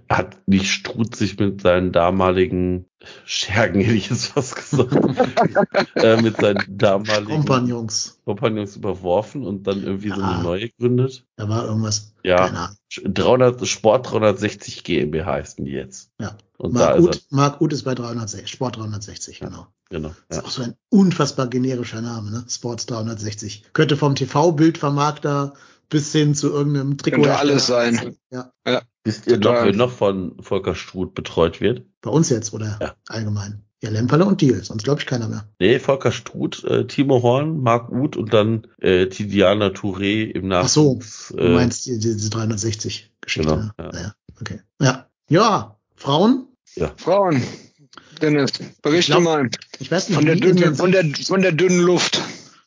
Hat 0.09 0.37
nicht 0.47 0.69
Struth 0.69 1.15
sich 1.15 1.39
mit 1.39 1.61
seinen 1.61 1.91
damaligen 1.91 2.85
Schergen, 3.25 3.81
hätte 3.81 3.95
ich 3.95 4.09
jetzt 4.09 4.27
fast 4.27 4.55
gesagt, 4.55 4.93
äh, 5.95 6.21
mit 6.21 6.37
seinen 6.37 6.63
damaligen 6.69 7.27
Kompagnons. 7.27 8.19
Kompagnons 8.25 8.75
überworfen 8.77 9.45
und 9.45 9.67
dann 9.67 9.83
irgendwie 9.83 10.09
so 10.09 10.19
Ja. 10.21 10.31
eine 10.31 10.43
neue 10.43 10.69
gegründet? 10.69 11.25
Da 11.35 11.49
war 11.49 11.65
irgendwas. 11.65 12.13
Ja. 12.23 12.45
Keine 12.47 12.59
Ahnung. 12.59 12.77
300, 13.05 13.67
Sport 13.67 14.11
360 14.11 14.83
GmbH 14.83 15.25
heißen 15.25 15.65
die 15.65 15.71
jetzt. 15.71 16.11
Ja. 16.19 16.37
Und 16.57 16.75
da 16.75 16.79
Marc 16.79 16.97
ist 16.99 17.05
er, 17.05 17.09
Uth, 17.09 17.25
Marc 17.31 17.61
Uth 17.61 17.73
ist 17.73 17.83
bei 17.83 17.95
360, 17.95 18.49
Sport 18.49 18.77
360, 18.77 19.39
genau. 19.39 19.67
genau. 19.89 20.13
Das 20.29 20.37
Ja. 20.37 20.43
ist 20.43 20.47
auch 20.47 20.51
so 20.51 20.63
ein 20.63 20.75
unfassbar 20.89 21.47
generischer 21.47 22.01
Name, 22.01 22.31
ne? 22.31 22.45
Sports 22.47 22.85
360. 22.85 23.63
Könnte 23.73 23.97
vom 23.97 24.15
TV-Bildvermarkter 24.15 25.53
bis 25.89 26.11
hin 26.11 26.35
zu 26.35 26.49
irgendeinem 26.51 26.97
Trikot. 26.97 27.21
Könnte 27.23 27.37
alles 27.37 27.67
sein. 27.67 28.15
Ja. 28.31 28.51
Wisst 29.05 29.27
ihr 29.27 29.37
noch, 29.37 29.53
wer 29.53 29.73
noch 29.73 29.91
von 29.91 30.35
Volker 30.41 30.75
Struth 30.75 31.13
betreut 31.13 31.59
wird? 31.61 31.83
Bei 32.01 32.09
uns 32.09 32.29
jetzt 32.29 32.53
oder 32.53 32.77
Ja. 32.81 32.95
allgemein? 33.07 33.63
Ja, 33.81 33.89
Lemperle 33.89 34.23
und 34.23 34.39
Deal, 34.39 34.63
sonst 34.63 34.83
glaube 34.83 35.01
ich 35.01 35.05
keiner 35.05 35.27
mehr. 35.27 35.45
Nee, 35.59 35.77
Volker 35.77 36.13
Struth, 36.13 36.63
äh, 36.63 36.87
Timo 36.87 37.21
Horn, 37.21 37.59
Marc 37.61 37.91
Uth 37.91 38.15
und 38.15 38.33
dann 38.33 38.65
äh, 38.79 39.07
Tidiana 39.07 39.67
Touré 39.67 40.23
im 40.31 40.49
Ach 40.53 40.69
so, 40.69 40.93
Nachwuchs. 40.93 41.33
Du 41.35 41.43
äh, 41.43 41.53
meinst 41.53 41.85
die, 41.85 41.99
diese 41.99 42.29
360-Geschichte. 42.29 43.09
genau, 43.35 43.55
ne? 43.57 43.73
ja. 43.77 43.91
Ja. 43.91 44.13
okay. 44.39 44.59
Ja. 44.79 45.09
Ja, 45.27 45.77
Frauen? 45.97 46.47
Frauen. 46.95 47.43
Dennis, 48.21 48.51
berichte 48.81 49.11
glaub, 49.11 49.23
mal. 49.23 49.49
Ich 49.79 49.91
weiß 49.91 50.09
nicht, 50.09 50.15
Von 50.15 50.25
der, 50.25 50.35
dünnen, 50.37 50.75
von, 50.75 50.91
der, 50.91 51.03
von 51.25 51.41
der 51.41 51.51
dünnen 51.51 51.81
Luft. 51.81 52.21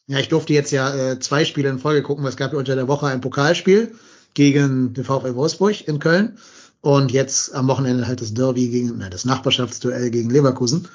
Ja, 0.06 0.18
ich 0.18 0.28
durfte 0.28 0.52
jetzt 0.52 0.70
ja 0.70 1.12
äh, 1.12 1.18
zwei 1.18 1.44
Spiele 1.44 1.68
in 1.70 1.78
Folge 1.78 2.02
gucken, 2.02 2.24
weil 2.24 2.30
es 2.30 2.36
gab 2.36 2.52
ja 2.52 2.58
unter 2.58 2.76
der 2.76 2.88
Woche 2.88 3.06
ein 3.06 3.20
Pokalspiel 3.20 3.94
gegen 4.36 4.92
den 4.92 5.02
VfL 5.04 5.34
Wolfsburg 5.34 5.88
in 5.88 5.98
Köln 5.98 6.38
und 6.82 7.10
jetzt 7.10 7.54
am 7.54 7.66
Wochenende 7.66 8.06
halt 8.06 8.20
das 8.20 8.34
Derby 8.34 8.68
gegen, 8.68 8.98
nein, 8.98 9.10
das 9.10 9.24
Nachbarschaftsduell 9.24 10.10
gegen 10.10 10.30
Leverkusen. 10.30 10.86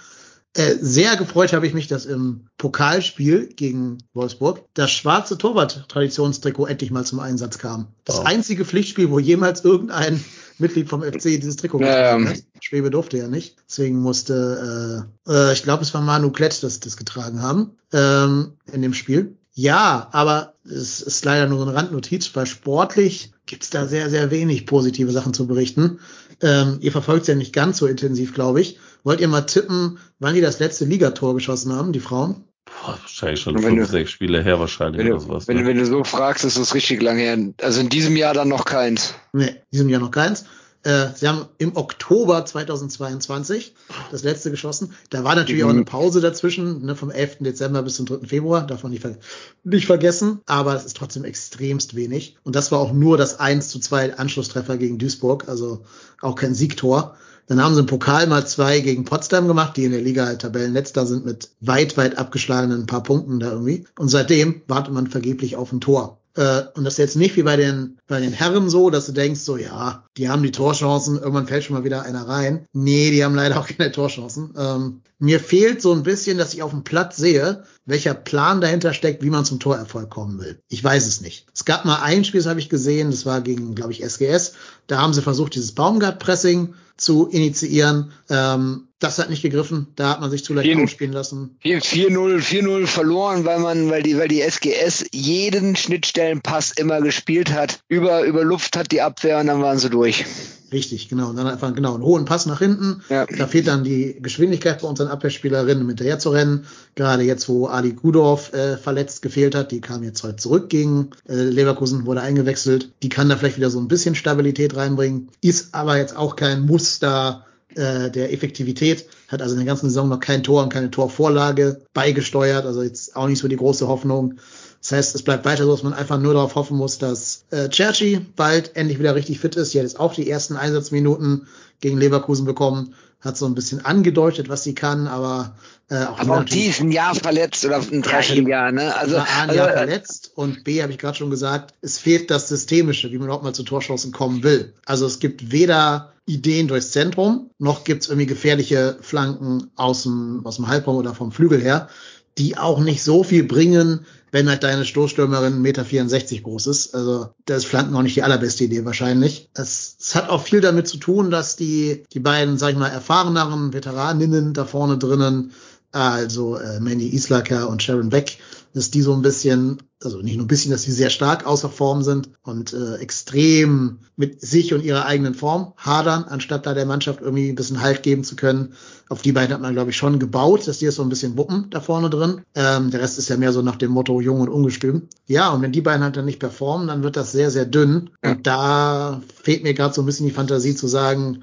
Äh, 0.54 0.76
sehr 0.82 1.16
gefreut 1.16 1.54
habe 1.54 1.66
ich 1.66 1.74
mich, 1.74 1.88
dass 1.88 2.06
im 2.06 2.46
Pokalspiel 2.58 3.48
gegen 3.48 3.98
Wolfsburg 4.14 4.64
das 4.74 4.92
schwarze 4.92 5.38
Torwart-Traditionstrikot 5.38 6.68
endlich 6.68 6.92
mal 6.92 7.06
zum 7.06 7.20
Einsatz 7.20 7.58
kam. 7.58 7.88
Das 8.04 8.18
Wow. 8.18 8.26
einzige 8.26 8.64
Pflichtspiel, 8.64 9.10
wo 9.10 9.18
jemals 9.18 9.64
irgendein 9.64 10.24
Mitglied 10.60 10.88
vom 10.88 11.02
FC 11.02 11.40
dieses 11.42 11.56
Trikot 11.56 11.80
getragen 11.80 12.26
ja. 12.26 12.32
hat. 12.32 12.44
Schwebe 12.60 12.92
durfte 12.92 13.18
ja 13.18 13.28
nicht. 13.28 13.56
Deswegen 13.68 14.02
musste, 14.02 15.08
äh, 15.28 15.32
äh, 15.32 15.54
ich 15.54 15.64
glaube, 15.64 15.84
es 15.84 15.94
war 15.96 16.02
Manu 16.02 16.30
Klett, 16.32 16.62
das 16.62 16.80
das 16.80 16.96
getragen 16.96 17.42
haben 17.42 17.72
ähm, 17.92 18.54
in 18.72 18.82
dem 18.84 18.94
Spiel. 18.94 19.38
Ja, 19.54 20.08
aber 20.12 20.54
es 20.64 21.02
ist 21.02 21.26
leider 21.26 21.48
nur 21.48 21.60
so 21.60 21.66
eine 21.66 21.76
Randnotiz, 21.76 22.32
weil 22.36 22.46
sportlich 22.46 23.34
gibt's 23.46 23.70
da 23.70 23.86
sehr, 23.86 24.10
sehr 24.10 24.32
wenig 24.32 24.66
positive 24.66 25.12
Sachen 25.12 25.34
zu 25.34 25.46
berichten. 25.48 26.00
Ähm, 26.42 26.78
ihr 26.80 26.92
verfolgt 26.92 27.28
ja 27.28 27.36
nicht 27.36 27.54
ganz 27.54 27.78
so 27.78 27.86
intensiv, 27.88 28.34
glaube 28.34 28.62
ich. 28.62 28.80
Wollt 29.04 29.20
ihr 29.20 29.28
mal 29.28 29.42
tippen, 29.42 29.98
wann 30.20 30.36
die 30.36 30.42
das 30.42 30.60
letzte 30.60 30.86
Ligator 30.86 31.34
geschossen 31.36 31.74
haben, 31.74 31.92
die 31.94 32.00
Frauen? 32.00 32.46
boah, 32.66 32.98
wahrscheinlich 33.02 33.42
schon 33.42 33.58
fünf, 33.60 33.76
du- 33.80 33.86
sechs 33.92 34.12
Spiele 34.12 34.42
her 34.44 34.60
wahrscheinlich 34.60 35.00
Wenn 35.00 35.08
oder 35.12 35.18
du, 35.20 35.26
sowas. 35.26 35.48
wenn, 35.48 35.58
du- 35.58 35.64
ne? 35.64 35.70
wenn 35.70 35.78
du 35.78 35.86
so 35.86 36.04
fragst, 36.06 36.46
ist 36.46 36.58
das 36.58 36.74
richtig 36.74 37.02
lange 37.02 37.20
her. 37.22 37.38
Also 37.62 37.82
in 37.82 37.90
diesem 37.90 38.16
Jahr 38.16 38.34
dann 38.34 38.48
noch 38.48 38.64
keins. 38.66 39.14
Nee, 39.34 39.48
in 39.50 39.56
diesem 39.74 39.90
Jahr 39.90 40.00
noch 40.00 40.12
keins. 40.12 40.46
Äh, 40.84 41.10
sie 41.16 41.28
haben 41.28 41.46
im 41.60 41.76
Oktober 41.78 42.44
2022 42.44 43.76
das 44.12 44.24
letzte 44.24 44.50
geschossen. 44.52 44.94
Da 45.10 45.24
war 45.24 45.36
natürlich 45.36 45.62
Mhm. 45.64 45.68
auch 45.70 45.74
eine 45.74 45.86
Pause 45.86 46.22
dazwischen, 46.22 46.86
ne, 46.86 46.96
vom 46.96 47.12
11. 47.12 47.38
Dezember 47.44 47.84
bis 47.84 47.96
zum 47.96 48.06
3. 48.08 48.28
Februar, 48.28 48.66
darf 48.66 48.84
man 48.84 48.92
nicht, 48.92 49.02
ver 49.02 49.18
nicht 49.64 49.86
vergessen. 49.86 50.42
Aber 50.48 50.76
es 50.76 50.86
ist 50.86 50.98
trotzdem 50.98 51.24
extremst 51.24 51.96
wenig. 51.96 52.38
Und 52.44 52.56
das 52.56 52.72
war 52.72 52.80
auch 52.80 52.94
nur 52.94 53.18
das 53.18 53.40
1 53.40 53.70
zu 53.70 53.80
2 53.80 54.18
Anschlusstreffer 54.18 54.78
gegen 54.78 54.98
Duisburg, 54.98 55.48
also 55.48 55.84
auch 56.22 56.36
kein 56.36 56.56
Siegtor. 56.56 57.16
Dann 57.48 57.62
haben 57.62 57.74
sie 57.74 57.82
im 57.82 57.86
Pokal 57.88 58.28
mal 58.28 58.48
zwei 58.48 58.80
gegen 58.80 59.04
Potsdam 59.04 59.48
gemacht, 59.48 59.76
die 59.76 59.84
in 59.84 59.92
der 59.92 60.00
Liga 60.02 60.26
halt 60.26 60.42
Tabellenletzter 60.42 61.06
sind 61.06 61.26
mit 61.26 61.50
weit, 61.60 61.98
weit 61.98 62.18
abgeschlagenen 62.18 62.86
paar 62.86 63.04
Punkten 63.04 63.40
da 63.42 63.52
irgendwie. 63.52 63.86
Und 64.00 64.08
seitdem 64.08 64.62
wartet 64.68 64.94
man 64.94 65.08
vergeblich 65.08 65.58
auf 65.58 65.72
ein 65.74 65.82
Tor. 65.82 66.21
Äh, 66.36 66.64
und 66.76 66.84
das 66.84 66.94
ist 66.94 67.00
jetzt 67.00 67.16
nicht 67.16 67.36
wie 67.36 67.44
bei 67.44 67.58
den, 67.58 67.98
bei 68.08 68.20
den 68.20 68.34
Herren 68.34 68.70
so, 68.70 68.90
dass 68.90 69.06
du 69.06 69.12
denkst, 69.12 69.42
so, 69.42 69.58
ja, 69.58 70.06
die 70.18 70.30
haben 70.30 70.44
die 70.44 70.52
Torchancen, 70.52 71.18
irgendwann 71.18 71.48
fällt 71.48 71.64
schon 71.64 71.76
mal 71.76 71.84
wieder 71.84 72.04
einer 72.04 72.28
rein. 72.28 72.66
Nee, 72.74 73.12
die 73.12 73.24
haben 73.24 73.36
leider 73.36 73.60
auch 73.60 73.68
keine 73.68 73.92
Torchancen. 73.92 74.54
Ähm, 74.58 75.02
mir 75.20 75.40
fehlt 75.40 75.82
so 75.82 75.94
ein 75.94 76.04
bisschen, 76.04 76.38
dass 76.38 76.54
ich 76.54 76.64
auf 76.64 76.72
dem 76.72 76.84
Platz 76.84 77.18
sehe, 77.18 77.64
welcher 77.86 78.14
Plan 78.14 78.62
dahinter 78.62 78.94
steckt, 78.94 79.24
wie 79.24 79.30
man 79.30 79.46
zum 79.46 79.60
Torerfolg 79.60 80.10
kommen 80.10 80.40
will. 80.40 80.60
Ich 80.68 80.84
weiß 80.84 81.06
es 81.06 81.22
nicht. 81.22 81.46
Es 81.54 81.66
gab 81.66 81.86
mal 81.86 82.02
ein 82.02 82.24
Spiel, 82.24 82.40
das 82.40 82.50
habe 82.50 82.60
ich 82.60 82.70
gesehen, 82.70 83.12
das 83.12 83.26
war 83.26 83.42
gegen, 83.42 83.76
glaube 83.76 83.92
ich, 83.92 84.04
SGS. 84.04 84.54
Da 84.88 85.00
haben 85.00 85.14
sie 85.14 85.22
versucht, 85.22 85.56
dieses 85.56 85.74
Baumgart-Pressing 85.74 86.74
zu 86.98 87.28
initiieren. 87.28 88.12
Ähm, 88.30 88.88
das 89.02 89.18
hat 89.18 89.30
nicht 89.30 89.42
gegriffen. 89.42 89.88
Da 89.96 90.12
hat 90.12 90.22
man 90.22 90.30
sich 90.30 90.46
zu 90.46 90.54
leicht 90.54 90.78
ausspielen 90.78 91.12
lassen. 91.12 91.58
4-0, 91.64 92.40
4-0 92.40 92.88
verloren, 92.88 93.46
weil 93.46 93.60
man, 93.60 93.90
weil 93.90 94.04
die, 94.04 94.18
weil 94.18 94.28
die 94.28 94.42
SGS 94.42 95.06
jeden 95.12 95.76
Schnittstellenpass 95.76 96.72
immer 96.72 97.02
gespielt 97.02 97.52
hat. 97.52 97.80
Über, 97.90 98.24
über 98.24 98.44
Luft 98.44 98.78
hat 98.78 98.92
die 98.92 99.02
Abwehr 99.02 99.40
und 99.40 99.48
dann 99.48 99.62
waren 99.62 99.80
sie 99.80 99.90
durch. 99.90 100.26
Richtig, 100.72 101.10
genau. 101.10 101.30
Und 101.30 101.36
dann 101.36 101.48
einfach 101.48 101.74
genau 101.74 101.96
einen 101.96 102.04
hohen 102.04 102.26
Pass 102.26 102.46
nach 102.46 102.60
hinten. 102.60 103.02
Ja. 103.10 103.26
Da 103.26 103.48
fehlt 103.48 103.68
dann 103.68 103.84
die 103.84 104.18
Geschwindigkeit 104.22 104.82
bei 104.82 104.88
unseren 104.88 105.10
Abwehrspielerinnen, 105.10 105.84
um 105.84 105.90
hinterher 105.90 106.20
zu 106.20 106.30
rennen. 106.30 106.66
Gerade 106.96 107.24
jetzt, 107.24 107.50
wo 107.50 107.66
Ali 107.66 107.94
Gudorf 107.94 108.54
äh, 108.54 108.78
verletzt 108.78 109.22
gefehlt 109.22 109.56
hat, 109.56 109.72
die 109.72 109.82
kam 109.82 110.04
jetzt 110.04 110.24
heute 110.24 110.38
zurück 110.38 110.70
gegen 110.70 111.10
äh, 111.28 111.34
Leverkusen, 111.34 112.06
wurde 112.06 112.22
eingewechselt. 112.22 112.92
Die 113.04 113.10
kann 113.10 113.28
da 113.28 113.36
vielleicht 113.36 113.58
wieder 113.58 113.72
so 113.72 113.80
ein 113.80 113.90
bisschen 113.90 114.16
Stabilität 114.16 114.76
reinbringen. 114.76 115.30
Ist 115.42 115.74
aber 115.74 115.98
jetzt 115.98 116.16
auch 116.16 116.36
kein 116.36 116.66
Muster 116.66 117.46
äh, 117.76 118.10
der 118.10 118.34
Effektivität. 118.34 119.06
Hat 119.28 119.42
also 119.42 119.54
in 119.54 119.60
der 119.60 119.68
ganzen 119.68 119.90
Saison 119.90 120.10
noch 120.10 120.20
kein 120.20 120.44
Tor 120.44 120.64
und 120.64 120.70
keine 120.74 120.92
Torvorlage 120.92 121.82
beigesteuert. 121.94 122.66
Also 122.66 122.84
jetzt 122.84 123.16
auch 123.16 123.28
nicht 123.28 123.40
so 123.40 123.48
die 123.48 123.58
große 123.58 123.88
Hoffnung. 123.88 124.36
Das 124.82 124.92
heißt, 124.94 125.16
es 125.16 125.22
bleibt 125.22 125.46
weiter 125.46 125.66
so, 125.66 125.72
dass 125.72 125.84
man 125.84 125.94
einfach 125.94 126.20
nur 126.20 126.34
darauf 126.34 126.56
hoffen 126.56 126.76
muss, 126.76 126.98
dass 126.98 127.46
äh, 127.52 127.70
Cherchi 127.70 128.20
bald 128.36 128.76
endlich 128.76 129.00
wieder 129.00 129.16
richtig 129.16 129.40
fit 129.40 129.56
ist. 129.56 129.74
Die 129.74 129.78
hat 129.78 129.84
jetzt 129.84 130.00
auch 130.00 130.14
die 130.14 130.30
ersten 130.30 130.56
Einsatzminuten 130.56 131.48
gegen 131.82 131.98
Leverkusen 131.98 132.46
bekommen, 132.46 132.96
hat 133.22 133.38
so 133.38 133.46
ein 133.46 133.56
bisschen 133.56 133.86
angedeutet, 133.86 134.50
was 134.50 134.64
sie 134.64 134.76
kann, 134.76 135.08
aber 135.08 135.56
äh, 135.90 136.06
auch 136.06 136.20
Aber 136.20 136.40
auch 136.40 136.44
die 136.44 136.66
ist 136.66 136.82
ein 136.82 136.92
Jahr 136.92 137.14
verletzt 137.16 137.64
oder 137.66 137.78
ein 137.78 138.02
Dreivierteljahr, 138.02 138.72
ne? 138.72 138.96
Also, 138.96 139.18
A, 139.18 139.24
ein 139.24 139.50
also 139.50 139.60
Jahr 139.60 139.70
äh, 139.70 139.78
verletzt 139.78 140.32
und 140.36 140.64
B, 140.64 140.82
habe 140.82 140.92
ich 140.92 140.98
gerade 140.98 141.18
schon 141.18 141.30
gesagt, 141.30 141.74
es 141.82 142.00
fehlt 142.00 142.32
das 142.32 142.48
Systemische, 142.50 143.12
wie 143.12 143.18
man 143.18 143.26
überhaupt 143.26 143.44
mal 143.44 143.54
zu 143.54 143.64
Torchancen 143.64 144.12
kommen 144.12 144.44
will. 144.44 144.74
Also 144.86 145.06
es 145.06 145.20
gibt 145.20 145.52
weder 145.52 146.14
Ideen 146.26 146.68
durchs 146.68 146.92
Zentrum, 146.92 147.52
noch 147.60 147.84
gibt 147.84 148.04
es 148.04 148.10
irgendwie 148.10 148.28
gefährliche 148.28 148.98
Flanken 149.02 149.70
aus 149.76 150.04
dem, 150.04 150.46
aus 150.46 150.56
dem 150.56 150.68
Halbraum 150.68 150.96
oder 150.98 151.14
vom 151.14 151.32
Flügel 151.32 151.62
her, 151.62 151.90
die 152.38 152.58
auch 152.58 152.80
nicht 152.80 153.04
so 153.04 153.24
viel 153.24 153.44
bringen, 153.44 154.06
wenn 154.32 154.50
halt 154.50 154.64
deine 154.64 154.86
Stoßstürmerin 154.86 155.62
1,64 155.62 155.62
Meter 155.62 156.42
groß 156.44 156.68
ist. 156.68 156.96
Also 156.96 157.30
da 157.46 157.56
ist 157.56 157.66
Flanken 157.66 157.96
auch 157.96 158.02
nicht 158.02 158.16
die 158.16 158.24
allerbeste 158.24 158.64
Idee 158.64 158.86
wahrscheinlich. 158.86 159.50
Es, 159.54 159.98
es 160.00 160.16
hat 160.16 160.30
auch 160.30 160.44
viel 160.44 160.62
damit 160.62 160.88
zu 160.88 160.98
tun, 160.98 161.32
dass 161.32 161.58
die, 161.58 162.04
die 162.14 162.20
beiden, 162.20 162.58
sag 162.58 162.72
ich 162.72 162.78
mal, 162.78 162.88
erfahreneren 162.88 163.74
Veteraninnen 163.74 164.54
da 164.54 164.66
vorne 164.66 164.98
drinnen 164.98 165.52
also 165.92 166.58
äh, 166.58 166.80
Mandy 166.80 167.10
Islaker 167.10 167.70
und 167.70 167.84
Sharon 167.84 168.10
Beck, 168.10 168.38
dass 168.74 168.92
die 168.92 169.02
so 169.02 169.14
ein 169.14 169.22
bisschen, 169.22 169.82
also 170.02 170.22
nicht 170.22 170.38
nur 170.38 170.46
ein 170.46 170.48
bisschen, 170.48 170.72
dass 170.72 170.84
die 170.84 170.92
sehr 170.92 171.10
stark 171.10 171.46
außer 171.46 171.70
Form 171.70 172.04
sind 172.04 172.30
und 172.44 172.74
äh, 172.74 172.96
extrem 172.96 174.00
mit 174.16 174.42
sich 174.42 174.74
und 174.74 174.84
ihrer 174.84 175.06
eigenen 175.06 175.34
Form 175.34 175.74
hadern, 175.78 176.24
anstatt 176.24 176.66
da 176.66 176.74
der 176.74 176.86
Mannschaft 176.86 177.22
irgendwie 177.22 177.50
ein 177.50 177.56
bisschen 177.56 177.82
Halt 177.82 178.04
geben 178.04 178.24
zu 178.24 178.36
können. 178.36 178.74
Auf 179.10 179.22
die 179.22 179.32
beiden 179.32 179.54
hat 179.54 179.62
man, 179.62 179.74
glaube 179.74 179.92
ich, 179.92 179.98
schon 179.98 180.20
gebaut, 180.20 180.68
dass 180.68 180.80
die 180.80 180.86
jetzt 180.86 180.96
so 180.96 181.04
ein 181.04 181.10
bisschen 181.10 181.38
wuppen 181.38 181.68
da 181.70 181.82
vorne 181.82 182.10
drin. 182.10 182.42
Ähm, 182.56 182.92
der 182.92 183.02
Rest 183.02 183.18
ist 183.18 183.30
ja 183.30 183.38
mehr 183.38 183.52
so 183.52 183.62
nach 183.62 183.76
dem 183.76 183.92
Motto 183.92 184.22
jung 184.22 184.40
und 184.40 184.50
ungestüm. 184.50 185.08
Ja, 185.28 185.50
und 185.50 185.62
wenn 185.62 185.72
die 185.72 185.82
beiden 185.82 186.04
halt 186.04 186.16
dann 186.16 186.26
nicht 186.26 186.40
performen, 186.40 186.88
dann 186.88 187.04
wird 187.04 187.18
das 187.18 187.32
sehr, 187.32 187.52
sehr 187.52 187.66
dünn. 187.66 188.12
Und 188.24 188.48
da 188.48 189.22
fehlt 189.44 189.64
mir 189.64 189.74
gerade 189.74 189.94
so 189.94 190.02
ein 190.02 190.06
bisschen 190.06 190.28
die 190.28 190.34
Fantasie 190.34 190.76
zu 190.76 190.88
sagen, 190.88 191.42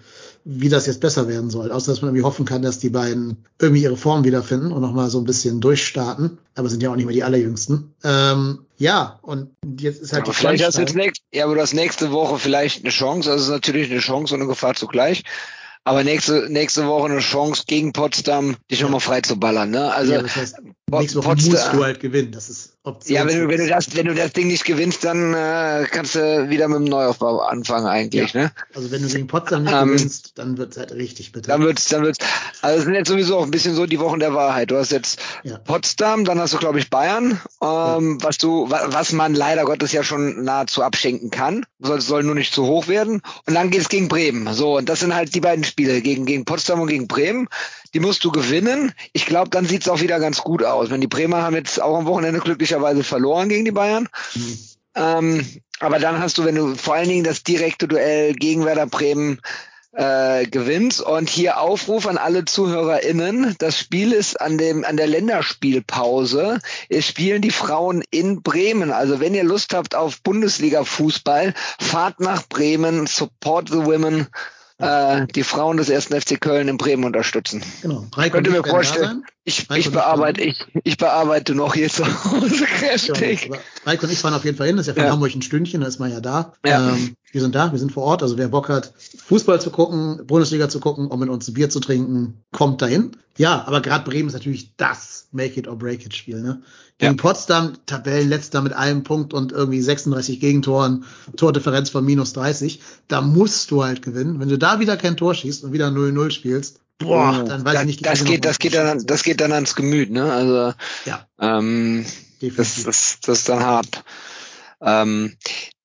wie 0.51 0.71
das 0.71 0.87
jetzt 0.87 1.03
besser 1.03 1.29
werden 1.29 1.51
soll. 1.51 1.71
Außer 1.71 1.93
dass 1.93 2.01
man 2.01 2.09
irgendwie 2.09 2.25
hoffen 2.25 2.47
kann, 2.47 2.63
dass 2.63 2.79
die 2.79 2.89
beiden 2.89 3.37
irgendwie 3.61 3.83
ihre 3.83 3.99
Form 3.99 4.25
wiederfinden 4.25 4.73
und 4.73 4.81
nochmal 4.81 5.11
so 5.11 5.19
ein 5.19 5.25
bisschen 5.25 5.61
durchstarten. 5.61 6.39
Aber 6.55 6.71
sind 6.71 6.83
ja 6.83 6.91
auch 6.91 6.97
nicht 6.97 7.05
mehr 7.05 7.15
die 7.15 7.23
allerjüngsten. 7.23 7.93
Ähm, 8.03 8.61
ja, 8.79 9.19
und 9.21 9.51
jetzt 9.79 10.01
ist 10.01 10.15
halt 10.15 10.23
aber 10.23 10.33
die 10.33 10.39
vielleicht 10.39 10.65
hast 10.65 10.79
du 10.79 10.81
jetzt 10.81 10.97
nächst, 10.97 11.23
ja, 11.35 11.45
aber 11.45 11.55
du 11.55 11.61
hast 11.61 11.75
nächste 11.75 12.13
Woche 12.13 12.39
vielleicht 12.39 12.83
eine 12.83 12.91
Chance. 12.91 13.31
Also 13.31 13.43
es 13.43 13.49
ist 13.49 13.53
natürlich 13.53 13.91
eine 13.91 14.01
Chance 14.01 14.35
und 14.35 14.41
eine 14.41 14.49
Gefahr 14.49 14.75
zugleich. 14.75 15.23
Aber 15.85 16.03
nächste, 16.03 16.49
nächste 16.51 16.87
Woche 16.87 17.11
eine 17.11 17.21
Chance 17.21 17.65
gegen 17.67 17.93
Potsdam, 17.93 18.57
dich 18.71 18.81
nochmal 18.81 19.01
frei 19.01 19.21
zu 19.21 19.39
ballern, 19.39 19.71
ne? 19.71 19.93
Also, 19.93 20.13
ja, 20.13 20.23
das 20.23 20.37
heißt, 20.37 20.57
nächste 20.91 21.19
Woche 21.19 21.29
Potsdam- 21.29 21.51
musst 21.53 21.73
du 21.73 21.85
halt 21.85 22.01
gewinnen. 22.01 22.33
Das 22.33 22.49
ist 22.49 22.75
Option. 22.89 23.17
Ja, 23.17 23.27
wenn 23.27 23.39
du, 23.41 23.49
wenn 23.49 23.59
du 23.59 23.69
das, 23.69 23.95
wenn 23.97 24.07
du 24.07 24.15
das 24.15 24.33
Ding 24.33 24.49
nicht 24.49 24.65
gewinnst, 24.65 25.05
dann 25.05 25.35
äh, 25.35 25.87
kannst 25.91 26.15
du 26.15 26.49
wieder 26.51 26.69
mit 26.69 26.79
dem 26.79 26.85
Neuaufbau 26.85 27.41
anfangen 27.41 27.87
eigentlich, 27.87 28.35
ne? 28.35 28.51
Also 28.75 28.91
wenn 28.91 29.03
du 29.03 29.09
gegen 29.09 29.27
Potsdam 29.27 29.65
nicht 29.65 29.73
Ähm, 29.75 29.89
gewinnst, 29.93 30.33
dann 30.37 30.59
wird's 30.59 30.77
halt 30.77 30.93
richtig 30.93 31.33
bitter. 31.33 31.49
Dann 31.53 31.63
wird's, 31.63 31.89
dann 31.89 32.03
wird's. 32.03 32.19
Also 32.63 32.79
es 32.79 32.85
sind 32.85 32.95
jetzt 32.95 33.09
sowieso 33.09 33.39
auch 33.39 33.45
ein 33.45 33.51
bisschen 33.51 33.75
so 33.75 33.87
die 33.87 34.01
Wochen 34.01 34.19
der 34.21 34.35
Wahrheit. 34.35 34.71
Du 34.71 34.77
hast 34.77 34.91
jetzt 34.91 35.21
Ja. 35.45 35.59
Potsdam, 35.59 36.25
dann 36.25 36.39
hast 36.41 36.55
du 36.55 36.59
glaube 36.59 36.79
ich 36.79 36.91
Bayern, 36.91 37.41
ähm, 37.63 38.19
was 38.23 38.39
du, 38.39 38.71
wa- 38.71 38.87
was 38.89 39.13
man 39.13 39.35
leider 39.35 39.65
Gottes 39.65 39.93
ja 39.93 40.03
schon 40.03 40.43
nahezu 40.45 40.83
abschenken 40.83 41.31
kann. 41.31 41.65
Soll, 41.81 42.01
soll 42.01 42.23
nur 42.25 42.35
nicht 42.35 42.53
zu 42.53 42.67
hoch 42.67 42.89
werden. 42.89 43.23
Und 43.47 43.55
dann 43.55 43.71
geht's 43.71 43.89
gegen 43.89 44.09
Bremen. 44.09 44.53
So 44.55 44.77
und 44.79 44.89
das 44.89 45.01
sind 45.01 45.15
halt 45.15 45.35
die 45.35 45.41
beiden 45.41 45.65
Spiele 45.65 46.01
gegen 46.01 46.27
gegen 46.27 46.45
Potsdam 46.45 46.81
und 46.81 46.89
gegen 46.89 47.07
Bremen. 47.09 47.49
Die 47.95 48.01
musst 48.01 48.25
du 48.25 48.31
gewinnen. 48.31 48.93
Ich 49.13 49.27
glaube, 49.27 49.51
dann 49.51 49.67
sieht's 49.67 49.89
auch 49.89 50.01
wieder 50.01 50.21
ganz 50.21 50.43
gut 50.43 50.63
aus. 50.63 50.91
Wenn 50.91 51.01
die 51.01 51.07
Bremer 51.07 51.43
haben 51.43 51.57
jetzt 51.57 51.81
auch 51.81 51.99
am 51.99 52.07
Wochenende 52.07 52.41
glücklicherweise 52.41 53.03
verloren 53.03 53.49
gegen 53.49 53.65
die 53.65 53.73
Bayern. 53.73 54.09
Mhm. 54.35 54.59
Ähm, 54.95 55.47
aber 55.81 55.99
dann 55.99 56.19
hast 56.19 56.39
du, 56.39 56.45
wenn 56.45 56.57
du 56.57 56.75
vor 56.75 56.95
allen 56.95 57.09
Dingen 57.09 57.25
das 57.25 57.45
direkte 57.45 57.87
Duell 57.87 58.35
gegen 58.35 58.65
Werder 58.65 58.87
Bremen 58.87 59.41
äh, 59.93 60.47
gewinnst 60.47 61.01
und 61.01 61.31
hier 61.31 61.61
Aufruf 61.61 62.07
an 62.07 62.19
alle 62.19 62.45
ZuhörerInnen. 62.45 63.57
Das 63.59 63.79
Spiel 63.79 64.13
ist 64.13 64.41
an 64.41 64.59
dem, 64.59 64.85
an 64.85 64.97
der 64.97 65.07
Länderspielpause. 65.07 66.61
Es 66.89 67.07
spielen 67.07 67.43
die 67.43 67.51
Frauen 67.51 68.03
in 68.11 68.43
Bremen. 68.43 68.93
Also 68.93 69.21
wenn 69.21 69.35
ihr 69.35 69.45
Lust 69.45 69.75
habt 69.75 69.95
auf 69.95 70.23
Bundesliga-Fußball, 70.23 71.55
fahrt 71.81 72.21
nach 72.21 72.47
Bremen, 72.49 73.07
support 73.07 73.69
the 73.71 73.85
women, 73.85 74.29
äh, 74.79 75.27
die 75.27 75.43
Frauen 75.43 75.77
des 75.77 75.89
ersten 75.89 76.21
FC 76.21 76.41
Köln 76.41 76.69
in 76.69 76.79
Bremen 76.79 77.05
unterstützen. 77.05 77.63
Genau. 77.83 78.07
Drei 78.11 78.31
Könnt 78.31 78.47
ihr 78.47 78.53
mir 78.53 78.65
vorstellen? 78.65 79.25
Ich, 79.45 79.69
Reiko 79.71 79.81
ich 79.81 79.93
bearbeite, 79.93 80.41
ich 80.43 80.65
ich, 80.85 80.97
bearbeite 80.99 81.55
noch 81.55 81.75
hier 81.75 81.89
zu 81.89 82.05
Hause 82.07 82.61
Ja, 82.61 82.67
kräftig. 82.67 83.47
aber 83.51 83.59
Reiko 83.87 84.07
und 84.07 84.13
ich 84.13 84.19
fahren 84.19 84.35
auf 84.35 84.45
jeden 84.45 84.57
Fall 84.57 84.67
hin. 84.69 84.77
Das 84.77 84.87
ist 84.87 84.89
ja 84.89 84.95
von 84.95 85.05
Ja. 85.05 85.13
Hamburg 85.13 85.35
ein 85.35 85.43
Stündchen, 85.43 85.81
da 85.81 85.87
ist 85.89 85.99
man 85.99 86.11
ja 86.13 86.21
da. 86.21 86.53
Ja. 86.65 86.91
Ähm, 86.91 87.15
wir 87.31 87.41
sind 87.41 87.55
da, 87.55 87.73
wir 87.73 87.79
sind 87.79 87.93
vor 87.93 88.05
Ort. 88.05 88.23
Also 88.23 88.39
wer 88.39 88.49
Bock 88.49 88.69
hat, 88.69 88.93
Fußball 89.27 89.61
zu 89.61 89.71
gucken, 89.71 90.27
Bundesliga 90.27 90.69
zu 90.69 90.81
gucken 90.81 91.09
und 91.09 91.21
mit 91.21 91.29
uns 91.29 91.49
ein 91.49 91.55
Bier 91.55 91.69
zu 91.71 91.81
trinken, 91.81 92.43
kommt 92.53 92.81
dahin. 92.81 93.13
Ja, 93.37 93.65
aber 93.67 93.81
gerade 93.81 94.09
Bremen 94.09 94.29
ist 94.29 94.35
natürlich 94.35 94.77
das 94.77 95.29
Make 95.31 95.61
it 95.61 95.69
or 95.69 95.77
break 95.77 96.05
it 96.07 96.15
Spiel. 96.15 96.41
Ne? 96.41 96.63
Gegen 96.99 97.17
Ja. 97.17 97.23
Potsdam, 97.23 97.75
Tabellenletzter 97.87 98.63
mit 98.63 98.73
einem 98.73 99.03
Punkt 99.05 99.33
und 99.35 99.53
irgendwie 99.53 99.81
36 99.81 100.41
Gegentoren, 100.41 101.05
Tordifferenz 101.37 101.91
von 101.91 102.05
minus 102.05 102.33
30. 102.33 102.81
Da 103.07 103.21
musst 103.21 103.71
du 103.71 103.85
halt 103.85 104.03
gewinnen. 104.03 104.41
Wenn 104.41 104.49
du 104.49 104.59
da 104.59 104.81
wieder 104.81 104.97
kein 104.97 105.17
Tor 105.17 105.35
schießt 105.35 105.65
und 105.65 105.73
wieder 105.73 105.89
0-0 105.89 106.31
spielst, 106.31 106.81
boah, 106.99 107.45
dann 107.47 107.65
weiß 107.65 107.75
das, 107.75 107.83
ich 107.83 107.87
nicht. 107.87 108.07
das 108.07 108.25
wie 108.25 108.29
geht, 108.31 108.45
das 108.45 108.59
geht 108.59 108.75
dann, 108.75 109.07
das 109.07 109.23
geht 109.23 109.41
dann 109.41 109.53
ans 109.53 109.77
Gemüt, 109.77 110.11
ne? 110.11 110.33
Also 110.33 110.75
Ja, 111.05 111.27
ähm, 111.39 112.05
das, 112.41 112.83
das, 112.83 113.19
das 113.23 113.39
ist 113.39 113.49
dann 113.49 113.61
hart. 113.65 114.03
Ähm, 114.81 115.37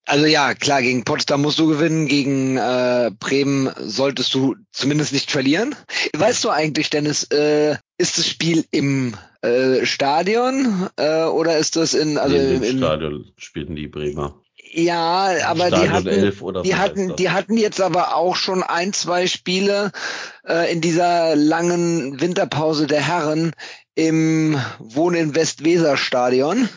also 0.06 0.26
ja, 0.26 0.54
klar, 0.54 0.82
gegen 0.82 1.06
Potsdam 1.06 1.42
musst 1.42 1.60
du 1.60 1.68
gewinnen, 1.68 2.08
gegen 2.08 2.58
äh, 2.58 3.12
Bremen 3.20 3.70
solltest 3.80 4.34
du 4.34 4.56
zumindest 4.72 5.14
nicht 5.14 5.32
verlieren. 5.32 5.76
Weißt 6.16 6.44
du 6.44 6.50
eigentlich, 6.50 6.90
Dennis, 6.90 7.24
äh, 7.32 7.78
ist 7.98 8.18
das 8.18 8.28
Spiel 8.28 8.66
im 8.72 9.16
äh, 9.42 9.86
Stadion 9.86 10.90
äh, 10.98 11.24
oder 11.24 11.58
ist 11.58 11.78
das 11.78 11.94
in 11.94 12.18
also 12.18 12.36
in 12.36 12.56
im, 12.56 12.64
im 12.64 12.78
Stadion 12.78 13.32
spielten 13.38 13.76
die 13.76 13.88
Bremer. 13.88 14.42
ja, 14.74 15.30
aber 15.46 15.70
die 15.70 15.76
Stadion 15.76 15.94
hatten, 15.94 16.08
11 16.08 16.42
oder 16.42 16.62
die 16.64 16.76
hatten, 16.76 17.16
die 17.16 17.30
hatten 17.30 17.58
jetzt 17.58 17.80
aber 17.80 18.16
auch 18.16 18.36
schon 18.36 18.62
ein, 18.62 18.92
zwei 18.92 19.28
Spiele 19.28 19.92
äh, 20.46 20.72
in 20.72 20.82
dieser 20.82 21.36
langen 21.38 22.20
Winterpause 22.20 22.88
der 22.88 23.02
Herren 23.02 23.54
im 23.96 24.60
Wohn 24.80 25.14
in 25.14 25.36
Westweser-Stadion. 25.36 26.68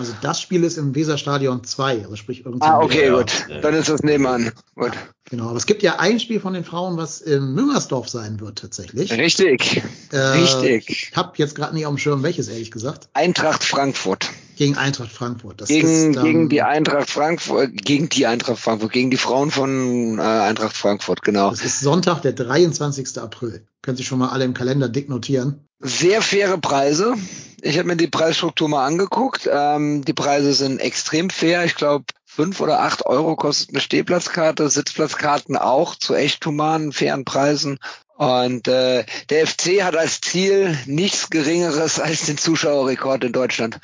Also 0.00 0.14
das 0.22 0.40
Spiel 0.40 0.64
ist 0.64 0.78
im 0.78 0.94
Weserstadion 0.94 1.62
2, 1.62 2.04
also 2.04 2.16
sprich 2.16 2.46
irgendwie. 2.46 2.66
Ah, 2.66 2.80
okay, 2.80 3.10
gut. 3.10 3.46
Dann 3.60 3.74
ist 3.74 3.90
das 3.90 4.02
nebenan. 4.02 4.50
Gut. 4.74 4.92
Genau, 5.28 5.48
aber 5.48 5.58
es 5.58 5.66
gibt 5.66 5.82
ja 5.82 5.98
ein 5.98 6.18
Spiel 6.18 6.40
von 6.40 6.54
den 6.54 6.64
Frauen, 6.64 6.96
was 6.96 7.20
in 7.20 7.52
Müngersdorf 7.52 8.08
sein 8.08 8.40
wird 8.40 8.58
tatsächlich. 8.58 9.12
Richtig. 9.12 9.82
Äh, 10.10 10.16
Richtig. 10.16 10.88
Ich 10.88 11.16
habe 11.16 11.32
jetzt 11.36 11.54
gerade 11.54 11.74
nicht 11.74 11.86
auf 11.86 11.94
dem 11.94 11.98
Schirm, 11.98 12.22
welches 12.22 12.48
ehrlich 12.48 12.70
gesagt. 12.70 13.08
Eintracht 13.12 13.62
Frankfurt. 13.62 14.30
Gegen 14.56 14.76
Eintracht 14.76 15.12
Frankfurt. 15.12 15.60
Das 15.60 15.68
Gegen, 15.68 15.86
ist, 15.86 16.16
ähm, 16.16 16.22
gegen 16.22 16.48
die 16.48 16.62
Eintracht 16.62 17.10
Frankfurt, 17.10 17.70
gegen 17.84 18.08
die 18.08 18.26
Eintracht 18.26 18.58
Frankfurt, 18.58 18.92
gegen 18.92 19.10
die 19.10 19.18
Frauen 19.18 19.50
von 19.50 20.18
äh, 20.18 20.22
Eintracht 20.22 20.76
Frankfurt, 20.76 21.22
genau. 21.22 21.50
Das 21.50 21.64
ist 21.64 21.80
Sonntag, 21.80 22.22
der 22.22 22.32
23. 22.32 23.18
April. 23.18 23.66
Können 23.82 23.96
sich 23.96 24.06
schon 24.06 24.18
mal 24.18 24.30
alle 24.30 24.44
im 24.44 24.54
Kalender 24.54 24.88
dick 24.88 25.08
notieren. 25.08 25.60
Sehr 25.78 26.20
faire 26.20 26.58
Preise. 26.58 27.14
Ich 27.62 27.78
habe 27.78 27.88
mir 27.88 27.96
die 27.96 28.06
Preisstruktur 28.08 28.68
mal 28.68 28.86
angeguckt. 28.86 29.48
Ähm, 29.52 30.04
die 30.04 30.12
Preise 30.12 30.52
sind 30.52 30.80
extrem 30.80 31.30
fair. 31.30 31.64
Ich 31.64 31.74
glaube, 31.74 32.04
fünf 32.24 32.60
oder 32.60 32.80
acht 32.80 33.06
Euro 33.06 33.36
kostet 33.36 33.70
eine 33.70 33.80
Stehplatzkarte, 33.80 34.68
Sitzplatzkarten 34.68 35.56
auch 35.56 35.94
zu 35.94 36.14
echt 36.14 36.44
humanen, 36.46 36.92
fairen 36.92 37.24
Preisen. 37.24 37.78
Und 38.16 38.68
äh, 38.68 39.04
der 39.30 39.46
FC 39.46 39.82
hat 39.82 39.96
als 39.96 40.20
Ziel 40.20 40.76
nichts 40.86 41.30
Geringeres 41.30 41.98
als 41.98 42.26
den 42.26 42.36
Zuschauerrekord 42.38 43.24
in 43.24 43.32
Deutschland. 43.32 43.80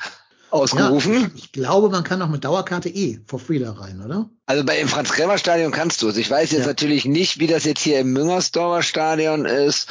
ausgerufen. 0.49 1.31
Ich 1.35 1.51
glaube, 1.51 1.89
man 1.89 2.03
kann 2.03 2.21
auch 2.21 2.29
mit 2.29 2.45
Dauerkarte 2.45 2.87
E 2.89 3.19
for 3.25 3.39
free 3.39 3.59
da 3.59 3.73
rein, 3.73 4.01
oder? 4.05 4.29
Also 4.45 4.63
bei 4.63 4.79
im 4.79 4.87
Franz-Kremer-Stadion 4.87 5.71
kannst 5.71 6.01
du 6.01 6.07
es. 6.07 6.17
Ich 6.17 6.29
weiß 6.31 6.51
jetzt 6.51 6.61
Ja. 6.61 6.67
natürlich 6.67 7.03
nicht, 7.05 7.39
wie 7.39 7.47
das 7.47 7.65
jetzt 7.65 7.81
hier 7.81 7.99
im 7.99 8.13
Müngersdorfer 8.13 8.81
Stadion 8.81 9.45
ist. 9.45 9.89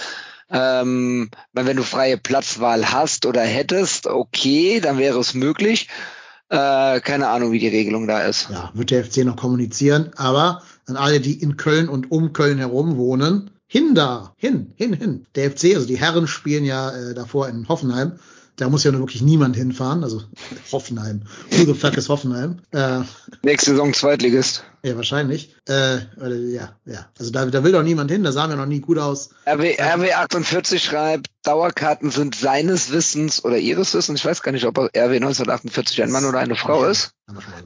Ähm, 0.50 1.30
wenn 1.52 1.76
du 1.76 1.82
freie 1.82 2.16
Platzwahl 2.16 2.92
hast 2.92 3.26
oder 3.26 3.42
hättest, 3.42 4.06
okay, 4.06 4.80
dann 4.80 4.98
wäre 4.98 5.18
es 5.18 5.34
möglich. 5.34 5.88
Äh, 6.48 7.00
keine 7.00 7.28
Ahnung, 7.28 7.50
wie 7.50 7.58
die 7.58 7.68
Regelung 7.68 8.06
da 8.06 8.22
ist. 8.22 8.48
Ja, 8.50 8.70
wird 8.74 8.90
der 8.90 9.04
FC 9.04 9.18
noch 9.18 9.36
kommunizieren. 9.36 10.12
Aber 10.16 10.62
an 10.86 10.96
alle, 10.96 11.20
die 11.20 11.40
in 11.40 11.56
Köln 11.56 11.88
und 11.88 12.12
um 12.12 12.32
Köln 12.32 12.58
herum 12.58 12.96
wohnen, 12.96 13.50
hin 13.66 13.94
da, 13.94 14.32
hin, 14.36 14.72
hin, 14.76 14.92
hin. 14.92 15.26
Der 15.34 15.50
FC, 15.50 15.74
also 15.74 15.86
die 15.86 15.98
Herren 15.98 16.28
spielen 16.28 16.64
ja 16.64 16.90
äh, 16.90 17.14
davor 17.14 17.48
in 17.48 17.68
Hoffenheim. 17.68 18.18
Da 18.56 18.68
muss 18.70 18.84
ja 18.84 18.90
nur 18.92 19.02
wirklich 19.02 19.22
niemand 19.22 19.54
hinfahren. 19.56 20.02
Also 20.02 20.22
Hoffenheim. 20.72 21.22
Who 21.50 21.64
the 21.66 21.74
fuck 21.74 21.96
is 21.96 22.08
Hoffenheim? 22.08 22.60
Äh, 22.72 23.00
Nächste 23.42 23.72
Saison 23.72 23.92
Zweitligist. 23.92 24.64
ja, 24.82 24.96
wahrscheinlich. 24.96 25.54
Äh, 25.68 25.98
ja, 26.52 26.76
ja. 26.86 27.06
Also 27.18 27.30
da, 27.30 27.44
da 27.46 27.64
will 27.64 27.72
doch 27.72 27.82
niemand 27.82 28.10
hin. 28.10 28.24
Da 28.24 28.32
sahen 28.32 28.50
wir 28.50 28.56
noch 28.56 28.66
nie 28.66 28.80
gut 28.80 28.98
aus. 28.98 29.30
RW, 29.46 29.76
RW48 29.78 30.78
schreibt, 30.78 31.28
Dauerkarten 31.42 32.10
sind 32.10 32.34
seines 32.34 32.90
Wissens 32.92 33.44
oder 33.44 33.58
ihres 33.58 33.94
Wissens, 33.94 34.20
ich 34.20 34.24
weiß 34.24 34.42
gar 34.42 34.50
nicht, 34.52 34.64
ob 34.64 34.78
RW 34.78 35.16
1948 35.16 36.02
ein 36.02 36.10
Mann 36.10 36.24
oder 36.24 36.40
eine 36.40 36.56
Frau 36.56 36.84
ist, 36.84 37.12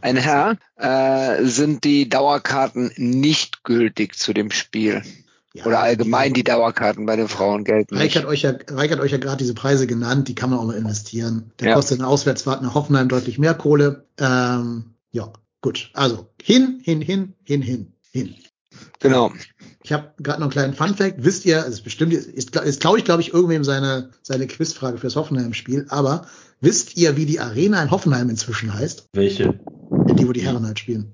ein 0.03 0.17
Herr, 0.17 0.57
äh, 0.77 1.45
sind 1.47 1.85
die 1.85 2.09
Dauerkarten 2.09 2.93
nicht 2.97 3.65
gültig 3.65 4.19
zu 4.19 4.35
dem 4.35 4.51
Spiel. 4.51 5.03
Ja, 5.52 5.66
Oder 5.66 5.81
allgemein 5.81 6.32
die 6.32 6.44
Dauerkarten 6.44 7.06
bei 7.06 7.16
den 7.16 7.27
Frauen 7.27 7.64
gelten 7.64 7.97
Reik 7.97 8.05
nicht. 8.05 8.16
hat 8.16 8.24
euch 8.24 8.43
ja, 8.43 8.55
Reik 8.68 8.93
hat 8.93 9.01
euch 9.01 9.10
ja 9.10 9.18
gerade 9.18 9.39
diese 9.39 9.55
Preise 9.55 9.89
genannt, 9.89 10.28
die 10.28 10.36
kann 10.36 10.51
man 10.51 10.60
auch 10.60 10.64
mal 10.64 10.77
investieren. 10.77 11.51
Der 11.59 11.70
Ja. 11.70 11.74
kostet 11.74 11.98
eine 11.98 12.06
Auswärtsfahrt 12.06 12.62
nach 12.62 12.74
Hoffenheim 12.74 13.09
deutlich 13.09 13.39
mehr 13.39 13.55
Kohle. 13.55 14.05
Ähm, 14.18 14.85
ja, 15.10 15.32
gut. 15.60 15.90
Also 15.94 16.28
hin, 16.40 16.81
hin, 16.85 17.01
hin, 17.01 17.35
hin, 17.43 17.62
hin, 17.62 17.93
hin. 18.12 18.35
Genau. 19.01 19.32
Ich 19.82 19.93
habe 19.93 20.12
gerade 20.22 20.39
noch 20.40 20.47
einen 20.47 20.52
kleinen 20.52 20.74
Funfact. 20.74 21.24
Wisst 21.24 21.44
ihr, 21.47 21.59
es 21.59 21.68
ist 21.74 21.81
bestimmt, 21.82 22.12
ist, 22.12 22.28
ist, 22.55 22.81
glaube 22.81 22.98
ich, 22.98 23.05
glaube 23.05 23.22
ich, 23.22 23.35
irgendwem 23.35 23.64
seine, 23.64 24.10
seine 24.22 24.47
Quizfrage 24.47 24.98
fürs 24.98 25.16
Hoffenheim-Spiel, 25.16 25.86
aber 25.89 26.27
wisst 26.60 26.97
ihr, 26.97 27.16
wie 27.16 27.27
die 27.27 27.40
Arena 27.40 27.82
in 27.82 27.90
Hoffenheim 27.90 28.31
inzwischen 28.31 28.72
heißt? 28.72 29.09
Welche? 29.14 29.59
Die, 30.16 30.28
wo 30.28 30.32
die 30.32 30.43
Herren 30.43 30.64
halt 30.64 30.78
spielen. 30.78 31.12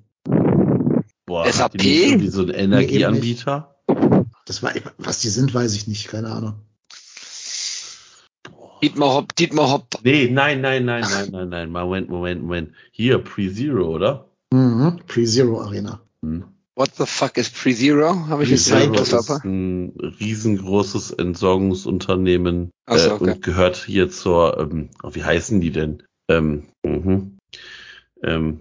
Boah, 1.25 1.51
SAP? 1.51 1.73
hat 1.75 1.81
die 1.81 2.29
so 2.29 2.43
ein 2.43 2.51
Energieanbieter? 2.51 3.76
Das 4.47 4.63
war, 4.63 4.73
was 4.97 5.19
die 5.21 5.29
sind, 5.29 5.53
weiß 5.53 5.75
ich 5.75 5.87
nicht, 5.87 6.09
keine 6.09 6.31
Ahnung. 6.31 6.55
Dietmar 8.83 9.15
Hopp, 9.15 9.35
Dietmar 9.35 9.71
Hopp. 9.71 9.99
Nee, 10.05 10.29
nein, 10.31 10.61
nein, 10.61 10.85
nein, 10.85 11.05
nein, 11.11 11.29
nein, 11.31 11.49
nein. 11.49 11.71
Moment, 11.71 12.09
Moment, 12.09 12.43
Moment. 12.43 12.73
Hier, 12.93 13.19
Pre-Zero, 13.19 13.89
oder? 13.95 14.29
Mhm. 14.53 15.01
Pre-Zero 15.07 15.63
Arena. 15.63 16.01
Hm. 16.23 16.45
What 16.75 16.95
the 16.97 17.07
fuck 17.07 17.39
is 17.39 17.49
Pre-Zero? 17.51 18.29
Habe 18.29 18.45
ich 18.45 18.51
jetzt 18.51 18.71
Pre-Zero 18.71 18.91
nicht 18.91 19.13
Das 19.13 19.29
ist- 19.29 19.45
ein 19.45 19.93
riesengroßes 20.21 21.11
Entsorgungsunternehmen 21.13 22.71
Ach 22.85 22.99
so, 22.99 23.09
äh, 23.09 23.13
okay. 23.13 23.31
und 23.33 23.43
gehört 23.43 23.77
hier 23.79 24.11
zur, 24.11 24.59
ähm, 24.61 24.91
wie 25.11 25.25
heißen 25.25 25.61
die 25.61 25.71
denn? 25.73 26.03
Ähm, 26.29 26.67
mhm. 26.85 27.39
ähm, 28.23 28.61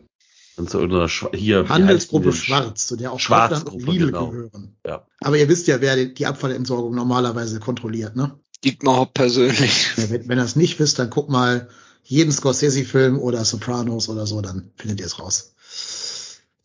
und 0.57 0.69
zu 0.69 0.80
irgendeiner 0.80 1.10
Schwa 1.10 1.30
hier, 1.34 1.68
Handelsgruppe? 1.68 2.32
Schwarz, 2.34 2.88
zu 2.88 2.95
der 2.95 3.11
auch 3.11 3.19
Kaufland 3.19 3.69
und 3.69 3.86
Lidl 3.86 4.07
genau. 4.07 4.30
gehören. 4.30 4.76
Ja. 4.86 5.06
Aber 5.22 5.38
ihr 5.38 5.49
wisst 5.49 5.68
ja, 5.68 5.82
wer 5.82 6.06
die, 6.06 6.26
Abfallentsorgung 6.26 6.95
normalerweise 6.95 7.60
kontrolliert, 7.60 8.15
ne? 8.15 8.40
Dietmar 8.64 8.98
Hopp 8.98 9.14
persönlich. 9.14 9.91
Ja, 9.98 10.10
wenn, 10.10 10.30
wenn 10.30 10.40
ihr 10.40 10.44
es 10.44 10.56
nicht 10.56 10.80
wisst, 10.80 10.98
dann 10.99 11.10
guckt 11.10 11.30
mal 11.30 11.68
jeden 12.03 12.32
Scorsese-Film 12.32 13.19
oder 13.19 13.44
Sopranos 13.44 14.10
oder 14.10 14.26
so, 14.27 14.41
dann 14.41 14.72
findet 14.76 14.99
ihr 14.99 15.06
es 15.06 15.19
raus. 15.19 15.53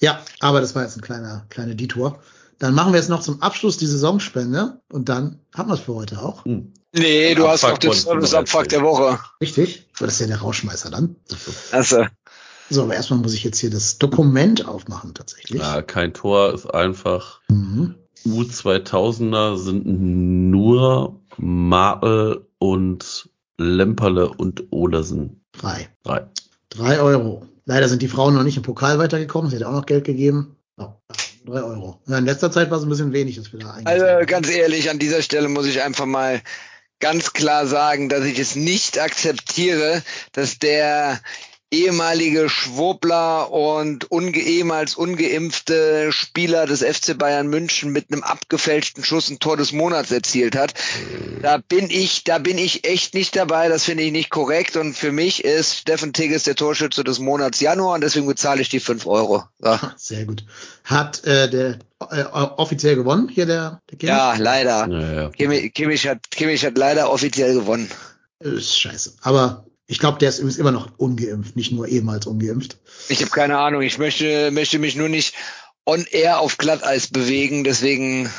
Ja, 0.01 0.23
aber 0.41 0.61
das 0.61 0.75
war 0.75 0.83
jetzt 0.83 0.97
ein 0.97 1.03
kleiner, 1.03 1.47
kleiner 1.51 1.75
Detour. 1.75 2.21
Dann 2.59 2.75
machen 2.75 2.93
wir 2.93 3.01
jetzt 3.01 3.09
noch 3.09 3.23
zum 3.23 3.41
Abschluss 3.43 3.79
die 3.79 3.87
Saisonspende 3.87 4.81
und 4.91 5.09
dann 5.09 5.41
haben 5.55 5.69
wir 5.69 5.75
es 5.75 5.81
für 5.81 5.95
heute 5.95 6.23
auch. 6.23 6.45
Hm. 6.45 6.73
Nee, 6.93 7.35
du 7.35 7.47
hast 7.47 7.65
Abfuck 7.65 7.85
noch 7.85 7.93
den 7.93 8.01
Serviceabfuck 8.01 8.69
der. 8.69 8.83
Woche. 8.83 9.21
Richtig? 9.41 9.87
So, 9.97 10.05
Das 10.05 10.15
ist 10.15 10.21
ja 10.21 10.27
der 10.27 10.41
Rauschmeißer 10.41 10.91
dann. 10.91 11.17
Also, 11.71 12.05
So, 12.71 12.85
aber 12.85 12.95
erstmal 12.95 13.19
muss 13.19 13.35
ich 13.35 13.43
jetzt 13.43 13.59
hier 13.59 13.71
das 13.71 13.99
Dokument 13.99 14.67
aufmachen, 14.67 15.13
tatsächlich. 15.13 15.61
Ja, 15.61 15.83
kein 15.83 16.15
Tor 16.15 16.55
ist 16.55 16.67
einfach. 16.73 17.41
Mhm. 17.49 17.97
U2000er 18.27 19.57
sind 19.57 19.87
nur 19.87 21.21
Martel 21.37 22.47
und 22.59 23.29
Lemperle 23.59 24.29
und 24.29 24.65
Odersen. 24.71 25.43
Drei. 25.53 25.89
Drei. 26.05 26.27
Drei 26.69 27.01
Euro. 27.01 27.47
Leider 27.65 27.89
sind 27.89 28.03
die 28.03 28.09
Frauen 28.09 28.35
noch 28.35 28.43
nicht 28.43 28.57
im 28.57 28.63
Pokal 28.63 28.99
weitergekommen. 28.99 29.51
Sie 29.51 29.57
hätte 29.57 29.69
auch 29.69 29.73
noch 29.73 29.87
Geld 29.87 30.05
gegeben. 30.05 30.57
Oh, 30.77 30.93
drei 31.45 31.63
Euro. 31.63 32.01
Ja, 32.07 32.19
in 32.19 32.25
letzter 32.25 32.53
Zeit 32.53 32.71
war 32.71 32.79
es 32.79 32.85
ein 32.85 32.89
bisschen 32.89 33.13
wenig, 33.13 33.37
dass 33.37 33.53
wir 33.53 33.61
da 33.61 33.73
eigentlich. 33.73 33.87
also 33.87 34.27
ganz 34.27 34.49
ehrlich, 34.49 34.91
an 34.91 34.99
dieser 34.99 35.23
Stelle 35.23 35.49
muss 35.49 35.67
ich 35.67 35.83
einfach 35.83 36.07
mal 36.07 36.41
ganz 37.01 37.33
klar 37.33 37.67
sagen, 37.67 38.09
dass 38.09 38.25
ich 38.25 38.39
es 38.39 38.57
nicht 38.57 39.01
akzeptiere, 39.01 40.03
dass 40.33 40.59
der 40.59 41.21
ehemalige 41.71 42.49
Schwobler 42.49 43.51
und 43.53 44.11
unge 44.11 44.39
ehemals 44.39 44.97
ungeimpfte 44.97 46.11
Spieler 46.13 46.67
des 46.67 46.83
FC 46.83 47.17
Bayern 47.17 47.47
München 47.47 47.91
mit 47.93 48.13
einem 48.13 48.23
abgefälschten 48.25 49.05
Schuss 49.05 49.31
ein 49.31 49.39
Tor 49.39 49.57
des 49.57 49.73
Monats 49.73 50.11
erzielt 50.11 50.57
hat. 50.57 50.75
Da 51.43 51.59
bin 51.59 51.89
ich, 51.91 52.25
da 52.25 52.39
bin 52.39 52.59
ich 52.59 52.87
echt 52.87 53.15
nicht 53.15 53.37
dabei. 53.37 53.69
Das 53.69 53.85
finde 53.85 54.03
ich 54.03 54.13
nicht 54.13 54.31
korrekt. 54.31 54.77
Und 54.77 54.97
für 54.97 55.13
mich 55.13 55.45
ist 55.45 55.77
Steffen 55.77 56.13
Tigges 56.13 56.43
der 56.43 56.57
Torschütze 56.57 57.05
des 57.05 57.21
Monats 57.21 57.61
Januar 57.61 57.95
und 57.95 58.01
deswegen 58.03 58.27
bezahle 58.27 58.63
ich 58.63 58.69
die 58.69 58.81
fünf 58.81 59.07
Euro. 59.07 59.45
So. 59.61 59.79
Sehr 59.97 60.25
gut. 60.25 60.45
Hat 60.85 61.25
äh, 61.25 61.49
der 61.49 61.79
äh, 62.11 62.25
offiziell 62.25 62.97
gewonnen 62.97 63.29
hier 63.29 63.47
der, 63.47 63.81
der 63.91 63.99
Kimmich? 63.99 64.17
Ja, 64.17 64.35
leider. 64.37 64.89
Ja, 64.89 65.13
ja. 65.13 65.29
Kimmich, 65.31 65.73
Kimmich, 65.73 66.09
hat, 66.09 66.31
Kimmich 66.31 66.65
hat 66.65 66.77
leider 66.77 67.11
offiziell 67.13 67.55
gewonnen. 67.55 67.89
Ist 68.41 68.77
scheiße. 68.77 69.15
Aber 69.21 69.67
ich 69.91 69.99
glaube, 69.99 70.19
der 70.19 70.29
ist 70.29 70.39
übrigens 70.39 70.59
immer 70.59 70.71
noch 70.71 70.97
ungeimpft, 70.99 71.57
nicht 71.57 71.73
nur 71.73 71.89
ehemals 71.89 72.25
ungeimpft. 72.27 72.79
Ich 73.09 73.23
habe 73.23 73.33
keine 73.33 73.59
Ahnung. 73.59 73.83
Ich 73.83 73.99
möchte, 73.99 74.53
möchte 74.53 74.79
mich 74.79 74.95
nur 74.95 75.09
nicht 75.09 75.35
on 75.85 76.07
air 76.13 76.39
auf 76.39 76.59
Glatteis 76.59 77.09
bewegen. 77.09 77.65
Deswegen, 77.65 78.31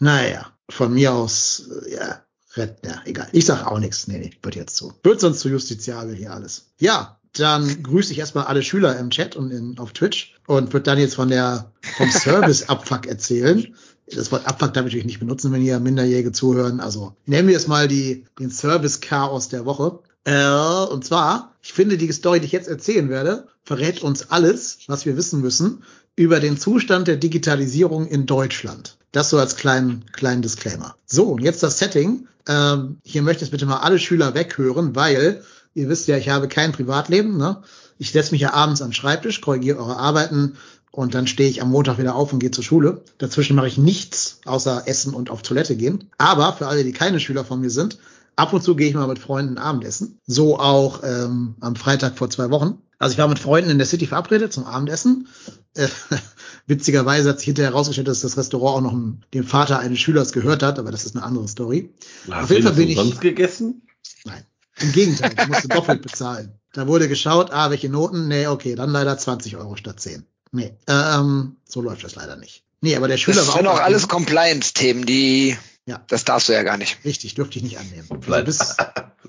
Naja, 0.00 0.50
von 0.68 0.92
mir 0.92 1.12
aus, 1.12 1.70
äh, 1.86 1.94
ja, 1.94 2.20
ja, 2.56 3.02
egal. 3.04 3.28
Ich 3.30 3.46
sag 3.46 3.64
auch 3.66 3.78
nichts. 3.78 4.08
Nee, 4.08 4.18
nee, 4.18 4.32
wird 4.42 4.56
jetzt 4.56 4.76
so. 4.76 4.94
Wird 5.04 5.20
sonst 5.20 5.38
zu 5.38 5.48
justiziabel 5.48 6.16
hier 6.16 6.32
alles. 6.32 6.72
Ja, 6.80 7.20
dann 7.34 7.84
grüße 7.84 8.10
ich 8.10 8.18
erstmal 8.18 8.46
alle 8.46 8.64
Schüler 8.64 8.98
im 8.98 9.10
Chat 9.10 9.36
und 9.36 9.52
in, 9.52 9.78
auf 9.78 9.92
Twitch 9.92 10.34
und 10.48 10.72
wird 10.72 10.88
dann 10.88 10.98
jetzt 10.98 11.14
von 11.14 11.28
der, 11.28 11.72
vom 11.96 12.10
Service-Abfuck 12.10 13.06
erzählen. 13.06 13.76
Das 14.12 14.32
Wort 14.32 14.46
Abfuck 14.46 14.74
darf 14.74 14.86
ich 14.86 14.92
natürlich 14.92 15.06
nicht 15.06 15.20
benutzen, 15.20 15.52
wenn 15.52 15.62
hier 15.62 15.78
Minderjährige 15.78 16.32
zuhören. 16.32 16.80
Also 16.80 17.14
nennen 17.26 17.46
wir 17.46 17.56
es 17.56 17.68
mal 17.68 17.86
die, 17.86 18.24
den 18.40 18.50
Service-Chaos 18.50 19.50
der 19.50 19.66
Woche. 19.66 20.00
Äh, 20.26 20.90
und 20.90 21.04
zwar, 21.04 21.54
ich 21.62 21.72
finde, 21.72 21.96
die 21.96 22.10
Story, 22.12 22.40
die 22.40 22.46
ich 22.46 22.52
jetzt 22.52 22.68
erzählen 22.68 23.08
werde, 23.08 23.46
verrät 23.62 24.02
uns 24.02 24.30
alles, 24.30 24.78
was 24.88 25.06
wir 25.06 25.16
wissen 25.16 25.40
müssen 25.40 25.84
über 26.16 26.40
den 26.40 26.58
Zustand 26.58 27.06
der 27.06 27.16
Digitalisierung 27.16 28.08
in 28.08 28.26
Deutschland. 28.26 28.96
Das 29.12 29.30
so 29.30 29.38
als 29.38 29.54
kleinen, 29.54 30.04
kleinen 30.12 30.42
Disclaimer. 30.42 30.96
So, 31.06 31.24
und 31.24 31.42
jetzt 31.42 31.62
das 31.62 31.78
Setting. 31.78 32.26
Ähm, 32.48 32.98
hier 33.04 33.22
möchte 33.22 33.44
ich 33.44 33.52
bitte 33.52 33.66
mal 33.66 33.78
alle 33.78 34.00
Schüler 34.00 34.34
weghören, 34.34 34.96
weil 34.96 35.44
ihr 35.74 35.88
wisst 35.88 36.08
ja, 36.08 36.16
ich 36.16 36.28
habe 36.28 36.48
kein 36.48 36.72
Privatleben. 36.72 37.36
Ne? 37.36 37.62
Ich 37.98 38.10
setze 38.10 38.32
mich 38.32 38.40
ja 38.40 38.52
abends 38.52 38.80
den 38.80 38.92
Schreibtisch, 38.92 39.40
korrigiere 39.40 39.78
eure 39.78 39.96
Arbeiten 39.96 40.56
und 40.90 41.14
dann 41.14 41.28
stehe 41.28 41.50
ich 41.50 41.62
am 41.62 41.70
Montag 41.70 41.98
wieder 41.98 42.16
auf 42.16 42.32
und 42.32 42.40
gehe 42.40 42.50
zur 42.50 42.64
Schule. 42.64 43.02
Dazwischen 43.18 43.54
mache 43.54 43.68
ich 43.68 43.78
nichts 43.78 44.40
außer 44.44 44.84
essen 44.86 45.14
und 45.14 45.30
auf 45.30 45.42
Toilette 45.42 45.76
gehen. 45.76 46.10
Aber 46.18 46.52
für 46.52 46.66
alle, 46.66 46.82
die 46.82 46.92
keine 46.92 47.20
Schüler 47.20 47.44
von 47.44 47.60
mir 47.60 47.70
sind, 47.70 47.98
ab 48.36 48.52
und 48.52 48.62
zu 48.62 48.76
gehe 48.76 48.88
ich 48.88 48.94
mal 48.94 49.08
mit 49.08 49.18
Freunden 49.18 49.58
Abendessen. 49.58 50.20
So 50.26 50.58
auch 50.58 51.02
ähm, 51.02 51.56
am 51.60 51.76
Freitag 51.76 52.16
vor 52.18 52.30
zwei 52.30 52.50
Wochen. 52.50 52.78
Also 52.98 53.12
ich 53.12 53.18
war 53.18 53.28
mit 53.28 53.38
Freunden 53.38 53.70
in 53.70 53.78
der 53.78 53.86
City 53.86 54.06
verabredet 54.06 54.52
zum 54.52 54.64
Abendessen. 54.64 55.28
Äh, 55.74 55.88
witzigerweise 56.66 57.28
hat 57.30 57.38
sich 57.38 57.46
hinterher 57.46 57.70
herausgestellt, 57.72 58.08
dass 58.08 58.20
das 58.20 58.36
Restaurant 58.36 58.76
auch 58.86 58.92
noch 58.92 58.98
dem 59.34 59.44
Vater 59.44 59.78
eines 59.78 59.98
Schülers 59.98 60.32
gehört 60.32 60.62
hat, 60.62 60.78
aber 60.78 60.90
das 60.92 61.04
ist 61.04 61.14
eine 61.16 61.24
andere 61.24 61.48
Story. 61.48 61.92
Hast 62.30 62.44
Auf 62.44 62.50
jeden 62.50 62.62
du 62.62 62.68
Fall 62.68 62.76
bin 62.76 62.88
das 62.88 62.90
ich- 63.04 63.08
sonst 63.10 63.20
gegessen? 63.20 63.82
Nein. 64.24 64.44
Im 64.78 64.92
Gegenteil, 64.92 65.32
ich 65.40 65.48
musste 65.48 65.68
doppelt 65.68 66.02
bezahlen. 66.02 66.52
Da 66.74 66.86
wurde 66.86 67.08
geschaut, 67.08 67.50
ah, 67.50 67.70
welche 67.70 67.88
Noten? 67.88 68.28
Nee, 68.28 68.46
okay, 68.46 68.74
dann 68.74 68.90
leider 68.90 69.16
20 69.16 69.56
Euro 69.56 69.76
statt 69.76 70.00
10. 70.00 70.24
Nee, 70.52 70.74
ähm, 70.86 71.56
so 71.66 71.80
läuft 71.80 72.04
das 72.04 72.14
leider 72.14 72.36
nicht. 72.36 72.62
Nee, 72.82 72.94
aber 72.96 73.08
der 73.08 73.16
Schüler 73.16 73.38
das 73.38 73.48
war 73.48 73.56
sind 73.56 73.66
auch 73.66 73.74
auch 73.78 73.80
alles 73.80 74.06
Compliance-Themen, 74.06 75.06
die, 75.06 75.56
Ja. 75.86 76.02
das 76.08 76.24
darfst 76.24 76.48
du 76.48 76.52
ja 76.52 76.64
gar 76.64 76.76
nicht. 76.76 76.98
Richtig, 77.04 77.34
dürfte 77.34 77.58
ich 77.58 77.64
nicht 77.64 77.78
annehmen. 77.78 78.08
Also 78.28 78.44
bis, 78.44 78.76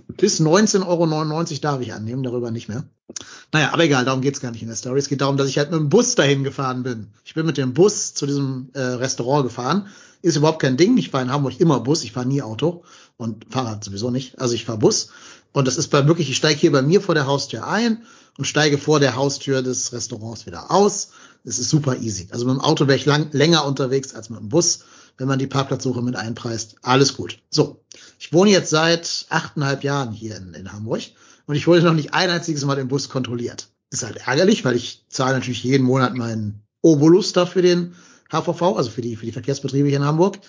bis 0.08 0.42
19,99 0.42 0.86
Euro 0.88 1.60
darf 1.62 1.82
ich 1.82 1.94
annehmen, 1.94 2.24
darüber 2.24 2.50
nicht 2.50 2.68
mehr. 2.68 2.84
Naja, 3.54 3.72
aber 3.74 3.84
egal, 3.84 4.06
darum 4.06 4.22
geht's 4.22 4.42
gar 4.42 4.52
nicht 4.52 4.62
in 4.62 4.68
der 4.68 4.76
Story. 4.76 5.00
Es 5.00 5.08
geht 5.08 5.22
darum, 5.22 5.38
dass 5.38 5.48
ich 5.48 5.58
halt 5.58 5.72
mit 5.72 5.80
dem 5.80 5.90
Bus 5.90 6.16
dahin 6.16 6.44
gefahren 6.44 6.84
bin. 6.84 7.08
Ich 7.24 7.36
bin 7.36 7.46
mit 7.46 7.58
dem 7.58 7.74
Bus 7.74 8.14
zu 8.14 8.26
diesem 8.26 8.70
äh, 8.74 8.80
Restaurant 8.80 9.44
gefahren. 9.44 9.88
Ist 10.22 10.36
überhaupt 10.36 10.62
kein 10.62 10.78
Ding. 10.78 10.98
Ich 10.98 11.12
fahre 11.12 11.24
in 11.24 11.32
Hamburg 11.32 11.60
immer 11.60 11.80
Bus. 11.80 12.04
Ich 12.04 12.12
fahre 12.12 12.28
nie 12.28 12.42
Auto 12.42 12.84
und 13.18 13.46
Fahrrad 13.50 13.84
sowieso 13.84 14.10
nicht. 14.10 14.40
Also 14.42 14.56
ich 14.56 14.66
fahre 14.66 14.80
Bus. 14.80 15.10
Und 15.54 15.68
das 15.68 15.78
ist 15.78 15.88
bei 15.88 16.08
wirklich, 16.08 16.30
ich 16.30 16.38
steige 16.38 16.60
hier 16.60 16.72
bei 16.72 16.82
mir 16.82 17.02
vor 17.02 17.16
der 17.16 17.28
Haustür 17.28 17.68
ein 17.68 18.04
und 18.38 18.46
steige 18.46 18.78
vor 18.78 19.00
der 19.00 19.16
Haustür 19.16 19.62
des 19.62 19.94
Restaurants 19.94 20.46
wieder 20.46 20.72
aus. 20.72 21.10
Das 21.44 21.60
ist 21.60 21.70
super 21.70 21.98
easy. 21.98 22.28
Also 22.32 22.46
mit 22.46 22.56
dem 22.56 22.62
Auto 22.62 22.88
wäre 22.88 22.98
ich 22.98 23.06
lang, 23.06 23.30
länger 23.32 23.66
unterwegs 23.66 24.14
als 24.14 24.30
mit 24.30 24.40
dem 24.40 24.50
Bus, 24.50 24.80
wenn 25.18 25.28
man 25.28 25.40
die 25.40 25.48
Parkplatzsuche 25.48 26.02
mit 26.02 26.16
einpreist. 26.16 26.76
Alles 26.82 27.16
gut. 27.16 27.40
So, 27.50 27.84
ich 28.20 28.34
wohne 28.34 28.52
jetzt 28.52 28.70
seit 28.70 29.26
achteinhalb 29.30 29.84
Jahren 29.84 30.12
hier 30.12 30.38
in, 30.38 30.54
in 30.54 30.72
Hamburg 30.72 31.02
und 31.46 31.56
ich 31.56 31.68
wurde 31.68 31.82
noch 31.82 31.94
nicht 31.94 32.14
ein 32.14 32.30
einziges 32.30 32.66
Mal 32.66 32.76
den 32.76 32.88
Bus 32.88 33.10
kontrolliert. 33.10 33.70
Ist 33.90 34.04
halt 34.04 34.18
ärgerlich, 34.28 34.66
weil 34.66 34.76
ich 34.76 35.06
zahle 35.10 35.36
natürlich 35.36 35.64
jeden 35.64 35.86
Monat 35.86 36.16
meinen 36.16 36.62
Obolus 36.82 37.34
da 37.34 37.46
für 37.46 37.62
den 37.62 37.96
HVV, 38.30 38.62
also 38.76 38.90
für 38.90 39.02
die, 39.02 39.16
für 39.16 39.26
die 39.26 39.32
Verkehrsbetriebe 39.32 39.88
hier 39.88 39.98
in 39.98 40.06
Hamburg. 40.06 40.40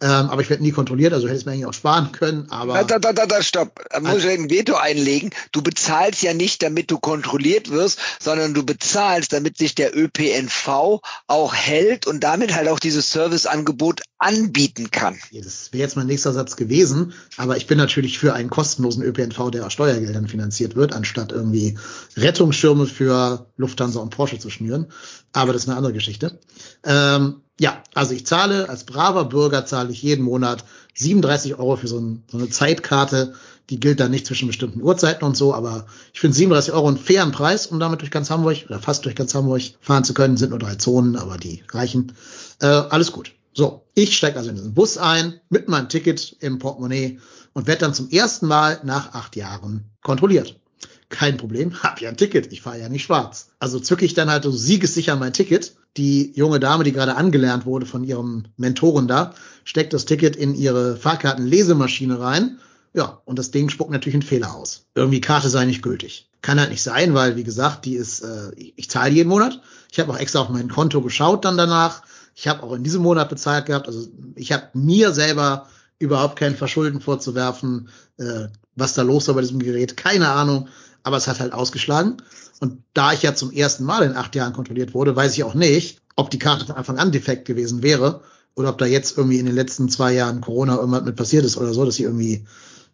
Ähm, 0.00 0.30
aber 0.30 0.42
ich 0.42 0.50
werde 0.50 0.62
nie 0.62 0.70
kontrolliert, 0.70 1.12
also 1.12 1.26
hätte 1.26 1.38
es 1.38 1.44
mir 1.44 1.52
eigentlich 1.52 1.66
auch 1.66 1.74
sparen 1.74 2.12
können. 2.12 2.46
Aber 2.50 2.84
Da, 2.84 2.98
da, 3.00 3.12
da, 3.12 3.26
da, 3.26 3.42
stopp. 3.42 3.84
Da 3.90 3.98
muss 3.98 4.22
ich 4.22 4.30
ein 4.30 4.48
Veto 4.48 4.76
einlegen. 4.76 5.30
Du 5.50 5.60
bezahlst 5.60 6.22
ja 6.22 6.34
nicht, 6.34 6.62
damit 6.62 6.92
du 6.92 6.98
kontrolliert 6.98 7.70
wirst, 7.70 7.98
sondern 8.20 8.54
du 8.54 8.64
bezahlst, 8.64 9.32
damit 9.32 9.58
sich 9.58 9.74
der 9.74 9.96
ÖPNV 9.96 11.00
auch 11.26 11.54
hält 11.54 12.06
und 12.06 12.22
damit 12.22 12.54
halt 12.54 12.68
auch 12.68 12.78
dieses 12.78 13.10
Serviceangebot 13.10 14.02
anbieten 14.18 14.90
kann. 14.92 15.18
Das 15.32 15.72
wäre 15.72 15.82
jetzt 15.82 15.96
mein 15.96 16.06
nächster 16.06 16.32
Satz 16.32 16.54
gewesen, 16.54 17.12
aber 17.36 17.56
ich 17.56 17.66
bin 17.66 17.78
natürlich 17.78 18.18
für 18.18 18.34
einen 18.34 18.50
kostenlosen 18.50 19.02
ÖPNV, 19.02 19.50
der 19.50 19.66
aus 19.66 19.72
Steuergeldern 19.72 20.28
finanziert 20.28 20.76
wird, 20.76 20.92
anstatt 20.92 21.32
irgendwie 21.32 21.76
Rettungsschirme 22.16 22.86
für 22.86 23.46
Lufthansa 23.56 23.98
und 24.00 24.10
Porsche 24.10 24.38
zu 24.38 24.50
schnüren. 24.50 24.86
Aber 25.32 25.52
das 25.52 25.62
ist 25.62 25.68
eine 25.68 25.76
andere 25.76 25.92
Geschichte. 25.92 26.38
Ähm, 26.84 27.42
ja, 27.60 27.82
also 27.94 28.14
ich 28.14 28.26
zahle, 28.26 28.68
als 28.68 28.84
braver 28.84 29.24
Bürger 29.24 29.66
zahle 29.66 29.90
ich 29.90 30.02
jeden 30.02 30.24
Monat 30.24 30.64
37 30.94 31.58
Euro 31.58 31.76
für 31.76 31.88
so, 31.88 31.98
ein, 31.98 32.22
so 32.30 32.38
eine 32.38 32.48
Zeitkarte. 32.48 33.34
Die 33.70 33.80
gilt 33.80 34.00
dann 34.00 34.10
nicht 34.10 34.26
zwischen 34.26 34.48
bestimmten 34.48 34.80
Uhrzeiten 34.80 35.24
und 35.24 35.36
so, 35.36 35.52
aber 35.52 35.86
ich 36.14 36.20
finde 36.20 36.36
37 36.36 36.72
Euro 36.72 36.88
einen 36.88 36.96
fairen 36.96 37.32
Preis, 37.32 37.66
um 37.66 37.78
damit 37.78 38.00
durch 38.00 38.10
ganz 38.10 38.30
Hamburg 38.30 38.64
oder 38.66 38.80
fast 38.80 39.04
durch 39.04 39.14
ganz 39.14 39.34
Hamburg 39.34 39.62
fahren 39.80 40.04
zu 40.04 40.14
können. 40.14 40.36
Sind 40.36 40.50
nur 40.50 40.58
drei 40.58 40.76
Zonen, 40.76 41.16
aber 41.16 41.36
die 41.36 41.62
reichen. 41.70 42.12
Äh, 42.60 42.66
alles 42.66 43.12
gut. 43.12 43.32
So, 43.52 43.84
ich 43.94 44.16
steige 44.16 44.38
also 44.38 44.50
in 44.50 44.56
diesen 44.56 44.72
Bus 44.72 44.96
ein 44.96 45.40
mit 45.50 45.68
meinem 45.68 45.88
Ticket 45.88 46.36
im 46.40 46.60
Portemonnaie 46.60 47.18
und 47.52 47.66
werde 47.66 47.80
dann 47.80 47.94
zum 47.94 48.08
ersten 48.08 48.46
Mal 48.46 48.80
nach 48.84 49.14
acht 49.14 49.34
Jahren 49.36 49.90
kontrolliert. 50.02 50.60
Kein 51.08 51.36
Problem, 51.36 51.74
hab 51.82 52.00
ja 52.00 52.08
ein 52.08 52.16
Ticket, 52.16 52.52
ich 52.52 52.62
fahre 52.62 52.78
ja 52.78 52.88
nicht 52.88 53.02
schwarz. 53.02 53.50
Also 53.58 53.80
zücke 53.80 54.04
ich 54.04 54.14
dann 54.14 54.30
halt 54.30 54.44
so 54.44 54.52
siegessicher 54.52 55.16
mein 55.16 55.32
Ticket. 55.32 55.74
Die 55.96 56.32
junge 56.34 56.60
Dame, 56.60 56.84
die 56.84 56.92
gerade 56.92 57.16
angelernt 57.16 57.66
wurde 57.66 57.86
von 57.86 58.04
ihrem 58.04 58.44
Mentoren 58.56 59.08
da, 59.08 59.34
steckt 59.64 59.92
das 59.92 60.04
Ticket 60.04 60.36
in 60.36 60.54
ihre 60.54 60.96
Fahrkartenlesemaschine 60.96 62.20
rein. 62.20 62.58
Ja, 62.94 63.20
und 63.24 63.38
das 63.38 63.50
Ding 63.50 63.68
spuckt 63.68 63.90
natürlich 63.90 64.14
einen 64.14 64.22
Fehler 64.22 64.54
aus. 64.54 64.86
Irgendwie 64.94 65.20
Karte 65.20 65.48
sei 65.48 65.64
nicht 65.64 65.82
gültig. 65.82 66.28
Kann 66.40 66.60
halt 66.60 66.70
nicht 66.70 66.82
sein, 66.82 67.14
weil, 67.14 67.36
wie 67.36 67.44
gesagt, 67.44 67.84
die 67.84 67.94
ist, 67.94 68.20
äh, 68.20 68.52
ich 68.54 68.88
zahle 68.88 69.12
jeden 69.12 69.28
Monat. 69.28 69.60
Ich 69.90 69.98
habe 69.98 70.12
auch 70.12 70.18
extra 70.18 70.40
auf 70.40 70.48
mein 70.48 70.68
Konto 70.68 71.02
geschaut 71.02 71.44
dann 71.44 71.56
danach. 71.56 72.02
Ich 72.34 72.46
habe 72.46 72.62
auch 72.62 72.72
in 72.72 72.84
diesem 72.84 73.02
Monat 73.02 73.28
bezahlt 73.28 73.66
gehabt. 73.66 73.88
Also 73.88 74.08
ich 74.36 74.52
habe 74.52 74.68
mir 74.72 75.12
selber 75.12 75.66
überhaupt 75.98 76.38
kein 76.38 76.54
Verschulden 76.54 77.00
vorzuwerfen, 77.00 77.88
äh, 78.18 78.46
was 78.76 78.94
da 78.94 79.02
los 79.02 79.26
war 79.26 79.34
bei 79.34 79.40
diesem 79.40 79.58
Gerät. 79.58 79.96
Keine 79.96 80.28
Ahnung, 80.28 80.68
aber 81.02 81.16
es 81.16 81.26
hat 81.26 81.40
halt 81.40 81.52
ausgeschlagen. 81.52 82.18
Und 82.60 82.82
da 82.94 83.12
ich 83.12 83.22
ja 83.22 83.34
zum 83.34 83.52
ersten 83.52 83.84
Mal 83.84 84.02
in 84.02 84.16
acht 84.16 84.34
Jahren 84.34 84.52
kontrolliert 84.52 84.94
wurde, 84.94 85.14
weiß 85.14 85.34
ich 85.34 85.44
auch 85.44 85.54
nicht, 85.54 86.00
ob 86.16 86.30
die 86.30 86.38
Karte 86.38 86.66
von 86.66 86.76
Anfang 86.76 86.98
an 86.98 87.12
defekt 87.12 87.44
gewesen 87.44 87.82
wäre 87.82 88.22
oder 88.54 88.70
ob 88.70 88.78
da 88.78 88.86
jetzt 88.86 89.16
irgendwie 89.16 89.38
in 89.38 89.46
den 89.46 89.54
letzten 89.54 89.88
zwei 89.88 90.12
Jahren 90.12 90.40
Corona 90.40 90.76
irgendwas 90.76 91.04
mit 91.04 91.16
passiert 91.16 91.44
ist 91.44 91.56
oder 91.56 91.72
so, 91.72 91.84
dass 91.84 91.94
sie 91.94 92.02
irgendwie 92.02 92.44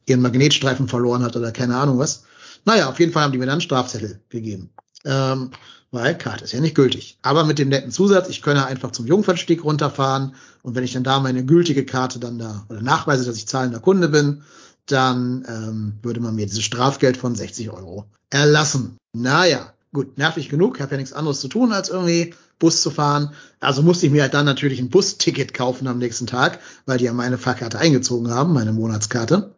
ihren 0.06 0.20
Magnetstreifen 0.20 0.88
verloren 0.88 1.22
hat 1.22 1.36
oder 1.36 1.52
keine 1.52 1.76
Ahnung 1.76 1.98
was. 1.98 2.24
Naja, 2.66 2.88
auf 2.88 3.00
jeden 3.00 3.12
Fall 3.12 3.22
haben 3.22 3.32
die 3.32 3.38
mir 3.38 3.46
dann 3.46 3.60
Strafzettel 3.60 4.20
gegeben. 4.28 4.70
Ähm, 5.04 5.50
weil 5.90 6.18
Karte 6.18 6.44
ist 6.44 6.52
ja 6.52 6.60
nicht 6.60 6.74
gültig. 6.74 7.18
Aber 7.22 7.44
mit 7.44 7.58
dem 7.58 7.68
netten 7.68 7.92
Zusatz, 7.92 8.28
ich 8.28 8.42
könne 8.42 8.66
einfach 8.66 8.90
zum 8.90 9.06
Jungfernstieg 9.06 9.64
runterfahren 9.64 10.34
und 10.62 10.74
wenn 10.74 10.84
ich 10.84 10.92
dann 10.92 11.04
da 11.04 11.20
meine 11.20 11.44
gültige 11.44 11.86
Karte 11.86 12.18
dann 12.18 12.38
da 12.38 12.66
oder 12.68 12.82
nachweise, 12.82 13.24
dass 13.24 13.36
ich 13.36 13.46
zahlender 13.46 13.80
Kunde 13.80 14.08
bin, 14.08 14.42
dann 14.86 15.46
ähm, 15.48 15.94
würde 16.02 16.20
man 16.20 16.34
mir 16.34 16.46
dieses 16.46 16.64
Strafgeld 16.64 17.16
von 17.16 17.34
60 17.34 17.70
Euro 17.70 18.06
erlassen. 18.34 18.96
Naja, 19.16 19.72
gut, 19.92 20.18
nervig 20.18 20.48
genug, 20.48 20.80
habe 20.80 20.92
ja 20.92 20.96
nichts 20.96 21.12
anderes 21.12 21.40
zu 21.40 21.48
tun, 21.48 21.72
als 21.72 21.88
irgendwie 21.88 22.34
Bus 22.58 22.82
zu 22.82 22.90
fahren. 22.90 23.32
Also 23.60 23.82
musste 23.82 24.06
ich 24.06 24.12
mir 24.12 24.22
halt 24.22 24.34
dann 24.34 24.44
natürlich 24.44 24.80
ein 24.80 24.90
Busticket 24.90 25.54
kaufen 25.54 25.86
am 25.86 25.98
nächsten 25.98 26.26
Tag, 26.26 26.58
weil 26.86 26.98
die 26.98 27.04
ja 27.04 27.12
meine 27.12 27.38
Fahrkarte 27.38 27.78
eingezogen 27.78 28.30
haben, 28.30 28.52
meine 28.52 28.72
Monatskarte. 28.72 29.54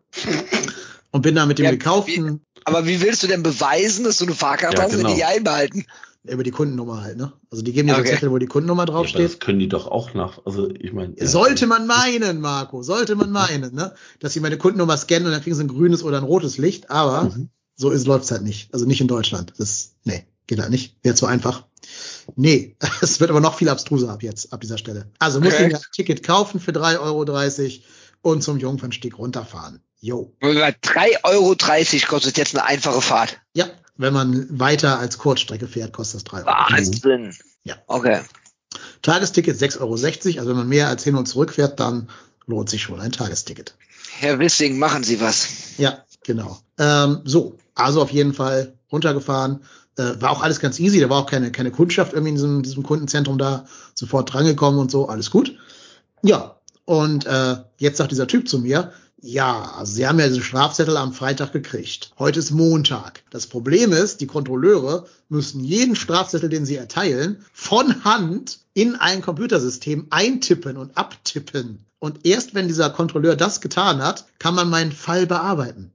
Und 1.11 1.23
bin 1.23 1.35
da 1.35 1.47
mit 1.47 1.59
dem 1.59 1.65
Ja, 1.65 1.71
gekauften 1.71 2.43
Aber 2.65 2.87
wie 2.87 3.01
willst 3.01 3.23
du 3.23 3.27
denn 3.27 3.43
beweisen, 3.43 4.05
dass 4.05 4.19
du 4.19 4.25
eine 4.27 4.35
Fahrkarte 4.35 4.77
Ja, 4.77 4.83
hast, 4.83 4.93
wenn 4.93 4.99
genau. 4.99 5.11
die 5.11 5.17
die 5.17 5.25
einbehalten? 5.25 5.87
über 6.29 6.43
die 6.43 6.51
Kundennummer 6.51 7.03
halt, 7.03 7.17
ne? 7.17 7.33
Also 7.53 7.63
die 7.63 7.73
geben 7.73 7.87
dir 7.89 7.95
so 7.95 8.01
Okay. 8.01 8.11
Zettel, 8.11 8.31
wo 8.33 8.39
die 8.39 8.47
Kundennummer 8.47 8.83
Ja, 8.83 8.89
aber 8.89 8.93
draufsteht. 8.99 9.25
das 9.25 9.39
können 9.39 9.61
die 9.61 9.69
doch 9.69 9.87
auch 9.87 10.13
nach. 10.13 10.45
Also 10.45 10.69
ich 10.69 10.93
meine. 10.93 11.15
ja. 11.17 11.25
Sollte 11.27 11.67
man 11.69 11.87
meinen, 11.87 12.41
Marco, 12.41 12.83
sollte 12.83 13.15
man 13.15 13.31
meinen, 13.31 13.75
ne? 13.75 13.95
Dass 14.19 14.33
sie 14.33 14.41
meine 14.41 14.59
Kundennummer 14.59 14.97
scannen 14.97 15.27
und 15.27 15.33
dann 15.33 15.41
kriegen 15.41 15.55
sie 15.55 15.63
ein 15.65 15.69
grünes 15.69 16.03
oder 16.03 16.19
ein 16.19 16.25
rotes 16.25 16.59
Licht, 16.59 16.91
aber 16.91 17.23
Mhm. 17.25 17.49
So 17.77 17.91
ist 17.91 18.07
läuft's 18.07 18.31
halt 18.31 18.43
nicht. 18.43 18.73
Also 18.73 18.87
nicht 18.87 19.01
in 19.01 19.09
Deutschland. 19.09 19.53
Das, 19.59 19.93
nee, 20.05 20.27
geht 20.47 20.61
halt 20.61 20.71
nicht. 20.71 20.97
Wäre 21.03 21.15
zu 21.15 21.27
einfach. 21.27 21.65
Nee, 22.35 22.77
es 23.01 23.21
wird 23.21 23.31
aber 23.31 23.41
noch 23.41 23.59
viel 23.59 23.69
abstruser 23.69 24.11
ab 24.11 24.23
jetzt, 24.23 24.53
ab 24.53 24.61
dieser 24.61 24.79
Stelle. 24.79 25.11
Also 25.19 25.41
muss 25.41 25.55
Okay. 25.55 25.69
ich 25.69 25.75
ein 25.75 25.81
Ticket 25.93 26.23
kaufen 26.23 26.59
für 26.61 26.73
3,30 26.73 27.01
Euro 27.01 27.83
und 28.23 28.43
zum 28.43 28.59
Jungfernstieg 28.59 29.19
runterfahren. 29.19 29.81
Jo. 30.01 30.33
3,30 30.43 31.25
Euro 31.25 31.55
kostet 32.09 32.37
jetzt 32.39 32.55
eine 32.57 32.65
einfache 32.65 33.01
Fahrt. 33.01 33.39
Ja, 33.55 33.67
wenn 33.97 34.13
man 34.13 34.47
weiter 34.59 34.99
als 34.99 35.19
Kurzstrecke 35.19 35.69
fährt, 35.69 35.93
kostet 35.93 36.17
das 36.17 36.25
3 36.25 36.39
Euro. 36.39 36.47
Wahnsinn. 36.47 37.35
Ja. 37.65 37.77
Okay. 37.87 38.21
Tagesticket 39.03 39.57
6,60 39.57 39.81
Euro. 39.81 39.93
Also 39.93 40.51
wenn 40.51 40.57
man 40.57 40.69
mehr 40.69 40.89
als 40.89 41.05
hin 41.05 41.17
und 41.17 41.27
zurück 41.27 41.53
fährt, 41.53 41.81
dann 41.81 42.09
lohnt 42.47 42.69
sich 42.71 42.83
schon 42.83 43.01
ein 43.01 43.13
Tagesticket. 43.13 43.75
Herr 44.19 44.39
Wissing, 44.39 44.79
machen 44.79 45.03
Sie 45.03 45.21
was. 45.21 45.49
Ja, 45.79 46.05
genau. 46.25 46.59
Ähm, 46.79 47.21
so, 47.25 47.59
also 47.77 48.03
auf 48.03 48.11
jeden 48.11 48.35
Fall 48.35 48.75
runtergefahren. 48.91 49.61
Äh, 49.97 50.21
war 50.21 50.31
auch 50.31 50.43
alles 50.43 50.59
ganz 50.59 50.81
easy. 50.81 51.01
Da 51.01 51.09
war 51.09 51.23
auch 51.23 51.31
keine, 51.31 51.53
keine 51.53 51.71
Kundschaft 51.71 52.13
irgendwie 52.13 52.31
in 52.31 52.35
diesem, 52.35 52.63
diesem 52.63 52.83
Kundenzentrum 52.83 53.39
da. 53.39 53.67
Sofort 53.95 54.33
drangekommen 54.33 54.81
und 54.81 54.91
so. 54.91 55.09
Alles 55.09 55.31
gut. 55.31 55.57
Ja, 56.23 56.57
und 56.85 57.27
äh, 57.27 57.57
jetzt 57.79 57.99
sagt 57.99 58.11
dieser 58.11 58.27
Typ 58.27 58.49
zu 58.49 58.59
mir, 58.59 58.93
ja, 59.23 59.73
also 59.77 59.93
Sie 59.95 60.07
haben 60.07 60.21
ja 60.21 60.29
diesen 60.29 60.43
Strafzettel 60.43 60.97
am 60.97 61.13
Freitag 61.13 61.53
gekriegt. 61.53 62.13
Heute 62.19 62.39
ist 62.39 62.51
Montag. 62.51 63.23
Das 63.31 63.47
Problem 63.47 63.93
ist, 63.93 64.21
die 64.21 64.27
Kontrolleure 64.27 65.07
müssen 65.29 65.65
jeden 65.65 65.97
Strafzettel, 65.97 66.49
den 66.49 66.67
sie 66.67 66.77
erteilen, 66.77 67.45
von 67.53 68.05
Hand 68.05 68.61
in 68.75 68.95
ein 68.95 69.23
Computersystem 69.23 70.07
eintippen 70.11 70.77
und 70.77 70.97
abtippen. 70.97 71.87
Und 71.99 72.27
erst 72.27 72.55
wenn 72.55 72.69
dieser 72.69 72.91
Kontrolleur 72.91 73.37
das 73.37 73.61
getan 73.61 74.03
hat, 74.03 74.27
kann 74.39 74.55
man 74.55 74.69
meinen 74.69 74.93
Fall 74.93 75.27
bearbeiten. 75.27 75.93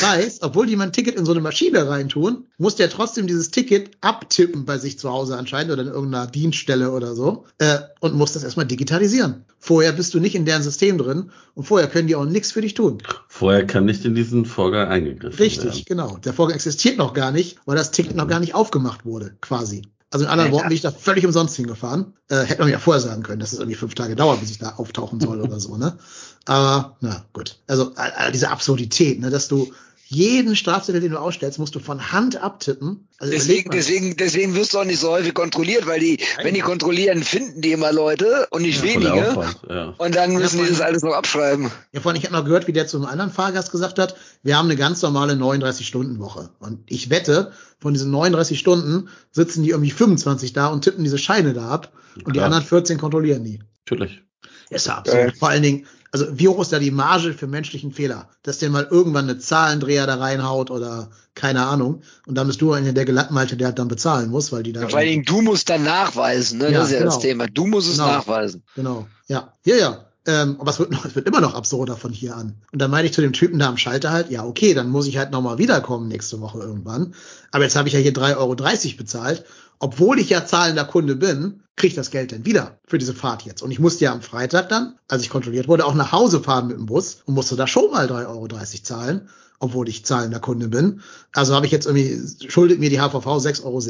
Das 0.00 0.08
heißt, 0.08 0.42
obwohl 0.42 0.66
die 0.66 0.76
mein 0.76 0.92
Ticket 0.92 1.16
in 1.16 1.24
so 1.24 1.32
eine 1.32 1.40
Maschine 1.40 1.88
reintun, 1.88 2.46
muss 2.58 2.76
der 2.76 2.90
trotzdem 2.90 3.26
dieses 3.26 3.50
Ticket 3.50 3.90
abtippen 4.00 4.64
bei 4.64 4.78
sich 4.78 4.98
zu 4.98 5.10
Hause 5.10 5.36
anscheinend 5.36 5.72
oder 5.72 5.82
in 5.82 5.88
irgendeiner 5.88 6.26
Dienststelle 6.26 6.90
oder 6.92 7.14
so 7.14 7.44
äh, 7.58 7.78
und 8.00 8.14
muss 8.14 8.32
das 8.32 8.44
erstmal 8.44 8.66
digitalisieren. 8.66 9.44
Vorher 9.58 9.92
bist 9.92 10.14
du 10.14 10.20
nicht 10.20 10.34
in 10.34 10.44
deren 10.44 10.62
System 10.62 10.98
drin 10.98 11.30
und 11.54 11.64
vorher 11.64 11.88
können 11.88 12.06
die 12.06 12.14
auch 12.16 12.24
nichts 12.24 12.52
für 12.52 12.60
dich 12.60 12.74
tun. 12.74 12.98
Vorher 13.28 13.66
kann 13.66 13.84
nicht 13.86 14.04
in 14.04 14.14
diesen 14.14 14.44
Vorgang 14.44 14.88
eingegriffen 14.88 15.38
Richtig, 15.38 15.64
werden. 15.64 15.84
genau. 15.86 16.16
Der 16.18 16.32
Vorgang 16.32 16.54
existiert 16.54 16.96
noch 16.96 17.12
gar 17.12 17.32
nicht, 17.32 17.58
weil 17.66 17.76
das 17.76 17.90
Ticket 17.90 18.16
noch 18.16 18.28
gar 18.28 18.40
nicht 18.40 18.54
aufgemacht 18.54 19.04
wurde, 19.04 19.36
quasi. 19.40 19.82
Also 20.10 20.24
in 20.24 20.30
anderen 20.30 20.50
Ja. 20.52 20.56
Worten 20.56 20.68
bin 20.68 20.74
ich 20.76 20.80
da 20.80 20.90
völlig 20.90 21.26
umsonst 21.26 21.56
hingefahren. 21.56 22.14
Äh, 22.30 22.36
hätte 22.44 22.60
man 22.60 22.68
mir 22.68 22.72
ja 22.72 22.78
vorher 22.78 23.00
sagen 23.02 23.22
können, 23.22 23.40
dass 23.40 23.52
es 23.52 23.58
irgendwie 23.58 23.76
fünf 23.76 23.94
Tage 23.94 24.16
dauert, 24.16 24.40
bis 24.40 24.50
ich 24.50 24.58
da 24.58 24.74
auftauchen 24.76 25.20
soll 25.20 25.40
oder 25.42 25.60
so, 25.60 25.76
ne? 25.76 25.98
Aber, 26.46 26.96
na 27.00 27.24
gut. 27.34 27.58
Also 27.66 27.92
äh, 27.96 28.32
diese 28.32 28.48
Absurdität, 28.50 29.20
ne, 29.20 29.28
dass 29.28 29.48
du 29.48 29.70
jeden 30.10 30.56
Strafzettel, 30.56 31.02
den 31.02 31.10
du 31.10 31.20
ausstellst, 31.20 31.58
musst 31.58 31.74
du 31.74 31.80
von 31.80 32.12
Hand 32.12 32.42
abtippen. 32.42 33.06
Also 33.18 33.30
Deswegen, 33.30 33.70
deswegen, 33.70 34.16
deswegen 34.16 34.54
wirst 34.54 34.72
du 34.72 34.78
auch 34.78 34.84
nicht 34.84 35.00
so 35.00 35.10
häufig 35.10 35.34
kontrolliert, 35.34 35.86
weil 35.86 36.00
die, 36.00 36.18
wenn 36.42 36.54
die 36.54 36.60
kontrollieren, 36.60 37.22
finden 37.22 37.60
die 37.60 37.72
immer 37.72 37.92
Leute 37.92 38.46
und 38.50 38.62
nicht 38.62 38.82
der 38.82 38.88
wenige. 38.94 39.30
Aufwand, 39.30 39.60
ja. 39.68 39.94
Und 39.98 40.14
dann 40.14 40.32
Ja, 40.32 40.38
müssen 40.38 40.56
vor 40.58 40.66
die 40.66 40.72
das 40.72 40.80
alles 40.80 41.02
noch 41.02 41.12
abschreiben. 41.12 41.70
Ja, 41.92 42.00
vor 42.00 42.10
allem, 42.10 42.18
ich 42.18 42.24
habe 42.24 42.34
noch 42.34 42.46
gehört, 42.46 42.66
wie 42.66 42.72
der 42.72 42.86
zu 42.86 42.96
einem 42.96 43.04
anderen 43.04 43.30
Fahrgast 43.30 43.70
gesagt 43.70 43.98
hat, 43.98 44.16
wir 44.42 44.56
haben 44.56 44.66
eine 44.66 44.76
ganz 44.76 45.02
normale 45.02 45.34
39-Stunden-Woche. 45.34 46.50
Und 46.58 46.90
ich 46.90 47.10
wette, 47.10 47.52
von 47.78 47.92
diesen 47.92 48.10
39 48.10 48.58
Stunden 48.58 49.10
sitzen 49.30 49.62
die 49.62 49.70
irgendwie 49.70 49.90
25 49.90 50.54
da 50.54 50.68
und 50.68 50.82
tippen 50.84 51.04
diese 51.04 51.18
Scheine 51.18 51.52
da 51.52 51.68
ab. 51.68 51.92
Und 52.24 52.34
die 52.34 52.40
anderen 52.40 52.64
14 52.64 52.96
kontrollieren 52.96 53.44
die. 53.44 53.60
Natürlich. 53.84 54.22
Ist 54.70 54.86
ja 54.86 54.96
absurd. 54.98 55.36
Vor 55.36 55.48
allen 55.50 55.62
Dingen, 55.62 55.86
Also 56.10 56.26
wie 56.38 56.48
hoch 56.48 56.60
ist 56.62 56.72
da 56.72 56.78
die 56.78 56.90
Marge 56.90 57.34
für 57.34 57.46
menschlichen 57.46 57.92
Fehler? 57.92 58.28
Dass 58.42 58.58
der 58.58 58.70
mal 58.70 58.86
irgendwann 58.90 59.28
eine 59.28 59.38
Zahlendreher 59.38 60.06
da 60.06 60.16
reinhaut 60.16 60.70
oder 60.70 61.10
keine 61.34 61.66
Ahnung. 61.66 62.02
Und 62.26 62.34
dann 62.34 62.46
bist 62.46 62.60
du 62.60 62.72
einer 62.72 62.92
der 62.92 63.04
Gelackmalte, 63.04 63.56
der 63.56 63.68
halt 63.68 63.78
dann 63.78 63.88
bezahlen 63.88 64.30
muss, 64.30 64.50
weil 64.50 64.62
die 64.62 64.72
da. 64.72 64.82
Ja, 64.82 64.88
vor 64.88 64.98
allen 64.98 65.08
Dingen, 65.08 65.24
du 65.24 65.40
musst 65.42 65.68
dann 65.70 65.84
nachweisen, 65.84 66.58
ne? 66.58 66.70
Ja, 66.72 66.78
das 66.80 66.88
ist 66.88 66.94
ja 66.98 67.04
das 67.04 67.14
genau. 67.14 67.22
Thema. 67.22 67.46
Du 67.46 67.66
musst 67.66 67.88
es 67.88 67.96
Genau. 67.98 68.08
nachweisen. 68.08 68.62
Genau. 68.74 69.06
Ja, 69.28 69.52
ja, 69.64 69.76
ja. 69.76 70.04
Ähm, 70.26 70.56
aber 70.60 70.70
es 70.70 70.78
wird, 70.78 70.90
noch, 70.90 71.04
es 71.04 71.14
wird 71.14 71.26
immer 71.26 71.40
noch 71.40 71.54
absurder 71.54 71.96
von 71.96 72.12
hier 72.12 72.36
an. 72.36 72.54
Und 72.72 72.82
dann 72.82 72.90
meine 72.90 73.06
ich 73.06 73.14
zu 73.14 73.20
dem 73.20 73.32
Typen 73.32 73.58
da 73.58 73.68
am 73.68 73.76
Schalter 73.76 74.10
halt, 74.10 74.30
ja, 74.30 74.44
okay, 74.44 74.74
dann 74.74 74.90
muss 74.90 75.06
ich 75.06 75.16
halt 75.16 75.30
nochmal 75.30 75.58
wiederkommen 75.58 76.08
nächste 76.08 76.40
Woche 76.40 76.58
irgendwann. 76.58 77.14
Aber 77.50 77.64
jetzt 77.64 77.76
habe 77.76 77.88
ich 77.88 77.94
ja 77.94 78.00
hier 78.00 78.12
3,30 78.12 78.36
Euro 78.36 78.96
bezahlt. 78.98 79.44
Obwohl 79.80 80.18
ich 80.18 80.28
ja 80.28 80.44
zahlender 80.44 80.84
Kunde 80.84 81.14
bin, 81.14 81.62
kriege 81.76 81.88
ich 81.88 81.94
das 81.94 82.10
Geld 82.10 82.32
dann 82.32 82.44
wieder 82.44 82.78
für 82.86 82.98
diese 82.98 83.14
Fahrt 83.14 83.42
jetzt. 83.42 83.62
Und 83.62 83.70
ich 83.70 83.78
musste 83.78 84.04
ja 84.04 84.12
am 84.12 84.22
Freitag 84.22 84.68
dann, 84.68 84.98
als 85.06 85.22
ich 85.22 85.30
kontrolliert 85.30 85.68
wurde, 85.68 85.86
auch 85.86 85.94
nach 85.94 86.10
Hause 86.10 86.42
fahren 86.42 86.66
mit 86.66 86.76
dem 86.76 86.86
Bus 86.86 87.22
und 87.24 87.34
musste 87.34 87.54
da 87.54 87.66
schon 87.66 87.90
mal 87.90 88.06
3,30 88.06 88.28
Euro 88.28 88.48
zahlen, 88.82 89.28
obwohl 89.60 89.88
ich 89.88 90.04
zahlender 90.04 90.40
Kunde 90.40 90.68
bin. 90.68 91.00
Also 91.32 91.54
habe 91.54 91.66
ich 91.66 91.72
jetzt 91.72 91.86
irgendwie, 91.86 92.20
schuldet 92.50 92.80
mir 92.80 92.90
die 92.90 93.00
HVV 93.00 93.24
6,60 93.26 93.64
Euro, 93.64 93.80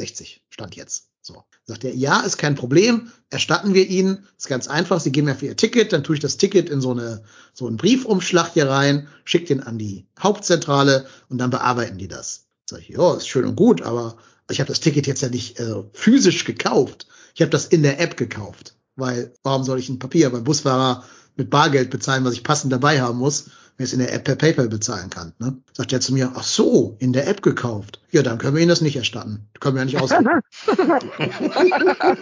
stand 0.49 0.75
jetzt. 0.75 1.08
Sagt 1.69 1.83
er, 1.83 1.93
ja, 1.93 2.21
ist 2.21 2.37
kein 2.37 2.55
Problem, 2.55 3.11
erstatten 3.29 3.75
wir 3.75 3.87
Ihnen. 3.87 4.25
Ist 4.39 4.47
ganz 4.47 4.67
einfach, 4.67 4.99
Sie 4.99 5.11
geben 5.11 5.27
mir 5.27 5.35
für 5.35 5.45
Ihr 5.45 5.55
Ticket, 5.55 5.93
dann 5.93 6.03
tue 6.03 6.15
ich 6.15 6.19
das 6.19 6.37
Ticket 6.37 6.67
in 6.67 6.81
so 6.81 6.89
eine, 6.89 7.21
so 7.53 7.67
einen 7.67 7.77
Briefumschlag 7.77 8.53
hier 8.53 8.67
rein, 8.67 9.07
schicke 9.23 9.45
den 9.45 9.61
an 9.61 9.77
die 9.77 10.07
Hauptzentrale 10.19 11.05
und 11.29 11.37
dann 11.37 11.51
bearbeiten 11.51 11.99
die 11.99 12.07
das. 12.07 12.47
Sag 12.67 12.81
ich, 12.81 12.89
ja, 12.89 13.13
ist 13.13 13.27
schön 13.27 13.45
und 13.45 13.55
gut, 13.55 13.83
aber 13.83 14.17
ich 14.49 14.59
habe 14.59 14.67
das 14.67 14.79
Ticket 14.79 15.05
jetzt 15.05 15.21
ja 15.21 15.29
nicht 15.29 15.59
äh, 15.59 15.83
physisch 15.93 16.43
gekauft. 16.43 17.05
Ich 17.35 17.41
habe 17.41 17.51
das 17.51 17.67
in 17.67 17.83
der 17.83 17.99
App 17.99 18.17
gekauft. 18.17 18.73
Weil, 18.95 19.31
warum 19.43 19.63
soll 19.63 19.77
ich 19.77 19.89
ein 19.89 19.99
Papier 19.99 20.31
beim 20.31 20.43
Busfahrer 20.43 21.03
mit 21.35 21.51
Bargeld 21.51 21.91
bezahlen, 21.91 22.25
was 22.25 22.33
ich 22.33 22.43
passend 22.43 22.73
dabei 22.73 22.99
haben 22.99 23.19
muss, 23.19 23.51
wenn 23.79 23.85
ich 23.85 23.91
es 23.91 23.93
in 23.93 23.99
der 23.99 24.13
App 24.13 24.25
per 24.25 24.35
PayPal 24.35 24.67
bezahlen 24.67 25.09
kann? 25.09 25.31
Ne? 25.39 25.55
Sagt 25.71 25.93
er 25.93 26.01
zu 26.01 26.13
mir, 26.13 26.33
ach 26.35 26.43
so, 26.43 26.97
in 26.99 27.13
der 27.13 27.29
App 27.29 27.41
gekauft. 27.41 28.01
Ja, 28.11 28.23
dann 28.23 28.37
können 28.37 28.55
wir 28.55 28.61
Ihnen 28.61 28.67
das 28.67 28.81
nicht 28.81 28.97
erstatten. 28.97 29.47
Können 29.61 29.75
wir 29.77 29.79
ja 29.79 29.85
nicht 29.85 30.01
ausgeben. 30.01 30.41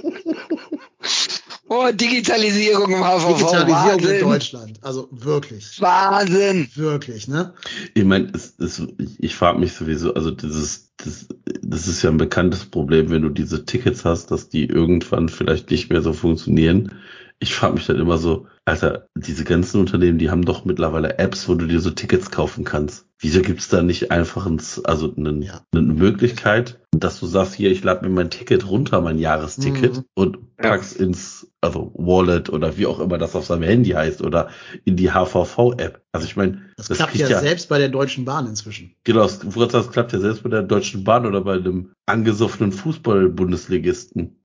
Oh, 1.70 1.90
Digitalisierung 1.92 2.90
im 2.90 3.04
HVV. 3.04 3.40
Digitalisierung 3.40 4.00
in 4.00 4.06
Wahnsinn. 4.06 4.22
Deutschland. 4.22 4.80
Also 4.84 5.10
wirklich. 5.12 5.82
Wahnsinn. 5.82 6.70
Wirklich, 6.76 7.28
ne? 7.28 7.54
Ich 7.94 8.06
meine, 8.06 8.32
es, 8.34 8.54
es, 8.58 8.80
ich, 8.98 9.22
ich 9.22 9.36
frage 9.36 9.60
mich 9.60 9.74
sowieso, 9.74 10.14
also 10.14 10.32
dieses, 10.32 10.94
das, 10.96 11.28
das 11.62 11.90
ist 11.90 12.04
ja 12.04 12.10
ein 12.10 12.18
bekanntes 12.18 12.64
Problem, 12.64 13.10
wenn 13.10 13.22
du 13.22 13.30
diese 13.30 13.66
Tickets 13.66 14.06
hast, 14.06 14.32
dass 14.32 14.48
die 14.48 14.64
irgendwann 14.64 15.28
vielleicht 15.28 15.70
nicht 15.70 15.90
mehr 15.90 16.02
so 16.02 16.14
funktionieren. 16.14 16.94
Ich 17.40 17.54
frage 17.54 17.76
mich 17.76 17.86
dann 17.86 18.00
immer 18.00 18.18
so, 18.18 18.48
Alter, 18.66 19.08
diese 19.16 19.44
ganzen 19.44 19.80
Unternehmen, 19.80 20.18
die 20.18 20.32
haben 20.32 20.44
doch 20.44 20.66
mittlerweile 20.66 21.20
Apps, 21.20 21.48
wo 21.48 21.54
du 21.54 21.68
dir 21.68 21.80
so 21.80 21.92
Tickets 21.92 22.32
kaufen 22.32 22.64
kannst. 22.64 23.06
Wieso 23.20 23.42
gibt's 23.42 23.70
da 23.70 23.84
nicht 23.84 24.10
einfach 24.12 24.48
ein, 24.48 24.60
also 24.86 25.14
einen, 25.16 25.44
Ja. 25.44 25.62
eine 25.72 25.84
Möglichkeit, 25.84 26.80
dass 26.92 27.20
du 27.20 27.28
sagst, 27.28 27.54
hier, 27.54 27.72
ich 27.72 27.84
lade 27.84 28.08
mir 28.08 28.14
mein 28.14 28.32
Ticket 28.32 28.68
runter, 28.68 29.02
mein 29.02 29.20
Jahresticket 29.20 29.98
Mhm. 29.98 30.04
und 30.16 30.58
pack's 30.58 30.94
ins, 30.94 31.48
also 31.62 31.92
Wallet 31.96 32.50
oder 32.50 32.76
wie 32.78 32.88
auch 32.88 33.00
immer 33.00 33.20
das 33.20 33.36
auf 33.36 33.46
seinem 33.46 33.64
Handy 33.64 33.92
heißt 33.92 34.24
oder 34.24 34.50
in 34.84 34.96
die 34.96 35.12
HVV-App. 35.12 36.02
Also 36.12 36.26
ich 36.26 36.36
meine, 36.36 36.62
Das, 36.76 36.88
das 36.88 36.98
klappt 36.98 37.14
kriegt 37.14 37.30
ja, 37.30 37.40
selbst 37.40 37.70
bei 37.70 37.78
der 37.78 37.90
Deutschen 37.90 38.26
Bahn 38.26 38.48
inzwischen. 38.48 38.96
Genau, 39.04 39.22
das, 39.22 39.40
das 39.72 39.92
klappt 39.92 40.12
ja 40.14 40.20
selbst 40.20 40.42
bei 40.42 40.50
der 40.50 40.64
Deutschen 40.64 41.04
Bahn 41.04 41.26
oder 41.28 41.42
bei 41.42 41.54
einem 41.54 41.92
angesoffenen 42.08 42.72
Fußball-Bundesligisten. 42.72 44.36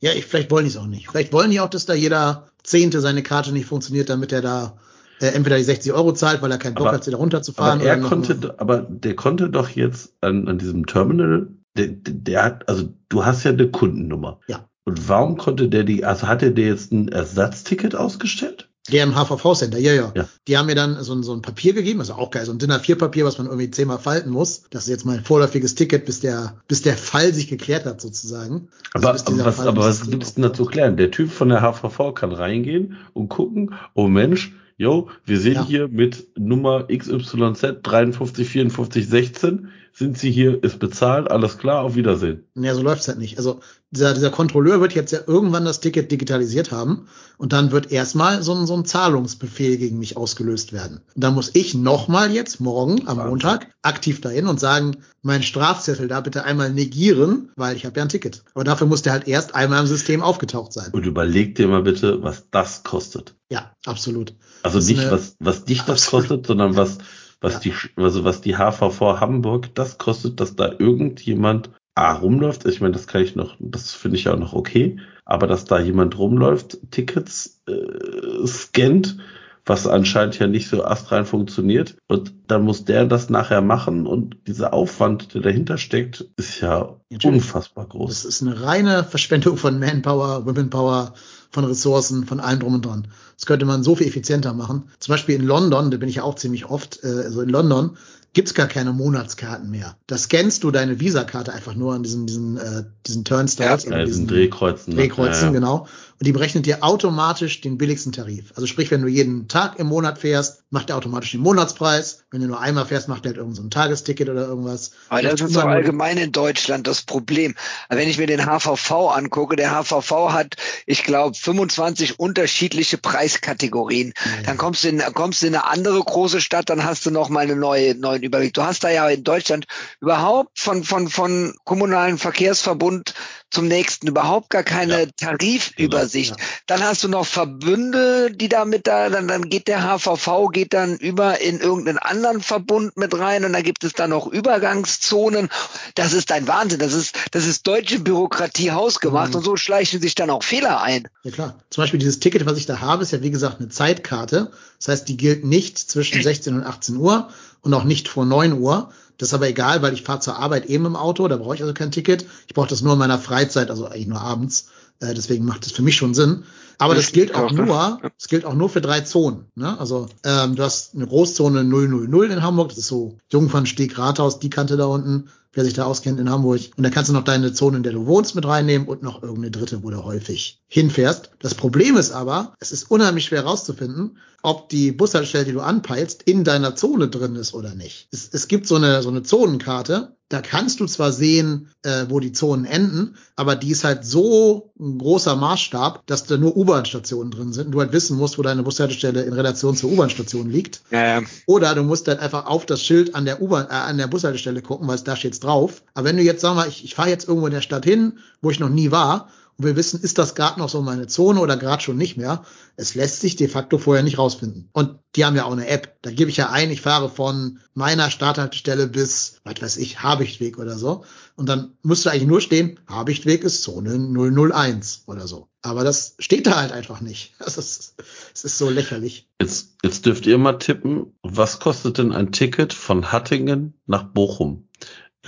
Ja. 0.00 0.12
Ich, 0.12 0.26
vielleicht 0.26 0.50
wollen 0.50 0.64
die 0.64 0.70
es 0.70 0.76
auch 0.76 0.86
nicht. 0.86 1.08
Vielleicht 1.10 1.32
wollen 1.32 1.50
die 1.50 1.60
auch, 1.60 1.70
dass 1.70 1.86
da 1.86 1.94
jeder 1.94 2.48
Zehnte 2.62 3.00
seine 3.00 3.22
Karte 3.22 3.52
nicht 3.52 3.66
funktioniert, 3.66 4.08
damit 4.10 4.32
er 4.32 4.42
da 4.42 4.76
äh, 5.20 5.26
entweder 5.28 5.56
die 5.56 5.64
60 5.64 5.92
Euro 5.92 6.12
zahlt, 6.12 6.42
weil 6.42 6.50
er 6.52 6.58
keinen 6.58 6.74
Bock 6.74 6.86
Aber- 6.88 6.96
hat, 6.96 7.04
sie 7.04 7.10
da 7.10 7.16
runterzufahren. 7.16 7.80
Aber 7.80 7.88
er 7.88 8.00
konnte, 8.00 8.34
mal- 8.36 8.54
aber 8.58 8.78
der 8.88 9.16
konnte 9.16 9.50
doch 9.50 9.68
jetzt 9.70 10.12
an, 10.20 10.46
an 10.48 10.58
diesem 10.58 10.86
Terminal, 10.86 11.48
der, 11.76 11.88
der, 11.88 12.14
der 12.14 12.44
hat, 12.44 12.68
also 12.68 12.88
du 13.08 13.24
hast 13.24 13.44
ja 13.44 13.50
eine 13.52 13.68
Kundennummer. 13.70 14.40
Ja. 14.48 14.68
Und 14.84 15.08
warum 15.08 15.36
konnte 15.36 15.68
der 15.68 15.84
die, 15.84 16.04
also 16.04 16.28
hatte 16.28 16.52
der 16.52 16.66
jetzt 16.68 16.92
ein 16.92 17.08
Ersatzticket 17.08 17.94
ausgestellt? 17.94 18.67
Der 18.92 19.04
im 19.04 19.14
HVV-Center, 19.14 19.78
ja, 19.78 19.92
ja, 19.92 20.12
Ja. 20.14 20.28
Die 20.46 20.56
haben 20.56 20.66
mir 20.66 20.74
dann 20.74 21.02
so, 21.02 21.12
ein- 21.14 21.22
so 21.22 21.32
ein 21.34 21.42
Papier 21.42 21.72
gegeben, 21.74 22.00
also 22.00 22.14
auch 22.14 22.30
geil, 22.30 22.44
so 22.46 22.52
ein 22.52 22.58
DIN 22.58 22.70
A4-Papier, 22.72 23.24
was 23.24 23.36
man 23.38 23.46
irgendwie 23.46 23.70
zehnmal 23.70 23.98
falten 23.98 24.30
muss. 24.30 24.62
Das 24.70 24.84
ist 24.84 24.88
jetzt 24.90 25.04
mein 25.04 25.22
vorläufiges 25.24 25.74
Ticket, 25.74 26.06
bis 26.06 26.20
der, 26.20 26.56
bis 26.68 26.82
der 26.82 26.96
Fall 26.96 27.32
sich 27.34 27.48
geklärt 27.48 27.84
hat, 27.84 28.00
sozusagen. 28.00 28.68
Also 28.94 29.08
Aber, 29.08 29.12
bis 29.14 29.26
aber 29.26 29.44
was, 29.44 29.56
Fall 29.56 29.68
aber 29.68 29.80
was 29.82 29.96
System 29.98 30.10
gibt's 30.12 30.34
denn 30.34 30.42
da 30.42 30.52
zu 30.54 30.64
klären? 30.64 30.96
Der 30.96 31.10
Typ 31.10 31.30
von 31.30 31.48
der 31.50 31.60
HVV 31.60 32.12
kann 32.14 32.32
reingehen 32.32 32.96
und 33.12 33.28
gucken, 33.28 33.74
oh 33.94 34.08
Mensch, 34.08 34.54
yo, 34.78 35.08
wir 35.26 35.38
sehen 35.40 35.54
Ja. 35.54 35.66
hier 35.66 35.88
mit 35.88 36.28
Nummer 36.38 36.84
XYZ 36.88 37.82
53 37.82 38.48
54 38.48 39.08
16, 39.08 39.68
sind 39.92 40.18
Sie 40.18 40.30
hier, 40.30 40.62
ist 40.62 40.78
bezahlt, 40.78 41.30
alles 41.30 41.58
klar, 41.58 41.82
auf 41.82 41.96
Wiedersehen. 41.96 42.44
Ja, 42.54 42.74
so 42.74 42.82
läuft's 42.82 43.08
halt 43.08 43.18
nicht. 43.18 43.38
Also 43.38 43.60
dieser, 43.90 44.12
dieser 44.12 44.30
Kontrolleur 44.30 44.80
wird 44.80 44.94
jetzt 44.94 45.12
ja 45.12 45.20
irgendwann 45.26 45.64
das 45.64 45.80
Ticket 45.80 46.12
digitalisiert 46.12 46.72
haben 46.72 47.08
und 47.38 47.52
dann 47.52 47.72
wird 47.72 47.90
erstmal 47.90 48.42
so 48.42 48.54
ein, 48.54 48.66
so 48.66 48.74
ein 48.74 48.84
Zahlungsbefehl 48.84 49.78
gegen 49.78 49.98
mich 49.98 50.16
ausgelöst 50.16 50.72
werden. 50.72 51.00
Und 51.14 51.24
dann 51.24 51.34
muss 51.34 51.50
ich 51.54 51.74
nochmal 51.74 52.30
jetzt 52.30 52.60
morgen 52.60 53.08
am 53.08 53.16
Wahnsinn. 53.16 53.28
Montag 53.30 53.68
aktiv 53.82 54.20
dahin 54.20 54.46
und 54.46 54.60
sagen, 54.60 54.98
mein 55.22 55.42
Strafzettel 55.42 56.06
da 56.06 56.20
bitte 56.20 56.44
einmal 56.44 56.70
negieren, 56.70 57.50
weil 57.56 57.76
ich 57.76 57.86
habe 57.86 57.98
ja 57.98 58.04
ein 58.04 58.10
Ticket. 58.10 58.42
Aber 58.54 58.64
dafür 58.64 58.86
muss 58.86 59.02
der 59.02 59.12
halt 59.12 59.26
erst 59.26 59.54
einmal 59.54 59.80
im 59.80 59.86
System 59.86 60.22
aufgetaucht 60.22 60.72
sein. 60.72 60.90
Und 60.92 61.06
überleg 61.06 61.54
dir 61.54 61.68
mal 61.68 61.82
bitte, 61.82 62.22
was 62.22 62.44
das 62.50 62.82
kostet. 62.82 63.34
Ja, 63.50 63.72
absolut. 63.86 64.34
Also 64.62 64.78
nicht, 64.80 65.10
was, 65.10 65.36
was 65.38 65.64
dich 65.64 65.82
das 65.82 66.06
kostet, 66.06 66.46
sondern 66.46 66.76
was, 66.76 66.98
was 67.40 67.54
Ja. 67.54 67.60
die, 67.60 67.72
also 67.96 68.24
was 68.24 68.40
die 68.40 68.56
HVV 68.56 69.20
Hamburg 69.20 69.74
das 69.74 69.98
kostet, 69.98 70.40
dass 70.40 70.56
da 70.56 70.72
irgendjemand 70.78 71.70
A 71.94 72.12
rumläuft. 72.12 72.64
Ich 72.66 72.80
meine, 72.80 72.92
das 72.92 73.06
kann 73.08 73.22
ich 73.22 73.34
noch, 73.34 73.56
das 73.58 73.92
finde 73.92 74.16
ich 74.18 74.24
ja 74.24 74.34
auch 74.34 74.38
noch 74.38 74.52
okay. 74.52 74.98
Aber 75.24 75.46
dass 75.46 75.64
da 75.64 75.78
jemand 75.80 76.16
rumläuft, 76.18 76.78
Tickets 76.92 77.60
äh, 77.66 78.46
scannt, 78.46 79.18
was 79.66 79.86
anscheinend 79.86 80.38
ja 80.38 80.46
nicht 80.46 80.68
so 80.68 80.84
astrein 80.84 81.26
funktioniert. 81.26 81.96
Und 82.06 82.32
dann 82.46 82.62
muss 82.62 82.84
der 82.84 83.04
das 83.04 83.28
nachher 83.30 83.60
machen 83.62 84.06
und 84.06 84.36
dieser 84.46 84.72
Aufwand, 84.72 85.34
der 85.34 85.42
dahinter 85.42 85.76
steckt, 85.76 86.24
ist 86.36 86.60
ja 86.60 86.96
unfassbar 87.24 87.84
Das 87.84 87.92
groß. 87.92 88.24
ist 88.24 88.42
eine 88.42 88.62
reine 88.62 89.04
Verschwendung 89.04 89.56
von 89.58 89.78
Manpower, 89.78 90.46
Womenpower, 90.46 91.14
von 91.50 91.64
Ressourcen, 91.64 92.26
von 92.26 92.40
allem 92.40 92.60
drum 92.60 92.74
und 92.74 92.84
dran. 92.84 93.08
Das 93.36 93.46
könnte 93.46 93.66
man 93.66 93.82
so 93.82 93.94
viel 93.94 94.06
effizienter 94.06 94.52
machen. 94.52 94.90
Zum 94.98 95.12
Beispiel 95.12 95.36
in 95.36 95.44
London, 95.44 95.90
da 95.90 95.96
bin 95.96 96.08
ich 96.08 96.16
ja 96.16 96.22
auch 96.22 96.34
ziemlich 96.34 96.66
oft, 96.66 97.02
äh, 97.04 97.06
also 97.24 97.40
in 97.40 97.48
London 97.48 97.96
gibt's 98.34 98.54
gar 98.54 98.66
keine 98.66 98.92
Monatskarten 98.92 99.70
mehr. 99.70 99.96
Da 100.06 100.18
scannst 100.18 100.62
du 100.62 100.70
deine 100.70 101.00
Visakarte 101.00 101.52
einfach 101.52 101.74
nur 101.74 101.94
an 101.94 102.02
diesen, 102.02 102.26
diesen, 102.26 102.56
äh, 102.58 102.84
diesen 103.06 103.24
Turnstiles. 103.24 103.84
Ja, 103.84 103.90
oder 103.90 104.04
diesen 104.04 104.26
Drehkreuzen. 104.26 104.94
Drehkreuzen, 104.94 105.40
Ja, 105.40 105.46
ja. 105.46 105.52
genau. 105.52 105.86
Und 106.20 106.26
die 106.26 106.32
berechnet 106.32 106.66
dir 106.66 106.82
automatisch 106.82 107.60
den 107.60 107.78
billigsten 107.78 108.10
Tarif. 108.10 108.52
Also 108.56 108.66
sprich, 108.66 108.90
wenn 108.90 109.02
du 109.02 109.08
jeden 109.08 109.46
Tag 109.46 109.78
im 109.78 109.86
Monat 109.86 110.18
fährst, 110.18 110.64
macht 110.70 110.90
er 110.90 110.96
automatisch 110.96 111.30
den 111.30 111.40
Monatspreis. 111.40 112.24
Wenn 112.32 112.40
du 112.40 112.48
nur 112.48 112.60
einmal 112.60 112.86
fährst, 112.86 113.08
macht 113.08 113.24
er 113.24 113.30
halt 113.30 113.36
irgend 113.36 113.54
so 113.54 113.62
ein 113.62 113.70
Tagesticket 113.70 114.28
oder 114.28 114.46
irgendwas. 114.48 114.90
Aber 115.08 115.22
das 115.22 115.40
ist 115.40 115.54
doch 115.54 115.64
allgemein 115.64 116.18
in 116.18 116.32
Deutschland 116.32 116.88
das 116.88 117.02
Problem. 117.02 117.54
Wenn 117.88 118.08
ich 118.08 118.18
mir 118.18 118.26
den 118.26 118.44
HVV 118.44 118.90
angucke, 119.14 119.54
der 119.54 119.70
HVV 119.70 120.32
hat, 120.32 120.56
ich 120.86 121.04
glaube, 121.04 121.36
25 121.36 122.18
unterschiedliche 122.18 122.98
Preiskategorien. 122.98 124.12
Dann 124.44 124.56
kommst 124.56 124.82
du 124.82 124.88
in, 124.88 125.02
kommst 125.14 125.42
du 125.42 125.46
in 125.46 125.54
eine 125.54 125.66
andere 125.66 126.02
große 126.02 126.40
Stadt, 126.40 126.68
dann 126.68 126.84
hast 126.84 127.06
du 127.06 127.12
noch 127.12 127.28
mal 127.28 127.40
einen 127.40 127.60
neue, 127.60 127.94
neuen 127.94 128.24
Überblick. 128.24 128.54
Du 128.54 128.62
hast 128.62 128.82
da 128.82 128.90
ja 128.90 129.08
in 129.08 129.22
Deutschland 129.22 129.66
überhaupt 130.00 130.58
von, 130.58 130.82
von, 130.82 131.08
von 131.08 131.54
kommunalen 131.64 132.18
Verkehrsverbund 132.18 133.14
zum 133.50 133.66
nächsten 133.66 134.06
überhaupt 134.08 134.50
gar 134.50 134.62
keine 134.62 135.08
Tarifübersicht. 135.16 136.30
Ja. 136.30 136.36
Dann 136.66 136.82
hast 136.82 137.02
du 137.04 137.08
noch 137.08 137.24
Verbünde, 137.26 138.30
die 138.30 138.48
da 138.48 138.64
mit 138.64 138.86
da, 138.86 139.08
dann, 139.08 139.26
dann 139.28 139.48
geht 139.48 139.68
der 139.68 139.82
HVV, 139.82 140.50
geht 140.52 140.74
dann 140.74 140.96
über 140.96 141.40
in 141.40 141.58
irgendeinen 141.60 141.98
anderen 141.98 142.40
Verbund 142.42 142.96
mit 142.96 143.18
rein 143.18 143.44
und 143.44 143.52
dann 143.54 143.62
gibt 143.62 143.84
es 143.84 143.92
da 143.94 144.06
noch 144.06 144.26
Übergangszonen. 144.26 145.48
Das 145.94 146.12
ist 146.12 146.30
ein 146.32 146.46
Wahnsinn. 146.46 146.78
Das 146.78 146.92
ist, 146.92 147.16
das 147.32 147.46
ist 147.46 147.66
deutsche 147.66 148.00
Bürokratie 148.00 148.70
hausgemacht 148.70 149.30
Mhm. 149.30 149.36
und 149.36 149.44
so 149.44 149.56
schleichen 149.56 150.00
sich 150.00 150.14
dann 150.14 150.30
auch 150.30 150.42
Fehler 150.42 150.82
ein. 150.82 151.08
Ja 151.22 151.30
klar. 151.30 151.54
Zum 151.70 151.82
Beispiel 151.82 151.98
dieses 152.00 152.20
Ticket, 152.20 152.46
was 152.46 152.58
ich 152.58 152.66
da 152.66 152.80
habe, 152.80 153.02
ist 153.02 153.12
ja 153.12 153.22
wie 153.22 153.30
gesagt 153.30 153.60
eine 153.60 153.68
Zeitkarte. 153.68 154.50
Das 154.78 154.88
heißt, 154.88 155.08
die 155.08 155.16
gilt 155.16 155.44
nicht 155.44 155.78
zwischen 155.78 156.22
16 156.22 156.54
und 156.54 156.64
18 156.64 156.96
Uhr 156.96 157.28
und 157.62 157.72
auch 157.74 157.84
nicht 157.84 158.08
vor 158.08 158.24
9 158.24 158.52
Uhr. 158.52 158.90
Das 159.18 159.28
ist 159.28 159.34
aber 159.34 159.48
egal, 159.48 159.82
weil 159.82 159.92
ich 159.92 160.02
fahre 160.02 160.20
zur 160.20 160.38
Arbeit 160.38 160.66
eben 160.66 160.86
im 160.86 160.96
Auto, 160.96 161.26
da 161.28 161.36
brauche 161.36 161.56
ich 161.56 161.60
also 161.60 161.74
kein 161.74 161.90
Ticket. 161.90 162.24
Ich 162.46 162.54
brauche 162.54 162.68
das 162.68 162.82
nur 162.82 162.92
in 162.92 162.98
meiner 162.98 163.18
Freizeit, 163.18 163.70
also 163.70 163.86
eigentlich 163.86 164.06
nur 164.06 164.20
abends. 164.20 164.68
Äh, 165.00 165.14
deswegen 165.14 165.44
macht 165.44 165.66
es 165.66 165.72
für 165.72 165.82
mich 165.82 165.96
schon 165.96 166.14
Sinn. 166.14 166.44
Aber 166.78 166.94
das, 166.94 167.06
Das 167.06 167.12
gilt 167.12 167.34
auch 167.34 167.50
nur, 167.50 168.00
das 168.16 168.28
gilt 168.28 168.44
auch 168.44 168.54
nur 168.54 168.68
für 168.68 168.80
drei 168.80 169.00
Zonen. 169.00 169.46
Ne? 169.56 169.78
Also 169.78 170.08
ähm, 170.24 170.54
du 170.54 170.62
hast 170.62 170.94
eine 170.94 171.06
Großzone 171.06 171.64
000 171.64 172.30
in 172.30 172.42
Hamburg, 172.42 172.70
das 172.70 172.78
ist 172.78 172.86
so 172.86 173.18
Jungfernstieg, 173.30 173.98
Rathaus, 173.98 174.38
die 174.38 174.50
Kante 174.50 174.76
da 174.76 174.86
unten, 174.86 175.28
wer 175.58 175.64
sich 175.64 175.74
da 175.74 175.86
auskennt 175.86 176.20
in 176.20 176.30
Hamburg. 176.30 176.60
Und 176.76 176.84
da 176.84 176.90
kannst 176.90 177.08
du 177.08 177.12
noch 177.12 177.24
deine 177.24 177.52
Zone, 177.52 177.78
in 177.78 177.82
der 177.82 177.90
du 177.90 178.06
wohnst, 178.06 178.36
mit 178.36 178.46
reinnehmen 178.46 178.86
und 178.86 179.02
noch 179.02 179.24
irgendeine 179.24 179.50
dritte, 179.50 179.82
wo 179.82 179.90
du 179.90 180.04
häufig 180.04 180.62
hinfährst. 180.68 181.32
Das 181.40 181.56
Problem 181.56 181.96
ist 181.96 182.12
aber, 182.12 182.54
es 182.60 182.70
ist 182.70 182.88
unheimlich 182.92 183.24
schwer 183.24 183.42
herauszufinden, 183.42 184.18
ob 184.42 184.68
die 184.68 184.92
Bushaltestelle, 184.92 185.46
die 185.46 185.52
du 185.52 185.60
anpeilst, 185.60 186.22
in 186.22 186.44
deiner 186.44 186.76
Zone 186.76 187.08
drin 187.08 187.34
ist 187.34 187.54
oder 187.54 187.74
nicht. 187.74 188.06
Es, 188.12 188.28
es 188.32 188.46
gibt 188.46 188.68
so 188.68 188.76
eine, 188.76 189.02
so 189.02 189.08
eine 189.08 189.24
Zonenkarte, 189.24 190.16
da 190.28 190.42
kannst 190.42 190.80
du 190.80 190.86
zwar 190.86 191.10
sehen, 191.10 191.70
äh, 191.82 192.04
wo 192.08 192.20
die 192.20 192.32
Zonen 192.32 192.66
enden, 192.66 193.16
aber 193.34 193.56
die 193.56 193.70
ist 193.70 193.84
halt 193.84 194.04
so 194.04 194.72
ein 194.78 194.98
großer 194.98 195.36
Maßstab, 195.36 196.06
dass 196.06 196.24
da 196.24 196.36
nur 196.36 196.54
U-Bahn-Stationen 196.54 197.30
drin 197.30 197.52
sind 197.54 197.66
und 197.66 197.72
du 197.72 197.80
halt 197.80 197.92
wissen 197.92 198.18
musst, 198.18 198.36
wo 198.38 198.42
deine 198.42 198.62
Bushaltestelle 198.62 199.22
in 199.22 199.32
Relation 199.32 199.74
zur 199.74 199.90
U-Bahn-Station 199.90 200.50
liegt. 200.50 200.82
Ja, 200.90 201.20
ja. 201.20 201.26
Oder 201.46 201.74
du 201.74 201.82
musst 201.82 202.08
dann 202.08 202.18
einfach 202.18 202.46
auf 202.46 202.66
das 202.66 202.82
Schild 202.82 203.14
an 203.14 203.24
der 203.24 203.40
U-Bahn, 203.40 203.66
äh, 203.66 203.72
an 203.72 203.96
der 203.96 204.06
Bushaltestelle 204.06 204.60
gucken, 204.60 204.86
weil 204.86 204.96
es 204.96 205.04
da 205.04 205.16
steht's 205.16 205.40
drauf. 205.48 205.82
Aber 205.94 206.06
wenn 206.06 206.16
du 206.16 206.22
jetzt, 206.22 206.42
sag 206.42 206.54
mal, 206.54 206.68
ich, 206.68 206.84
ich 206.84 206.94
fahre 206.94 207.08
jetzt 207.08 207.26
irgendwo 207.26 207.46
in 207.46 207.54
der 207.54 207.62
Stadt 207.62 207.84
hin, 207.84 208.18
wo 208.40 208.50
ich 208.50 208.60
noch 208.60 208.68
nie 208.68 208.90
war, 208.90 209.28
und 209.58 209.64
wir 209.64 209.74
wissen, 209.74 210.00
ist 210.00 210.18
das 210.18 210.36
gerade 210.36 210.60
noch 210.60 210.68
so 210.68 210.82
meine 210.82 211.08
Zone 211.08 211.40
oder 211.40 211.56
gerade 211.56 211.82
schon 211.82 211.96
nicht 211.96 212.16
mehr, 212.16 212.44
es 212.76 212.94
lässt 212.94 213.20
sich 213.20 213.34
de 213.34 213.48
facto 213.48 213.78
vorher 213.78 214.04
nicht 214.04 214.16
rausfinden. 214.16 214.68
Und 214.72 215.00
die 215.16 215.24
haben 215.24 215.34
ja 215.34 215.46
auch 215.46 215.52
eine 215.52 215.66
App. 215.66 215.96
Da 216.02 216.12
gebe 216.12 216.30
ich 216.30 216.36
ja 216.36 216.50
ein, 216.50 216.70
ich 216.70 216.80
fahre 216.80 217.08
von 217.08 217.58
meiner 217.74 218.08
Starthaltestelle 218.08 218.86
bis, 218.86 219.40
was 219.42 219.60
weiß 219.60 219.76
ich, 219.78 220.00
Habichtweg 220.00 220.58
oder 220.58 220.78
so. 220.78 221.04
Und 221.34 221.48
dann 221.48 221.72
müsste 221.82 222.12
eigentlich 222.12 222.28
nur 222.28 222.40
stehen, 222.40 222.78
Habichtweg 222.86 223.42
ist 223.42 223.64
Zone 223.64 223.98
001 223.98 225.02
oder 225.06 225.26
so. 225.26 225.48
Aber 225.62 225.82
das 225.82 226.14
steht 226.20 226.46
da 226.46 226.60
halt 226.60 226.70
einfach 226.70 227.00
nicht. 227.00 227.34
Das 227.48 227.58
ist, 227.58 227.94
das 228.32 228.44
ist 228.44 228.58
so 228.58 228.70
lächerlich. 228.70 229.28
Jetzt, 229.40 229.74
jetzt 229.82 230.06
dürft 230.06 230.26
ihr 230.26 230.38
mal 230.38 230.58
tippen, 230.58 231.14
was 231.22 231.58
kostet 231.58 231.98
denn 231.98 232.12
ein 232.12 232.30
Ticket 232.30 232.72
von 232.72 233.10
Hattingen 233.10 233.74
nach 233.86 234.04
Bochum? 234.04 234.68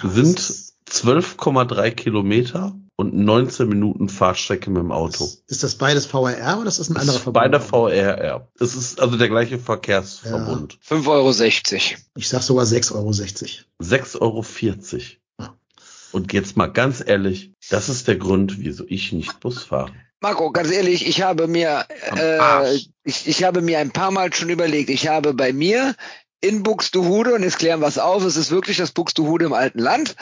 Sind 0.03 0.39
Das 0.39 0.51
ist- 0.51 0.71
12,3 0.91 1.91
Kilometer 1.93 2.75
und 2.97 3.15
19 3.15 3.69
Minuten 3.69 4.09
Fahrstrecke 4.09 4.71
mit 4.71 4.83
dem 4.83 4.91
Auto. 4.93 5.25
Ist, 5.25 5.45
ist 5.47 5.63
das 5.63 5.77
beides 5.77 6.05
VRR 6.07 6.59
oder 6.59 6.69
ist 6.69 6.81
das 6.81 6.91
ein 6.91 6.95
Das 6.95 7.03
anderer 7.03 7.19
ist 7.19 7.33
bei 7.33 7.49
der 7.49 7.61
Verbund? 7.61 7.93
VRR. 7.95 8.49
Es 8.59 8.75
ist 8.75 9.01
also 9.01 9.17
der 9.17 9.29
gleiche 9.29 9.59
Verkehrsverbund. 9.61 10.79
5,60 10.87 11.07
Euro. 11.93 12.01
Ich 12.17 12.29
sag 12.29 12.43
sogar 12.43 12.65
6,60 12.67 12.95
Euro. 12.95 13.11
6,40 13.81 14.21
Euro. 14.21 14.45
Ja. 15.41 15.55
Und 16.13 16.33
jetzt 16.33 16.57
mal 16.57 16.67
ganz 16.67 17.03
ehrlich, 17.07 17.53
das 17.71 17.89
ist 17.89 18.09
der 18.09 18.17
Grund, 18.17 18.59
wieso 18.59 18.85
ich 18.89 19.13
nicht 19.13 19.39
Bus 19.41 19.63
fahre. 19.63 19.93
Marco, 20.23 20.51
ganz 20.51 20.71
ehrlich, 20.71 21.07
ich 21.09 21.23
habe 21.23 21.47
mir, 21.47 21.87
äh, 22.15 22.75
ich, 23.05 23.27
ich 23.27 23.43
habe 23.45 23.63
mir 23.63 23.79
ein 23.79 23.91
paar 23.91 24.11
Mal 24.11 24.35
schon 24.35 24.51
überlegt, 24.51 24.91
ich 24.91 25.09
habe 25.09 25.33
bei 25.33 25.55
mir 25.55 25.95
in 26.41 26.63
Buxtehude, 26.63 27.35
und 27.35 27.43
jetzt 27.43 27.59
klären 27.59 27.81
wir 27.81 27.87
es 27.87 27.99
auf, 27.99 28.25
es 28.25 28.37
ist 28.37 28.51
wirklich 28.51 28.79
das 28.79 28.93
Buxtehude 28.93 29.45
im 29.45 29.53
alten 29.53 29.79
Land. 29.79 30.17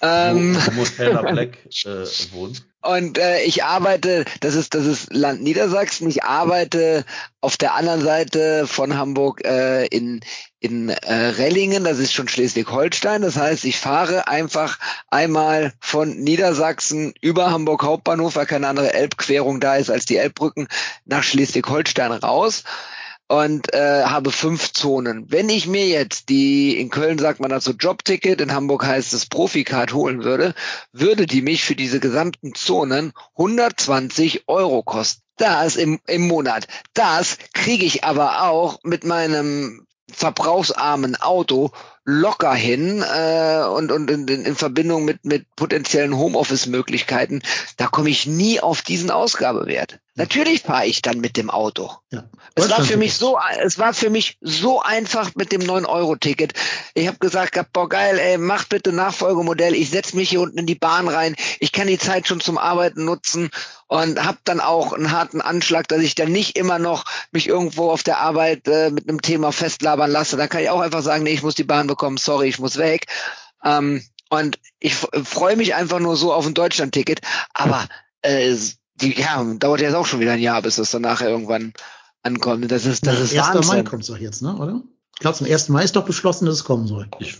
Ähm, 0.00 0.56
wo, 0.72 0.82
wo 0.82 0.84
Taylor 0.84 1.22
Black 1.22 1.58
äh, 1.84 2.06
wohnt. 2.32 2.64
und 2.82 3.18
äh, 3.18 3.42
ich 3.42 3.64
arbeite, 3.64 4.24
das 4.40 4.54
ist 4.54 4.74
das 4.74 4.86
ist 4.86 5.12
Land 5.12 5.42
Niedersachsen. 5.42 6.08
Ich 6.08 6.22
arbeite 6.22 7.04
auf 7.40 7.56
der 7.56 7.74
anderen 7.74 8.02
Seite 8.02 8.66
von 8.68 8.96
Hamburg 8.96 9.44
äh, 9.44 9.86
in 9.86 10.20
in 10.60 10.88
äh, 10.88 11.12
Rellingen. 11.12 11.84
Das 11.84 11.98
ist 11.98 12.12
schon 12.12 12.28
Schleswig-Holstein. 12.28 13.22
Das 13.22 13.36
heißt, 13.36 13.64
ich 13.64 13.78
fahre 13.78 14.28
einfach 14.28 14.78
einmal 15.08 15.72
von 15.80 16.16
Niedersachsen 16.16 17.12
über 17.20 17.50
Hamburg 17.50 17.82
Hauptbahnhof, 17.82 18.36
weil 18.36 18.46
keine 18.46 18.68
andere 18.68 18.94
Elbquerung 18.94 19.58
da 19.58 19.76
ist 19.76 19.90
als 19.90 20.06
die 20.06 20.16
Elbbrücken 20.16 20.68
nach 21.06 21.24
Schleswig-Holstein 21.24 22.12
raus 22.12 22.62
und 23.28 23.72
äh, 23.72 24.04
habe 24.04 24.30
fünf 24.30 24.72
Zonen. 24.72 25.30
Wenn 25.30 25.48
ich 25.48 25.66
mir 25.66 25.86
jetzt 25.86 26.28
die, 26.28 26.78
in 26.78 26.90
Köln 26.90 27.18
sagt 27.18 27.40
man 27.40 27.50
dazu 27.50 27.72
Jobticket, 27.72 28.40
in 28.40 28.52
Hamburg 28.52 28.84
heißt 28.84 29.12
es 29.12 29.26
Proficard 29.26 29.92
holen 29.92 30.24
würde, 30.24 30.54
würde 30.92 31.26
die 31.26 31.42
mich 31.42 31.64
für 31.64 31.74
diese 31.74 32.00
gesamten 32.00 32.54
Zonen 32.54 33.12
120 33.36 34.48
Euro 34.48 34.82
kosten. 34.82 35.22
Das 35.36 35.76
im, 35.76 35.98
im 36.06 36.28
Monat. 36.28 36.68
Das 36.92 37.38
kriege 37.52 37.84
ich 37.84 38.04
aber 38.04 38.42
auch 38.42 38.78
mit 38.84 39.04
meinem 39.04 39.84
verbrauchsarmen 40.12 41.16
Auto 41.16 41.72
locker 42.04 42.54
hin 42.54 43.02
äh, 43.02 43.64
und, 43.64 43.90
und 43.90 44.10
in, 44.10 44.28
in, 44.28 44.44
in 44.44 44.56
Verbindung 44.56 45.04
mit, 45.04 45.24
mit 45.24 45.46
potenziellen 45.56 46.16
Homeoffice-Möglichkeiten, 46.16 47.42
da 47.76 47.86
komme 47.86 48.10
ich 48.10 48.26
nie 48.26 48.60
auf 48.60 48.82
diesen 48.82 49.10
Ausgabewert. 49.10 49.98
Natürlich 50.16 50.62
fahre 50.62 50.86
ich 50.86 51.02
dann 51.02 51.18
mit 51.18 51.36
dem 51.36 51.50
Auto. 51.50 51.90
Ja. 52.12 52.22
Es 52.54 52.70
war 52.70 52.84
für 52.84 52.96
mich 52.96 53.14
so, 53.14 53.36
es 53.64 53.80
war 53.80 53.92
für 53.92 54.10
mich 54.10 54.38
so 54.40 54.80
einfach 54.80 55.32
mit 55.34 55.50
dem 55.50 55.62
9-Euro-Ticket. 55.62 56.52
Ich 56.94 57.08
habe 57.08 57.18
gesagt, 57.18 57.58
boah 57.72 57.88
geil, 57.88 58.20
ey, 58.20 58.38
mach 58.38 58.64
bitte 58.66 58.92
Nachfolgemodell. 58.92 59.74
Ich 59.74 59.90
setz 59.90 60.12
mich 60.12 60.30
hier 60.30 60.40
unten 60.40 60.58
in 60.58 60.66
die 60.66 60.76
Bahn 60.76 61.08
rein. 61.08 61.34
Ich 61.58 61.72
kann 61.72 61.88
die 61.88 61.98
Zeit 61.98 62.28
schon 62.28 62.38
zum 62.38 62.58
Arbeiten 62.58 63.04
nutzen 63.04 63.50
und 63.88 64.24
habe 64.24 64.38
dann 64.44 64.60
auch 64.60 64.92
einen 64.92 65.10
harten 65.10 65.40
Anschlag, 65.40 65.88
dass 65.88 66.00
ich 66.00 66.14
dann 66.14 66.30
nicht 66.30 66.56
immer 66.56 66.78
noch 66.78 67.04
mich 67.32 67.48
irgendwo 67.48 67.90
auf 67.90 68.04
der 68.04 68.18
Arbeit 68.18 68.68
äh, 68.68 68.90
mit 68.90 69.08
einem 69.08 69.20
Thema 69.20 69.50
festlabern 69.50 70.12
lasse. 70.12 70.36
Dann 70.36 70.48
kann 70.48 70.62
ich 70.62 70.70
auch 70.70 70.80
einfach 70.80 71.02
sagen, 71.02 71.24
nee, 71.24 71.32
ich 71.32 71.42
muss 71.42 71.56
die 71.56 71.64
Bahn 71.64 71.88
bekommen, 71.94 72.16
sorry, 72.16 72.48
ich 72.48 72.58
muss 72.58 72.76
weg. 72.76 73.06
Ähm, 73.64 74.02
und 74.30 74.58
ich 74.80 74.94
freue 74.94 75.56
mich 75.56 75.74
einfach 75.74 76.00
nur 76.00 76.16
so 76.16 76.32
auf 76.32 76.46
ein 76.46 76.54
Deutschland-Ticket. 76.54 77.20
Aber 77.52 77.86
äh, 78.22 78.54
die, 78.96 79.18
ja, 79.20 79.42
dauert 79.58 79.80
jetzt 79.80 79.94
auch 79.94 80.06
schon 80.06 80.20
wieder 80.20 80.32
ein 80.32 80.40
Jahr, 80.40 80.62
bis 80.62 80.76
das 80.76 80.90
dann 80.90 81.02
nachher 81.02 81.28
irgendwann 81.28 81.72
ankommt. 82.22 82.70
Das 82.70 82.84
ist, 82.86 83.06
das 83.06 83.32
Ja, 83.32 83.50
ist 83.52 83.56
1. 83.56 83.66
Mai 83.66 83.76
Wahnsinn. 83.76 83.84
kommt's 83.84 84.06
doch 84.08 84.18
jetzt, 84.18 84.42
ne, 84.42 84.56
oder? 84.56 84.82
Ich 85.14 85.20
glaube, 85.20 85.36
zum 85.36 85.46
1. 85.46 85.68
Mai 85.68 85.84
ist 85.84 85.94
doch 85.96 86.04
beschlossen, 86.04 86.46
dass 86.46 86.54
es 86.56 86.64
kommen 86.64 86.86
soll. 86.86 87.08
Ich 87.20 87.36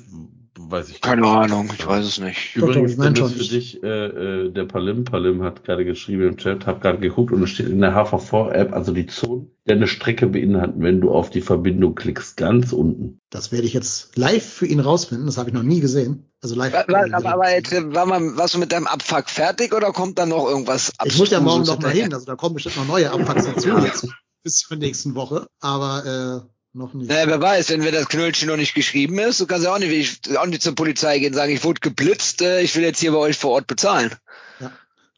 weiß 0.59 0.91
ich 0.91 1.01
Keine 1.01 1.27
Ahnung, 1.27 1.71
ich 1.77 1.87
weiß 1.87 2.05
es 2.05 2.19
nicht. 2.19 2.57
Übrigens, 2.57 2.93
ich 2.93 2.99
mein 2.99 3.15
Dennis, 3.15 3.31
schon. 3.31 3.39
für 3.39 3.49
dich, 3.49 3.83
äh, 3.83 3.87
äh, 3.87 4.51
der 4.51 4.65
Palim, 4.65 5.05
Palim 5.05 5.43
hat 5.43 5.65
gerade 5.65 5.85
geschrieben 5.85 6.29
im 6.29 6.37
Chat, 6.37 6.67
hab 6.67 6.81
gerade 6.81 6.99
geguckt 6.99 7.33
und 7.33 7.43
es 7.43 7.51
steht 7.51 7.69
in 7.69 7.81
der 7.81 7.95
HVV-App, 7.95 8.73
also 8.73 8.93
die 8.93 9.07
Zonen, 9.07 9.51
die 9.67 9.73
eine 9.73 9.87
Strecke 9.87 10.27
beinhalten, 10.27 10.83
wenn 10.83 11.01
du 11.01 11.11
auf 11.11 11.31
die 11.31 11.41
Verbindung 11.41 11.95
klickst, 11.95 12.37
ganz 12.37 12.73
unten. 12.73 13.21
Das 13.31 13.53
werde 13.53 13.67
ich 13.67 13.73
jetzt 13.73 14.17
live 14.17 14.45
für 14.45 14.67
ihn 14.67 14.81
rausfinden. 14.81 15.27
Das 15.27 15.39
habe 15.39 15.51
ich 15.51 15.55
noch 15.55 15.63
nie 15.63 15.81
gesehen. 15.81 16.31
Also 16.41 16.55
live. 16.55 16.75
Aber, 16.75 17.05
aber, 17.13 17.33
aber 17.33 17.51
jetzt, 17.51 17.73
äh, 17.73 17.95
war 17.95 18.07
man, 18.07 18.37
warst 18.37 18.55
du 18.55 18.59
mit 18.59 18.73
deinem 18.73 18.87
Abfuck 18.87 19.29
fertig 19.29 19.75
oder 19.75 19.93
kommt 19.93 20.19
dann 20.19 20.29
noch 20.29 20.47
irgendwas 20.47 20.93
ich 21.05 21.19
muss 21.19 21.31
ja 21.31 21.41
morgen 21.41 21.65
noch 21.65 21.81
mal 21.81 21.91
hin. 21.91 22.13
Also 22.13 22.27
da 22.27 22.37
kommen 22.37 22.55
bestimmt 22.55 22.77
noch 22.77 22.87
neue 22.87 23.11
Abpacks 23.11 23.47
dazu 23.47 23.69
jetzt 23.85 24.07
bis 24.45 24.59
zur 24.59 24.77
nächsten 24.77 25.15
Woche. 25.15 25.47
Aber 25.61 26.45
äh, 26.47 26.54
noch 26.75 26.95
nicht. 26.95 27.09
Naja, 27.09 27.27
wer 27.27 27.41
weiß, 27.41 27.71
wenn 27.71 27.81
mir 27.81 27.93
das 27.93 28.09
Knöllchen 28.09 28.49
noch 28.49 28.57
nicht 28.57 28.75
geschrieben 28.75 29.19
ist, 29.19 29.41
du 29.41 29.47
kannst 29.47 29.65
ja 29.65 29.75
auch 29.75 29.79
nicht, 29.79 30.21
ich, 30.27 30.39
auch 30.39 30.47
nicht 30.47 30.63
zur 30.63 30.75
Polizei 30.75 31.19
gehen 31.19 31.33
und 31.33 31.35
sagen, 31.35 31.53
ich 31.53 31.65
wurde 31.65 31.81
geblitzt, 31.81 32.43
äh, 32.43 32.61
ich 32.63 32.75
will 32.77 32.83
jetzt 32.83 33.01
hier 33.01 33.13
bei 33.13 33.19
euch 33.19 33.37
vor 33.37 33.53
Ort 33.53 33.67
bezahlen. 33.67 34.11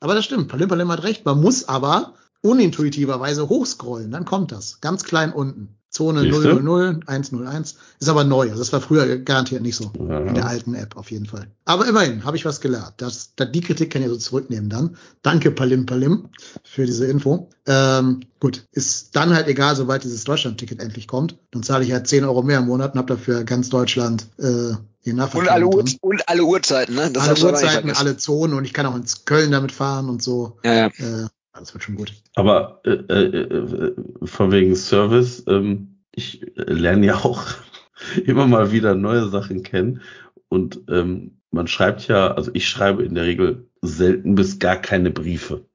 Aber 0.01 0.15
das 0.15 0.25
stimmt. 0.25 0.49
Palim 0.49 0.69
Palim 0.69 0.91
hat 0.93 1.03
recht. 1.03 1.25
Man 1.25 1.41
muss 1.41 1.69
aber 1.69 2.15
unintuitiverweise 2.43 3.49
hochscrollen. 3.49 4.11
Dann 4.11 4.25
kommt 4.25 4.53
das. 4.53 4.81
Ganz 4.81 5.05
klein 5.05 5.33
unten. 5.33 5.79
Zone 5.97 6.21
Siehste? 6.21 6.63
000, 6.63 7.01
101. 7.07 7.77
Ist 7.99 8.09
aber 8.09 8.25
neu. 8.25 8.51
Also 8.51 8.59
das 8.59 8.73
war 8.73 8.81
früher 8.81 9.19
garantiert 9.19 9.63
nicht 9.63 9.77
so. 9.77 9.91
Ja. 9.99 10.21
In 10.21 10.35
der 10.35 10.47
alten 10.47 10.75
App 10.75 10.97
auf 10.97 11.11
jeden 11.11 11.27
Fall. 11.27 11.47
Aber 11.65 11.87
immerhin 11.89 12.25
habe 12.25 12.37
ich 12.37 12.45
was 12.45 12.61
gelernt. 12.61 12.95
Das, 12.99 13.33
das, 13.35 13.51
die 13.51 13.63
Kritik 13.63 13.91
kann 13.91 14.03
ich 14.03 14.09
so 14.09 14.17
zurücknehmen 14.17 14.69
dann. 14.69 14.97
Danke 15.23 15.51
Palim 15.51 15.87
Palim 15.87 16.29
für 16.63 16.85
diese 16.85 17.07
Info. 17.07 17.49
Ähm, 17.67 18.21
gut, 18.41 18.65
ist 18.73 19.17
dann 19.17 19.35
halt 19.35 19.49
egal, 19.49 19.75
sobald 19.75 20.05
dieses 20.05 20.25
Deutschland-Ticket 20.25 20.81
endlich 20.81 21.09
kommt. 21.09 21.37
Dann 21.51 21.63
zahle 21.63 21.85
ich 21.85 21.93
halt 21.93 22.07
10 22.07 22.25
Euro 22.25 22.43
mehr 22.43 22.59
im 22.59 22.67
Monat 22.67 22.93
und 22.93 22.99
habe 22.99 23.15
dafür 23.15 23.45
ganz 23.45 23.71
Deutschland 23.71 24.27
äh, 24.39 24.75
den 25.07 25.21
Und 25.21 25.49
alle, 25.49 25.71
drin. 25.71 25.97
und 26.01 26.29
alle 26.29 26.43
Uhrzeiten, 26.43 26.95
ne? 26.97 27.11
Das 27.11 27.29
alle 27.29 27.53
Uhrzeiten, 27.53 27.91
alle 27.93 28.17
Zonen 28.17 28.55
und 28.55 28.65
ich 28.65 28.73
kann 28.73 28.87
auch 28.87 28.97
ins 28.97 29.25
Köln 29.25 29.53
damit 29.53 29.71
fahren 29.73 30.09
und 30.09 30.21
so. 30.23 30.59
Ja, 30.65 30.75
ja. 30.75 30.87
Äh, 30.87 31.29
das 31.59 31.75
wird 31.75 31.85
schon 31.85 31.97
gut. 31.97 32.13
Aber 32.35 32.81
äh, 32.85 32.91
äh, 32.91 33.41
äh, 33.41 33.95
von 34.25 34.53
wegen 34.53 34.75
Service, 34.75 35.45
ähm, 35.49 35.99
ich 36.15 36.43
äh, 36.57 36.73
lerne 36.73 37.07
ja 37.07 37.17
auch 37.17 37.45
immer 38.25 38.47
mal 38.47 38.73
wieder 38.73 38.95
neue 38.95 39.29
Sachen 39.29 39.63
kennen. 39.63 40.01
Und 40.49 40.83
ähm, 40.89 41.39
man 41.51 41.67
schreibt 41.67 42.09
ja, 42.09 42.33
also 42.33 42.51
ich 42.55 42.69
schreibe 42.69 43.03
in 43.03 43.15
der 43.15 43.25
Regel 43.25 43.69
selten 43.83 44.35
bis 44.35 44.59
gar 44.59 44.77
keine 44.77 45.11
Briefe. 45.11 45.67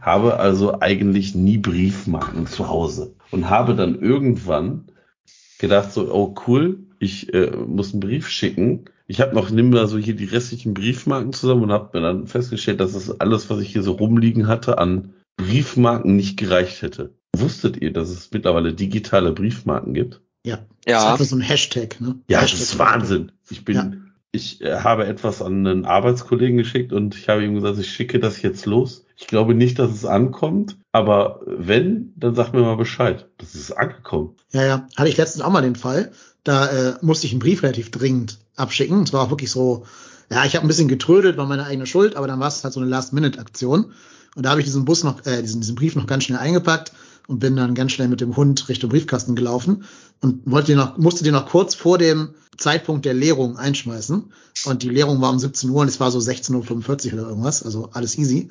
Habe 0.00 0.38
also 0.38 0.80
eigentlich 0.80 1.34
nie 1.34 1.58
Briefmarken 1.58 2.46
zu 2.46 2.68
Hause 2.68 3.14
und 3.30 3.50
habe 3.50 3.74
dann 3.74 4.00
irgendwann 4.00 4.86
gedacht 5.58 5.92
so, 5.92 6.12
oh 6.12 6.34
cool, 6.46 6.78
ich 6.98 7.32
äh, 7.34 7.50
muss 7.50 7.92
einen 7.92 8.00
Brief 8.00 8.28
schicken. 8.28 8.86
Ich 9.12 9.20
habe 9.20 9.34
noch 9.34 9.50
nimm 9.50 9.68
mal 9.68 9.86
so 9.88 9.98
hier 9.98 10.16
die 10.16 10.24
restlichen 10.24 10.72
Briefmarken 10.72 11.34
zusammen 11.34 11.64
und 11.64 11.70
habe 11.70 11.90
mir 11.92 12.02
dann 12.02 12.26
festgestellt, 12.26 12.80
dass 12.80 12.92
das 12.94 13.20
alles, 13.20 13.50
was 13.50 13.60
ich 13.60 13.70
hier 13.70 13.82
so 13.82 13.92
rumliegen 13.92 14.46
hatte, 14.46 14.78
an 14.78 15.12
Briefmarken 15.36 16.16
nicht 16.16 16.38
gereicht 16.38 16.80
hätte. 16.80 17.12
Wusstet 17.36 17.76
ihr, 17.76 17.92
dass 17.92 18.08
es 18.08 18.30
mittlerweile 18.32 18.72
digitale 18.72 19.32
Briefmarken 19.32 19.92
gibt? 19.92 20.22
Ja. 20.46 20.56
Das 20.56 20.96
ist 20.96 21.02
Ja. 21.04 21.12
einfach 21.12 21.24
so 21.26 21.36
ein 21.36 21.42
Hashtag, 21.42 22.00
ne? 22.00 22.20
Ja, 22.26 22.40
das 22.40 22.52
Hashtag. 22.52 22.60
ist 22.62 22.78
Wahnsinn. 22.78 23.32
Ich 23.50 23.66
bin, 23.66 23.76
Ja. 23.76 23.92
ich 24.32 24.62
äh, 24.62 24.76
habe 24.80 25.04
etwas 25.06 25.42
an 25.42 25.66
einen 25.66 25.84
Arbeitskollegen 25.84 26.56
geschickt 26.56 26.94
und 26.94 27.14
ich 27.14 27.28
habe 27.28 27.44
ihm 27.44 27.54
gesagt, 27.54 27.78
ich 27.78 27.90
schicke 27.92 28.18
das 28.18 28.40
jetzt 28.40 28.64
los. 28.64 29.04
Ich 29.18 29.26
glaube 29.26 29.54
nicht, 29.54 29.78
dass 29.78 29.92
es 29.92 30.06
ankommt, 30.06 30.78
Aber 30.94 31.40
wenn, 31.46 32.14
dann 32.16 32.34
sag 32.34 32.52
mir 32.54 32.60
mal 32.62 32.76
Bescheid. 32.76 33.28
Das 33.36 33.54
ist 33.54 33.72
angekommen. 33.72 34.36
Ja, 34.52 34.64
ja. 34.64 34.86
Hatte 34.96 35.08
ich 35.10 35.18
letztens 35.18 35.44
auch 35.44 35.50
mal 35.52 35.60
den 35.60 35.76
Fall. 35.76 36.12
Da 36.44 36.66
äh, 36.66 36.94
musste 37.02 37.26
ich 37.26 37.32
einen 37.34 37.40
Brief 37.40 37.62
relativ 37.62 37.90
dringend 37.90 38.38
abschicken. 38.56 39.02
Es 39.02 39.12
war 39.12 39.22
auch 39.22 39.30
wirklich 39.30 39.50
so, 39.50 39.84
ja, 40.30 40.44
ich 40.44 40.54
habe 40.54 40.64
ein 40.64 40.68
bisschen 40.68 40.88
getrödelt, 40.88 41.36
war 41.36 41.46
meine 41.46 41.64
eigene 41.64 41.86
Schuld, 41.86 42.16
aber 42.16 42.26
dann 42.26 42.40
war 42.40 42.48
es 42.48 42.64
halt 42.64 42.74
so 42.74 42.80
eine 42.80 42.88
Last-Minute-Aktion. 42.88 43.92
Und 44.34 44.42
da 44.44 44.50
habe 44.50 44.60
ich 44.60 44.66
diesen 44.66 44.84
Bus 44.84 45.04
noch, 45.04 45.26
äh, 45.26 45.42
diesen, 45.42 45.60
diesen 45.60 45.74
Brief 45.74 45.94
noch 45.94 46.06
ganz 46.06 46.24
schnell 46.24 46.38
eingepackt 46.38 46.92
und 47.28 47.38
bin 47.38 47.56
dann 47.56 47.74
ganz 47.74 47.92
schnell 47.92 48.08
mit 48.08 48.20
dem 48.20 48.36
Hund 48.36 48.68
Richtung 48.68 48.90
Briefkasten 48.90 49.36
gelaufen 49.36 49.84
und 50.20 50.42
wollte 50.44 50.68
den 50.68 50.78
noch, 50.78 50.96
musste 50.96 51.24
den 51.24 51.34
noch 51.34 51.48
kurz 51.48 51.74
vor 51.74 51.98
dem 51.98 52.30
Zeitpunkt 52.56 53.04
der 53.04 53.14
Leerung 53.14 53.56
einschmeißen. 53.56 54.32
Und 54.64 54.82
die 54.82 54.88
Leerung 54.88 55.20
war 55.20 55.30
um 55.30 55.38
17 55.38 55.70
Uhr 55.70 55.82
und 55.82 55.88
es 55.88 56.00
war 56.00 56.10
so 56.10 56.18
16.45 56.18 57.08
Uhr 57.08 57.12
oder 57.14 57.28
irgendwas, 57.28 57.62
also 57.62 57.90
alles 57.92 58.16
easy. 58.18 58.50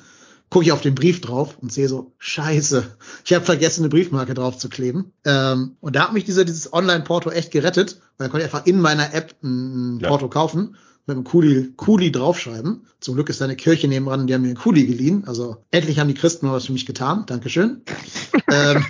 Gucke 0.52 0.66
ich 0.66 0.72
auf 0.72 0.82
den 0.82 0.94
Brief 0.94 1.22
drauf 1.22 1.56
und 1.62 1.72
sehe 1.72 1.88
so, 1.88 2.12
scheiße, 2.18 2.84
ich 3.24 3.32
habe 3.32 3.42
vergessen, 3.42 3.80
eine 3.80 3.88
Briefmarke 3.88 4.34
drauf 4.34 4.58
zu 4.58 4.68
kleben. 4.68 5.14
Ähm, 5.24 5.76
und 5.80 5.96
da 5.96 6.02
hat 6.02 6.12
mich 6.12 6.24
dieser, 6.24 6.44
dieses 6.44 6.74
Online-Porto 6.74 7.30
echt 7.30 7.52
gerettet, 7.52 8.02
weil 8.18 8.26
da 8.26 8.30
konnte 8.30 8.46
ich 8.46 8.52
einfach 8.52 8.66
in 8.66 8.78
meiner 8.78 9.14
App 9.14 9.34
ein 9.42 9.98
Ja. 10.00 10.08
Porto 10.08 10.28
kaufen 10.28 10.76
mit 11.06 11.16
einem 11.16 11.24
Kuli, 11.24 11.72
Kuli 11.78 12.12
draufschreiben. 12.12 12.86
Zum 13.00 13.14
Glück 13.14 13.30
ist 13.30 13.40
da 13.40 13.46
eine 13.46 13.56
Kirche 13.56 13.88
nebenan, 13.88 14.26
die 14.26 14.34
haben 14.34 14.42
mir 14.42 14.48
einen 14.48 14.58
Kuli 14.58 14.84
geliehen. 14.84 15.24
Also 15.26 15.56
endlich 15.70 15.98
haben 15.98 16.08
die 16.08 16.14
Christen 16.14 16.44
mal 16.44 16.52
was 16.52 16.66
für 16.66 16.74
mich 16.74 16.84
getan. 16.84 17.24
Dankeschön. 17.24 17.80
ähm, 18.52 18.84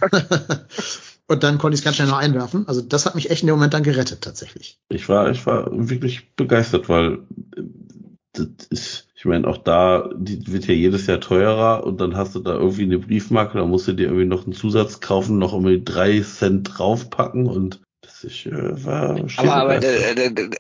und 1.29 1.45
dann 1.45 1.59
konnte 1.59 1.75
ich 1.77 1.83
es 1.83 1.85
ganz 1.85 1.95
schnell 1.95 2.09
noch 2.09 2.19
einwerfen. 2.19 2.67
Also 2.67 2.81
das 2.81 3.07
hat 3.07 3.15
mich 3.15 3.31
echt 3.31 3.43
in 3.43 3.47
dem 3.47 3.55
Moment 3.55 3.73
dann 3.73 3.85
gerettet, 3.85 4.21
tatsächlich. 4.21 4.81
Ich 4.89 5.09
war, 5.09 5.31
ich 5.31 5.47
war 5.47 5.69
wirklich 5.71 6.35
begeistert, 6.35 6.89
weil 6.89 7.21
das 8.33 8.49
ist, 8.71 9.09
ich 9.23 9.27
meine, 9.27 9.47
auch 9.47 9.59
da, 9.59 10.11
die 10.17 10.53
wird 10.53 10.67
ja 10.67 10.75
jedes 10.75 11.07
Jahr 11.07 11.21
teurer 11.21 11.85
und 11.85 12.01
dann 12.01 12.17
hast 12.17 12.35
du 12.35 12.41
da 12.41 12.55
irgendwie 12.55 12.83
eine 12.83 12.99
Briefmarke, 12.99 13.57
da 13.57 13.65
musst 13.65 13.87
du 13.87 13.93
dir 13.93 14.07
irgendwie 14.07 14.25
noch 14.25 14.45
einen 14.47 14.53
Zusatz 14.53 14.99
kaufen, 14.99 15.39
noch 15.39 15.53
irgendwie 15.53 15.81
drei 15.85 16.21
Cent 16.23 16.69
draufpacken 16.77 17.47
und 17.47 17.81
das 18.01 18.25
ist, 18.25 18.47
äh, 18.47 18.85
war 18.85 19.15
Aber, 19.37 19.55
aber 19.55 19.75
begeistert. 19.75 19.85
äh, 19.85 20.25
äh, 20.27 20.51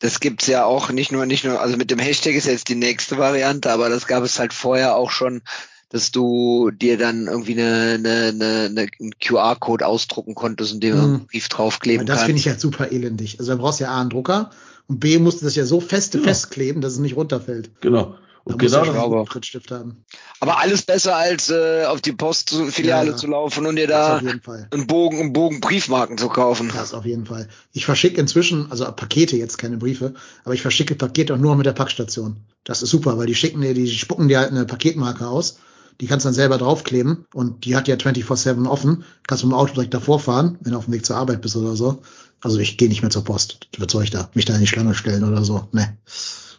das 0.00 0.18
gibt's 0.20 0.46
ja 0.48 0.64
auch 0.64 0.90
nicht 0.90 1.12
nur, 1.12 1.24
nicht 1.26 1.44
nur, 1.44 1.60
also 1.60 1.76
mit 1.76 1.90
dem 1.92 1.98
Hashtag 2.00 2.34
ist 2.34 2.46
jetzt 2.46 2.68
die 2.68 2.74
nächste 2.74 3.16
Variante, 3.18 3.70
aber 3.70 3.88
das 3.88 4.06
gab 4.08 4.24
es 4.24 4.38
halt 4.40 4.52
vorher 4.54 4.96
auch 4.96 5.10
schon, 5.10 5.42
dass 5.90 6.10
du 6.10 6.70
dir 6.70 6.98
dann 6.98 7.26
irgendwie 7.26 7.52
eine, 7.60 7.94
eine, 7.98 8.28
eine, 8.28 8.66
eine 8.70 8.86
einen 9.00 9.18
QR-Code 9.20 9.86
ausdrucken 9.86 10.34
konntest 10.34 10.72
und 10.74 10.80
dir 10.82 10.94
Mhm. 10.94 11.02
einen 11.02 11.26
Brief 11.26 11.48
draufkleben 11.48 12.00
Und 12.00 12.08
das 12.08 12.18
kannst. 12.18 12.26
finde 12.26 12.40
ich 12.40 12.48
halt 12.48 12.60
super 12.60 12.90
elendig. 12.92 13.38
Also 13.40 13.52
da 13.52 13.58
brauchst 13.60 13.80
du 13.80 13.84
ja 13.84 13.90
A 13.90 14.00
einen 14.00 14.10
Drucker 14.10 14.50
und 14.90 14.98
B 14.98 15.18
musst 15.20 15.40
du 15.40 15.44
das 15.44 15.54
ja 15.54 15.64
so 15.64 15.80
feste 15.80 16.18
Ja. 16.18 16.24
festkleben, 16.24 16.82
dass 16.82 16.94
es 16.94 16.98
nicht 16.98 17.14
runterfällt. 17.16 17.70
Genau. 17.80 18.16
Und 18.42 18.58
genau 18.58 18.84
du 18.84 18.92
ja 18.92 19.24
Trittstift 19.24 19.70
haben. 19.70 20.04
Aber 20.40 20.58
alles 20.58 20.82
besser 20.82 21.14
als 21.14 21.48
äh, 21.50 21.84
auf 21.84 22.00
die 22.00 22.12
Postfiliale 22.12 23.10
Ja, 23.10 23.16
zu 23.16 23.28
laufen 23.28 23.66
und 23.66 23.76
dir 23.76 23.86
da 23.86 24.16
auf 24.16 24.22
jeden 24.22 24.40
Fall. 24.40 24.66
einen 24.72 24.86
Bogen, 24.88 25.20
einen 25.20 25.32
Bogen 25.32 25.60
Briefmarken 25.60 26.18
zu 26.18 26.28
kaufen. 26.28 26.72
Das 26.74 26.92
auf 26.92 27.04
jeden 27.04 27.26
Fall. 27.26 27.48
Ich 27.72 27.84
verschicke 27.84 28.20
inzwischen, 28.20 28.66
also 28.70 28.84
Pakete 28.86 29.36
jetzt, 29.36 29.58
keine 29.58 29.76
Briefe, 29.76 30.14
aber 30.44 30.54
ich 30.54 30.62
verschicke 30.62 30.96
Pakete 30.96 31.34
auch 31.34 31.38
nur 31.38 31.54
mit 31.54 31.66
der 31.66 31.72
Packstation. 31.72 32.38
Das 32.64 32.82
ist 32.82 32.90
super, 32.90 33.16
weil 33.18 33.26
die 33.26 33.34
schicken 33.36 33.60
dir, 33.60 33.74
die 33.74 33.88
spucken 33.88 34.26
dir 34.26 34.40
halt 34.40 34.50
eine 34.50 34.64
Paketmarke 34.64 35.28
aus. 35.28 35.58
Die 36.00 36.06
kannst 36.06 36.24
du 36.24 36.28
dann 36.28 36.34
selber 36.34 36.56
draufkleben 36.56 37.26
und 37.34 37.66
die 37.66 37.76
hat 37.76 37.86
ja 37.86 37.94
24-7 37.96 38.66
offen. 38.66 39.04
Kannst 39.26 39.44
mit 39.44 39.52
dem 39.52 39.56
Auto 39.58 39.74
direkt 39.74 39.92
davor 39.94 40.18
fahren, 40.18 40.58
wenn 40.62 40.72
du 40.72 40.78
auf 40.78 40.86
dem 40.86 40.94
Weg 40.94 41.04
zur 41.04 41.16
Arbeit 41.16 41.42
bist 41.42 41.56
oder 41.56 41.76
so. 41.76 42.00
Also 42.42 42.58
ich 42.58 42.78
gehe 42.78 42.88
nicht 42.88 43.02
mehr 43.02 43.10
zur 43.10 43.24
Post. 43.24 43.68
Was 43.78 43.92
soll 43.92 44.04
ich 44.04 44.10
da? 44.10 44.30
Mich 44.34 44.44
da 44.44 44.54
in 44.54 44.60
die 44.60 44.66
Schlange 44.66 44.94
stellen 44.94 45.24
oder 45.24 45.44
so? 45.44 45.68
Ne. 45.72 45.96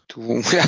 Du, 0.08 0.41
ja, 0.52 0.64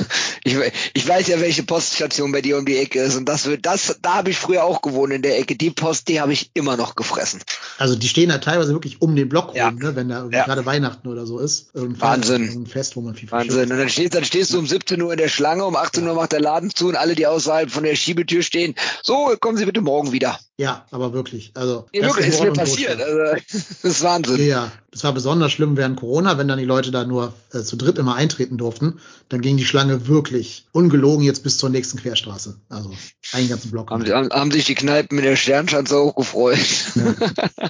ich, 0.45 0.55
ich 0.93 1.07
weiß 1.07 1.27
ja, 1.27 1.41
welche 1.41 1.63
Poststation 1.63 2.31
bei 2.31 2.41
dir 2.41 2.57
um 2.57 2.65
die 2.65 2.77
Ecke 2.77 3.01
ist 3.01 3.15
und 3.17 3.25
das 3.27 3.45
wird, 3.45 3.65
das, 3.65 3.99
da 4.01 4.15
habe 4.15 4.29
ich 4.29 4.37
früher 4.37 4.63
auch 4.63 4.81
gewohnt 4.81 5.11
in 5.11 5.21
der 5.21 5.37
Ecke. 5.37 5.55
Die 5.57 5.69
Post, 5.69 6.07
die 6.07 6.21
habe 6.21 6.31
ich 6.31 6.51
immer 6.53 6.77
noch 6.77 6.95
gefressen. 6.95 7.41
Also 7.77 7.95
die 7.95 8.07
stehen 8.07 8.29
da 8.29 8.37
teilweise 8.37 8.71
wirklich 8.71 9.01
um 9.01 9.15
den 9.17 9.27
Block 9.27 9.53
Ja. 9.53 9.67
rum, 9.67 9.79
ne, 9.79 9.95
wenn 9.97 10.07
da 10.07 10.29
Ja. 10.31 10.45
gerade 10.45 10.65
Weihnachten 10.65 11.09
oder 11.09 11.25
so 11.25 11.39
ist. 11.39 11.71
Wahnsinn. 11.73 12.49
Ein 12.49 12.67
Fest, 12.67 12.95
wo 12.95 13.01
man 13.01 13.15
viel 13.15 13.29
Wahnsinn. 13.31 13.69
Und 13.71 13.77
dann 13.77 13.89
stehst, 13.89 14.15
dann 14.15 14.23
stehst 14.23 14.53
du 14.53 14.59
um 14.59 14.65
17 14.67 15.01
Uhr 15.01 15.11
in 15.11 15.17
der 15.17 15.27
Schlange, 15.29 15.65
um 15.65 15.75
18 15.75 16.07
Uhr 16.07 16.13
macht 16.15 16.31
der 16.31 16.39
Laden 16.41 16.73
zu 16.73 16.87
und 16.87 16.95
alle, 16.95 17.13
die 17.15 17.27
außerhalb 17.27 17.69
von 17.69 17.83
der 17.83 17.95
Schiebetür 17.95 18.43
stehen, 18.43 18.75
so, 19.01 19.35
kommen 19.41 19.57
Sie 19.57 19.65
bitte 19.65 19.81
morgen 19.81 20.13
wieder. 20.13 20.39
Ja, 20.57 20.85
aber 20.91 21.13
wirklich. 21.13 21.51
Also 21.55 21.87
Ja, 21.93 22.03
das 22.03 22.15
wirklich, 22.15 22.27
ist 22.27 22.43
mir 22.43 22.53
passiert. 22.53 23.01
Also, 23.01 23.43
das 23.51 23.83
ist 23.83 24.03
Wahnsinn. 24.03 24.45
Ja, 24.45 24.71
das 24.91 25.03
war 25.03 25.11
besonders 25.11 25.51
schlimm 25.51 25.77
während 25.77 25.99
Corona, 25.99 26.37
wenn 26.37 26.47
dann 26.47 26.59
die 26.59 26.65
Leute 26.65 26.91
da 26.91 27.05
nur 27.05 27.33
äh, 27.51 27.61
zu 27.61 27.75
dritt 27.75 27.97
immer 27.97 28.15
eintreten 28.15 28.57
durften. 28.57 28.99
Dann 29.29 29.41
ging 29.41 29.57
die 29.57 29.65
Schlange 29.65 30.07
wirklich 30.07 30.67
ungelogen 30.71 31.25
jetzt 31.25 31.43
bis 31.43 31.57
zur 31.57 31.69
nächsten 31.69 31.97
Querstraße. 31.97 32.59
Also 32.69 32.91
einen 33.31 33.49
ganzen 33.49 33.71
Block. 33.71 33.89
Haben, 33.89 34.07
haben, 34.07 34.29
haben 34.29 34.51
sich 34.51 34.65
die 34.65 34.75
Kneipen 34.75 35.15
mit 35.15 35.25
der 35.25 35.37
Sternschanze 35.37 35.97
auch 35.97 36.15
gefreut. 36.15 36.59
Ja. 36.95 37.69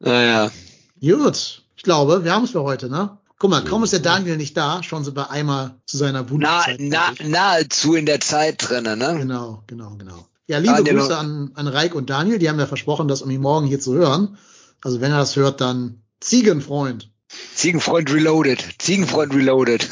naja. 0.00 0.50
Gut, 1.00 1.62
ich 1.76 1.82
glaube, 1.82 2.24
wir 2.24 2.34
haben 2.34 2.44
es 2.44 2.50
für 2.50 2.62
heute, 2.62 2.90
ne? 2.90 3.16
Guck 3.38 3.50
mal, 3.50 3.64
kaum 3.64 3.82
ist 3.82 3.92
der 3.92 4.00
Daniel 4.00 4.36
nicht 4.36 4.56
da, 4.56 4.82
schon 4.82 5.04
sind 5.04 5.16
wir 5.16 5.30
einmal 5.30 5.74
zu 5.86 5.96
seiner 5.96 6.22
Na, 6.22 6.30
Wunschzeit. 6.30 6.76
na, 6.80 7.12
nahezu 7.22 7.94
in 7.94 8.06
der 8.06 8.20
Zeit 8.20 8.56
drinnen, 8.58 8.98
ne? 8.98 9.16
Genau, 9.18 9.62
genau, 9.66 9.96
genau. 9.96 10.26
Ja, 10.46 10.58
liebe 10.58 10.74
Daniel, 10.74 10.96
Grüße 10.96 11.16
an, 11.16 11.52
an 11.54 11.68
Reik 11.68 11.94
und 11.94 12.10
Daniel, 12.10 12.38
die 12.38 12.48
haben 12.48 12.58
ja 12.58 12.66
versprochen, 12.66 13.08
das 13.08 13.22
um 13.22 13.30
ihn 13.30 13.40
morgen 13.40 13.66
hier 13.66 13.80
zu 13.80 13.94
hören. 13.94 14.36
Also 14.82 15.00
wenn 15.00 15.10
er 15.10 15.18
das 15.18 15.36
hört, 15.36 15.60
dann 15.60 16.02
Ziegenfreund. 16.20 17.10
Ziegenfreund 17.54 18.12
Reloaded. 18.12 18.62
Ziegenfreund 18.78 19.34
Reloaded. 19.34 19.88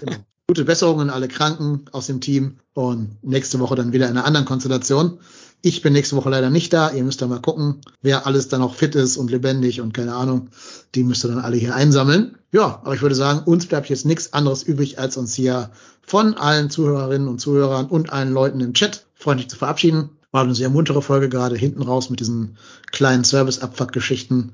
Genau. 0.00 0.16
Gute 0.46 0.64
Besserung 0.64 1.00
an 1.00 1.10
alle 1.10 1.28
Kranken 1.28 1.84
aus 1.92 2.06
dem 2.06 2.20
Team 2.20 2.58
und 2.72 3.22
nächste 3.22 3.58
Woche 3.60 3.74
dann 3.74 3.92
wieder 3.92 4.06
in 4.08 4.16
einer 4.16 4.24
anderen 4.24 4.46
Konstellation. 4.46 5.18
Ich 5.60 5.82
bin 5.82 5.92
nächste 5.92 6.16
Woche 6.16 6.30
leider 6.30 6.48
nicht 6.48 6.72
da. 6.72 6.90
Ihr 6.90 7.02
müsst 7.02 7.20
da 7.20 7.26
mal 7.26 7.40
gucken, 7.40 7.80
wer 8.00 8.26
alles 8.26 8.48
dann 8.48 8.60
noch 8.60 8.74
fit 8.74 8.94
ist 8.94 9.16
und 9.16 9.30
lebendig 9.30 9.80
und 9.80 9.92
keine 9.92 10.14
Ahnung. 10.14 10.48
Die 10.94 11.02
müsst 11.02 11.24
ihr 11.24 11.28
dann 11.28 11.40
alle 11.40 11.56
hier 11.56 11.74
einsammeln. 11.74 12.38
Ja, 12.52 12.80
aber 12.84 12.94
ich 12.94 13.02
würde 13.02 13.16
sagen, 13.16 13.40
uns 13.44 13.66
bleibt 13.66 13.88
jetzt 13.88 14.06
nichts 14.06 14.32
anderes 14.32 14.62
übrig, 14.62 14.98
als 14.98 15.16
uns 15.16 15.34
hier 15.34 15.70
von 16.00 16.34
allen 16.34 16.70
Zuhörerinnen 16.70 17.28
und 17.28 17.40
Zuhörern 17.40 17.86
und 17.86 18.12
allen 18.12 18.32
Leuten 18.32 18.60
im 18.60 18.72
Chat 18.72 19.07
freundlich 19.18 19.48
zu 19.48 19.56
verabschieden. 19.56 20.10
War 20.30 20.42
eine 20.42 20.54
sehr 20.54 20.70
muntere 20.70 21.02
Folge 21.02 21.28
gerade 21.28 21.56
hinten 21.56 21.82
raus 21.82 22.10
mit 22.10 22.20
diesen 22.20 22.58
kleinen 22.92 23.24
Service-Abfuck-Geschichten. 23.24 24.52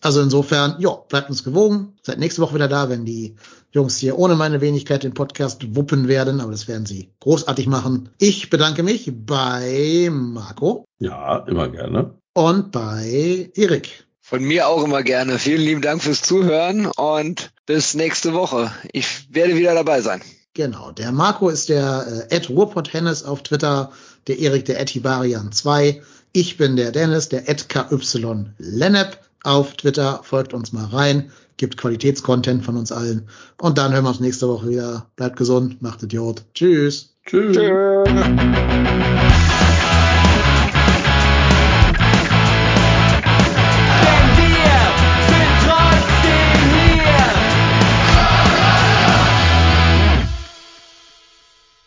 Also 0.00 0.20
insofern, 0.20 0.76
ja, 0.80 0.90
bleibt 0.90 1.30
uns 1.30 1.44
gewogen. 1.44 1.94
Seid 2.02 2.18
nächste 2.18 2.42
Woche 2.42 2.54
wieder 2.54 2.68
da, 2.68 2.90
wenn 2.90 3.06
die 3.06 3.36
Jungs 3.70 3.96
hier 3.96 4.18
ohne 4.18 4.36
meine 4.36 4.60
Wenigkeit 4.60 5.02
den 5.02 5.14
Podcast 5.14 5.74
wuppen 5.74 6.08
werden, 6.08 6.40
aber 6.40 6.52
das 6.52 6.68
werden 6.68 6.86
sie 6.86 7.10
großartig 7.20 7.66
machen. 7.66 8.10
Ich 8.18 8.50
bedanke 8.50 8.82
mich 8.82 9.10
bei 9.14 10.10
Marco 10.12 10.84
ja, 10.98 11.38
immer 11.46 11.68
gerne. 11.68 12.14
und 12.34 12.70
bei 12.70 13.50
Erik. 13.54 14.04
Von 14.20 14.42
mir 14.42 14.68
auch 14.68 14.84
immer 14.84 15.02
gerne. 15.02 15.38
Vielen 15.38 15.62
lieben 15.62 15.82
Dank 15.82 16.02
fürs 16.02 16.22
Zuhören 16.22 16.86
und 16.86 17.50
bis 17.66 17.94
nächste 17.94 18.34
Woche. 18.34 18.70
Ich 18.92 19.34
werde 19.34 19.56
wieder 19.56 19.74
dabei 19.74 20.02
sein. 20.02 20.22
Genau, 20.54 20.92
der 20.92 21.10
Marco 21.10 21.48
ist 21.48 21.68
der 21.68 22.28
äh, 22.30 22.36
Ed 22.36 22.48
Ruhrpott 22.48 22.92
Hennes 22.92 23.24
auf 23.24 23.42
Twitter, 23.42 23.90
der 24.28 24.38
Erik 24.38 24.64
der 24.64 24.80
Etibarian 24.80 25.50
2. 25.50 26.00
Ich 26.32 26.56
bin 26.56 26.76
der 26.76 26.92
Dennis, 26.92 27.28
der 27.28 27.48
Ed 27.48 27.68
KY 27.68 28.46
Lennep 28.58 29.18
auf 29.42 29.74
Twitter. 29.74 30.20
Folgt 30.22 30.54
uns 30.54 30.72
mal 30.72 30.86
rein, 30.86 31.32
gibt 31.56 31.76
Qualitätscontent 31.76 32.64
von 32.64 32.76
uns 32.76 32.92
allen. 32.92 33.28
Und 33.60 33.78
dann 33.78 33.92
hören 33.92 34.04
wir 34.04 34.10
uns 34.10 34.20
nächste 34.20 34.48
Woche 34.48 34.68
wieder. 34.68 35.06
Bleibt 35.16 35.36
gesund, 35.36 35.82
macht 35.82 36.04
Idiot. 36.04 36.44
Tschüss. 36.54 37.10
Tschüss. 37.26 37.56
Tschö. 37.56 39.10